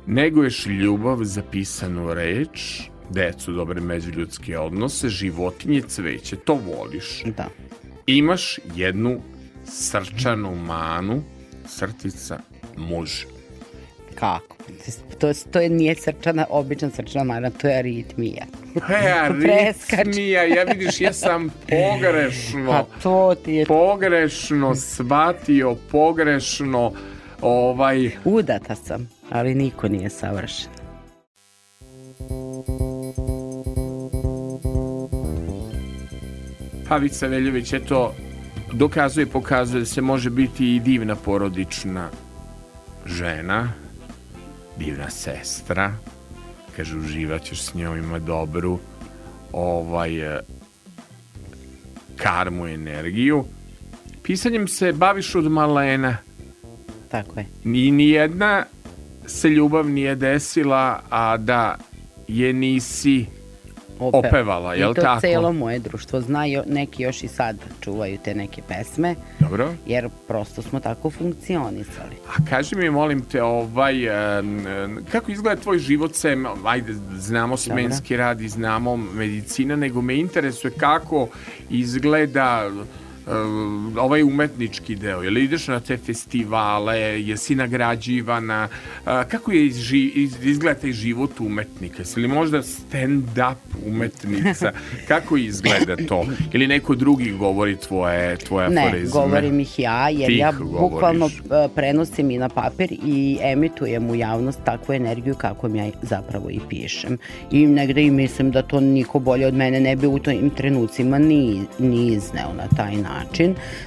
neguješ 0.08 0.66
ljubav 0.66 1.18
za 1.22 1.42
pisanu 1.44 2.14
reč, 2.14 2.82
decu, 3.14 3.52
dobre 3.52 3.82
međuljudske 3.82 4.58
odnose, 4.58 5.10
životinje, 5.10 5.82
cveće, 5.82 6.36
to 6.36 6.54
voliš. 6.54 7.24
Da. 7.38 7.48
Imaš 8.08 8.60
jednu 8.76 9.22
srčanu 9.66 10.56
manu, 10.56 11.24
srtica 11.68 12.40
muž. 12.78 13.12
Kako? 14.16 14.58
To, 15.20 15.32
to 15.52 15.60
je 15.62 15.70
nije 15.70 15.96
srčana, 15.96 16.46
obična 16.50 16.90
srčana 16.90 17.24
mana, 17.24 17.50
to 17.50 17.68
je 17.68 17.78
aritmija. 17.78 18.46
E, 18.76 19.30
Preskač. 19.42 20.00
aritmija, 20.00 20.44
ja 20.44 20.64
vidiš, 20.64 21.02
ja 21.02 21.14
sam 21.14 21.50
pogrešno, 21.70 22.68
Pa 22.68 22.86
to 23.04 23.36
ti 23.46 23.54
je 23.54 23.66
pogrešno 23.66 24.76
shvatio, 24.76 25.76
pogrešno, 25.92 26.94
ovaj, 27.42 28.12
udata 28.26 28.76
sam, 28.76 29.10
ali 29.30 29.56
niko 29.56 29.88
nije 29.88 30.10
savršen. 30.10 30.73
Pavica 36.94 37.28
Veljović 37.28 37.74
eto 37.74 38.14
dokazuje 38.72 39.24
i 39.24 39.30
pokazuje 39.30 39.80
da 39.80 39.86
se 39.86 40.02
može 40.02 40.30
biti 40.30 40.76
i 40.76 40.80
divna 40.80 41.16
porodična 41.16 42.10
žena, 43.06 43.74
divna 44.78 45.10
sestra, 45.10 45.96
kaže 46.76 46.98
uživat 46.98 47.44
ćeš 47.44 47.62
s 47.62 47.74
njom, 47.74 47.98
ima 47.98 48.20
dobru 48.20 48.80
ovaj, 49.52 50.38
e, 50.38 50.40
karmu 52.16 52.68
energiju. 52.68 53.46
Pisanjem 54.24 54.68
se 54.68 54.92
baviš 54.92 55.36
od 55.36 55.52
malena. 55.52 56.18
Tako 57.10 57.40
je. 57.40 57.46
Ni, 57.64 57.92
ni 57.92 58.10
jedna 58.10 58.66
se 59.26 59.50
ljubav 59.50 59.90
nije 59.90 60.16
desila, 60.16 61.02
a 61.10 61.38
da 61.38 61.78
je 62.28 62.54
nisi 62.54 63.26
Ope- 64.04 64.28
opevala, 64.28 64.74
jel 64.76 64.92
I 64.92 64.96
to 64.96 65.02
tako? 65.02 65.22
celo 65.22 65.54
moje 65.54 65.80
društvo 65.80 66.22
zna, 66.22 66.46
jo- 66.46 66.64
neki 66.68 67.04
još 67.04 67.24
i 67.24 67.28
sad 67.28 67.58
čuvaju 67.82 68.18
te 68.24 68.36
neke 68.36 68.62
pesme, 68.68 69.16
Dobro. 69.40 69.74
jer 69.86 70.10
prosto 70.28 70.62
smo 70.62 70.80
tako 70.80 71.10
funkcionisali. 71.10 72.16
A 72.28 72.46
kaži 72.50 72.76
mi, 72.76 72.90
molim 72.90 73.22
te, 73.22 73.44
ovaj, 73.44 74.08
em, 74.40 74.66
kako 75.12 75.32
izgleda 75.32 75.62
tvoj 75.62 75.80
život 75.80 76.16
sem, 76.16 76.46
ajde, 76.66 76.94
znamo 77.16 77.58
smenski 77.58 78.18
rad 78.18 78.42
i 78.42 78.50
znamo 78.50 78.98
medicina, 78.98 79.76
nego 79.76 80.02
me 80.02 80.16
interesuje 80.16 80.72
kako 80.78 81.28
izgleda 81.70 82.70
ovaj 83.98 84.24
umetnički 84.24 84.96
deo. 84.96 85.22
Jel 85.24 85.38
ideš 85.38 85.68
na 85.68 85.80
te 85.80 85.98
festivale, 85.98 86.98
jesi 87.00 87.56
nagrađivana, 87.56 88.68
kako 89.06 89.52
je 89.52 89.66
izži, 89.66 90.12
iz, 90.16 90.36
izgleda 90.44 90.80
taj 90.80 90.92
život 90.92 91.40
umetnika? 91.40 91.96
Jesi 92.00 92.20
li 92.20 92.28
možda 92.28 92.62
stand-up 92.62 93.56
umetnica? 93.86 94.72
kako 95.08 95.38
izgleda 95.38 95.96
to? 96.08 96.26
Ili 96.54 96.68
neko 96.68 96.96
drugi 96.96 97.32
govori 97.32 97.76
tvoje, 97.76 98.38
tvoje 98.38 98.70
Ne, 98.70 98.86
aforizme? 98.88 99.10
govorim 99.22 99.60
ih 99.60 99.80
ja, 99.80 100.10
jer 100.10 100.28
Ti 100.28 100.38
ja 100.38 100.52
bukvalno 100.52 101.30
govoriš. 101.30 101.72
e, 101.72 101.76
prenosim 101.76 102.32
i 102.32 102.38
na 102.38 102.50
papir 102.50 102.92
i 103.06 103.38
emitujem 103.42 104.10
u 104.10 104.16
javnost 104.16 104.60
takvu 104.66 104.94
energiju 104.94 105.36
kako 105.36 105.68
ja 105.68 105.92
zapravo 106.02 106.50
i 106.50 106.60
pišem. 106.70 107.18
I 107.52 107.66
negde 107.66 108.02
i 108.04 108.12
mislim 108.12 108.52
da 108.52 108.62
to 108.62 108.80
niko 108.80 109.20
bolje 109.20 109.48
od 109.48 109.54
mene 109.54 109.80
ne 109.80 109.96
bi 109.96 110.08
u 110.08 110.20
tim 110.20 110.50
trenucima 110.50 111.20
ni, 111.20 111.62
ni 111.80 112.08
izneo 112.08 112.54
na 112.58 112.68
taj 112.78 112.96
način. 112.96 113.13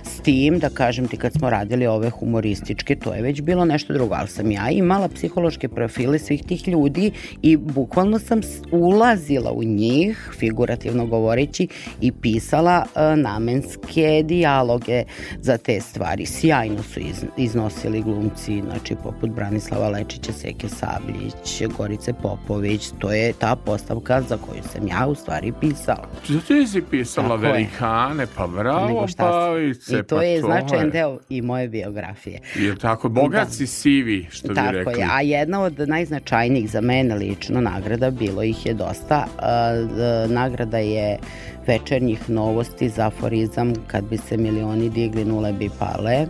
S 0.03 0.21
tim, 0.21 0.59
da 0.59 0.69
kažem 0.69 1.09
ti, 1.09 1.17
kad 1.17 1.33
smo 1.33 1.51
radili 1.51 1.87
ove 1.87 2.11
humorističke, 2.11 2.97
to 2.97 3.15
je 3.15 3.23
već 3.23 3.43
bilo 3.43 3.65
nešto 3.65 3.93
drugo, 3.93 4.15
ali 4.15 4.29
sam 4.29 4.51
ja 4.51 4.71
imala 4.71 5.09
psihološke 5.09 5.69
profile 5.69 6.19
svih 6.19 6.45
tih 6.45 6.69
ljudi 6.69 7.11
i 7.43 7.57
bukvalno 7.57 8.19
sam 8.19 8.41
ulazila 8.71 9.53
u 9.53 9.65
njih, 9.65 10.31
figurativno 10.39 11.07
govoreći, 11.07 11.69
i 12.01 12.13
pisala 12.13 12.85
e, 12.95 13.17
namenske 13.17 14.23
dijaloge 14.25 15.05
za 15.41 15.59
te 15.59 15.81
stvari. 15.81 16.27
Sjajno 16.27 16.83
su 16.83 17.01
iz, 17.01 17.25
iznosili 17.37 18.03
glumci, 18.03 18.63
znači 18.71 18.95
poput 19.03 19.31
Branislava 19.31 19.89
Lečića, 19.89 20.33
Seke 20.33 20.69
Sabljić, 20.69 21.63
Gorice 21.79 22.13
Popović, 22.13 22.91
to 22.99 23.13
je 23.13 23.33
ta 23.33 23.57
postavka 23.57 24.23
za 24.23 24.37
koju 24.37 24.63
sam 24.73 24.89
ja 24.89 25.07
u 25.07 25.15
stvari 25.15 25.53
pisala. 25.61 26.09
Je 26.29 26.67
si 26.67 26.83
pisala 26.91 27.29
Tako 27.29 27.45
je. 27.47 27.53
velikane, 27.53 28.27
pa 28.37 28.47
bravo, 28.47 29.07
Sam. 29.17 29.27
Pavice, 29.29 29.93
I 29.93 30.03
to 30.03 30.17
pa 30.17 30.23
je 30.23 30.41
to 30.41 30.47
značajan 30.47 30.85
je. 30.85 30.91
deo 30.91 31.19
i 31.29 31.43
moje 31.43 31.69
biografije. 31.69 32.41
Je 32.57 32.77
tako, 32.77 33.09
bogat 33.11 33.45
Da. 33.45 33.51
si 33.51 33.67
sivi, 33.67 34.27
što 34.31 34.49
bi 34.49 34.55
Tako 34.55 34.73
rekli. 34.73 34.93
je, 34.95 35.09
a 35.11 35.21
jedna 35.23 35.63
od 35.63 35.79
najznačajnijih 35.81 36.71
za 36.71 36.81
mene 36.81 37.15
lično 37.15 37.61
nagrada, 37.63 38.11
bilo 38.11 38.43
ih 38.43 38.67
je 38.67 38.75
dosta, 38.75 39.27
d- 39.89 40.29
nagrada 40.29 40.79
je 40.79 41.19
večernjih 41.67 42.31
novosti 42.31 42.89
za 42.89 43.07
aforizam 43.07 43.73
kad 43.87 44.05
bi 44.05 44.17
se 44.19 44.37
milioni 44.37 44.91
digli 44.91 45.25
nule 45.25 45.53
bi 45.53 45.71
pale 45.71 46.27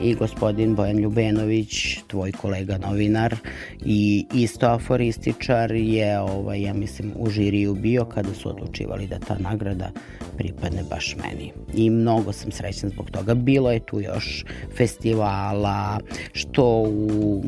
i 0.00 0.14
gospodin 0.14 0.74
Bojan 0.74 0.98
Ljubenović, 0.98 1.98
tvoj 2.06 2.32
kolega 2.32 2.78
novinar 2.78 3.36
i 3.84 4.26
isto 4.34 4.66
aforističar 4.66 5.72
je, 5.72 6.20
ovaj, 6.20 6.62
ja 6.62 6.74
mislim, 6.74 7.12
u 7.16 7.30
žiriju 7.30 7.74
bio 7.74 8.04
kada 8.04 8.34
su 8.34 8.48
odlučivali 8.48 9.06
da 9.06 9.18
ta 9.18 9.36
nagrada 9.38 9.90
pripadne 10.36 10.82
baš 10.90 11.16
meni. 11.16 11.52
I 11.74 11.90
mnogo 11.90 12.32
sam 12.32 12.52
srećna 12.52 12.88
zbog 12.88 13.10
toga. 13.10 13.34
Bilo 13.34 13.72
je 13.72 13.80
tu 13.80 14.00
još 14.00 14.44
festivala, 14.76 15.98
što 16.32 16.64
u 16.88 17.42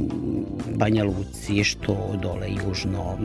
Banja 0.74 1.04
Luci, 1.04 1.64
što 1.64 2.18
dole 2.22 2.48
južno, 2.66 3.18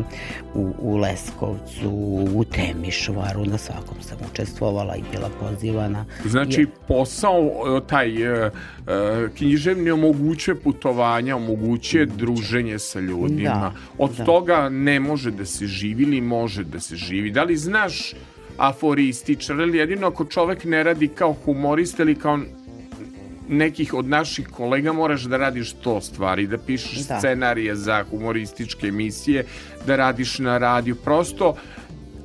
u, 0.55 0.73
u 0.79 0.97
Leskovcu, 0.97 1.91
u 2.35 2.43
Temišvaru, 2.43 3.45
na 3.45 3.57
svakom 3.57 3.97
sam 4.01 4.17
učestvovala 4.31 4.95
i 4.95 5.03
bila 5.11 5.29
pozivana. 5.39 6.05
Znači, 6.25 6.67
posao 6.87 7.81
taj 7.87 8.09
e, 8.09 8.51
e, 8.87 9.16
književni 9.37 9.91
omogućuje 9.91 10.55
putovanja, 10.55 11.35
omogućuje 11.35 12.05
druženje 12.05 12.79
sa 12.79 12.99
ljudima. 12.99 13.49
Da, 13.49 13.73
Od 13.97 14.11
da. 14.17 14.25
toga 14.25 14.69
ne 14.69 14.99
može 14.99 15.31
da 15.31 15.45
se 15.45 15.67
živi 15.67 16.03
ili 16.03 16.21
može 16.21 16.63
da 16.63 16.79
se 16.79 16.95
živi. 16.95 17.31
Da 17.31 17.43
li 17.43 17.57
znaš 17.57 18.13
aforističar 18.57 19.59
ili 19.59 19.77
jedino 19.77 20.07
ako 20.07 20.25
čovek 20.25 20.63
ne 20.63 20.83
radi 20.83 21.07
kao 21.07 21.33
humorista 21.33 22.03
ili 22.03 22.15
kao 22.15 22.39
nekih 23.49 23.93
od 23.93 24.05
naših 24.05 24.47
kolega 24.47 24.93
moraš 24.93 25.21
da 25.23 25.37
radiš 25.37 25.73
to 25.73 26.01
stvari, 26.01 26.47
da 26.47 26.57
pišeš 26.57 27.07
Da. 27.07 27.19
scenarije 27.19 27.75
za 27.75 28.03
humorističke 28.09 28.87
emisije, 28.87 29.45
da 29.87 29.95
radiš 29.95 30.39
na 30.39 30.57
radiju. 30.57 30.95
Prosto 30.95 31.55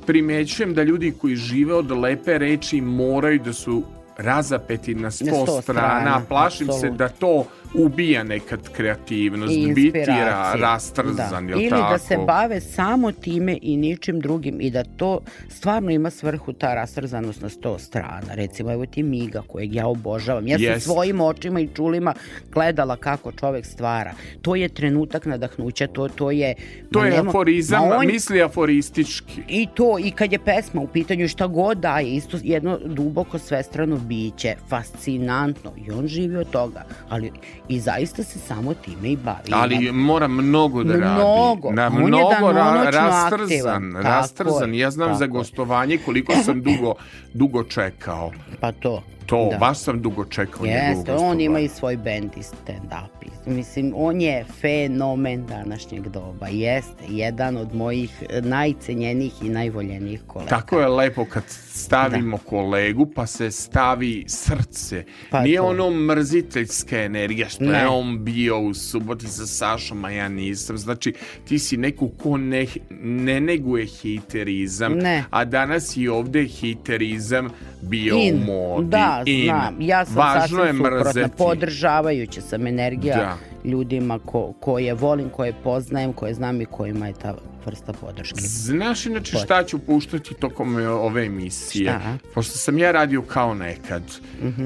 primećujem 0.07 0.73
da 0.73 0.83
ljudi 0.83 1.13
koji 1.21 1.35
žive 1.35 1.73
od 1.73 1.91
lepe 1.91 2.37
reči 2.37 2.81
moraju 2.81 3.39
da 3.39 3.53
su 3.53 3.83
razapeti 4.17 4.95
na 4.95 5.11
sto, 5.11 5.25
sto 5.25 5.61
strana, 5.61 5.61
strana, 5.61 6.21
plašim 6.29 6.67
se 6.67 6.73
apsolutno. 6.73 6.97
da 6.97 7.09
to 7.09 7.45
ubija 7.75 8.23
nekad 8.23 8.69
kreativnost, 8.69 9.53
i 9.53 9.67
biti 9.67 9.99
ra, 9.99 10.53
rastrzan, 10.55 11.49
jel 11.49 11.59
Ili 11.59 11.69
tako? 11.69 11.91
da 11.91 11.97
se 11.99 12.17
bave 12.17 12.61
samo 12.61 13.11
time 13.11 13.57
i 13.61 13.77
ničim 13.77 14.19
drugim 14.19 14.61
i 14.61 14.69
da 14.69 14.83
to 14.83 15.19
stvarno 15.49 15.91
ima 15.91 16.09
svrhu 16.09 16.53
ta 16.53 16.73
rastrzanost 16.73 17.41
na 17.41 17.49
sto 17.49 17.79
strana. 17.79 18.33
Recimo, 18.33 18.71
evo 18.71 18.85
ti 18.85 19.03
Miga 19.03 19.41
kojeg 19.47 19.75
ja 19.75 19.87
obožavam. 19.87 20.47
Ja 20.47 20.57
sam 20.71 20.79
svojim 20.81 21.21
očima 21.21 21.59
i 21.59 21.67
čulima 21.67 22.13
gledala 22.51 22.95
kako 22.95 23.31
čovek 23.31 23.65
stvara. 23.65 24.11
To 24.41 24.55
je 24.55 24.69
trenutak 24.69 25.25
nadahnuća, 25.25 25.87
to, 25.87 26.07
to 26.07 26.31
je... 26.31 26.55
To 26.91 26.99
ma 26.99 27.05
je 27.05 27.11
nema- 27.13 27.29
aforizam, 27.29 27.89
ma 27.89 27.95
on- 27.95 28.07
misli 28.07 28.41
aforistički. 28.41 29.41
I 29.47 29.67
to, 29.75 29.99
i 29.99 30.11
kad 30.11 30.31
je 30.31 30.39
pesma 30.39 30.81
u 30.81 30.87
pitanju, 30.87 31.27
šta 31.27 31.47
god 31.47 31.77
daje, 31.77 32.15
isto 32.15 32.37
jedno 32.43 32.79
duboko 32.85 33.39
svestrano 33.39 33.95
biće, 34.03 34.55
fascinantno. 34.69 35.71
I 35.77 35.91
on 35.91 36.07
živi 36.07 36.37
od 36.37 36.49
toga, 36.49 36.81
ali 37.09 37.31
i 37.69 37.79
zaista 37.79 38.23
se 38.23 38.39
samo 38.39 38.73
time 38.75 39.11
i 39.11 39.17
bavi. 39.17 39.49
Ali 39.51 39.91
mora 39.91 40.27
mnogo 40.27 40.83
da 40.83 40.93
radi. 40.93 41.13
Mnogo. 41.15 41.71
Na, 41.71 41.87
On 41.87 41.97
je 41.97 42.07
mnogo 42.07 42.29
ra, 42.43 42.53
danonoćno 42.53 42.91
rastrzan. 42.91 43.91
Tako 43.93 44.03
rastrzan. 44.03 44.73
je, 44.73 44.79
Ja 44.79 44.91
znam 44.91 45.15
za 45.15 45.23
je. 45.23 45.27
gostovanje 45.27 45.97
koliko 45.97 46.33
sam 46.35 46.61
dugo, 46.61 46.93
dugo 47.33 47.63
čekao. 47.63 48.31
Pa 48.59 48.71
to. 48.71 49.03
To, 49.25 49.47
Da. 49.51 49.57
baš 49.57 49.79
sam 49.79 50.01
dugo 50.01 50.25
čekao 50.25 50.65
njegovo 50.65 50.87
Jeste, 50.89 51.13
on 51.13 51.41
ima 51.41 51.59
i 51.59 51.67
svoj 51.67 51.97
bend 51.97 52.31
i 52.37 52.41
stand-up. 52.41 53.07
Mislim, 53.45 53.93
on 53.95 54.21
je 54.21 54.45
fenomen 54.61 55.45
današnjeg 55.45 56.01
doba. 56.03 56.47
Jeste, 56.47 57.03
jedan 57.07 57.57
od 57.57 57.75
mojih 57.75 58.09
najcenjenijih 58.41 59.33
i 59.41 59.49
najvoljenijih 59.49 60.21
kolega. 60.27 60.49
Tako 60.49 60.79
je 60.79 60.87
lepo 60.87 61.25
kad 61.25 61.43
stavimo 61.47 62.37
kolegu 62.39 63.05
pa 63.05 63.25
se 63.25 63.51
stavi 63.51 64.23
srce. 64.27 65.03
Pa 65.29 65.41
Nije 65.41 65.57
to. 65.57 65.65
ono 65.65 65.89
mrziteljska 65.91 66.99
energija 66.99 67.49
što 67.49 67.63
Ne. 67.63 67.79
je 67.79 67.87
on 67.87 68.23
bio 68.23 68.59
u 68.59 68.73
suboti 68.73 69.27
sa 69.27 69.45
Sašom, 69.47 70.05
a 70.05 70.09
ja 70.09 70.29
nisam. 70.29 70.77
Znači 70.77 71.13
ti 71.45 71.59
si 71.59 71.77
neku 71.77 72.09
ko 72.09 72.37
ne, 72.37 72.65
ne 73.01 73.39
neguje 73.41 73.87
hejterizam, 74.01 74.93
Ne. 74.93 75.23
a 75.29 75.45
danas 75.45 75.97
i 75.97 76.07
ovde 76.07 76.39
je 76.39 76.47
hejterizam 76.49 77.49
bio 77.81 78.15
In. 78.17 78.35
u 78.35 78.45
modi. 78.45 78.87
Da, 78.87 79.12
In. 79.25 79.43
znam. 79.43 79.75
Ja 79.79 80.05
sam 80.05 80.15
Važno 80.15 80.41
sasvim 80.41 80.59
je 80.59 80.73
suprotna. 80.73 80.99
mrzeti. 80.99 81.37
Podržavajuća 81.37 82.41
sam 82.41 82.67
energija 82.67 83.15
Da. 83.15 83.37
ljudima 83.65 84.19
ko, 84.19 84.53
koje 84.53 84.93
volim, 84.93 85.29
koje 85.29 85.53
poznajem, 85.53 86.13
koje 86.13 86.33
znam 86.33 86.61
i 86.61 86.65
kojima 86.65 87.07
je 87.07 87.13
ta 87.13 87.35
vrsta 87.65 87.93
podrške. 87.93 88.41
Znaš 88.41 89.05
inače 89.05 89.37
šta 89.37 89.63
ću 89.63 89.79
puštati 89.79 90.33
tokom 90.33 90.75
ove 90.87 91.25
emisije? 91.25 91.89
Šta? 91.91 92.17
Pošto 92.33 92.53
sam 92.53 92.77
ja 92.77 92.91
radio 92.91 93.21
kao 93.21 93.53
nekad. 93.53 94.03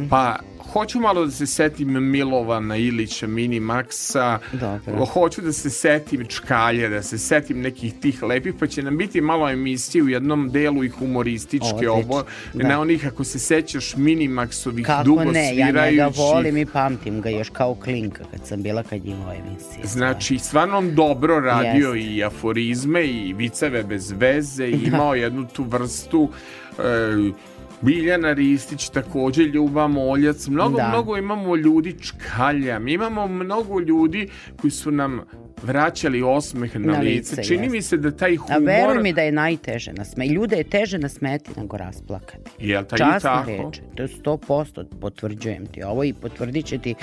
Pa 0.10 0.36
hoću 0.77 0.99
malo 0.99 1.25
da 1.25 1.31
se 1.31 1.45
setim 1.47 2.09
Milovana 2.11 2.75
Ilića, 2.77 3.27
Minimaxa. 3.27 4.37
Dobro. 4.51 5.05
Hoću 5.05 5.41
da 5.41 5.53
se 5.53 5.69
setim 5.69 6.25
Čkalje, 6.25 6.89
da 6.89 7.03
se 7.03 7.17
setim 7.17 7.61
nekih 7.61 7.93
tih 8.01 8.23
lepih, 8.23 8.53
pa 8.59 8.67
će 8.67 8.83
nam 8.83 8.97
biti 8.97 9.21
malo 9.21 9.49
emisije 9.49 10.03
u 10.03 10.09
jednom 10.09 10.49
delu 10.49 10.83
i 10.83 10.89
humorističke 10.89 11.67
Odlično, 11.89 11.93
ovo. 11.93 12.23
da. 12.53 12.67
Na 12.67 12.79
onih, 12.79 13.07
ako 13.07 13.23
se 13.23 13.39
sećaš, 13.39 13.95
Minimaxovih 13.95 14.85
Kako 14.85 15.03
dugo 15.03 15.23
ne, 15.23 15.55
ja 15.55 15.65
njega 15.65 15.87
svirajućih. 15.87 16.19
volim 16.19 16.57
i 16.57 16.65
pamtim 16.65 17.21
ga 17.21 17.29
još 17.29 17.49
kao 17.49 17.75
klinka 17.75 18.23
kad 18.31 18.47
sam 18.47 18.61
bila 18.63 18.83
kad 18.83 19.05
je 19.05 19.11
imao 19.11 19.33
emisije. 19.33 19.85
Znači, 19.85 20.39
stvarno 20.39 20.77
on 20.77 20.95
dobro 20.95 21.39
radio 21.39 21.93
Jeste. 21.93 22.13
i 22.13 22.23
aforizme 22.23 23.05
i 23.07 23.33
viceve 23.33 23.83
bez 23.83 24.13
veze 24.17 24.67
i 24.67 24.83
imao 24.87 25.15
jednu 25.15 25.47
tu 25.47 25.63
vrstu 25.63 26.29
e, 26.79 26.83
Biljana 27.81 28.33
Ristić, 28.33 28.89
takođe 28.89 29.43
Ljuba 29.43 29.87
Moljac, 29.87 30.47
mnogo, 30.47 30.77
Da. 30.77 30.87
mnogo 30.89 31.17
imamo 31.17 31.55
ljudi 31.55 31.95
čkalja, 31.99 32.79
mi 32.79 32.93
imamo 32.93 33.27
mnogo 33.27 33.79
ljudi 33.79 34.29
koji 34.55 34.71
su 34.71 34.91
nam 34.91 35.21
vraćali 35.63 36.21
osmeh 36.23 36.75
na, 36.75 36.93
Na 36.93 36.99
lice. 36.99 37.09
lice, 37.31 37.43
Čini 37.43 37.59
jeste. 37.59 37.71
mi 37.71 37.81
se 37.81 37.97
da 37.97 38.11
taj 38.11 38.33
A 38.33 38.37
humor... 38.37 38.61
veruj 38.63 39.03
mi 39.03 39.13
da 39.13 39.21
je 39.21 39.31
najteže 39.31 39.93
nasmeti. 39.93 40.33
Ljude 40.33 40.55
je 40.55 40.63
teže 40.63 40.97
nasmeti 40.97 41.51
nego 41.57 41.77
rasplakati. 41.77 42.51
Jel 42.59 42.83
ta 42.83 42.95
i 42.95 42.99
Časna 42.99 43.19
tako? 43.19 43.49
reč, 43.51 43.79
to 43.95 44.03
je 44.03 44.09
100% 44.09 44.85
potvrđujem 45.01 45.65
ti 45.65 45.83
ovo 45.83 46.03
i 46.03 46.13
potvrdit 46.13 46.65
će 46.65 46.77
ti 46.77 46.95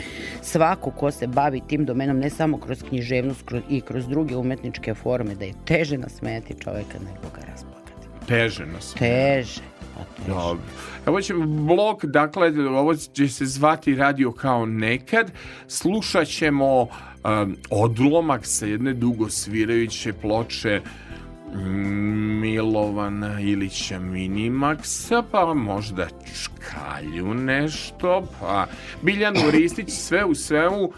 svako 0.43 0.91
ko 0.91 1.11
se 1.11 1.27
bavi 1.27 1.61
tim 1.69 1.85
domenom, 1.85 2.19
ne 2.19 2.31
samo 2.31 2.59
kroz 2.59 2.83
književnost 2.83 3.43
kroz, 3.43 3.63
i 3.71 3.81
kroz 3.81 4.09
druge 4.09 4.37
umetničke 4.37 4.95
forme, 4.95 5.35
da 5.35 5.45
je 5.45 5.53
teže 5.65 5.99
nasmeti 5.99 6.55
čoveka 6.55 6.99
nego 7.01 7.35
ga 7.35 7.41
rasplakati. 7.51 8.09
Teže 8.29 8.67
nas. 8.67 8.95
Teže. 8.95 9.61
Dobro. 10.27 10.63
Ovo 11.07 11.21
će 11.21 11.35
blok, 11.47 12.05
dakle, 12.05 12.69
ovo 12.69 12.95
će 12.95 13.29
se 13.29 13.47
zvati 13.47 13.95
radio 13.95 14.33
kao 14.33 14.67
nekad. 14.67 15.33
Slušat 15.69 16.29
ćemo 16.29 16.81
um, 16.83 17.57
odlomak 17.71 18.41
sa 18.47 18.67
jedne 18.67 18.93
dugo 18.93 19.29
svirajuće 19.29 20.13
ploče 20.13 20.81
mm, 21.55 22.41
Milovana 22.41 23.41
Ilića 23.41 24.01
Minimaxa, 24.01 25.23
pa 25.31 25.55
možda 25.55 26.09
Čkalju 26.43 27.35
nešto, 27.35 28.27
pa 28.41 28.67
Biljanu 29.03 29.51
Ristić, 29.51 29.91
sve 29.91 30.25
u 30.25 30.35
svemu, 30.35 30.93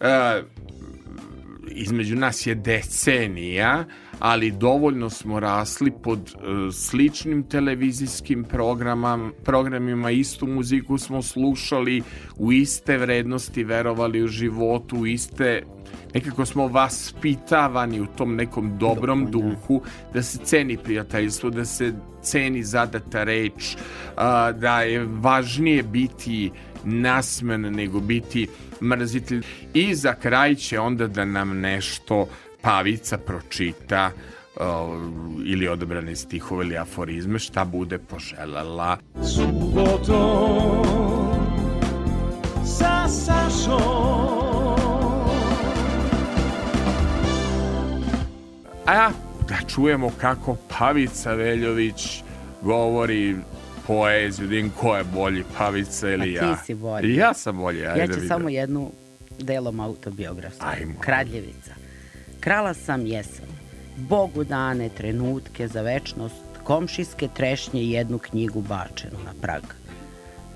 e, 0.00 0.42
između 1.68 2.16
nas 2.16 2.46
je 2.46 2.54
decenija, 2.54 3.84
ali 4.18 4.50
dovoljno 4.50 5.10
smo 5.10 5.40
rasli 5.40 5.92
pod 6.02 6.18
e, 6.18 6.72
sličnim 6.72 7.42
televizijskim 7.42 8.44
programama, 8.44 9.30
programima, 9.44 10.10
istu 10.10 10.46
muziku 10.46 10.98
smo 10.98 11.22
slušali, 11.22 12.02
u 12.36 12.52
iste 12.52 12.98
vrednosti 12.98 13.64
verovali 13.64 14.22
u 14.22 14.28
životu, 14.28 14.96
u 14.96 15.06
iste 15.06 15.62
nekako 16.14 16.46
smo 16.46 16.68
vaspitavani 16.68 18.00
u 18.00 18.06
tom 18.06 18.36
nekom 18.36 18.78
dobrom 18.78 19.30
duhu, 19.30 19.82
da 20.14 20.22
se 20.22 20.38
ceni 20.38 20.76
prijateljstvo, 20.76 21.50
da 21.50 21.64
se 21.64 21.92
ceni 22.22 22.62
zadata 22.62 23.24
reč, 23.24 23.76
a, 24.16 24.52
da 24.52 24.82
je 24.82 25.06
važnije 25.10 25.82
biti 25.82 26.50
nasmen 26.84 27.60
nego 27.60 28.00
biti 28.00 28.48
mrzitelj. 28.82 29.42
I 29.74 29.94
za 29.94 30.14
kraj 30.14 30.54
će 30.54 30.80
onda 30.80 31.06
da 31.06 31.24
nam 31.24 31.60
nešto 31.60 32.28
Pavica 32.66 33.18
pročita 33.18 34.10
uh, 34.56 34.62
ili 35.44 35.68
odabrane 35.68 36.16
stihove 36.16 36.64
ili 36.64 36.76
aforizme, 36.76 37.38
šta 37.38 37.64
bude 37.64 37.98
poželela. 37.98 38.98
Subotom 39.34 40.86
sa 42.64 43.08
Sašom 43.08 44.76
A 48.86 49.10
da 49.48 49.56
čujemo 49.74 50.10
kako 50.20 50.56
Pavica 50.78 51.32
Veljović 51.32 52.22
govori 52.62 53.36
poeziju, 53.86 54.46
da 54.46 54.50
vidim 54.50 54.70
ko 54.70 54.96
je 54.96 55.04
bolji, 55.04 55.44
Pavica 55.58 56.10
ili 56.10 56.38
A 56.38 56.40
ti 56.40 56.46
ja. 56.46 56.56
si 56.56 56.74
bolji. 56.74 57.14
Ja 57.14 57.34
sam 57.34 57.56
bolji, 57.56 57.86
ajde 57.86 58.00
Ja 58.00 58.06
ću 58.06 58.12
vidim. 58.12 58.28
samo 58.28 58.48
jednu 58.48 58.90
delom 59.38 59.80
autobiografsku. 59.80 60.64
Ajmo. 60.66 60.94
Kradljevica. 61.00 61.85
Krala 62.46 62.74
sam 62.74 63.06
jesam. 63.06 63.46
Bogu 63.96 64.44
dane 64.44 64.88
trenutke 64.88 65.68
za 65.68 65.82
večnost, 65.82 66.44
komšijske 66.62 67.28
trešnje 67.36 67.82
i 67.82 67.90
jednu 67.90 68.18
knjigu 68.18 68.60
bačenu 68.60 69.18
na 69.24 69.32
prag. 69.40 69.62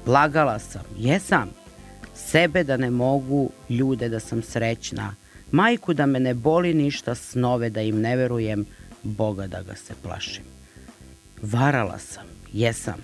Lagala 0.06 0.58
sam, 0.58 0.82
jesam. 0.98 1.50
Sebe 2.14 2.64
da 2.64 2.76
ne 2.76 2.90
mogu, 2.90 3.50
ljude 3.68 4.08
da 4.08 4.20
sam 4.20 4.42
srećna, 4.42 5.14
majku 5.50 5.94
da 5.94 6.06
me 6.06 6.20
ne 6.20 6.34
boli 6.34 6.74
ništa, 6.74 7.14
snove 7.14 7.70
da 7.70 7.80
im 7.80 8.00
ne 8.00 8.16
verujem, 8.16 8.66
Boga 9.02 9.46
da 9.46 9.62
ga 9.62 9.74
se 9.74 9.94
plašim. 10.02 10.44
Varala 11.42 11.98
sam, 11.98 12.26
jesam. 12.52 13.02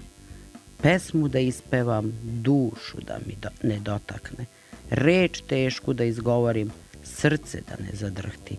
Pesmu 0.82 1.28
da 1.28 1.38
ispevam, 1.38 2.12
dušu 2.22 3.00
da 3.06 3.18
mi 3.26 3.34
do, 3.42 3.48
ne 3.62 3.78
dotakne. 3.80 4.46
Reč 4.90 5.42
tešku 5.48 5.92
da 5.92 6.04
izgovorim, 6.04 6.70
srce 7.04 7.60
da 7.68 7.84
ne 7.84 7.90
zadrhti. 7.92 8.58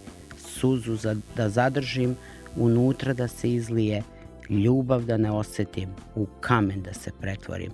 Suzu 0.60 0.96
za, 0.96 1.16
da 1.36 1.50
zadržim, 1.50 2.16
unutra 2.56 3.14
da 3.14 3.28
se 3.28 3.52
izlije, 3.54 4.04
ljubav 4.50 5.02
da 5.02 5.18
ne 5.18 5.32
osetim, 5.32 5.90
u 6.16 6.26
kamen 6.40 6.82
da 6.82 6.94
se 6.94 7.12
pretvorim. 7.22 7.72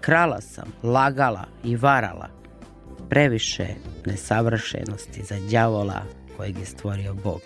Krala 0.00 0.40
sam, 0.40 0.72
lagala 0.82 1.44
i 1.64 1.76
varala. 1.76 2.28
Previše 3.08 3.66
nesavršenosti 4.06 5.22
za 5.22 5.36
đavola 5.50 6.02
kojeg 6.36 6.58
je 6.58 6.66
stvorio 6.66 7.14
Bog. 7.14 7.40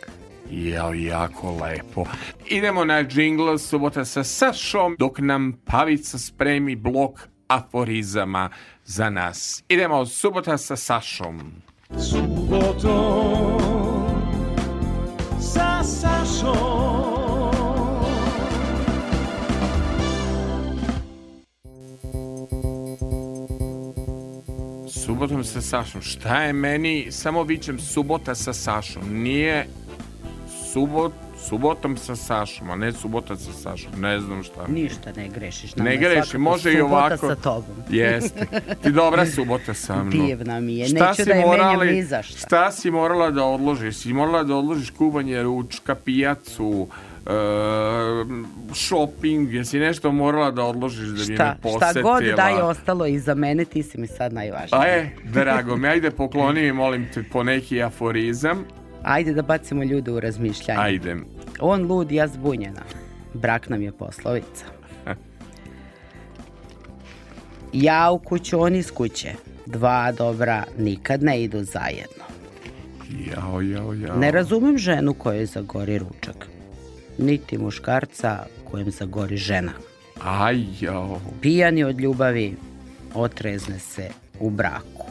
Jao, 0.51 0.94
jako 0.94 1.56
lepo. 1.62 2.05
Idemo 2.47 2.85
na 2.85 3.05
džingl 3.05 3.56
subota 3.56 4.05
sa 4.05 4.24
Sašom, 4.24 4.97
dok 4.98 5.19
nam 5.19 5.52
Pavica 5.65 6.19
spremi 6.19 6.77
blok 6.77 7.28
aforizama 7.48 8.51
za 8.85 9.11
nas. 9.11 9.65
Idemo 9.69 10.06
subota 10.06 10.59
sa 10.59 10.77
Sašom. 10.77 11.52
Subotom 12.11 13.74
Subotom 24.89 25.45
sa 25.45 25.61
Sašom. 25.61 26.03
Šta 26.03 26.43
je 26.43 26.53
meni? 26.53 27.07
Samo 27.11 27.43
vičem 27.43 27.79
subota 27.79 28.35
sa 28.35 28.53
Sašom. 28.53 29.23
Nije 29.23 29.66
subot, 30.73 31.12
subotom 31.45 31.97
sa 31.97 32.16
Sašom, 32.16 32.71
a 32.71 32.77
ne 32.77 32.93
subota 32.93 33.37
sa 33.37 33.53
Sašom. 33.53 33.93
Ne 33.97 34.21
znam 34.21 34.43
šta. 34.43 34.66
Ništa 34.69 35.12
ne 35.12 35.29
grešiš. 35.29 35.77
Ne 35.77 35.91
je 35.91 35.97
greši, 35.99 36.15
svakako 36.23 36.39
može 36.41 36.73
i 36.73 36.77
subota 36.77 36.95
ovako. 36.97 37.29
sa 37.29 37.35
tobom. 37.35 37.77
Jeste. 37.91 38.47
Ti 38.83 38.93
dobra 38.93 39.27
subota 39.27 39.75
sa 39.75 39.95
mnom. 39.97 40.11
Divna 40.27 40.61
mi 40.61 40.77
je. 40.77 40.89
Šta 40.89 41.09
Neću 41.09 41.25
da 41.25 41.33
je 41.33 41.47
morali- 41.47 41.79
menjam 41.79 41.95
ni 41.95 42.05
za 42.05 42.23
šta. 42.23 42.39
Šta 42.39 42.73
si 42.73 42.91
morala 42.91 43.31
da 43.31 43.45
odložiš? 43.45 43.97
Si 43.97 44.12
morala 44.12 44.43
da 44.43 44.55
odložiš 44.57 44.91
kubanje 44.91 45.43
ručka, 45.43 45.95
pijacu, 45.95 46.89
e, 47.27 47.31
shopping, 48.75 49.53
jesi 49.53 49.79
nešto 49.79 50.12
morala 50.12 50.51
da 50.51 50.62
odložiš 50.65 51.09
da 51.09 51.25
bi 51.25 51.33
me 51.35 51.57
posetila? 51.62 51.91
šta 51.91 52.03
god 52.03 52.23
da 52.37 52.49
je 52.49 52.62
ostalo 52.62 53.07
iza 53.07 53.35
mene, 53.35 53.65
ti 53.65 53.83
si 53.83 53.99
mi 53.99 54.07
sad 54.07 54.33
najvažniji. 54.33 54.71
A 54.73 54.87
je, 54.87 55.16
drago 55.25 55.77
mi, 55.77 55.89
ajde 55.89 56.11
pokloni 56.11 56.62
mi, 56.62 56.73
molim 56.73 57.07
te, 57.15 57.23
po 57.23 57.43
neki 57.43 57.83
aforizam. 57.83 58.65
Ajde 59.05 59.33
da 59.33 59.43
bacimo 59.43 59.85
ljude 59.85 60.13
u 60.13 60.21
razmišljanje. 60.21 60.81
Ajde. 60.81 61.17
On 61.61 61.87
lud, 61.87 62.13
ja 62.13 62.29
zbunjena. 62.29 62.83
Brak 63.35 63.69
nam 63.69 63.83
je 63.83 63.93
poslovica. 63.93 64.65
Ja 67.73 68.11
u 68.11 68.19
kuću, 68.19 68.61
on 68.61 68.75
iz 68.75 68.91
kuće. 68.91 69.33
Dva 69.67 70.13
dobra 70.13 70.65
nikad 70.79 71.23
ne 71.23 71.43
idu 71.43 71.65
zajedno. 71.65 72.25
Jao, 73.11 73.61
jao, 73.61 73.95
jao. 73.95 74.17
Ne 74.17 74.31
razumem 74.31 74.79
ženu 74.79 75.15
kojoj 75.15 75.47
zagori 75.47 75.99
ručak. 75.99 76.47
Niti 77.19 77.59
muškarca 77.59 78.39
kojem 78.71 78.91
zagori 78.91 79.37
žena. 79.37 79.73
Aj, 80.25 80.65
jao. 80.81 81.21
Pijani 81.41 81.85
od 81.85 82.01
ljubavi 82.01 82.57
otrezne 83.15 83.79
se 83.79 84.09
u 84.41 84.51
braku. 84.51 85.07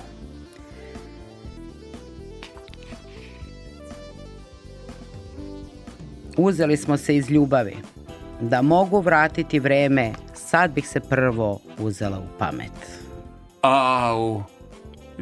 Uzeli 6.38 6.78
smo 6.78 6.98
se 6.98 7.16
iz 7.16 7.30
ljubavi. 7.30 7.76
Da 8.42 8.62
mogu 8.62 9.00
vratiti 9.00 9.60
vreme, 9.60 10.12
sad 10.34 10.72
bih 10.72 10.88
se 10.88 11.00
prvo 11.00 11.60
uzela 11.80 12.20
u 12.20 12.38
pamet. 12.40 12.72
Au. 13.62 14.44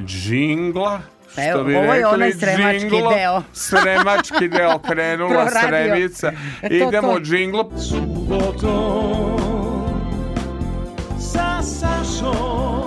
Džingla? 0.05 1.01
Što 1.31 1.41
Evo, 1.41 1.63
bi 1.63 1.75
ovo 1.75 1.93
je 1.93 1.99
rekli, 1.99 2.13
onaj 2.13 2.31
sremački 2.31 2.79
džinglo, 2.79 3.13
deo. 3.13 3.41
Sremački 3.69 4.47
deo, 4.47 4.79
krenula 4.79 5.47
sremica. 5.49 6.31
To, 6.31 6.67
to. 6.67 6.73
Idemo 6.73 7.19
džinglo. 7.19 7.71
Subotom 7.77 9.37
sa 11.19 11.61
Sašom 11.61 12.80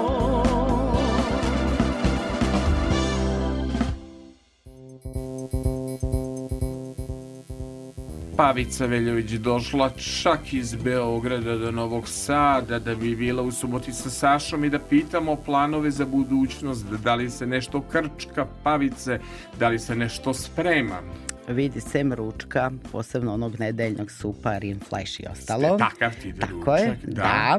Pavica 8.36 8.86
Veljović 8.86 9.30
došla 9.30 9.90
čak 9.90 10.52
iz 10.52 10.74
Beograda 10.74 11.56
do 11.56 11.70
Novog 11.70 12.08
Sada 12.08 12.78
da 12.78 12.94
bi 12.94 13.16
bila 13.16 13.42
u 13.42 13.50
suboti 13.50 13.92
sa 13.92 14.10
Sašom 14.10 14.64
i 14.64 14.70
da 14.70 14.78
pitamo 14.78 15.36
planove 15.36 15.90
za 15.90 16.06
budućnost, 16.06 16.84
da 17.04 17.14
li 17.14 17.30
se 17.30 17.46
nešto 17.46 17.80
krčka 17.80 18.46
Pavice, 18.62 19.20
da 19.58 19.68
li 19.68 19.78
se 19.78 19.96
nešto 19.96 20.34
sprema. 20.34 21.00
Vidi, 21.48 21.80
sem 21.82 22.12
ručka, 22.12 22.70
posebno 22.92 23.34
onog 23.34 23.60
nedeljnog 23.60 24.10
supa, 24.10 24.58
rinflash 24.58 25.20
i 25.20 25.26
ostalo. 25.28 25.78
Takav 25.78 26.12
ti 26.12 26.28
ide 26.28 26.40
Tako 26.40 26.76
je, 26.76 26.86
ručak, 26.86 27.04
da. 27.04 27.22
da. 27.22 27.58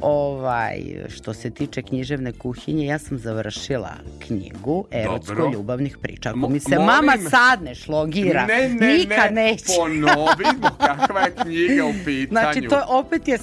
Ovaj, 0.00 0.78
što 1.08 1.34
se 1.34 1.50
tiče 1.50 1.82
književne 1.82 2.32
kuhinje, 2.32 2.86
ja 2.86 2.98
sam 2.98 3.18
završila 3.18 3.90
knjigu 4.20 4.84
Erotsko 4.92 5.34
Dobro. 5.34 5.52
ljubavnih 5.52 5.98
priča. 5.98 6.28
Ako 6.28 6.38
Mo- 6.38 6.48
mi 6.48 6.60
se 6.60 6.70
molim- 6.70 6.86
mama 6.86 7.12
sadne 7.20 7.74
šlogira, 7.74 8.46
Ne, 8.46 8.68
ne, 8.70 8.86
nikad 8.88 9.32
ne, 9.32 9.42
neće. 9.42 9.64
ponovimo 9.78 10.70
kakva 10.86 11.20
je 11.20 11.32
knjiga 11.36 11.84
u 11.86 11.92
pitanju. 12.04 12.28
Znači, 12.30 12.60
to 12.62 12.76
je, 12.76 12.82
opet 12.88 13.28
je 13.28 13.38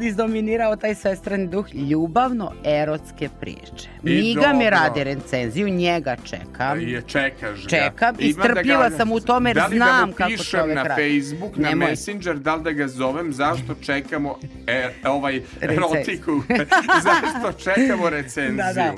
izdominirao 0.00 0.76
taj 0.76 0.94
svestrani 0.94 1.46
duh 1.46 1.66
ljubavno-erotske 1.74 3.28
priče. 3.40 3.88
I 3.98 4.10
Miga 4.12 4.40
mi 4.48 4.64
dobro. 4.64 4.70
radi 4.70 5.04
recenziju, 5.04 5.68
njega 5.68 6.16
čekam. 6.24 6.80
Je, 6.80 7.02
čekaš 7.02 7.62
ga. 7.62 7.68
Čekam 7.68 8.16
i 8.18 8.34
da 8.34 8.42
strpljiva 8.42 8.88
ga- 8.88 8.96
sam 9.10 9.16
u 9.16 9.20
tome 9.20 9.50
jer 9.50 9.56
da 9.56 9.66
li 9.66 9.76
znam 9.76 10.00
da 10.00 10.06
mu 10.06 10.12
kako 10.12 10.30
pišem 10.30 10.74
na 10.74 10.82
radi? 10.82 11.20
Facebook, 11.20 11.56
na 11.56 11.68
Nemoj. 11.68 11.88
Messenger, 11.88 12.38
da 12.38 12.54
li 12.54 12.62
da 12.62 12.70
ga 12.70 12.88
zovem, 12.88 13.32
zašto 13.32 13.74
čekamo 13.80 14.38
e, 14.66 14.90
ovaj 15.04 15.40
erotiku, 15.60 16.42
zašto 17.08 17.52
čekamo 17.52 18.10
recenziju. 18.10 18.56
Da, 18.56 18.72
da. 18.72 18.94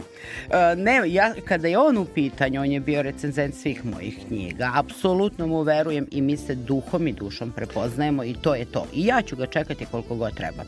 E, 0.59 0.77
ne, 0.77 1.01
ja, 1.07 1.35
kada 1.45 1.69
je 1.69 1.79
on 1.79 1.99
u 1.99 2.05
pitanju, 2.05 2.61
on 2.61 2.71
je 2.71 2.81
bio 2.81 3.03
recenzent 3.03 3.55
svih 3.55 3.85
mojih 3.85 4.19
knjiga. 4.27 4.71
Apsolutno 4.75 5.47
mu 5.47 5.63
verujem 5.63 6.07
i 6.11 6.21
mi 6.21 6.37
se 6.37 6.55
duhom 6.55 7.07
i 7.07 7.13
dušom 7.13 7.53
prepoznajemo 7.53 8.25
i 8.25 8.35
to 8.35 8.55
je 8.55 8.65
to. 8.65 8.87
I 8.95 9.07
ja 9.07 9.23
ću 9.23 9.37
ga 9.37 9.47
čekati 9.47 9.87
koliko 9.87 10.15
god 10.15 10.35
treba. 10.35 10.63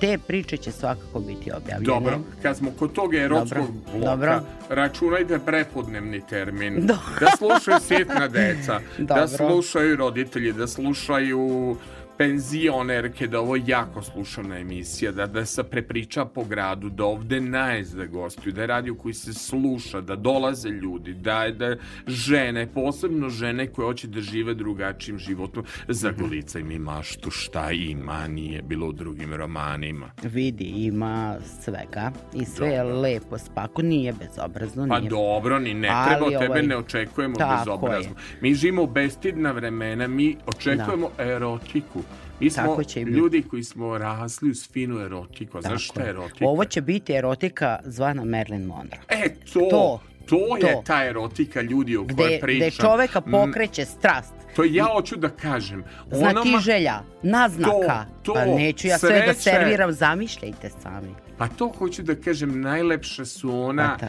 Te 0.00 0.18
priče 0.18 0.56
će 0.56 0.72
svakako 0.72 1.20
biti 1.20 1.52
objavljene. 1.52 1.84
Dobro, 1.84 2.18
kad 2.42 2.56
smo 2.56 2.70
kod 2.70 2.92
tog 2.92 3.14
erotskog 3.14 3.58
Dobro, 3.58 3.72
bloka, 3.92 4.06
dobro. 4.06 4.40
računajte 4.70 5.38
prepodnevni 5.38 6.22
termin. 6.22 6.74
Do- 6.78 6.96
Da 7.20 7.26
slušaju 7.38 7.76
sitna 7.80 8.28
deca, 8.28 8.80
da 8.98 9.14
Dobro. 9.16 9.28
slušaju 9.28 9.96
roditelji, 9.96 10.52
da 10.52 10.66
slušaju 10.66 11.76
penzionerke, 12.20 13.26
da 13.26 13.40
ovo 13.40 13.56
jako 13.66 14.02
slušana 14.02 14.58
emisija, 14.58 15.12
da, 15.12 15.26
da 15.26 15.44
se 15.44 15.62
prepriča 15.62 16.24
po 16.24 16.44
gradu, 16.44 16.88
da 16.88 17.04
ovde 17.04 17.40
najezda 17.40 18.06
gostuju, 18.06 18.52
da 18.52 18.60
je 18.60 18.66
radio 18.66 18.94
koji 18.94 19.14
se 19.14 19.34
sluša, 19.34 20.00
da 20.00 20.16
dolaze 20.16 20.68
ljudi, 20.68 21.14
da, 21.14 21.50
da 21.50 21.76
žene, 22.06 22.66
posebno 22.74 23.28
žene 23.28 23.66
koje 23.66 23.86
hoće 23.86 24.06
da 24.06 24.20
žive 24.20 24.54
drugačijim 24.54 25.18
životom, 25.18 25.64
zagolicaj 25.88 26.62
mi 26.62 26.78
maštu 26.78 27.30
šta 27.30 27.70
ima, 27.72 28.28
nije 28.28 28.62
bilo 28.62 28.88
u 28.88 28.92
drugim 28.92 29.34
romanima. 29.34 30.10
Vidi, 30.22 30.64
ima 30.64 31.36
svega 31.62 32.12
i 32.34 32.44
sve 32.44 32.68
je 32.68 32.82
lepo 32.82 33.38
spako, 33.38 33.82
nije 33.82 34.12
bezobrazno. 34.12 34.86
Pa 34.88 34.98
nije... 34.98 35.10
dobro, 35.10 35.58
ni 35.58 35.74
ne 35.74 35.88
Ali 35.88 36.10
treba, 36.10 36.26
od 36.26 36.32
tebe 36.32 36.46
ovaj- 36.46 36.66
ne 36.66 36.76
očekujemo 36.76 37.36
Tako 37.36 37.58
bezobrazno. 37.58 38.14
Mi 38.40 38.54
živimo 38.54 38.82
u 38.82 38.86
bestidna 38.86 39.52
vremena, 39.52 40.06
mi 40.06 40.36
očekujemo 40.46 41.10
erotiku. 41.18 42.02
Mi 42.40 42.50
smo 42.50 42.62
Tako 42.62 42.84
će 42.84 43.00
ljudi 43.00 43.42
koji 43.42 43.64
smo 43.64 43.98
rasli 43.98 44.50
uz 44.50 44.68
finu 44.68 44.98
erotiku. 44.98 45.58
A 45.58 45.62
znaš 45.62 45.84
šta 45.84 46.02
je 46.02 46.08
erotika? 46.10 46.44
Ovo 46.44 46.64
će 46.64 46.80
biti 46.80 47.12
erotika 47.12 47.78
zvana 47.84 48.22
Marilyn 48.24 48.66
Monroe. 48.66 49.00
E, 49.08 49.28
to, 49.52 49.60
To, 49.60 50.00
to, 50.28 50.56
je 50.58 50.72
to. 50.72 50.82
ta 50.86 51.04
erotika 51.04 51.60
ljudi 51.60 51.96
o 51.96 52.06
kojoj 52.06 52.40
pričam. 52.40 52.58
gde 52.60 52.70
čoveka 52.72 53.20
Mm, 53.20 53.30
pokreće 53.32 53.84
strast, 53.84 54.32
To 54.56 54.64
ja 54.64 54.84
hoću 54.86 55.16
da 55.16 55.28
kažem. 55.30 55.84
znatiželja, 56.10 56.94
naznaka. 57.22 57.70
To, 58.14 58.22
to, 58.24 58.34
pa 58.34 58.44
neću 58.46 58.86
ja 58.88 58.98
sve 58.98 59.10
da 59.16 59.34
sreće. 59.34 59.40
serviram, 59.50 59.92
zamišljajte 59.92 60.70
sami. 60.72 61.08
Pa 61.38 61.48
to 61.48 61.68
hoću 61.68 62.02
da 62.02 62.14
kažem, 62.14 62.60
najlepša 62.60 63.24
su 63.24 63.58
ona 63.58 63.96
Pa. 64.00 64.06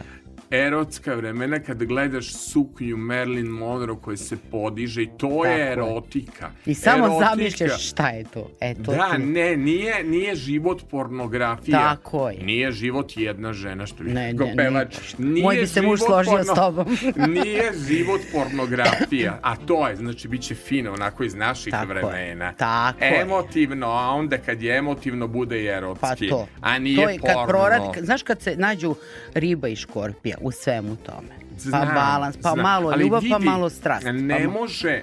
Erotska 0.52 1.14
vremena 1.14 1.58
kad 1.58 1.84
gledaš 1.84 2.32
suknju 2.32 2.96
Marilyn 2.98 3.48
Monroe 3.48 3.96
koja 3.98 4.16
se 4.16 4.36
podiže 4.50 5.02
i 5.02 5.08
to 5.08 5.28
Tako 5.28 5.44
je 5.46 5.58
je. 5.58 5.72
erotika. 5.72 6.50
I 6.66 6.74
samo 6.74 7.04
Erotika. 7.06 7.26
zamišljaš 7.26 7.88
šta 7.88 8.08
je 8.08 8.24
to. 8.24 8.50
E, 8.60 8.74
to 8.76 8.92
Da, 8.92 9.10
ti- 9.10 9.22
ne, 9.22 9.56
nije, 9.56 10.04
nije 10.04 10.34
život 10.36 10.82
pornografija. 10.90 11.78
Tako 11.80 12.28
je. 12.28 12.38
Nije 12.38 12.72
život 12.72 13.12
jedna 13.16 13.52
žena, 13.52 13.86
što 13.86 14.04
bi 14.04 14.10
Ne, 14.10 14.32
ne, 14.32 14.54
pevač. 14.56 14.98
ništa. 14.98 15.22
Nije 15.22 15.42
Moj 15.42 15.56
bi 15.56 15.66
se 15.66 15.82
muž 15.82 16.00
složio 16.00 16.44
s 16.44 16.54
tobom. 16.54 16.86
nije 17.34 17.72
život 17.88 18.20
pornografija, 18.32 19.38
a 19.42 19.56
to 19.56 19.88
je, 19.88 19.96
znači, 19.96 20.28
bit 20.28 20.42
će 20.42 20.54
fino, 20.56 20.92
onako 20.92 21.24
iz 21.24 21.34
naših 21.34 21.70
Tako 21.72 21.92
je, 21.92 21.98
vremena. 21.98 22.52
tako 22.52 23.04
je. 23.04 23.20
Emotivno, 23.22 23.86
a 23.88 24.08
onda 24.08 24.38
kad 24.38 24.62
je 24.62 24.76
emotivno, 24.76 25.28
bude 25.28 25.58
i 25.58 25.66
Pa 25.66 25.72
erotski. 25.72 26.28
to. 26.28 26.46
A 26.60 26.78
nije 26.78 26.96
to 26.96 27.10
je 27.10 27.18
porno. 27.18 27.36
kad 27.36 27.48
proradi, 27.48 27.84
znaš 28.00 28.22
kad 28.22 28.42
se 28.42 28.56
nađu 28.56 28.94
riba 29.34 29.68
i 29.68 29.76
škorpija 29.76 30.36
u 30.42 30.50
svemu 30.52 30.96
tome. 30.96 31.28
Pa 31.54 31.58
Znam, 31.60 31.88
balans, 31.88 32.36
pa 32.36 32.50
znam. 32.50 32.58
malo 32.58 32.96
ljubav, 32.96 33.20
pa 33.22 33.36
vidi, 33.36 33.46
malo 33.46 33.70
strast. 33.70 34.06
Ne 34.06 34.44
pa 34.44 34.50
može 34.50 35.02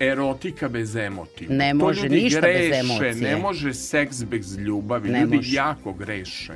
erotika 0.00 0.68
bez 0.68 0.96
emotiva. 0.96 1.54
Ne 1.54 1.70
To 1.70 1.76
može 1.76 2.08
ništa 2.08 2.40
bez 2.40 2.56
greše, 2.56 2.80
emocije. 2.80 3.14
Ne 3.14 3.36
može 3.36 3.74
seks 3.74 4.24
bez 4.24 4.56
ljubavi. 4.56 5.08
Ne 5.10 5.20
ljudi 5.20 5.36
može. 5.36 5.56
jako 5.56 5.92
greše. 5.92 6.52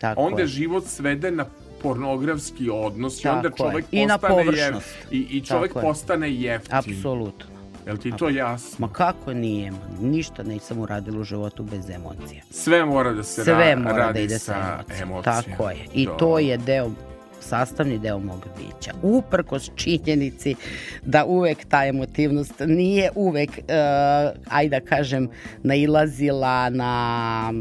Tako 0.00 0.20
onda 0.20 0.40
je. 0.40 0.46
život 0.46 0.86
svede 0.86 1.30
na 1.30 1.44
pornografski 1.82 2.70
odnos 2.70 3.20
i 3.20 3.22
Tako 3.22 3.36
onda 3.36 3.48
je. 3.48 3.52
čovjek 3.58 3.84
I 3.92 4.06
na 4.06 4.18
postane 4.18 4.34
površnost. 4.36 4.86
jev- 5.02 5.12
i, 5.12 5.26
i 5.30 5.40
čovjek 5.40 5.68
Tako 5.68 5.78
je. 5.78 5.82
postane 5.82 6.32
jeftin. 6.32 6.74
Apsolutno. 6.76 7.46
Jel 7.86 7.96
ti 7.96 8.12
to 8.12 8.28
jasno? 8.28 8.76
Ma 8.78 8.92
kako 8.92 9.32
nije? 9.32 9.72
Ništa 10.00 10.42
nisam 10.42 10.78
uradila 10.78 11.20
u 11.20 11.24
životu 11.24 11.62
bez 11.62 11.90
emocija. 11.90 12.42
Sve 12.50 12.84
mora 12.84 13.12
da 13.12 13.22
se 13.22 13.44
Sve 13.44 13.54
ra- 13.54 13.78
mora 13.78 13.96
radi 13.96 14.12
da 14.12 14.20
ide 14.20 14.38
sa 14.38 14.44
sa 14.88 14.94
emocijom. 14.94 15.22
Tako 15.24 15.70
je. 15.70 15.86
I 15.94 16.04
Dobro. 16.06 16.18
to 16.18 16.38
je 16.38 16.56
deo 16.56 16.90
sastavni 17.42 17.98
deo 17.98 18.18
mog 18.18 18.46
bića. 18.56 18.92
Uprkos 19.02 19.70
činjenici 19.74 20.54
da 21.02 21.24
uvek 21.24 21.64
ta 21.68 21.86
emotivnost 21.86 22.54
nije 22.66 23.10
uvek, 23.14 23.50
uh, 23.50 24.40
ajde 24.48 24.80
da 24.80 24.86
kažem, 24.86 25.28
nailazila 25.62 26.70
na 26.70 27.52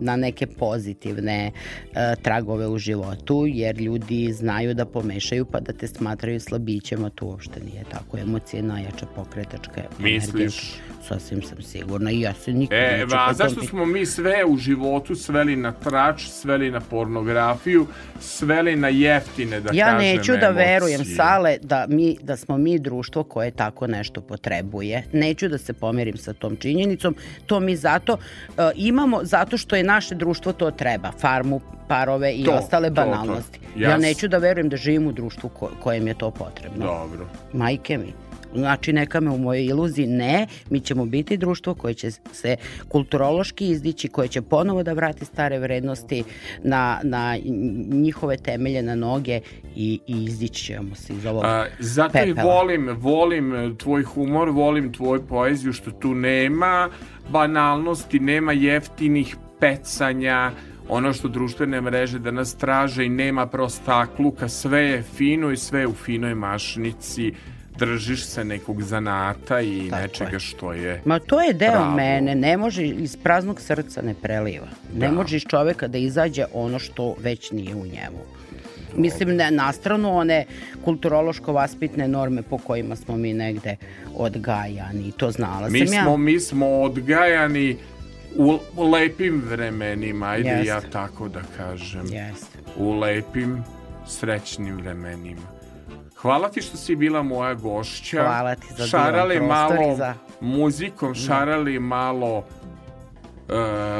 na 0.00 0.16
neke 0.16 0.46
pozitivne 0.46 1.52
e, 1.94 2.14
tragove 2.22 2.66
u 2.68 2.78
životu, 2.78 3.44
jer 3.46 3.80
ljudi 3.80 4.32
znaju 4.32 4.74
da 4.74 4.84
pomešaju 4.84 5.44
pa 5.44 5.60
da 5.60 5.72
te 5.72 5.86
smatraju 5.86 6.40
slabićem, 6.40 7.04
a 7.04 7.10
to 7.10 7.26
uopšte 7.26 7.60
nije 7.64 7.84
tako. 7.90 8.18
Emocija 8.18 8.58
je 8.58 8.62
najjača 8.62 9.06
pokretačka 9.16 9.82
Misliš? 9.98 10.54
Sasvim 11.08 11.42
sam 11.42 11.62
sigurna 11.62 12.10
i 12.10 12.20
ja 12.20 12.34
se 12.34 12.52
nikad 12.52 12.78
E, 12.78 12.98
neću 12.98 13.16
a 13.18 13.32
zašto 13.32 13.62
smo 13.62 13.86
mi 13.86 14.06
sve 14.06 14.44
u 14.44 14.56
životu 14.56 15.14
sveli 15.14 15.56
na 15.56 15.72
trač, 15.72 16.28
sveli 16.28 16.70
na 16.70 16.80
pornografiju, 16.80 17.86
sveli 18.20 18.76
na 18.76 18.88
jeftine, 18.88 19.60
da 19.60 19.70
ja 19.72 19.86
kažem, 19.86 19.98
neću 19.98 20.32
da 20.32 20.46
emocije? 20.46 20.66
verujem, 20.66 21.04
Sale, 21.04 21.58
da, 21.62 21.86
mi, 21.88 22.16
da 22.22 22.36
smo 22.36 22.58
mi 22.58 22.78
društvo 22.78 23.22
koje 23.22 23.50
tako 23.50 23.86
nešto 23.86 24.20
potrebuje. 24.20 25.04
Neću 25.12 25.48
da 25.48 25.58
se 25.58 25.72
pomerim 25.72 26.16
sa 26.16 26.32
tom 26.32 26.56
činjenicom. 26.56 27.14
To 27.46 27.60
mi 27.60 27.76
zato 27.76 28.16
e, 28.58 28.62
imamo, 28.74 29.20
zato 29.22 29.56
što 29.56 29.76
je 29.76 29.82
naše 29.90 30.14
društvo 30.14 30.52
to 30.52 30.70
treba. 30.72 31.12
Farmu, 31.12 31.60
parove 31.88 32.32
i 32.32 32.44
To, 32.44 32.52
ostale 32.52 32.88
to, 32.88 32.94
to. 32.94 33.00
banalnosti. 33.02 33.58
Ja 33.76 33.96
neću 33.98 34.28
da 34.28 34.38
verujem 34.38 34.68
da 34.68 34.76
živim 34.76 35.06
u 35.06 35.12
društvu 35.12 35.48
ko, 35.50 35.70
kojem 35.80 36.06
je 36.06 36.14
to 36.14 36.30
potrebno. 36.32 36.86
Dobro. 36.86 37.26
Majke 37.52 37.98
mi. 37.98 38.12
Znači, 38.54 38.92
neka 38.92 39.20
me 39.20 39.30
u 39.30 39.38
mojoj 39.38 39.64
iluziji 39.64 40.06
ne, 40.06 40.46
mi 40.70 40.80
ćemo 40.80 41.04
biti 41.06 41.36
društvo 41.36 41.74
koje 41.74 41.94
će 41.94 42.10
se 42.32 42.56
kulturološki 42.88 43.68
izdići, 43.68 44.08
koje 44.08 44.28
će 44.28 44.42
ponovo 44.42 44.82
da 44.82 44.92
vrati 44.92 45.24
stare 45.24 45.58
vrednosti 45.58 46.24
na, 46.64 47.00
na 47.02 47.36
njihove 47.92 48.36
temelje, 48.36 48.82
na 48.82 48.94
noge 48.94 49.40
i, 49.76 50.00
i 50.06 50.24
izdići 50.24 50.64
ćemo 50.64 50.94
se 50.94 51.12
iz 51.12 51.26
ovog 51.26 51.44
A, 51.44 51.66
zato 51.78 52.18
i 52.18 52.28
pepela. 52.28 52.54
volim, 52.54 52.88
volim 52.98 53.54
e, 53.54 53.78
tvoj 53.78 54.02
humor, 54.04 54.50
volim 54.50 54.92
tvoju 54.92 55.22
poeziju, 55.28 55.72
što 55.72 55.90
tu 55.92 56.14
nema 56.14 56.88
banalnosti, 57.30 58.18
nema 58.20 58.52
jeftinih 58.52 59.36
pecanja, 59.60 60.52
ono 60.88 61.12
što 61.12 61.28
društvene 61.28 61.80
mreže 61.80 62.18
danas 62.18 62.54
traže 62.54 63.04
i 63.04 63.08
nema 63.08 63.46
prostakluka, 63.46 64.48
sve 64.48 64.80
je 64.82 65.02
fino 65.04 65.50
i 65.50 65.56
sve 65.56 65.80
je 65.80 65.86
u 65.86 65.94
finoj 65.94 66.34
mašnici, 66.34 67.32
držiš 67.78 68.24
se 68.24 68.44
nekog 68.44 68.82
zanata 68.82 69.60
i 69.60 69.86
Tako 69.90 70.02
nečega 70.02 70.30
je. 70.30 70.40
što 70.40 70.72
je 70.72 71.02
Ma 71.04 71.18
to 71.18 71.40
je 71.40 71.52
deo 71.54 71.70
pravo. 71.70 71.90
mene, 71.90 72.34
ne 72.34 72.56
može 72.56 72.86
iz 72.86 73.16
praznog 73.16 73.60
srca 73.60 74.02
ne 74.02 74.14
preliva. 74.14 74.66
Ne 74.94 75.06
Da. 75.06 75.12
može 75.12 75.36
iz 75.36 75.42
čoveka 75.42 75.88
da 75.88 75.98
izađe 75.98 76.44
ono 76.52 76.78
što 76.78 77.14
već 77.20 77.50
nije 77.50 77.74
u 77.74 77.86
njemu. 77.86 78.18
Mislim, 78.96 79.28
ne, 79.30 79.50
na 79.50 79.72
stranu 79.72 80.16
one 80.16 80.44
kulturološko 80.84 81.52
vaspitne 81.52 82.08
norme 82.08 82.42
po 82.42 82.58
kojima 82.58 82.96
smo 82.96 83.16
mi 83.16 83.32
negde 83.34 83.76
odgajani 84.16 85.12
to 85.12 85.30
znala 85.30 85.68
Mi 85.68 85.86
sam 85.86 85.94
ja. 85.94 86.02
smo, 86.02 86.16
mi 86.16 86.40
smo 86.40 86.66
odgajani 86.68 87.76
u, 88.36 88.58
u 88.76 88.90
lepim 88.90 89.42
vremenima, 89.46 90.26
ajde 90.26 90.48
Jeste. 90.48 90.66
ja 90.66 90.80
tako 90.82 91.28
da 91.28 91.40
kažem. 91.56 92.02
Jeste. 92.02 92.58
U 92.76 92.92
lepim, 92.92 93.62
srećnim 94.06 94.76
vremenima. 94.76 95.40
Hvala 96.16 96.48
ti 96.48 96.62
što 96.62 96.76
si 96.76 96.96
bila 96.96 97.22
moja 97.22 97.54
gošća. 97.54 98.20
Hvala 98.20 98.54
ti 98.54 98.66
za 98.70 98.86
Šarali 98.86 99.40
malo 99.40 99.96
za- 99.96 100.14
muzikom, 100.40 101.14
šarali 101.16 101.78
malo 101.78 102.38
uh, 102.38 102.44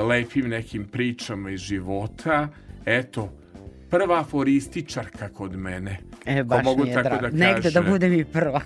lepim 0.09 0.49
nekim 0.49 0.85
pričama 0.85 1.51
iz 1.51 1.61
života. 1.61 2.49
Eto, 2.87 3.33
prva 3.91 4.21
aforističarka 4.21 5.29
kod 5.29 5.57
mene. 5.57 5.99
E, 6.27 6.39
Ko 6.39 6.45
baš 6.45 6.65
mogu 6.65 6.83
mi 6.83 6.89
je 6.89 6.95
tako 6.95 7.09
drago. 7.09 7.29
da 7.29 7.47
Negde 7.47 7.71
da 7.71 7.83
budem 7.83 8.13
i 8.13 8.25
prva. 8.25 8.61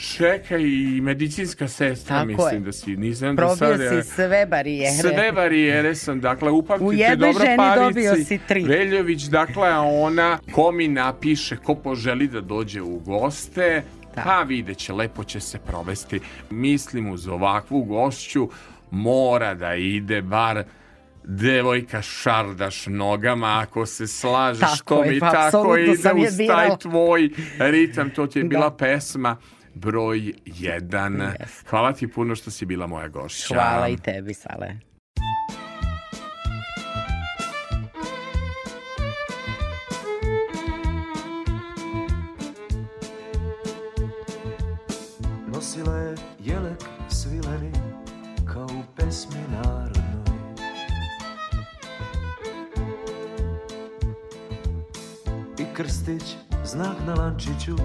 Čekaj, 0.00 0.62
i 0.62 1.00
medicinska 1.02 1.68
sestra, 1.68 2.16
Tako 2.16 2.26
mislim 2.26 2.54
je. 2.54 2.60
da 2.60 2.72
si. 2.72 2.96
Nisam 2.96 3.36
Probio 3.36 3.56
sada... 3.56 4.02
si 4.02 4.08
sve 4.08 4.46
barijere. 4.46 4.92
Sve 4.92 5.32
barijere 5.32 5.94
sam, 5.94 6.20
dakle, 6.20 6.50
upamtite 6.50 6.84
U 6.86 6.92
jednoj 6.92 7.16
dobro 7.28 7.44
ženi 7.44 7.56
Pavici. 7.56 7.84
dobio 7.84 8.14
si 8.16 8.38
tri. 8.38 8.62
Veljović, 8.64 9.22
dakle, 9.22 9.68
ona 9.78 10.38
ko 10.52 10.72
mi 10.72 10.88
napiše, 10.88 11.56
ko 11.56 11.74
poželi 11.74 12.28
da 12.28 12.40
dođe 12.40 12.82
u 12.82 12.98
goste, 12.98 13.82
Da. 14.14 14.22
pa 14.22 14.42
vidjet 14.42 14.78
će, 14.78 14.92
lepo 14.92 15.24
će 15.24 15.40
se 15.40 15.58
provesti. 15.60 16.20
Mislim, 16.50 17.10
uz 17.10 17.28
ovakvu 17.28 17.82
gošću 17.82 18.48
mora 18.90 19.54
da 19.54 19.74
ide 19.74 20.22
bar 20.22 20.64
devojka 21.24 22.02
šardaš 22.02 22.86
nogama, 22.86 23.58
ako 23.60 23.86
se 23.86 24.06
slažeš, 24.06 24.60
Tako 24.60 24.94
to 24.94 25.04
je, 25.04 25.10
mi 25.10 25.20
pa 25.20 25.30
tako 25.32 25.76
ide 25.76 25.90
uz 25.90 26.02
taj 26.48 26.68
tvoj 26.78 27.30
ritam, 27.60 28.10
to 28.10 28.26
ti 28.26 28.38
je 28.38 28.42
Da. 28.42 28.48
bila 28.48 28.70
pesma 28.70 29.36
broj 29.74 30.32
jedan. 30.44 31.32
Hvala 31.70 31.92
ti 31.92 32.08
puno 32.08 32.34
što 32.34 32.50
si 32.50 32.66
bila 32.66 32.86
moja 32.86 33.08
gošća. 33.08 33.54
Hvala 33.54 33.88
i 33.88 33.96
tebi, 33.96 34.34
Sale. 34.34 34.76
Nosila 45.52 45.96
je 45.96 46.16
jelek 46.44 46.84
svileni 47.08 47.72
kao 48.52 48.64
u 48.66 48.82
pesmi 48.96 49.40
narodnoj 49.52 50.20
I 55.58 55.64
krstić 55.74 56.22
znak 56.64 56.96
na 57.06 57.14
lančiću 57.14 57.76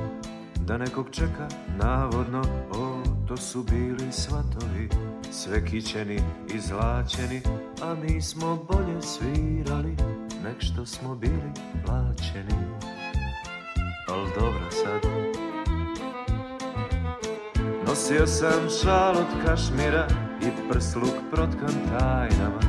da 0.68 0.78
nekog 0.78 1.08
čeka 1.12 1.48
navodno 1.78 2.42
O, 2.72 3.04
to 3.28 3.38
su 3.38 3.64
bili 3.64 4.12
svatovi. 4.12 4.90
Sve 5.32 5.66
kićeni 5.66 6.20
i 6.56 6.60
zlačeni 6.60 7.42
A 7.82 7.96
mi 7.96 8.22
smo 8.22 8.66
bolje 8.72 9.02
svirali 9.02 9.96
nek 10.44 10.56
što 10.60 10.86
smo 10.86 11.16
bili 11.16 11.52
plaćeni. 11.86 12.56
Al 14.08 14.26
dobro 14.40 14.72
sad. 14.72 15.12
Nosio 17.88 18.28
sam 18.28 18.70
šal 18.82 19.18
od 19.18 19.46
kašmira 19.46 20.08
i 20.42 20.70
prsluk 20.70 21.14
protkan 21.32 21.74
tajnama 21.90 22.60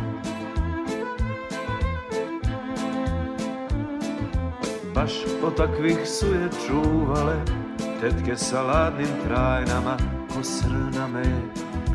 Baš 4.95 5.13
od 5.45 5.57
takvih 5.57 5.99
su 6.05 6.27
je 6.27 6.49
čuvale 6.67 7.66
tetke 8.01 8.37
sa 8.37 8.63
ladnim 8.63 9.09
trajnama 9.27 9.97
Ko 10.35 10.43
srna 10.43 11.09
me 11.09 11.25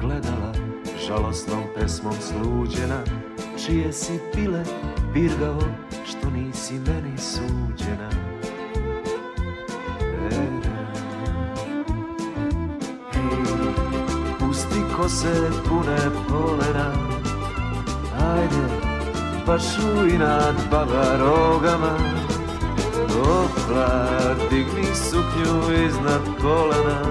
gledala 0.02 0.54
žalosnom 1.08 1.64
pesmom 1.76 2.14
sluđena 2.22 3.04
Čije 3.66 3.94
si 3.94 4.20
pile 4.34 4.64
birgao 5.14 5.62
što 6.06 6.30
nisi 6.30 6.74
meni 6.74 7.18
suđena. 7.18 8.10
E, 10.02 10.48
Pusti 14.40 14.82
kose 14.98 15.50
pune 15.70 15.98
polena 16.30 16.92
Ajde, 18.36 18.92
baš 19.48 19.64
u 19.78 20.08
inat 20.08 20.56
baba 20.72 21.18
Opla, 23.20 24.08
digni 24.50 24.96
suknju 24.96 25.84
iznad 25.88 26.22
kolena. 26.42 27.02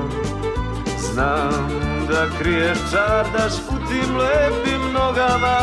Znam 0.99 1.69
da 2.09 2.39
kriješ 2.39 2.79
čardaš 2.91 3.53
u 3.69 3.89
tim 3.89 4.17
lepim 4.17 4.93
nogama 4.93 5.61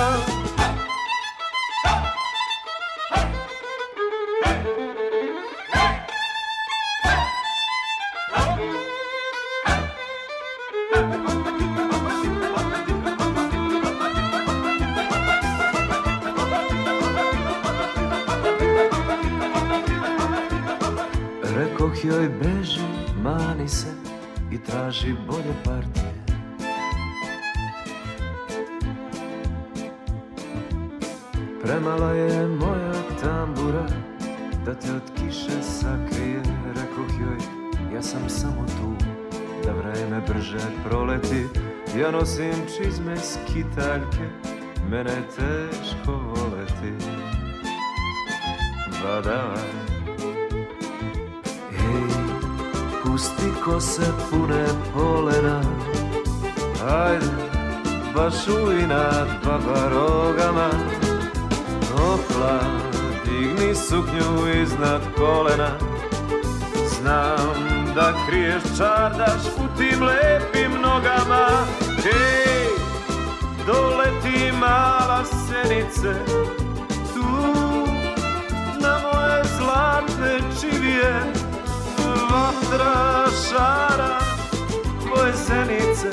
Rekoh 21.58 22.06
joj 22.06 22.30
beži, 22.30 22.82
mani 23.24 23.68
se 23.68 23.88
i 24.52 24.58
traži 24.58 25.16
bolje 25.28 25.54
partije. 25.64 26.14
Premala 31.64 32.12
je 32.12 32.48
moja 32.48 32.94
tambura 33.22 33.86
da 34.66 34.74
te 34.74 34.92
od 34.92 35.02
kiše 35.16 35.62
sakrije. 35.62 36.42
Rekoh 36.76 37.20
joj, 37.22 37.38
ja 37.96 38.02
sam 38.02 38.30
samo 38.30 38.66
tu 38.68 39.06
da 39.66 39.72
vreme 39.74 40.22
brže 40.28 40.68
proleti. 40.90 41.46
Ja 42.00 42.12
nosim 42.12 42.56
čizme 42.78 43.18
skitaljke, 43.18 44.30
mene 44.90 45.12
je 45.12 45.24
teško 45.38 46.12
voleti. 46.12 47.06
Badavaj 49.04 49.87
pusti 53.18 53.52
kose 53.66 54.06
pune 54.30 54.66
polena. 54.94 55.62
Ajde, 56.90 57.26
baš 58.16 58.48
u 58.48 58.72
inat 58.72 59.28
baba 59.46 59.90
rogama 59.90 60.70
Opla, 61.94 62.60
digni 63.26 63.76
suknju 63.76 64.62
iznad 64.62 65.02
kolena 65.18 65.70
Znam 66.90 67.68
da 67.96 68.14
kriješ 68.30 68.64
čardaš 68.78 69.42
u 69.58 69.78
tim 69.78 70.04
lepim 70.04 70.82
nogama. 70.82 71.66
Ej, 72.06 72.68
doleti 73.68 74.52
mala 74.60 75.24
senice 75.26 76.14
Tu 77.14 77.28
na 78.82 79.00
moje 79.04 79.44
zlatne 79.58 80.40
čivije 80.62 81.47
Vatra 82.38 83.26
šara 83.50 84.20
tvoje 85.02 85.34
zenice 85.34 86.10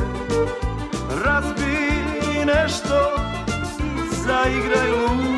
Razbi 1.24 2.44
nešto 2.46 3.16
zaigraj 4.26 4.90
ludo 4.90 5.33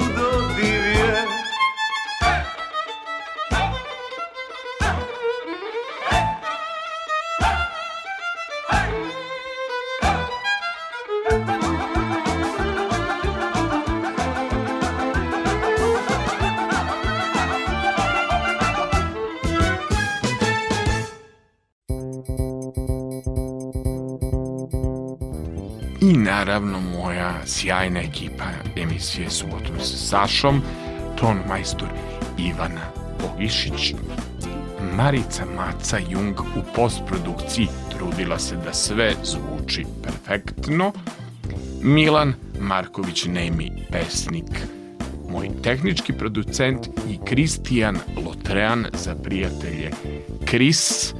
sjajna 27.66 28.00
ekipa 28.00 28.44
emisije 28.76 29.30
Subotom 29.30 29.80
sa 29.80 29.96
Sašom, 29.96 30.62
ton 31.20 31.38
majstor 31.48 31.88
Ivana 32.38 32.86
Bogišić, 33.20 33.94
Marica 34.96 35.44
Maca 35.56 35.98
Jung 36.10 36.40
u 36.40 36.62
postprodukciji 36.74 37.68
trudila 37.90 38.38
se 38.38 38.56
da 38.56 38.72
sve 38.72 39.14
zvuči 39.24 39.84
perfektno, 40.02 40.92
Milan 41.82 42.34
Marković 42.60 43.24
Nemi 43.24 43.72
pesnik, 43.92 44.50
moj 45.30 45.48
tehnički 45.62 46.12
producent 46.12 46.86
i 46.86 47.18
Kristijan 47.24 47.98
Lotrean 48.26 48.86
za 48.92 49.14
prijatelje. 49.14 49.90
Kris, 50.44 51.14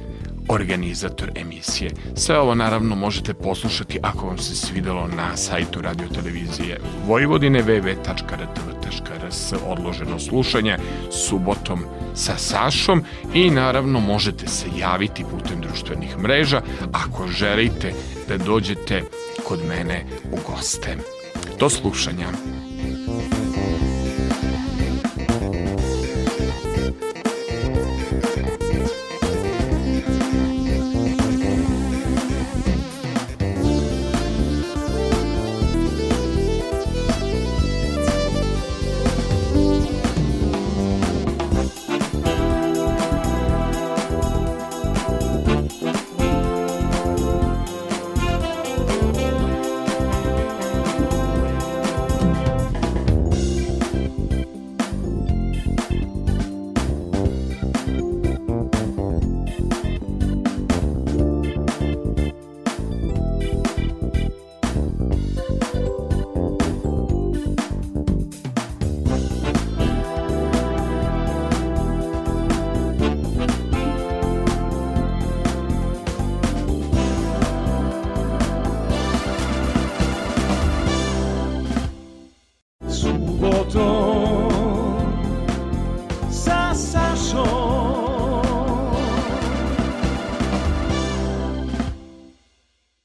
organizator 0.49 1.31
emisije. 1.35 1.91
Sve 2.15 2.39
ovo 2.39 2.55
naravno 2.55 2.95
možete 2.95 3.33
poslušati 3.33 3.99
ako 4.01 4.27
vam 4.27 4.37
se 4.37 4.55
svidelo 4.55 5.07
na 5.07 5.37
sajtu 5.37 5.81
radio 5.81 6.07
televizije 6.07 6.79
Vojvodine 7.07 7.63
www.rtv.rs 7.63 9.53
odloženo 9.67 10.19
slušanje 10.19 10.77
subotom 11.11 11.83
sa 12.15 12.37
Sašom 12.37 13.03
i 13.33 13.49
naravno 13.49 13.99
možete 13.99 14.47
se 14.47 14.65
javiti 14.79 15.23
putem 15.31 15.61
društvenih 15.61 16.17
mreža 16.17 16.61
ako 16.91 17.27
želite 17.27 17.93
da 18.27 18.37
dođete 18.37 19.03
kod 19.47 19.59
mene 19.67 20.05
u 20.31 20.51
goste. 20.51 20.97
Do 21.59 21.69
slušanja. 21.69 22.27